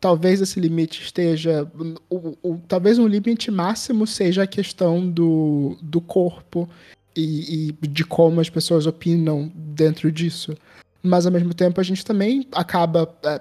talvez 0.02 0.40
esse 0.40 0.58
limite 0.58 1.00
esteja. 1.00 1.70
O, 2.10 2.36
o, 2.42 2.60
talvez 2.66 2.98
um 2.98 3.06
limite 3.06 3.52
máximo 3.52 4.04
seja 4.04 4.42
a 4.42 4.46
questão 4.48 5.08
do, 5.08 5.78
do 5.80 6.00
corpo 6.00 6.68
e, 7.16 7.74
e, 7.82 7.86
de 7.86 8.04
como 8.04 8.40
as 8.40 8.48
pessoas 8.48 8.86
opinam 8.86 9.50
dentro 9.54 10.10
disso. 10.10 10.56
Mas 11.02 11.26
ao 11.26 11.32
mesmo 11.32 11.52
tempo 11.52 11.80
a 11.80 11.84
gente 11.84 12.04
também 12.04 12.46
acaba 12.52 13.12
é, 13.24 13.40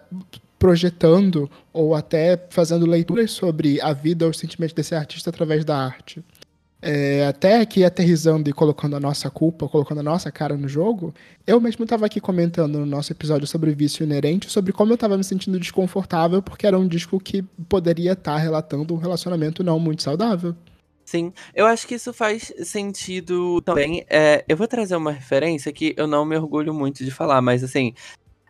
projetando 0.57 1.49
ou 1.73 1.95
até 1.95 2.39
fazendo 2.49 2.85
leituras 2.85 3.31
sobre 3.31 3.81
a 3.81 3.93
vida 3.93 4.25
ou 4.25 4.31
os 4.31 4.37
sentimentos 4.37 4.73
desse 4.73 4.93
artista 4.95 5.29
através 5.29 5.65
da 5.65 5.77
arte. 5.77 6.23
É, 6.83 7.27
até 7.27 7.61
aqui 7.61 7.83
aterrizando 7.83 8.49
e 8.49 8.53
colocando 8.53 8.95
a 8.95 8.99
nossa 8.99 9.29
culpa, 9.29 9.67
colocando 9.67 9.99
a 9.99 10.03
nossa 10.03 10.31
cara 10.31 10.57
no 10.57 10.67
jogo, 10.67 11.13
eu 11.45 11.61
mesmo 11.61 11.83
estava 11.83 12.07
aqui 12.07 12.19
comentando 12.19 12.79
no 12.79 12.87
nosso 12.87 13.11
episódio 13.11 13.45
sobre 13.45 13.75
vício 13.75 14.03
inerente, 14.03 14.49
sobre 14.49 14.73
como 14.73 14.91
eu 14.91 14.95
estava 14.95 15.15
me 15.15 15.23
sentindo 15.23 15.59
desconfortável, 15.59 16.41
porque 16.41 16.65
era 16.65 16.79
um 16.79 16.87
disco 16.87 17.19
que 17.19 17.43
poderia 17.69 18.13
estar 18.13 18.33
tá 18.33 18.37
relatando 18.37 18.95
um 18.95 18.97
relacionamento 18.97 19.63
não 19.63 19.79
muito 19.79 20.01
saudável. 20.01 20.55
Sim, 21.11 21.33
eu 21.53 21.65
acho 21.65 21.85
que 21.85 21.95
isso 21.95 22.13
faz 22.13 22.53
sentido 22.63 23.59
também. 23.63 24.05
É, 24.09 24.45
eu 24.47 24.55
vou 24.55 24.65
trazer 24.65 24.95
uma 24.95 25.11
referência 25.11 25.69
que 25.73 25.93
eu 25.97 26.07
não 26.07 26.23
me 26.23 26.37
orgulho 26.37 26.73
muito 26.73 27.03
de 27.03 27.11
falar, 27.11 27.41
mas 27.41 27.65
assim, 27.65 27.93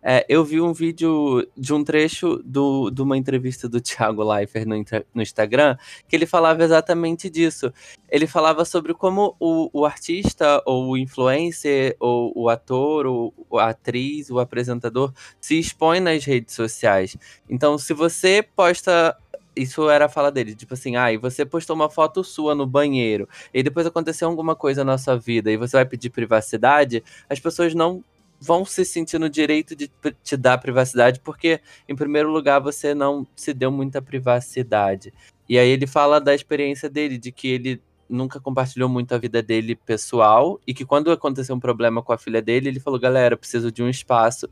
é, 0.03 0.23
eu 0.29 0.45
vi 0.45 0.61
um 0.61 0.71
vídeo 0.71 1.43
de 1.57 1.73
um 1.73 1.83
trecho 1.83 2.39
do, 2.45 2.91
de 2.91 3.01
uma 3.01 3.17
entrevista 3.17 3.67
do 3.67 3.81
Thiago 3.81 4.23
Leifert 4.23 4.67
no, 4.67 4.75
no, 5.11 5.21
Instagram, 5.23 5.75
que 6.07 6.15
ele 6.15 6.27
falava 6.27 6.63
exatamente 6.63 7.31
disso. 7.31 7.73
Ele 8.07 8.27
falava 8.27 8.63
sobre 8.63 8.93
como 8.93 9.35
o, 9.39 9.67
o 9.73 9.83
artista, 9.83 10.61
ou 10.63 10.91
o 10.91 10.97
influencer, 10.97 11.95
ou 11.99 12.31
o 12.35 12.47
ator, 12.47 13.07
ou 13.07 13.33
a 13.57 13.69
atriz, 13.69 14.29
o 14.29 14.37
apresentador, 14.37 15.11
se 15.39 15.57
expõe 15.57 15.99
nas 15.99 16.23
redes 16.25 16.53
sociais. 16.53 17.17
Então, 17.49 17.75
se 17.79 17.91
você 17.91 18.45
posta 18.55 19.17
isso 19.55 19.89
era 19.89 20.05
a 20.05 20.09
fala 20.09 20.31
dele, 20.31 20.55
tipo 20.55 20.73
assim, 20.73 20.95
ah, 20.95 21.11
e 21.11 21.17
você 21.17 21.45
postou 21.45 21.75
uma 21.75 21.89
foto 21.89 22.23
sua 22.23 22.55
no 22.55 22.65
banheiro, 22.65 23.27
e 23.53 23.61
depois 23.61 23.85
aconteceu 23.85 24.27
alguma 24.27 24.55
coisa 24.55 24.83
na 24.83 24.97
sua 24.97 25.17
vida, 25.17 25.51
e 25.51 25.57
você 25.57 25.77
vai 25.77 25.85
pedir 25.85 26.09
privacidade, 26.09 27.03
as 27.29 27.39
pessoas 27.39 27.73
não 27.73 28.03
vão 28.39 28.65
se 28.65 28.83
sentir 28.83 29.19
no 29.19 29.29
direito 29.29 29.75
de 29.75 29.91
te 30.23 30.35
dar 30.35 30.57
privacidade, 30.57 31.19
porque, 31.19 31.61
em 31.87 31.95
primeiro 31.95 32.31
lugar, 32.31 32.59
você 32.59 32.95
não 32.95 33.27
se 33.35 33.53
deu 33.53 33.71
muita 33.71 34.01
privacidade. 34.01 35.13
E 35.47 35.59
aí 35.59 35.69
ele 35.69 35.85
fala 35.85 36.19
da 36.19 36.33
experiência 36.33 36.89
dele, 36.89 37.19
de 37.19 37.31
que 37.31 37.47
ele 37.49 37.81
nunca 38.09 38.39
compartilhou 38.39 38.89
muito 38.89 39.13
a 39.13 39.17
vida 39.19 39.43
dele 39.43 39.75
pessoal, 39.75 40.59
e 40.65 40.73
que 40.73 40.83
quando 40.83 41.11
aconteceu 41.11 41.55
um 41.55 41.59
problema 41.59 42.01
com 42.01 42.11
a 42.11 42.17
filha 42.17 42.41
dele, 42.41 42.69
ele 42.69 42.79
falou: 42.79 42.99
galera, 42.99 43.37
preciso 43.37 43.71
de 43.71 43.83
um 43.83 43.89
espaço. 43.89 44.49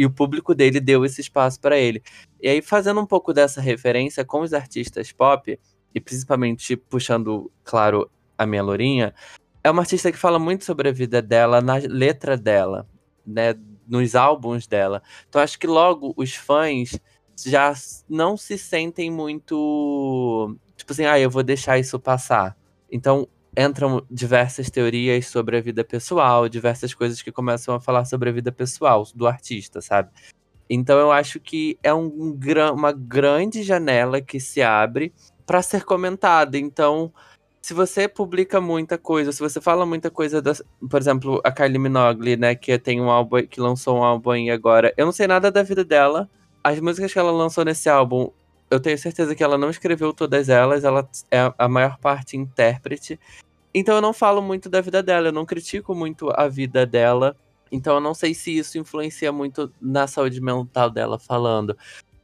E 0.00 0.06
o 0.06 0.10
público 0.10 0.54
dele 0.54 0.80
deu 0.80 1.04
esse 1.04 1.20
espaço 1.20 1.60
para 1.60 1.78
ele. 1.78 2.02
E 2.40 2.48
aí, 2.48 2.62
fazendo 2.62 3.00
um 3.00 3.06
pouco 3.06 3.34
dessa 3.34 3.60
referência 3.60 4.24
com 4.24 4.40
os 4.40 4.54
artistas 4.54 5.12
pop, 5.12 5.58
e 5.94 6.00
principalmente 6.00 6.74
puxando, 6.76 7.50
claro, 7.62 8.10
a 8.38 8.46
minha 8.46 8.62
Lourinha, 8.62 9.14
é 9.62 9.70
uma 9.70 9.82
artista 9.82 10.10
que 10.10 10.16
fala 10.16 10.38
muito 10.38 10.64
sobre 10.64 10.88
a 10.88 10.92
vida 10.92 11.20
dela 11.20 11.60
na 11.60 11.74
letra 11.74 12.36
dela 12.36 12.88
né, 13.26 13.54
nos 13.86 14.14
álbuns 14.14 14.66
dela. 14.66 15.02
Então 15.28 15.40
acho 15.40 15.58
que 15.58 15.66
logo 15.66 16.12
os 16.16 16.34
fãs 16.34 16.98
já 17.44 17.72
não 18.08 18.36
se 18.36 18.58
sentem 18.58 19.10
muito 19.10 20.56
tipo 20.76 20.92
assim, 20.92 21.04
ah, 21.04 21.18
eu 21.18 21.30
vou 21.30 21.42
deixar 21.42 21.78
isso 21.78 21.98
passar. 21.98 22.56
Então 22.90 23.28
entram 23.56 24.04
diversas 24.10 24.70
teorias 24.70 25.26
sobre 25.26 25.56
a 25.56 25.60
vida 25.60 25.84
pessoal, 25.84 26.48
diversas 26.48 26.94
coisas 26.94 27.20
que 27.22 27.32
começam 27.32 27.74
a 27.74 27.80
falar 27.80 28.04
sobre 28.04 28.28
a 28.28 28.32
vida 28.32 28.52
pessoal 28.52 29.06
do 29.14 29.26
artista, 29.26 29.80
sabe? 29.80 30.10
Então 30.68 30.98
eu 30.98 31.10
acho 31.10 31.40
que 31.40 31.76
é 31.82 31.92
um, 31.92 32.38
uma 32.72 32.92
grande 32.92 33.62
janela 33.62 34.20
que 34.20 34.38
se 34.38 34.62
abre 34.62 35.12
para 35.44 35.62
ser 35.62 35.84
comentada. 35.84 36.56
Então, 36.56 37.12
se 37.60 37.74
você 37.74 38.06
publica 38.06 38.60
muita 38.60 38.96
coisa, 38.96 39.32
se 39.32 39.40
você 39.40 39.60
fala 39.60 39.84
muita 39.84 40.10
coisa, 40.10 40.40
por 40.88 41.00
exemplo, 41.00 41.40
a 41.44 41.50
Kylie 41.50 41.78
Minogue, 41.78 42.36
né, 42.36 42.54
que 42.54 42.78
tem 42.78 43.00
um 43.00 43.10
álbum, 43.10 43.44
que 43.46 43.60
lançou 43.60 43.98
um 43.98 44.04
álbum 44.04 44.30
aí 44.30 44.48
agora, 44.48 44.94
eu 44.96 45.04
não 45.04 45.12
sei 45.12 45.26
nada 45.26 45.50
da 45.50 45.62
vida 45.64 45.84
dela. 45.84 46.30
As 46.62 46.78
músicas 46.78 47.12
que 47.12 47.18
ela 47.18 47.32
lançou 47.32 47.64
nesse 47.64 47.88
álbum, 47.88 48.30
eu 48.70 48.80
tenho 48.80 48.96
certeza 48.98 49.34
que 49.34 49.42
ela 49.42 49.58
não 49.58 49.70
escreveu 49.70 50.12
todas 50.12 50.48
elas, 50.48 50.84
ela 50.84 51.08
é 51.30 51.52
a 51.58 51.68
maior 51.68 51.98
parte 51.98 52.36
intérprete. 52.36 53.18
Então 53.74 53.96
eu 53.96 54.00
não 54.00 54.12
falo 54.12 54.40
muito 54.42 54.68
da 54.68 54.80
vida 54.80 55.02
dela, 55.02 55.28
eu 55.28 55.32
não 55.32 55.46
critico 55.46 55.94
muito 55.94 56.30
a 56.30 56.48
vida 56.48 56.86
dela. 56.86 57.36
Então 57.70 57.94
eu 57.94 58.00
não 58.00 58.14
sei 58.14 58.34
se 58.34 58.56
isso 58.56 58.78
influencia 58.78 59.30
muito 59.32 59.72
na 59.80 60.06
saúde 60.06 60.40
mental 60.40 60.90
dela 60.90 61.18
falando. 61.18 61.76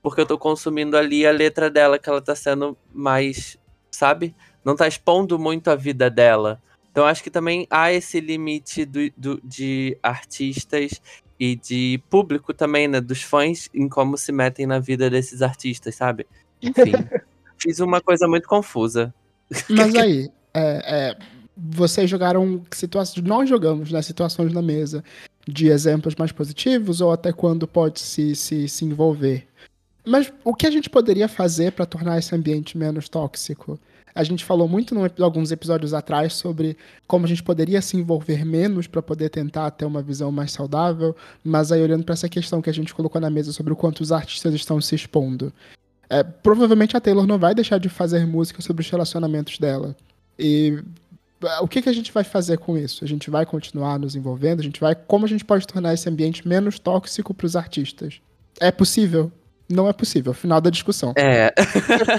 Porque 0.03 0.20
eu 0.20 0.26
tô 0.26 0.38
consumindo 0.38 0.97
ali 0.97 1.26
a 1.26 1.32
letra 1.32 1.68
dela, 1.70 1.99
que 1.99 2.09
ela 2.09 2.22
tá 2.22 2.34
sendo 2.34 2.76
mais, 2.92 3.59
sabe? 3.90 4.34
Não 4.64 4.76
tá 4.76 4.86
expondo 4.88 5.38
muito 5.38 5.68
a 5.70 5.76
vida 5.76 6.09
dela. 6.11 6.61
Então 6.90 7.05
acho 7.05 7.22
que 7.22 7.30
também 7.30 7.66
há 7.70 7.92
esse 7.92 8.20
limite 8.20 8.84
do, 8.84 9.01
do- 9.16 9.40
de 9.44 9.99
artistas 10.03 11.01
e 11.39 11.57
de 11.57 12.01
público 12.09 12.55
também, 12.55 12.89
né? 12.89 13.01
Dos 13.01 13.22
fãs 13.22 13.68
em 13.74 13.89
como 13.89 14.16
se 14.16 14.32
metem 14.32 14.66
na 14.66 14.78
vida 14.78 15.11
desses 15.11 15.43
artistas, 15.43 15.95
sabe? 15.95 16.26
Enfim. 16.62 16.93
fiz 17.59 17.80
uma 17.80 18.01
coisa 18.01 18.26
muito 18.28 18.49
confusa. 18.49 19.12
Mas 19.68 19.95
aí, 19.97 20.30
é, 20.55 21.11
é, 21.12 21.16
vocês 21.57 22.09
jogaram 22.09 22.62
situações. 22.70 23.26
Nós 23.26 23.49
jogamos 23.49 23.91
né, 23.91 24.03
situações 24.03 24.53
na 24.53 24.62
mesa 24.62 25.03
de 25.49 25.68
exemplos 25.68 26.14
mais 26.16 26.32
positivos 26.32 27.01
ou 27.01 27.12
até 27.12 27.32
quando 27.32 27.66
pode 27.66 28.01
se, 28.01 28.34
se, 28.34 28.68
se 28.68 28.84
envolver. 28.84 29.47
Mas 30.05 30.32
o 30.45 30.55
que 30.55 30.66
a 30.66 30.70
gente 30.70 30.89
poderia 30.89 31.28
fazer 31.28 31.72
para 31.72 31.87
tornar 31.87 32.18
esse 32.18 32.34
ambiente 32.34 32.78
menos 32.78 33.09
tóxico? 33.09 33.78
A 34.17 34.25
gente 34.25 34.45
falou 34.45 34.67
muito 34.67 34.95
em 34.95 35.23
alguns 35.23 35.53
episódios 35.53 35.93
atrás 35.93 36.33
sobre 36.33 36.77
como 37.07 37.27
a 37.27 37.29
gente 37.29 37.43
poderia 37.43 37.83
se 37.83 37.99
envolver 37.99 38.47
menos 38.47 38.87
para 38.87 39.03
poder 39.03 39.29
tentar 39.29 39.71
ter 39.73 39.85
uma 39.85 40.01
visão 40.01 40.33
mais 40.33 40.53
saudável, 40.53 41.14
mas 41.45 41.71
aí 41.71 41.83
olhando 41.83 42.03
para 42.03 42.14
essa 42.14 42.29
questão 42.29 42.62
que 42.62 42.71
a 42.71 42.73
gente 42.73 42.95
colocou 42.95 43.21
na 43.21 43.29
mesa 43.29 43.53
sobre 43.53 43.75
o 43.75 43.77
quanto 43.77 44.01
os 44.01 44.12
artistas 44.12 44.55
estão 44.55 44.81
se 44.81 44.95
expondo. 44.95 45.53
É, 46.09 46.23
provavelmente 46.23 46.97
a 46.97 47.01
Taylor 47.01 47.27
não 47.27 47.39
vai 47.39 47.55
deixar 47.55 47.79
de 47.79 47.91
fazer 47.91 48.27
música 48.27 48.62
sobre 48.62 48.83
os 48.83 48.89
relacionamentos 48.89 49.59
dela. 49.59 49.95
E 50.39 50.83
ah, 51.43 51.62
o 51.62 51.69
que, 51.69 51.83
que 51.83 51.89
a 51.89 51.93
gente 51.93 52.11
vai 52.12 52.25
fazer 52.25 52.59
com 52.59 52.79
isso? 52.79 53.05
A 53.05 53.09
gente 53.09 53.29
vai 53.31 53.45
continuar 53.45 53.99
nos 53.99 54.17
envolvendo? 54.17 54.61
A 54.61 54.64
gente 54.64 54.81
vai. 54.81 54.95
Como 54.95 55.27
a 55.27 55.29
gente 55.29 55.45
pode 55.45 55.67
tornar 55.67 55.93
esse 55.93 56.09
ambiente 56.09 56.47
menos 56.49 56.79
tóxico 56.79 57.35
para 57.35 57.47
os 57.47 57.57
artistas? 57.57 58.21
É 58.59 58.71
possível? 58.71 59.31
Não 59.69 59.89
é 59.89 59.93
possível. 59.93 60.33
Final 60.33 60.61
da 60.61 60.71
discussão. 60.71 61.12
É. 61.17 61.53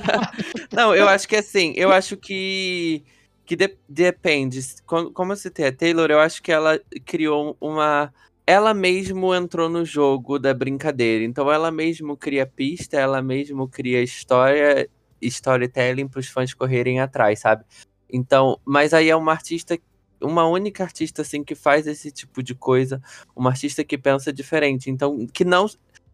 Não, 0.71 0.93
eu 0.95 1.07
acho 1.07 1.27
que 1.27 1.35
assim, 1.35 1.73
eu 1.75 1.91
acho 1.91 2.17
que. 2.17 3.03
Que 3.45 3.55
de- 3.55 3.77
depende. 3.87 4.59
Como, 4.85 5.11
como 5.11 5.31
eu 5.31 5.37
citei 5.37 5.67
a 5.67 5.71
Taylor, 5.71 6.11
eu 6.11 6.19
acho 6.19 6.41
que 6.43 6.51
ela 6.51 6.79
criou 7.05 7.55
uma. 7.61 8.13
Ela 8.45 8.73
mesmo 8.73 9.33
entrou 9.33 9.69
no 9.69 9.85
jogo 9.85 10.37
da 10.39 10.53
brincadeira. 10.53 11.23
Então 11.23 11.51
ela 11.51 11.71
mesmo 11.71 12.15
cria 12.17 12.45
pista, 12.45 12.97
ela 12.97 13.21
mesmo 13.21 13.67
cria 13.67 14.01
história, 14.01 14.89
storytelling 15.21 16.07
para 16.07 16.19
os 16.19 16.27
fãs 16.27 16.53
correrem 16.53 16.99
atrás, 16.99 17.39
sabe? 17.39 17.63
Então, 18.09 18.59
mas 18.65 18.93
aí 18.93 19.09
é 19.09 19.15
uma 19.15 19.31
artista, 19.33 19.77
uma 20.21 20.45
única 20.47 20.83
artista 20.83 21.21
assim 21.21 21.43
que 21.43 21.55
faz 21.55 21.87
esse 21.87 22.09
tipo 22.11 22.41
de 22.41 22.55
coisa, 22.55 23.01
uma 23.35 23.49
artista 23.49 23.83
que 23.83 23.97
pensa 23.97 24.31
diferente. 24.31 24.89
Então, 24.89 25.25
que 25.27 25.43
não 25.43 25.67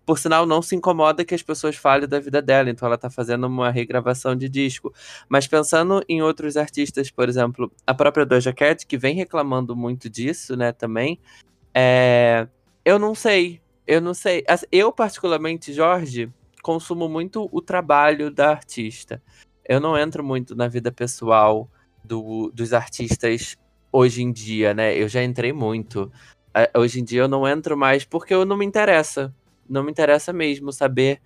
por 0.06 0.20
sinal, 0.20 0.46
não 0.46 0.62
se 0.62 0.76
incomoda 0.76 1.24
que 1.24 1.34
as 1.34 1.42
pessoas 1.42 1.76
falem 1.76 2.08
da 2.08 2.20
vida 2.20 2.42
dela, 2.42 2.70
então 2.70 2.86
ela 2.86 2.98
tá 2.98 3.10
fazendo 3.10 3.48
uma 3.48 3.70
regravação 3.70 4.36
de 4.36 4.50
disco. 4.50 4.94
Mas 5.30 5.48
pensando 5.48 6.04
em 6.10 6.22
outros 6.22 6.58
artistas, 6.58 7.10
por 7.10 7.30
exemplo, 7.30 7.72
a 7.88 7.94
própria 7.94 8.26
Doja 8.26 8.52
Cat, 8.54 8.86
que 8.86 8.98
vem 8.98 9.16
reclamando 9.16 9.76
muito 9.76 10.10
disso, 10.10 10.58
né, 10.58 10.72
também, 10.72 11.20
é... 11.74 12.48
eu 12.84 13.00
não 13.00 13.16
sei, 13.16 13.62
eu 13.88 14.02
não 14.02 14.14
sei. 14.14 14.44
Eu, 14.72 14.92
particularmente, 14.92 15.72
Jorge, 15.74 16.30
consumo 16.62 17.08
muito 17.08 17.50
o 17.52 17.62
trabalho 17.62 18.30
da 18.30 18.50
artista. 18.50 19.22
Eu 19.68 19.80
não 19.80 19.98
entro 19.98 20.24
muito 20.24 20.56
na 20.56 20.68
vida 20.68 20.92
pessoal 20.92 21.70
do- 22.04 22.52
dos 22.54 22.74
artistas 22.74 23.56
hoje 23.92 24.22
em 24.22 24.32
dia, 24.32 24.74
né? 24.74 24.96
Eu 24.98 25.08
já 25.08 25.24
entrei 25.24 25.54
muito. 25.54 26.12
Ah, 26.54 26.70
Hoje 26.78 27.00
em 27.00 27.04
dia 27.04 27.22
eu 27.22 27.28
não 27.28 27.48
entro 27.48 27.78
mais 27.78 28.04
porque 28.04 28.34
eu 28.34 28.46
não 28.46 28.58
me 28.58 28.66
interessa 28.66 29.34
não 29.70 29.84
me 29.84 29.92
interessa 29.92 30.34
mesmo 30.34 30.72
saber 30.72 31.22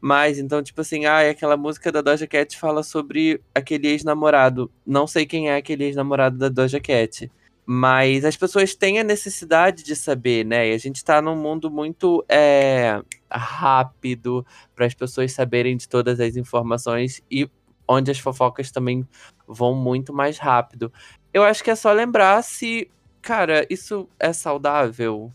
mais. 0.00 0.38
Então, 0.38 0.62
tipo 0.62 0.80
assim, 0.80 1.04
ah, 1.06 1.28
aquela 1.30 1.56
música 1.56 1.90
da 1.90 2.00
Doja 2.00 2.26
Cat 2.26 2.58
fala 2.58 2.82
sobre 2.82 3.40
aquele 3.54 3.88
ex-namorado. 3.88 4.70
Não 4.86 5.06
sei 5.06 5.26
quem 5.26 5.50
é 5.50 5.56
aquele 5.56 5.84
ex-namorado 5.84 6.38
da 6.38 6.48
Doja 6.48 6.80
Cat. 6.80 7.30
Mas 7.64 8.24
as 8.24 8.36
pessoas 8.36 8.76
têm 8.76 9.00
a 9.00 9.04
necessidade 9.04 9.82
de 9.82 9.96
saber, 9.96 10.44
né? 10.44 10.68
E 10.68 10.72
a 10.72 10.78
gente 10.78 11.04
tá 11.04 11.20
num 11.20 11.34
mundo 11.34 11.68
muito 11.68 12.24
é, 12.28 13.02
rápido 13.28 14.46
para 14.74 14.86
as 14.86 14.94
pessoas 14.94 15.32
saberem 15.32 15.76
de 15.76 15.88
todas 15.88 16.20
as 16.20 16.36
informações 16.36 17.20
e 17.28 17.50
onde 17.88 18.10
as 18.10 18.18
fofocas 18.20 18.70
também 18.70 19.06
vão 19.48 19.74
muito 19.74 20.12
mais 20.12 20.38
rápido. 20.38 20.92
Eu 21.34 21.42
acho 21.42 21.62
que 21.64 21.70
é 21.70 21.74
só 21.74 21.92
lembrar 21.92 22.42
se, 22.42 22.88
cara, 23.20 23.66
isso 23.68 24.08
é 24.18 24.32
saudável 24.32 25.32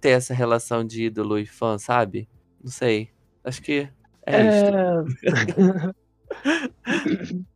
ter 0.00 0.10
essa 0.10 0.34
relação 0.34 0.84
de 0.84 1.04
ídolo 1.04 1.38
e 1.38 1.46
fã, 1.46 1.78
sabe? 1.78 2.28
Não 2.62 2.70
sei. 2.70 3.10
Acho 3.44 3.62
que 3.62 3.88
é, 4.26 4.48
isso. 4.48 5.94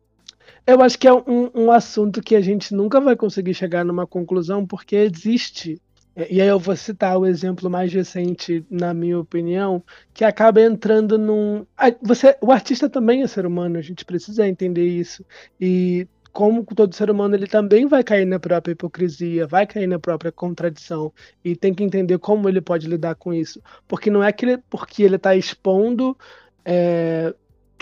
Eu 0.67 0.81
acho 0.81 0.97
que 0.97 1.07
é 1.07 1.13
um, 1.13 1.51
um 1.53 1.71
assunto 1.71 2.21
que 2.21 2.35
a 2.35 2.41
gente 2.41 2.73
nunca 2.73 2.99
vai 2.99 3.15
conseguir 3.15 3.53
chegar 3.53 3.85
numa 3.85 4.07
conclusão, 4.07 4.65
porque 4.65 4.95
existe. 4.95 5.79
E 6.15 6.41
aí 6.41 6.47
eu 6.47 6.57
vou 6.57 6.75
citar 6.75 7.17
o 7.19 7.25
exemplo 7.25 7.69
mais 7.69 7.93
recente, 7.93 8.65
na 8.69 8.93
minha 8.93 9.19
opinião, 9.19 9.83
que 10.13 10.23
acaba 10.23 10.61
entrando 10.61 11.17
num. 11.17 11.65
Ah, 11.77 11.93
Você, 12.01 12.35
o 12.41 12.51
artista 12.51 12.89
também 12.89 13.21
é 13.21 13.27
ser 13.27 13.45
humano, 13.45 13.77
a 13.77 13.81
gente 13.81 14.05
precisa 14.05 14.47
entender 14.47 14.87
isso. 14.87 15.23
E 15.59 16.07
como 16.35 16.65
todo 16.65 16.93
ser 16.93 17.09
humano, 17.09 17.33
ele 17.33 17.47
também 17.47 17.87
vai 17.87 18.03
cair 18.03 18.25
na 18.25 18.37
própria 18.39 18.73
hipocrisia, 18.73 19.47
vai 19.47 19.65
cair 19.65 19.87
na 19.87 19.97
própria 19.97 20.33
contradição. 20.33 21.13
E 21.43 21.55
tem 21.55 21.73
que 21.73 21.81
entender 21.81 22.17
como 22.19 22.49
ele 22.49 22.59
pode 22.61 22.87
lidar 22.87 23.15
com 23.15 23.33
isso. 23.33 23.61
Porque 23.87 24.09
não 24.11 24.21
é 24.21 24.33
que 24.33 24.45
ele, 24.45 24.57
porque 24.69 25.01
ele 25.03 25.15
está 25.15 25.33
expondo. 25.35 26.17
é, 26.65 27.33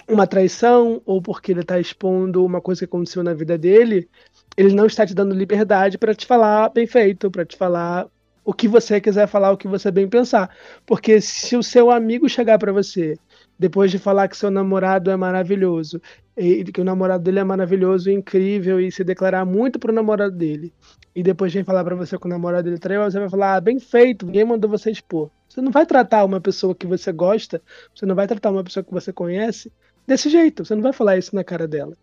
uma 0.07 0.27
traição 0.27 1.01
ou 1.05 1.21
porque 1.21 1.51
ele 1.51 1.61
está 1.61 1.79
expondo 1.79 2.45
uma 2.45 2.61
coisa 2.61 2.79
que 2.81 2.85
aconteceu 2.85 3.23
na 3.23 3.33
vida 3.33 3.57
dele, 3.57 4.09
ele 4.57 4.75
não 4.75 4.85
está 4.85 5.05
te 5.05 5.13
dando 5.15 5.33
liberdade 5.35 5.97
para 5.97 6.13
te 6.15 6.25
falar 6.25 6.69
bem 6.69 6.85
feito, 6.87 7.31
para 7.31 7.45
te 7.45 7.55
falar 7.57 8.07
o 8.45 8.53
que 8.53 8.67
você 8.67 8.99
quiser 9.01 9.27
falar, 9.27 9.51
o 9.51 9.57
que 9.57 9.67
você 9.67 9.91
bem 9.91 10.07
pensar. 10.07 10.55
Porque 10.85 11.21
se 11.21 11.55
o 11.55 11.63
seu 11.63 11.89
amigo 11.89 12.27
chegar 12.29 12.59
para 12.59 12.73
você 12.73 13.17
depois 13.57 13.91
de 13.91 13.99
falar 13.99 14.27
que 14.27 14.37
seu 14.37 14.51
namorado 14.51 15.09
é 15.11 15.15
maravilhoso, 15.15 16.01
e 16.35 16.63
que 16.65 16.81
o 16.81 16.83
namorado 16.83 17.23
dele 17.23 17.39
é 17.39 17.43
maravilhoso, 17.43 18.09
incrível 18.09 18.79
e 18.79 18.91
se 18.91 19.03
declarar 19.03 19.45
muito 19.45 19.77
pro 19.79 19.93
namorado 19.93 20.35
dele, 20.35 20.73
e 21.15 21.21
depois 21.21 21.53
vem 21.53 21.63
falar 21.63 21.83
para 21.83 21.95
você 21.95 22.17
que 22.17 22.25
o 22.25 22.29
namorado 22.29 22.63
dele 22.63 22.79
traiu, 22.79 23.03
você 23.03 23.19
vai 23.19 23.29
falar: 23.29 23.55
ah, 23.55 23.61
bem 23.61 23.79
feito, 23.79 24.25
ninguém 24.25 24.45
mandou 24.45 24.69
você 24.69 24.89
expor. 24.89 25.29
Você 25.47 25.61
não 25.61 25.71
vai 25.71 25.85
tratar 25.85 26.25
uma 26.25 26.41
pessoa 26.41 26.73
que 26.73 26.87
você 26.87 27.11
gosta, 27.11 27.61
você 27.93 28.05
não 28.05 28.15
vai 28.15 28.27
tratar 28.27 28.49
uma 28.49 28.63
pessoa 28.63 28.83
que 28.83 28.91
você 28.91 29.13
conhece 29.13 29.71
desse 30.07 30.29
jeito, 30.29 30.65
você 30.65 30.73
não 30.73 30.81
vai 30.81 30.93
falar 30.93 31.17
isso 31.17 31.35
na 31.35 31.43
cara 31.43 31.67
dela. 31.67 31.95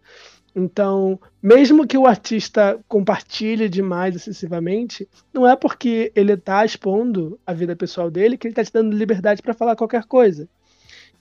Então, 0.55 1.21
mesmo 1.43 1.87
que 1.87 1.97
o 1.97 2.07
artista 2.07 2.79
compartilhe 2.89 3.69
demais 3.69 4.17
excessivamente, 4.17 5.09
não 5.33 5.47
é 5.47 5.55
porque 5.55 6.13
ele 6.15 6.33
está 6.33 6.65
expondo 6.65 7.39
a 7.47 7.53
vida 7.53 7.77
pessoal 7.77 8.11
dele 8.11 8.37
que 8.37 8.47
ele 8.47 8.53
está 8.53 8.65
te 8.65 8.73
dando 8.73 8.97
liberdade 8.97 9.43
para 9.43 9.55
falar 9.55 9.77
qualquer 9.77 10.05
coisa. 10.05 10.49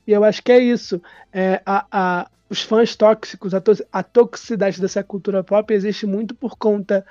E 0.10 0.12
eu 0.12 0.24
acho 0.24 0.42
que 0.42 0.52
é 0.52 0.58
isso. 0.58 1.00
É, 1.32 1.62
a, 1.64 1.86
a, 1.92 2.32
os 2.50 2.64
fãs 2.64 2.96
tóxicos, 2.96 3.54
a, 3.54 3.62
to 3.62 3.74
a 3.94 4.02
toxicidade 4.02 4.82
dessa 4.82 5.04
cultura 5.04 5.44
pop 5.44 5.72
existe 5.72 6.08
muito 6.08 6.34
por 6.34 6.58
conta 6.58 7.06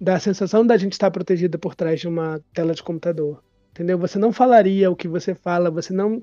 da 0.00 0.18
sensação 0.18 0.66
da 0.66 0.78
gente 0.78 0.92
estar 0.92 1.10
protegida 1.10 1.58
por 1.58 1.74
trás 1.74 2.00
de 2.00 2.08
uma 2.08 2.40
tela 2.54 2.72
de 2.72 2.82
computador. 2.82 3.44
Entendeu? 3.72 3.98
Você 3.98 4.18
não 4.18 4.32
falaria 4.32 4.90
o 4.90 4.96
que 4.96 5.06
você 5.06 5.34
fala, 5.34 5.70
você 5.70 5.92
não 5.92 6.22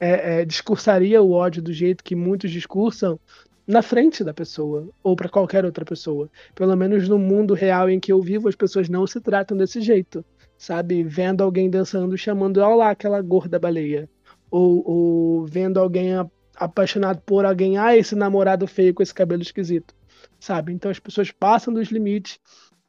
é, 0.00 0.40
é, 0.40 0.44
discursaria 0.46 1.20
o 1.20 1.32
ódio 1.32 1.60
do 1.60 1.70
jeito 1.70 2.02
que 2.02 2.16
muitos 2.16 2.50
discursam 2.50 3.20
na 3.66 3.82
frente 3.82 4.24
da 4.24 4.32
pessoa 4.32 4.88
ou 5.02 5.14
para 5.14 5.28
qualquer 5.28 5.66
outra 5.66 5.84
pessoa. 5.84 6.30
Pelo 6.54 6.74
menos 6.76 7.06
no 7.10 7.18
mundo 7.18 7.52
real 7.52 7.90
em 7.90 8.00
que 8.00 8.10
eu 8.10 8.22
vivo, 8.22 8.48
as 8.48 8.56
pessoas 8.56 8.88
não 8.88 9.06
se 9.06 9.20
tratam 9.20 9.54
desse 9.54 9.82
jeito, 9.82 10.24
sabe? 10.56 11.02
Vendo 11.02 11.44
alguém 11.44 11.68
dançando, 11.68 12.16
chamando, 12.16 12.56
olha 12.56 12.74
lá 12.74 12.90
aquela 12.92 13.20
gorda 13.20 13.58
baleia. 13.58 14.08
Ou, 14.50 14.82
ou 14.88 15.46
vendo 15.46 15.78
alguém 15.78 16.12
apaixonado 16.56 17.20
por 17.22 17.44
alguém, 17.44 17.78
ah, 17.78 17.96
esse 17.96 18.14
namorado 18.14 18.66
feio 18.66 18.94
com 18.94 19.02
esse 19.02 19.14
cabelo 19.14 19.42
esquisito. 19.42 19.94
sabe? 20.40 20.72
Então 20.72 20.90
as 20.90 20.98
pessoas 20.98 21.30
passam 21.30 21.72
dos 21.72 21.88
limites 21.88 22.38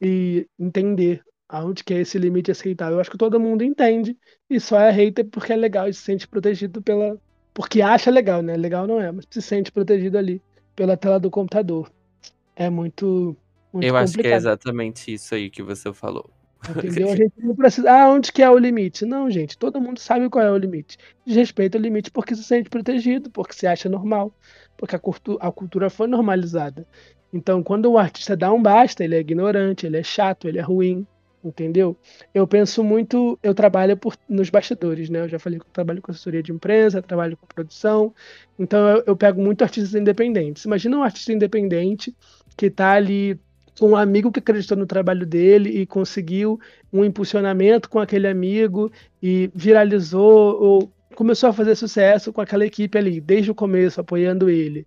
e 0.01 0.47
entender 0.57 1.21
aonde 1.47 1.83
que 1.83 1.93
é 1.93 2.01
esse 2.01 2.17
limite 2.17 2.51
aceitável. 2.51 2.95
Eu 2.95 3.01
acho 3.01 3.11
que 3.11 3.17
todo 3.17 3.39
mundo 3.39 3.63
entende 3.63 4.17
e 4.49 4.59
só 4.59 4.79
é 4.79 4.91
hater 4.91 5.25
porque 5.25 5.53
é 5.53 5.55
legal 5.55 5.89
e 5.89 5.93
se 5.93 6.01
sente 6.01 6.27
protegido 6.27 6.81
pela. 6.81 7.17
Porque 7.53 7.81
acha 7.81 8.11
legal, 8.11 8.41
né? 8.41 8.55
Legal 8.55 8.87
não 8.87 9.01
é, 9.01 9.11
mas 9.11 9.25
se 9.29 9.41
sente 9.41 9.71
protegido 9.71 10.17
ali 10.17 10.41
pela 10.75 10.95
tela 10.95 11.19
do 11.19 11.31
computador. 11.31 11.91
É 12.55 12.69
muito. 12.69 13.35
muito 13.73 13.85
Eu 13.85 13.97
acho 13.97 14.17
que 14.17 14.27
é 14.27 14.35
complicado. 14.35 14.39
exatamente 14.39 15.13
isso 15.13 15.33
aí 15.35 15.49
que 15.49 15.63
você 15.63 15.91
falou. 15.91 16.29
Entendeu? 16.67 17.11
A 17.11 17.15
gente 17.15 17.33
não 17.37 17.55
precisa. 17.55 17.91
Ah, 17.91 18.09
onde 18.09 18.31
que 18.31 18.41
é 18.43 18.49
o 18.49 18.57
limite? 18.57 19.05
Não, 19.05 19.29
gente, 19.29 19.57
todo 19.57 19.81
mundo 19.81 19.99
sabe 19.99 20.29
qual 20.29 20.45
é 20.45 20.51
o 20.51 20.57
limite. 20.57 20.97
Desrespeita 21.25 21.77
o 21.77 21.81
limite 21.81 22.11
porque 22.11 22.35
se 22.35 22.43
sente 22.43 22.69
protegido, 22.69 23.29
porque 23.31 23.53
se 23.53 23.65
acha 23.65 23.89
normal, 23.89 24.35
porque 24.77 24.95
a, 24.95 24.99
cultu- 24.99 25.37
a 25.41 25.51
cultura 25.51 25.89
foi 25.89 26.07
normalizada. 26.07 26.87
Então, 27.33 27.63
quando 27.63 27.91
o 27.91 27.97
artista 27.97 28.35
dá 28.37 28.51
um 28.53 28.61
basta, 28.61 29.03
ele 29.03 29.15
é 29.15 29.19
ignorante, 29.19 29.85
ele 29.85 29.97
é 29.97 30.03
chato, 30.03 30.47
ele 30.47 30.57
é 30.59 30.61
ruim, 30.61 31.07
entendeu? 31.43 31.97
Eu 32.33 32.47
penso 32.47 32.83
muito, 32.83 33.37
eu 33.41 33.53
trabalho 33.55 33.95
por, 33.97 34.15
nos 34.27 34.49
bastidores, 34.49 35.09
né? 35.09 35.21
Eu 35.21 35.29
já 35.29 35.39
falei 35.39 35.59
que 35.59 35.65
eu 35.65 35.71
trabalho 35.71 36.01
com 36.01 36.11
assessoria 36.11 36.41
de 36.43 36.51
imprensa, 36.51 37.01
trabalho 37.01 37.37
com 37.37 37.47
produção, 37.47 38.13
então 38.57 38.87
eu, 38.89 39.03
eu 39.07 39.17
pego 39.17 39.41
muito 39.41 39.61
artistas 39.63 39.93
independentes. 39.95 40.65
Imagina 40.65 40.97
um 40.97 41.03
artista 41.03 41.31
independente 41.33 42.15
que 42.57 42.69
tá 42.69 42.91
ali 42.93 43.39
com 43.79 43.91
um 43.91 43.95
amigo 43.95 44.31
que 44.31 44.39
acreditou 44.39 44.77
no 44.77 44.85
trabalho 44.85 45.25
dele 45.25 45.69
e 45.69 45.85
conseguiu 45.85 46.59
um 46.91 47.03
impulsionamento 47.05 47.89
com 47.89 47.99
aquele 47.99 48.27
amigo 48.27 48.91
e 49.23 49.49
viralizou 49.55 50.61
ou 50.61 50.93
começou 51.15 51.49
a 51.49 51.53
fazer 51.53 51.75
sucesso 51.75 52.31
com 52.33 52.41
aquela 52.41 52.65
equipe 52.65 52.97
ali, 52.97 53.21
desde 53.21 53.51
o 53.51 53.55
começo, 53.55 54.01
apoiando 54.01 54.49
ele. 54.49 54.85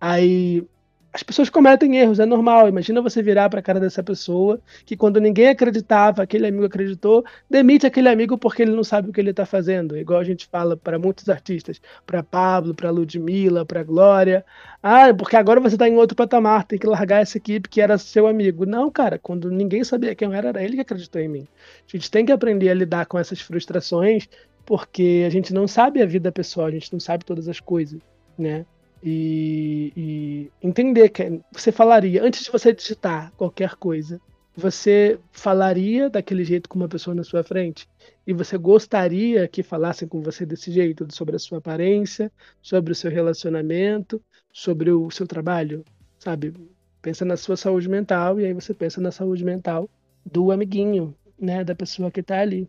Aí 0.00 0.66
as 1.12 1.22
pessoas 1.22 1.50
cometem 1.50 1.98
erros, 1.98 2.18
é 2.18 2.24
normal. 2.24 2.68
Imagina 2.68 3.02
você 3.02 3.22
virar 3.22 3.50
para 3.50 3.60
a 3.60 3.62
cara 3.62 3.78
dessa 3.78 4.02
pessoa 4.02 4.58
que 4.86 4.96
quando 4.96 5.20
ninguém 5.20 5.48
acreditava, 5.48 6.22
aquele 6.22 6.46
amigo 6.46 6.64
acreditou, 6.64 7.22
demite 7.50 7.86
aquele 7.86 8.08
amigo 8.08 8.38
porque 8.38 8.62
ele 8.62 8.72
não 8.72 8.82
sabe 8.82 9.10
o 9.10 9.12
que 9.12 9.20
ele 9.20 9.30
está 9.30 9.44
fazendo. 9.44 9.96
Igual 9.96 10.20
a 10.20 10.24
gente 10.24 10.46
fala 10.46 10.74
para 10.74 10.98
muitos 10.98 11.28
artistas, 11.28 11.80
para 12.06 12.22
Pablo, 12.22 12.74
para 12.74 12.90
Ludmilla, 12.90 13.66
para 13.66 13.82
Glória. 13.82 14.42
Ah, 14.82 15.12
porque 15.12 15.36
agora 15.36 15.60
você 15.60 15.74
está 15.74 15.86
em 15.86 15.96
outro 15.96 16.16
patamar, 16.16 16.64
tem 16.64 16.78
que 16.78 16.86
largar 16.86 17.20
essa 17.20 17.36
equipe 17.36 17.68
que 17.68 17.82
era 17.82 17.98
seu 17.98 18.26
amigo. 18.26 18.64
Não, 18.64 18.90
cara, 18.90 19.18
quando 19.18 19.50
ninguém 19.50 19.84
sabia 19.84 20.14
quem 20.14 20.28
eu 20.28 20.34
era, 20.34 20.48
era 20.48 20.64
ele 20.64 20.76
que 20.76 20.80
acreditou 20.80 21.20
em 21.20 21.28
mim. 21.28 21.46
A 21.86 21.96
gente 21.96 22.10
tem 22.10 22.24
que 22.24 22.32
aprender 22.32 22.70
a 22.70 22.74
lidar 22.74 23.04
com 23.04 23.18
essas 23.18 23.40
frustrações, 23.40 24.28
porque 24.64 25.24
a 25.26 25.30
gente 25.30 25.52
não 25.52 25.68
sabe 25.68 26.00
a 26.00 26.06
vida 26.06 26.32
pessoal, 26.32 26.68
a 26.68 26.70
gente 26.70 26.90
não 26.90 27.00
sabe 27.00 27.24
todas 27.24 27.48
as 27.48 27.60
coisas, 27.60 28.00
né? 28.38 28.64
E, 29.02 29.92
e 29.96 30.52
entender 30.62 31.08
que 31.08 31.40
você 31.50 31.72
falaria, 31.72 32.22
antes 32.22 32.44
de 32.44 32.50
você 32.50 32.72
digitar 32.72 33.32
qualquer 33.36 33.74
coisa, 33.74 34.20
você 34.54 35.18
falaria 35.32 36.10
daquele 36.10 36.44
jeito 36.44 36.68
com 36.68 36.78
uma 36.78 36.88
pessoa 36.88 37.14
na 37.14 37.24
sua 37.24 37.42
frente? 37.42 37.88
E 38.26 38.32
você 38.32 38.58
gostaria 38.58 39.48
que 39.48 39.62
falassem 39.62 40.06
com 40.06 40.20
você 40.20 40.44
desse 40.44 40.70
jeito, 40.70 41.06
sobre 41.12 41.36
a 41.36 41.38
sua 41.38 41.58
aparência, 41.58 42.30
sobre 42.60 42.92
o 42.92 42.94
seu 42.94 43.10
relacionamento, 43.10 44.22
sobre 44.52 44.90
o 44.90 45.10
seu 45.10 45.26
trabalho? 45.26 45.84
Sabe? 46.18 46.54
Pensa 47.00 47.24
na 47.24 47.36
sua 47.36 47.56
saúde 47.56 47.88
mental 47.88 48.38
e 48.38 48.44
aí 48.44 48.52
você 48.52 48.72
pensa 48.74 49.00
na 49.00 49.10
saúde 49.10 49.44
mental 49.44 49.88
do 50.24 50.52
amiguinho, 50.52 51.14
né? 51.38 51.64
Da 51.64 51.74
pessoa 51.74 52.10
que 52.10 52.22
tá 52.22 52.38
ali. 52.38 52.68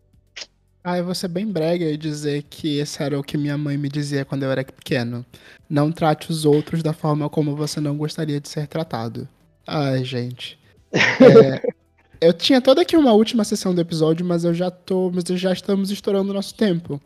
Ah, 0.84 0.98
eu 0.98 1.06
vou 1.06 1.16
ser 1.16 1.30
bem 1.30 1.48
brega 1.50 1.86
e 1.86 1.96
dizer 1.96 2.44
que 2.44 2.78
esse 2.78 3.02
era 3.02 3.18
o 3.18 3.24
que 3.24 3.38
minha 3.38 3.58
mãe 3.58 3.78
me 3.78 3.88
dizia 3.88 4.26
quando 4.26 4.44
eu 4.44 4.52
era 4.52 4.66
pequeno. 4.66 5.26
Não 5.70 5.92
trate 5.92 6.30
os 6.30 6.44
outros 6.44 6.84
da 6.84 6.92
forma 6.92 7.30
como 7.30 7.56
você 7.56 7.80
não 7.80 7.96
gostaria 7.98 8.40
de 8.40 8.50
ser 8.50 8.68
tratado. 8.68 9.28
Ai, 9.68 10.04
gente. 10.04 10.60
É, 10.94 11.62
eu 12.22 12.34
tinha 12.34 12.62
toda 12.62 12.82
aqui 12.82 12.96
uma 12.96 13.14
última 13.14 13.44
sessão 13.44 13.74
do 13.74 13.82
episódio, 13.82 14.26
mas 14.26 14.44
eu 14.44 14.54
já 14.54 14.70
tô. 14.72 15.12
Mas 15.12 15.24
já 15.40 15.52
estamos 15.52 15.90
estourando 15.90 16.32
o 16.32 16.34
nosso 16.34 16.54
tempo. 16.56 17.02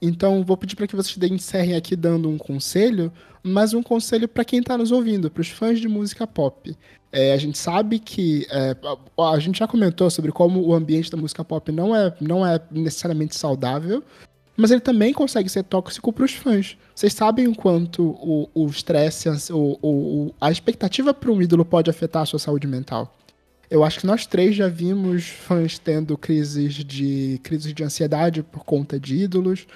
Então 0.00 0.44
vou 0.44 0.56
pedir 0.56 0.76
para 0.76 0.86
que 0.86 0.94
vocês 0.96 1.16
encerrem 1.30 1.74
aqui 1.74 1.96
dando 1.96 2.28
um 2.28 2.36
conselho, 2.38 3.12
mas 3.42 3.72
um 3.74 3.82
conselho 3.82 4.28
para 4.28 4.44
quem 4.44 4.62
tá 4.62 4.76
nos 4.76 4.92
ouvindo, 4.92 5.30
para 5.30 5.40
os 5.40 5.48
fãs 5.48 5.80
de 5.80 5.88
música 5.88 6.26
pop. 6.26 6.76
É, 7.12 7.32
a 7.32 7.36
gente 7.36 7.56
sabe 7.56 7.98
que 7.98 8.46
é, 8.50 8.76
a, 9.18 9.30
a 9.30 9.38
gente 9.38 9.58
já 9.58 9.66
comentou 9.66 10.10
sobre 10.10 10.30
como 10.32 10.60
o 10.60 10.74
ambiente 10.74 11.10
da 11.10 11.16
música 11.16 11.44
pop 11.44 11.70
não 11.72 11.94
é, 11.96 12.14
não 12.20 12.46
é 12.46 12.60
necessariamente 12.70 13.34
saudável, 13.36 14.02
mas 14.56 14.70
ele 14.70 14.80
também 14.80 15.12
consegue 15.14 15.48
ser 15.48 15.62
tóxico 15.64 16.12
para 16.12 16.24
os 16.24 16.32
fãs. 16.32 16.76
Vocês 16.94 17.12
sabem 17.14 17.46
o 17.48 17.54
quanto 17.54 18.02
o 18.02 18.48
o 18.54 18.66
estresse, 18.66 19.28
o, 19.50 19.78
o, 19.80 19.88
o- 19.88 20.34
a 20.40 20.50
expectativa 20.50 21.14
para 21.14 21.30
um 21.30 21.40
ídolo 21.40 21.64
pode 21.64 21.88
afetar 21.90 22.22
a 22.22 22.26
sua 22.26 22.38
saúde 22.38 22.66
mental. 22.66 23.14
Eu 23.70 23.82
acho 23.82 24.00
que 24.00 24.06
nós 24.06 24.26
três 24.26 24.54
já 24.54 24.68
vimos 24.68 25.26
fãs 25.26 25.78
tendo 25.78 26.16
crises 26.16 26.74
de 26.74 27.40
crises 27.42 27.74
de 27.74 27.82
ansiedade 27.82 28.42
por 28.42 28.64
conta 28.64 28.98
de 28.98 29.16
ídolos, 29.16 29.66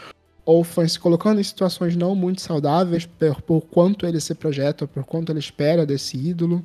ou 0.44 0.62
fãs 0.62 0.92
se 0.92 1.00
colocando 1.00 1.40
em 1.40 1.44
situações 1.44 1.96
não 1.96 2.14
muito 2.14 2.40
saudáveis 2.40 3.06
por, 3.06 3.42
por 3.42 3.60
quanto 3.62 4.06
ele 4.06 4.20
se 4.20 4.34
projeta, 4.34 4.86
por 4.86 5.04
quanto 5.04 5.32
ele 5.32 5.40
espera 5.40 5.84
desse 5.84 6.16
ídolo. 6.16 6.64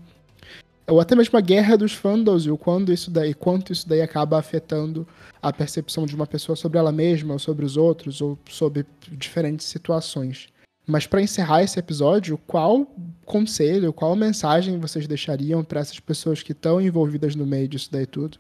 Ou 0.88 1.00
até 1.00 1.16
mesmo 1.16 1.36
a 1.36 1.42
guerra 1.42 1.76
dos 1.76 1.94
fandoms 1.94 2.46
e 2.46 2.52
o 2.52 2.58
quando 2.58 2.94
isso 2.94 3.10
daí, 3.10 3.34
quanto 3.34 3.74
isso 3.74 3.90
daí 3.90 4.02
acaba 4.02 4.38
afetando 4.38 5.08
a 5.42 5.52
percepção 5.52 6.06
de 6.06 6.16
uma 6.16 6.28
pessoa 6.28 6.56
sobre 6.56 6.78
ela 6.78 6.92
mesma, 6.92 7.34
ou 7.34 7.40
sobre 7.40 7.66
os 7.66 7.76
outros, 7.76 8.22
ou 8.22 8.38
sobre 8.48 8.86
diferentes 9.12 9.66
situações. 9.66 10.48
Mas 10.88 11.08
para 11.08 11.22
encerrar 11.22 11.64
esse 11.64 11.80
episódio, 11.80 12.38
qual 12.46 12.88
conselho, 13.26 13.92
qual 13.92 14.16
mensagem 14.16 14.80
vocês 14.80 15.08
deixariam 15.08 15.64
para 15.64 15.80
essas 15.80 16.00
pessoas 16.00 16.44
que 16.44 16.52
estão 16.52 16.80
envolvidas 16.80 17.36
no 17.36 17.46
meio 17.46 17.68
disso 17.68 17.90
daí 17.92 18.06
tudo? 18.06 18.38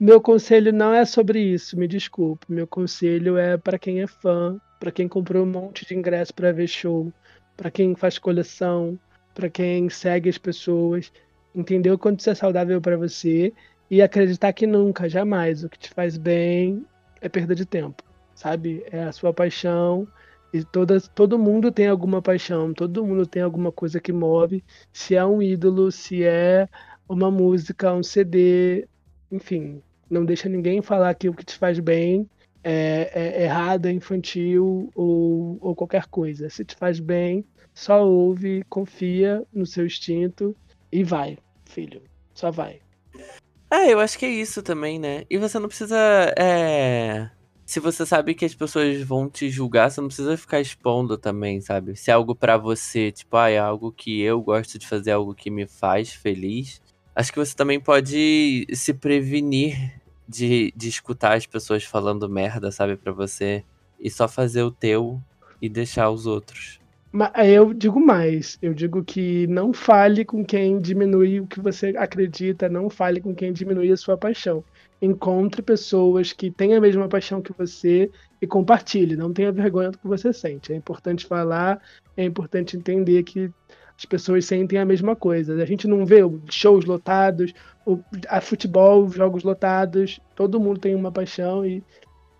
Meu 0.00 0.20
conselho 0.20 0.72
não 0.72 0.92
é 0.92 1.04
sobre 1.04 1.40
isso, 1.40 1.78
me 1.78 1.86
desculpe. 1.86 2.46
Meu 2.48 2.66
conselho 2.66 3.36
é 3.36 3.56
para 3.56 3.78
quem 3.78 4.00
é 4.00 4.06
fã, 4.06 4.58
para 4.80 4.90
quem 4.90 5.06
comprou 5.06 5.44
um 5.44 5.50
monte 5.50 5.86
de 5.86 5.94
ingresso 5.94 6.34
para 6.34 6.52
ver 6.52 6.66
show, 6.66 7.12
para 7.56 7.70
quem 7.70 7.94
faz 7.94 8.18
coleção, 8.18 8.98
para 9.34 9.50
quem 9.50 9.88
segue 9.90 10.28
as 10.30 10.38
pessoas, 10.38 11.12
entender 11.54 11.90
o 11.90 11.98
quanto 11.98 12.20
isso 12.20 12.30
é 12.30 12.34
saudável 12.34 12.80
para 12.80 12.96
você 12.96 13.52
e 13.90 14.00
acreditar 14.00 14.52
que 14.52 14.66
nunca, 14.66 15.08
jamais, 15.08 15.62
o 15.62 15.68
que 15.68 15.78
te 15.78 15.90
faz 15.90 16.16
bem 16.16 16.84
é 17.20 17.28
perda 17.28 17.54
de 17.54 17.64
tempo, 17.64 18.02
sabe? 18.34 18.84
É 18.90 19.04
a 19.04 19.12
sua 19.12 19.32
paixão 19.32 20.08
e 20.54 20.62
todo 20.62 21.36
mundo 21.36 21.72
tem 21.72 21.88
alguma 21.88 22.22
paixão, 22.22 22.72
todo 22.72 23.04
mundo 23.04 23.26
tem 23.26 23.42
alguma 23.42 23.72
coisa 23.72 24.00
que 24.00 24.12
move, 24.12 24.62
se 24.92 25.16
é 25.16 25.24
um 25.24 25.42
ídolo, 25.42 25.90
se 25.90 26.22
é 26.22 26.68
uma 27.08 27.28
música, 27.28 27.92
um 27.92 28.04
CD, 28.04 28.86
enfim, 29.32 29.82
não 30.08 30.24
deixa 30.24 30.48
ninguém 30.48 30.80
falar 30.80 31.12
que 31.14 31.28
o 31.28 31.34
que 31.34 31.44
te 31.44 31.58
faz 31.58 31.80
bem 31.80 32.30
é, 32.62 33.10
é 33.12 33.42
errado, 33.42 33.86
é 33.86 33.90
infantil 33.90 34.92
ou, 34.94 35.58
ou 35.60 35.74
qualquer 35.74 36.06
coisa. 36.06 36.48
Se 36.48 36.64
te 36.64 36.76
faz 36.76 37.00
bem, 37.00 37.44
só 37.74 38.06
ouve, 38.06 38.62
confia 38.68 39.42
no 39.52 39.66
seu 39.66 39.84
instinto 39.84 40.56
e 40.92 41.02
vai, 41.02 41.36
filho. 41.64 42.00
Só 42.32 42.52
vai. 42.52 42.78
É, 43.68 43.92
eu 43.92 43.98
acho 43.98 44.16
que 44.16 44.24
é 44.24 44.30
isso 44.30 44.62
também, 44.62 45.00
né? 45.00 45.24
E 45.28 45.36
você 45.36 45.58
não 45.58 45.66
precisa. 45.66 45.96
É... 46.38 47.28
Se 47.66 47.80
você 47.80 48.04
sabe 48.04 48.34
que 48.34 48.44
as 48.44 48.54
pessoas 48.54 49.00
vão 49.02 49.28
te 49.28 49.48
julgar, 49.48 49.90
você 49.90 50.00
não 50.00 50.08
precisa 50.08 50.36
ficar 50.36 50.60
expondo 50.60 51.16
também, 51.16 51.60
sabe? 51.60 51.96
Se 51.96 52.10
é 52.10 52.14
algo 52.14 52.34
pra 52.34 52.58
você, 52.58 53.10
tipo, 53.10 53.36
ah, 53.36 53.48
é 53.48 53.58
algo 53.58 53.90
que 53.90 54.20
eu 54.20 54.40
gosto 54.42 54.78
de 54.78 54.86
fazer, 54.86 55.12
algo 55.12 55.34
que 55.34 55.50
me 55.50 55.66
faz 55.66 56.12
feliz. 56.12 56.82
Acho 57.16 57.32
que 57.32 57.38
você 57.38 57.54
também 57.56 57.80
pode 57.80 58.66
se 58.72 58.92
prevenir 58.92 59.94
de, 60.28 60.72
de 60.76 60.88
escutar 60.88 61.36
as 61.36 61.46
pessoas 61.46 61.84
falando 61.84 62.28
merda, 62.28 62.70
sabe, 62.70 62.96
pra 62.96 63.12
você. 63.12 63.64
E 63.98 64.10
só 64.10 64.28
fazer 64.28 64.62
o 64.62 64.70
teu 64.70 65.20
e 65.62 65.68
deixar 65.68 66.10
os 66.10 66.26
outros. 66.26 66.80
Mas 67.10 67.30
eu 67.48 67.72
digo 67.72 68.00
mais, 68.00 68.58
eu 68.60 68.74
digo 68.74 69.04
que 69.04 69.46
não 69.46 69.72
fale 69.72 70.24
com 70.24 70.44
quem 70.44 70.80
diminui 70.80 71.40
o 71.40 71.46
que 71.46 71.60
você 71.60 71.94
acredita, 71.96 72.68
não 72.68 72.90
fale 72.90 73.20
com 73.20 73.32
quem 73.32 73.52
diminui 73.52 73.92
a 73.92 73.96
sua 73.96 74.18
paixão. 74.18 74.64
Encontre 75.02 75.60
pessoas 75.60 76.32
que 76.32 76.50
têm 76.50 76.74
a 76.74 76.80
mesma 76.80 77.08
paixão 77.08 77.42
que 77.42 77.52
você 77.52 78.10
e 78.40 78.46
compartilhe, 78.46 79.16
não 79.16 79.32
tenha 79.32 79.52
vergonha 79.52 79.90
do 79.90 79.98
que 79.98 80.06
você 80.06 80.32
sente. 80.32 80.72
É 80.72 80.76
importante 80.76 81.26
falar, 81.26 81.80
é 82.16 82.24
importante 82.24 82.76
entender 82.76 83.22
que 83.22 83.50
as 83.96 84.04
pessoas 84.04 84.44
sentem 84.46 84.78
a 84.78 84.84
mesma 84.84 85.14
coisa. 85.14 85.54
A 85.62 85.66
gente 85.66 85.86
não 85.86 86.04
vê 86.06 86.18
shows 86.50 86.84
lotados, 86.84 87.52
o- 87.86 88.00
a 88.28 88.40
futebol, 88.40 89.08
jogos 89.08 89.42
lotados, 89.44 90.18
todo 90.34 90.58
mundo 90.60 90.80
tem 90.80 90.94
uma 90.94 91.12
paixão 91.12 91.64
e 91.64 91.82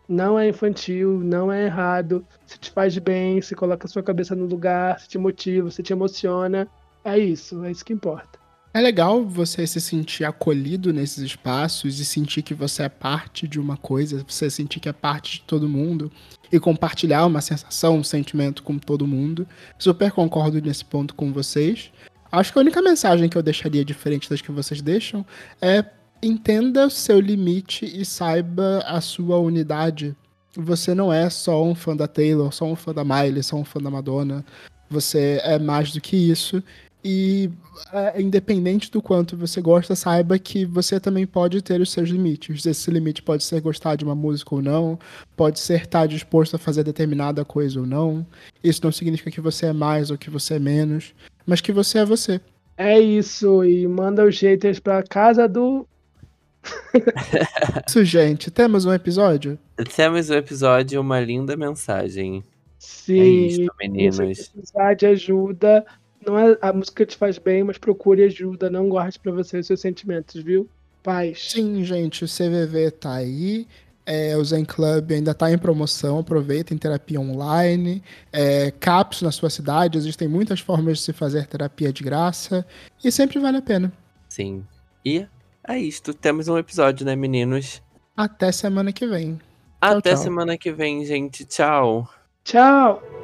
não 0.08 0.38
é 0.38 0.48
infantil, 0.48 1.20
não 1.20 1.50
é 1.50 1.66
errado. 1.66 2.26
Se 2.46 2.58
te 2.58 2.70
faz 2.70 2.96
bem, 2.98 3.40
se 3.40 3.54
coloca 3.54 3.86
a 3.86 3.88
sua 3.88 4.02
cabeça 4.02 4.34
no 4.34 4.46
lugar, 4.46 4.98
se 5.00 5.08
te 5.08 5.18
motiva, 5.18 5.70
se 5.70 5.82
te 5.82 5.92
emociona. 5.92 6.68
É 7.04 7.18
isso, 7.18 7.64
é 7.64 7.70
isso 7.70 7.84
que 7.84 7.92
importa. 7.92 8.43
É 8.76 8.80
legal 8.80 9.24
você 9.24 9.64
se 9.68 9.80
sentir 9.80 10.24
acolhido 10.24 10.92
nesses 10.92 11.18
espaços 11.18 12.00
e 12.00 12.04
sentir 12.04 12.42
que 12.42 12.52
você 12.52 12.82
é 12.82 12.88
parte 12.88 13.46
de 13.46 13.60
uma 13.60 13.76
coisa, 13.76 14.24
você 14.26 14.50
sentir 14.50 14.80
que 14.80 14.88
é 14.88 14.92
parte 14.92 15.34
de 15.34 15.42
todo 15.42 15.68
mundo 15.68 16.10
e 16.50 16.58
compartilhar 16.58 17.24
uma 17.24 17.40
sensação, 17.40 17.98
um 17.98 18.02
sentimento 18.02 18.64
com 18.64 18.76
todo 18.76 19.06
mundo. 19.06 19.46
Super 19.78 20.10
concordo 20.10 20.60
nesse 20.60 20.84
ponto 20.84 21.14
com 21.14 21.32
vocês. 21.32 21.92
Acho 22.32 22.52
que 22.52 22.58
a 22.58 22.62
única 22.62 22.82
mensagem 22.82 23.28
que 23.28 23.38
eu 23.38 23.44
deixaria 23.44 23.84
diferente 23.84 24.28
das 24.28 24.40
que 24.40 24.50
vocês 24.50 24.82
deixam 24.82 25.24
é 25.62 25.84
entenda 26.20 26.88
o 26.88 26.90
seu 26.90 27.20
limite 27.20 27.84
e 27.84 28.04
saiba 28.04 28.80
a 28.86 29.00
sua 29.00 29.38
unidade. 29.38 30.16
Você 30.56 30.96
não 30.96 31.12
é 31.12 31.30
só 31.30 31.62
um 31.62 31.76
fã 31.76 31.94
da 31.94 32.08
Taylor, 32.08 32.52
só 32.52 32.64
um 32.64 32.74
fã 32.74 32.92
da 32.92 33.04
Miley, 33.04 33.44
só 33.44 33.54
um 33.54 33.64
fã 33.64 33.80
da 33.80 33.88
Madonna. 33.88 34.44
Você 34.90 35.40
é 35.44 35.60
mais 35.60 35.92
do 35.92 36.00
que 36.00 36.16
isso. 36.16 36.62
E 37.04 37.50
é, 37.92 38.20
independente 38.20 38.90
do 38.90 39.02
quanto 39.02 39.36
você 39.36 39.60
gosta, 39.60 39.94
saiba 39.94 40.38
que 40.38 40.64
você 40.64 40.98
também 40.98 41.26
pode 41.26 41.60
ter 41.60 41.78
os 41.80 41.92
seus 41.92 42.08
limites. 42.08 42.64
Esse 42.64 42.90
limite 42.90 43.22
pode 43.22 43.44
ser 43.44 43.60
gostar 43.60 43.96
de 43.96 44.04
uma 44.04 44.14
música 44.14 44.54
ou 44.54 44.62
não, 44.62 44.98
pode 45.36 45.60
ser 45.60 45.82
estar 45.82 46.06
disposto 46.06 46.56
a 46.56 46.58
fazer 46.58 46.82
determinada 46.82 47.44
coisa 47.44 47.78
ou 47.78 47.86
não. 47.86 48.26
Isso 48.62 48.80
não 48.82 48.90
significa 48.90 49.30
que 49.30 49.40
você 49.40 49.66
é 49.66 49.72
mais 49.74 50.10
ou 50.10 50.16
que 50.16 50.30
você 50.30 50.54
é 50.54 50.58
menos, 50.58 51.14
mas 51.46 51.60
que 51.60 51.72
você 51.72 51.98
é 51.98 52.04
você. 52.06 52.40
É 52.76 52.98
isso, 52.98 53.62
e 53.62 53.86
manda 53.86 54.24
os 54.24 54.40
haters 54.40 54.80
pra 54.80 55.02
casa 55.02 55.46
do. 55.46 55.86
Isso, 57.86 58.02
gente. 58.04 58.50
Temos 58.50 58.86
um 58.86 58.92
episódio? 58.92 59.58
Temos 59.94 60.30
um 60.30 60.34
episódio 60.34 60.96
e 60.96 60.98
uma 60.98 61.20
linda 61.20 61.56
mensagem. 61.58 62.42
Sim, 62.78 63.20
É 63.20 63.24
isso, 63.24 63.70
meninos. 63.78 64.38
Se 64.38 64.50
precisar 64.50 64.94
de 64.94 65.06
ajuda, 65.06 65.84
não 66.26 66.38
é 66.38 66.56
a 66.60 66.72
música 66.72 67.04
te 67.06 67.16
faz 67.16 67.38
bem, 67.38 67.62
mas 67.64 67.78
procure 67.78 68.24
ajuda, 68.24 68.70
não 68.70 68.88
guarde 68.88 69.18
pra 69.18 69.32
você 69.32 69.58
os 69.58 69.66
seus 69.66 69.80
sentimentos, 69.80 70.42
viu? 70.42 70.68
Paz. 71.02 71.50
Sim, 71.50 71.84
gente, 71.84 72.24
o 72.24 72.28
CVV 72.28 72.90
tá 72.92 73.14
aí. 73.14 73.66
É, 74.06 74.36
o 74.36 74.44
Zen 74.44 74.64
Club 74.66 75.12
ainda 75.12 75.32
tá 75.32 75.50
em 75.50 75.56
promoção, 75.56 76.18
aproveitem 76.18 76.76
terapia 76.76 77.20
online. 77.20 78.02
É, 78.32 78.70
CAPS 78.70 79.22
na 79.22 79.32
sua 79.32 79.48
cidade, 79.48 79.96
existem 79.96 80.28
muitas 80.28 80.60
formas 80.60 80.98
de 80.98 81.04
se 81.04 81.12
fazer 81.12 81.46
terapia 81.46 81.92
de 81.92 82.02
graça 82.02 82.66
e 83.02 83.10
sempre 83.10 83.38
vale 83.38 83.58
a 83.58 83.62
pena. 83.62 83.92
Sim. 84.28 84.64
E 85.04 85.26
é 85.66 85.78
isto. 85.78 86.12
Temos 86.12 86.48
um 86.48 86.58
episódio, 86.58 87.06
né, 87.06 87.16
meninos? 87.16 87.82
Até 88.16 88.52
semana 88.52 88.92
que 88.92 89.06
vem. 89.06 89.40
Tchau, 89.82 89.98
Até 89.98 90.10
tchau. 90.10 90.18
semana 90.22 90.56
que 90.58 90.72
vem, 90.72 91.04
gente. 91.04 91.44
Tchau. 91.44 92.08
Tchau! 92.42 93.23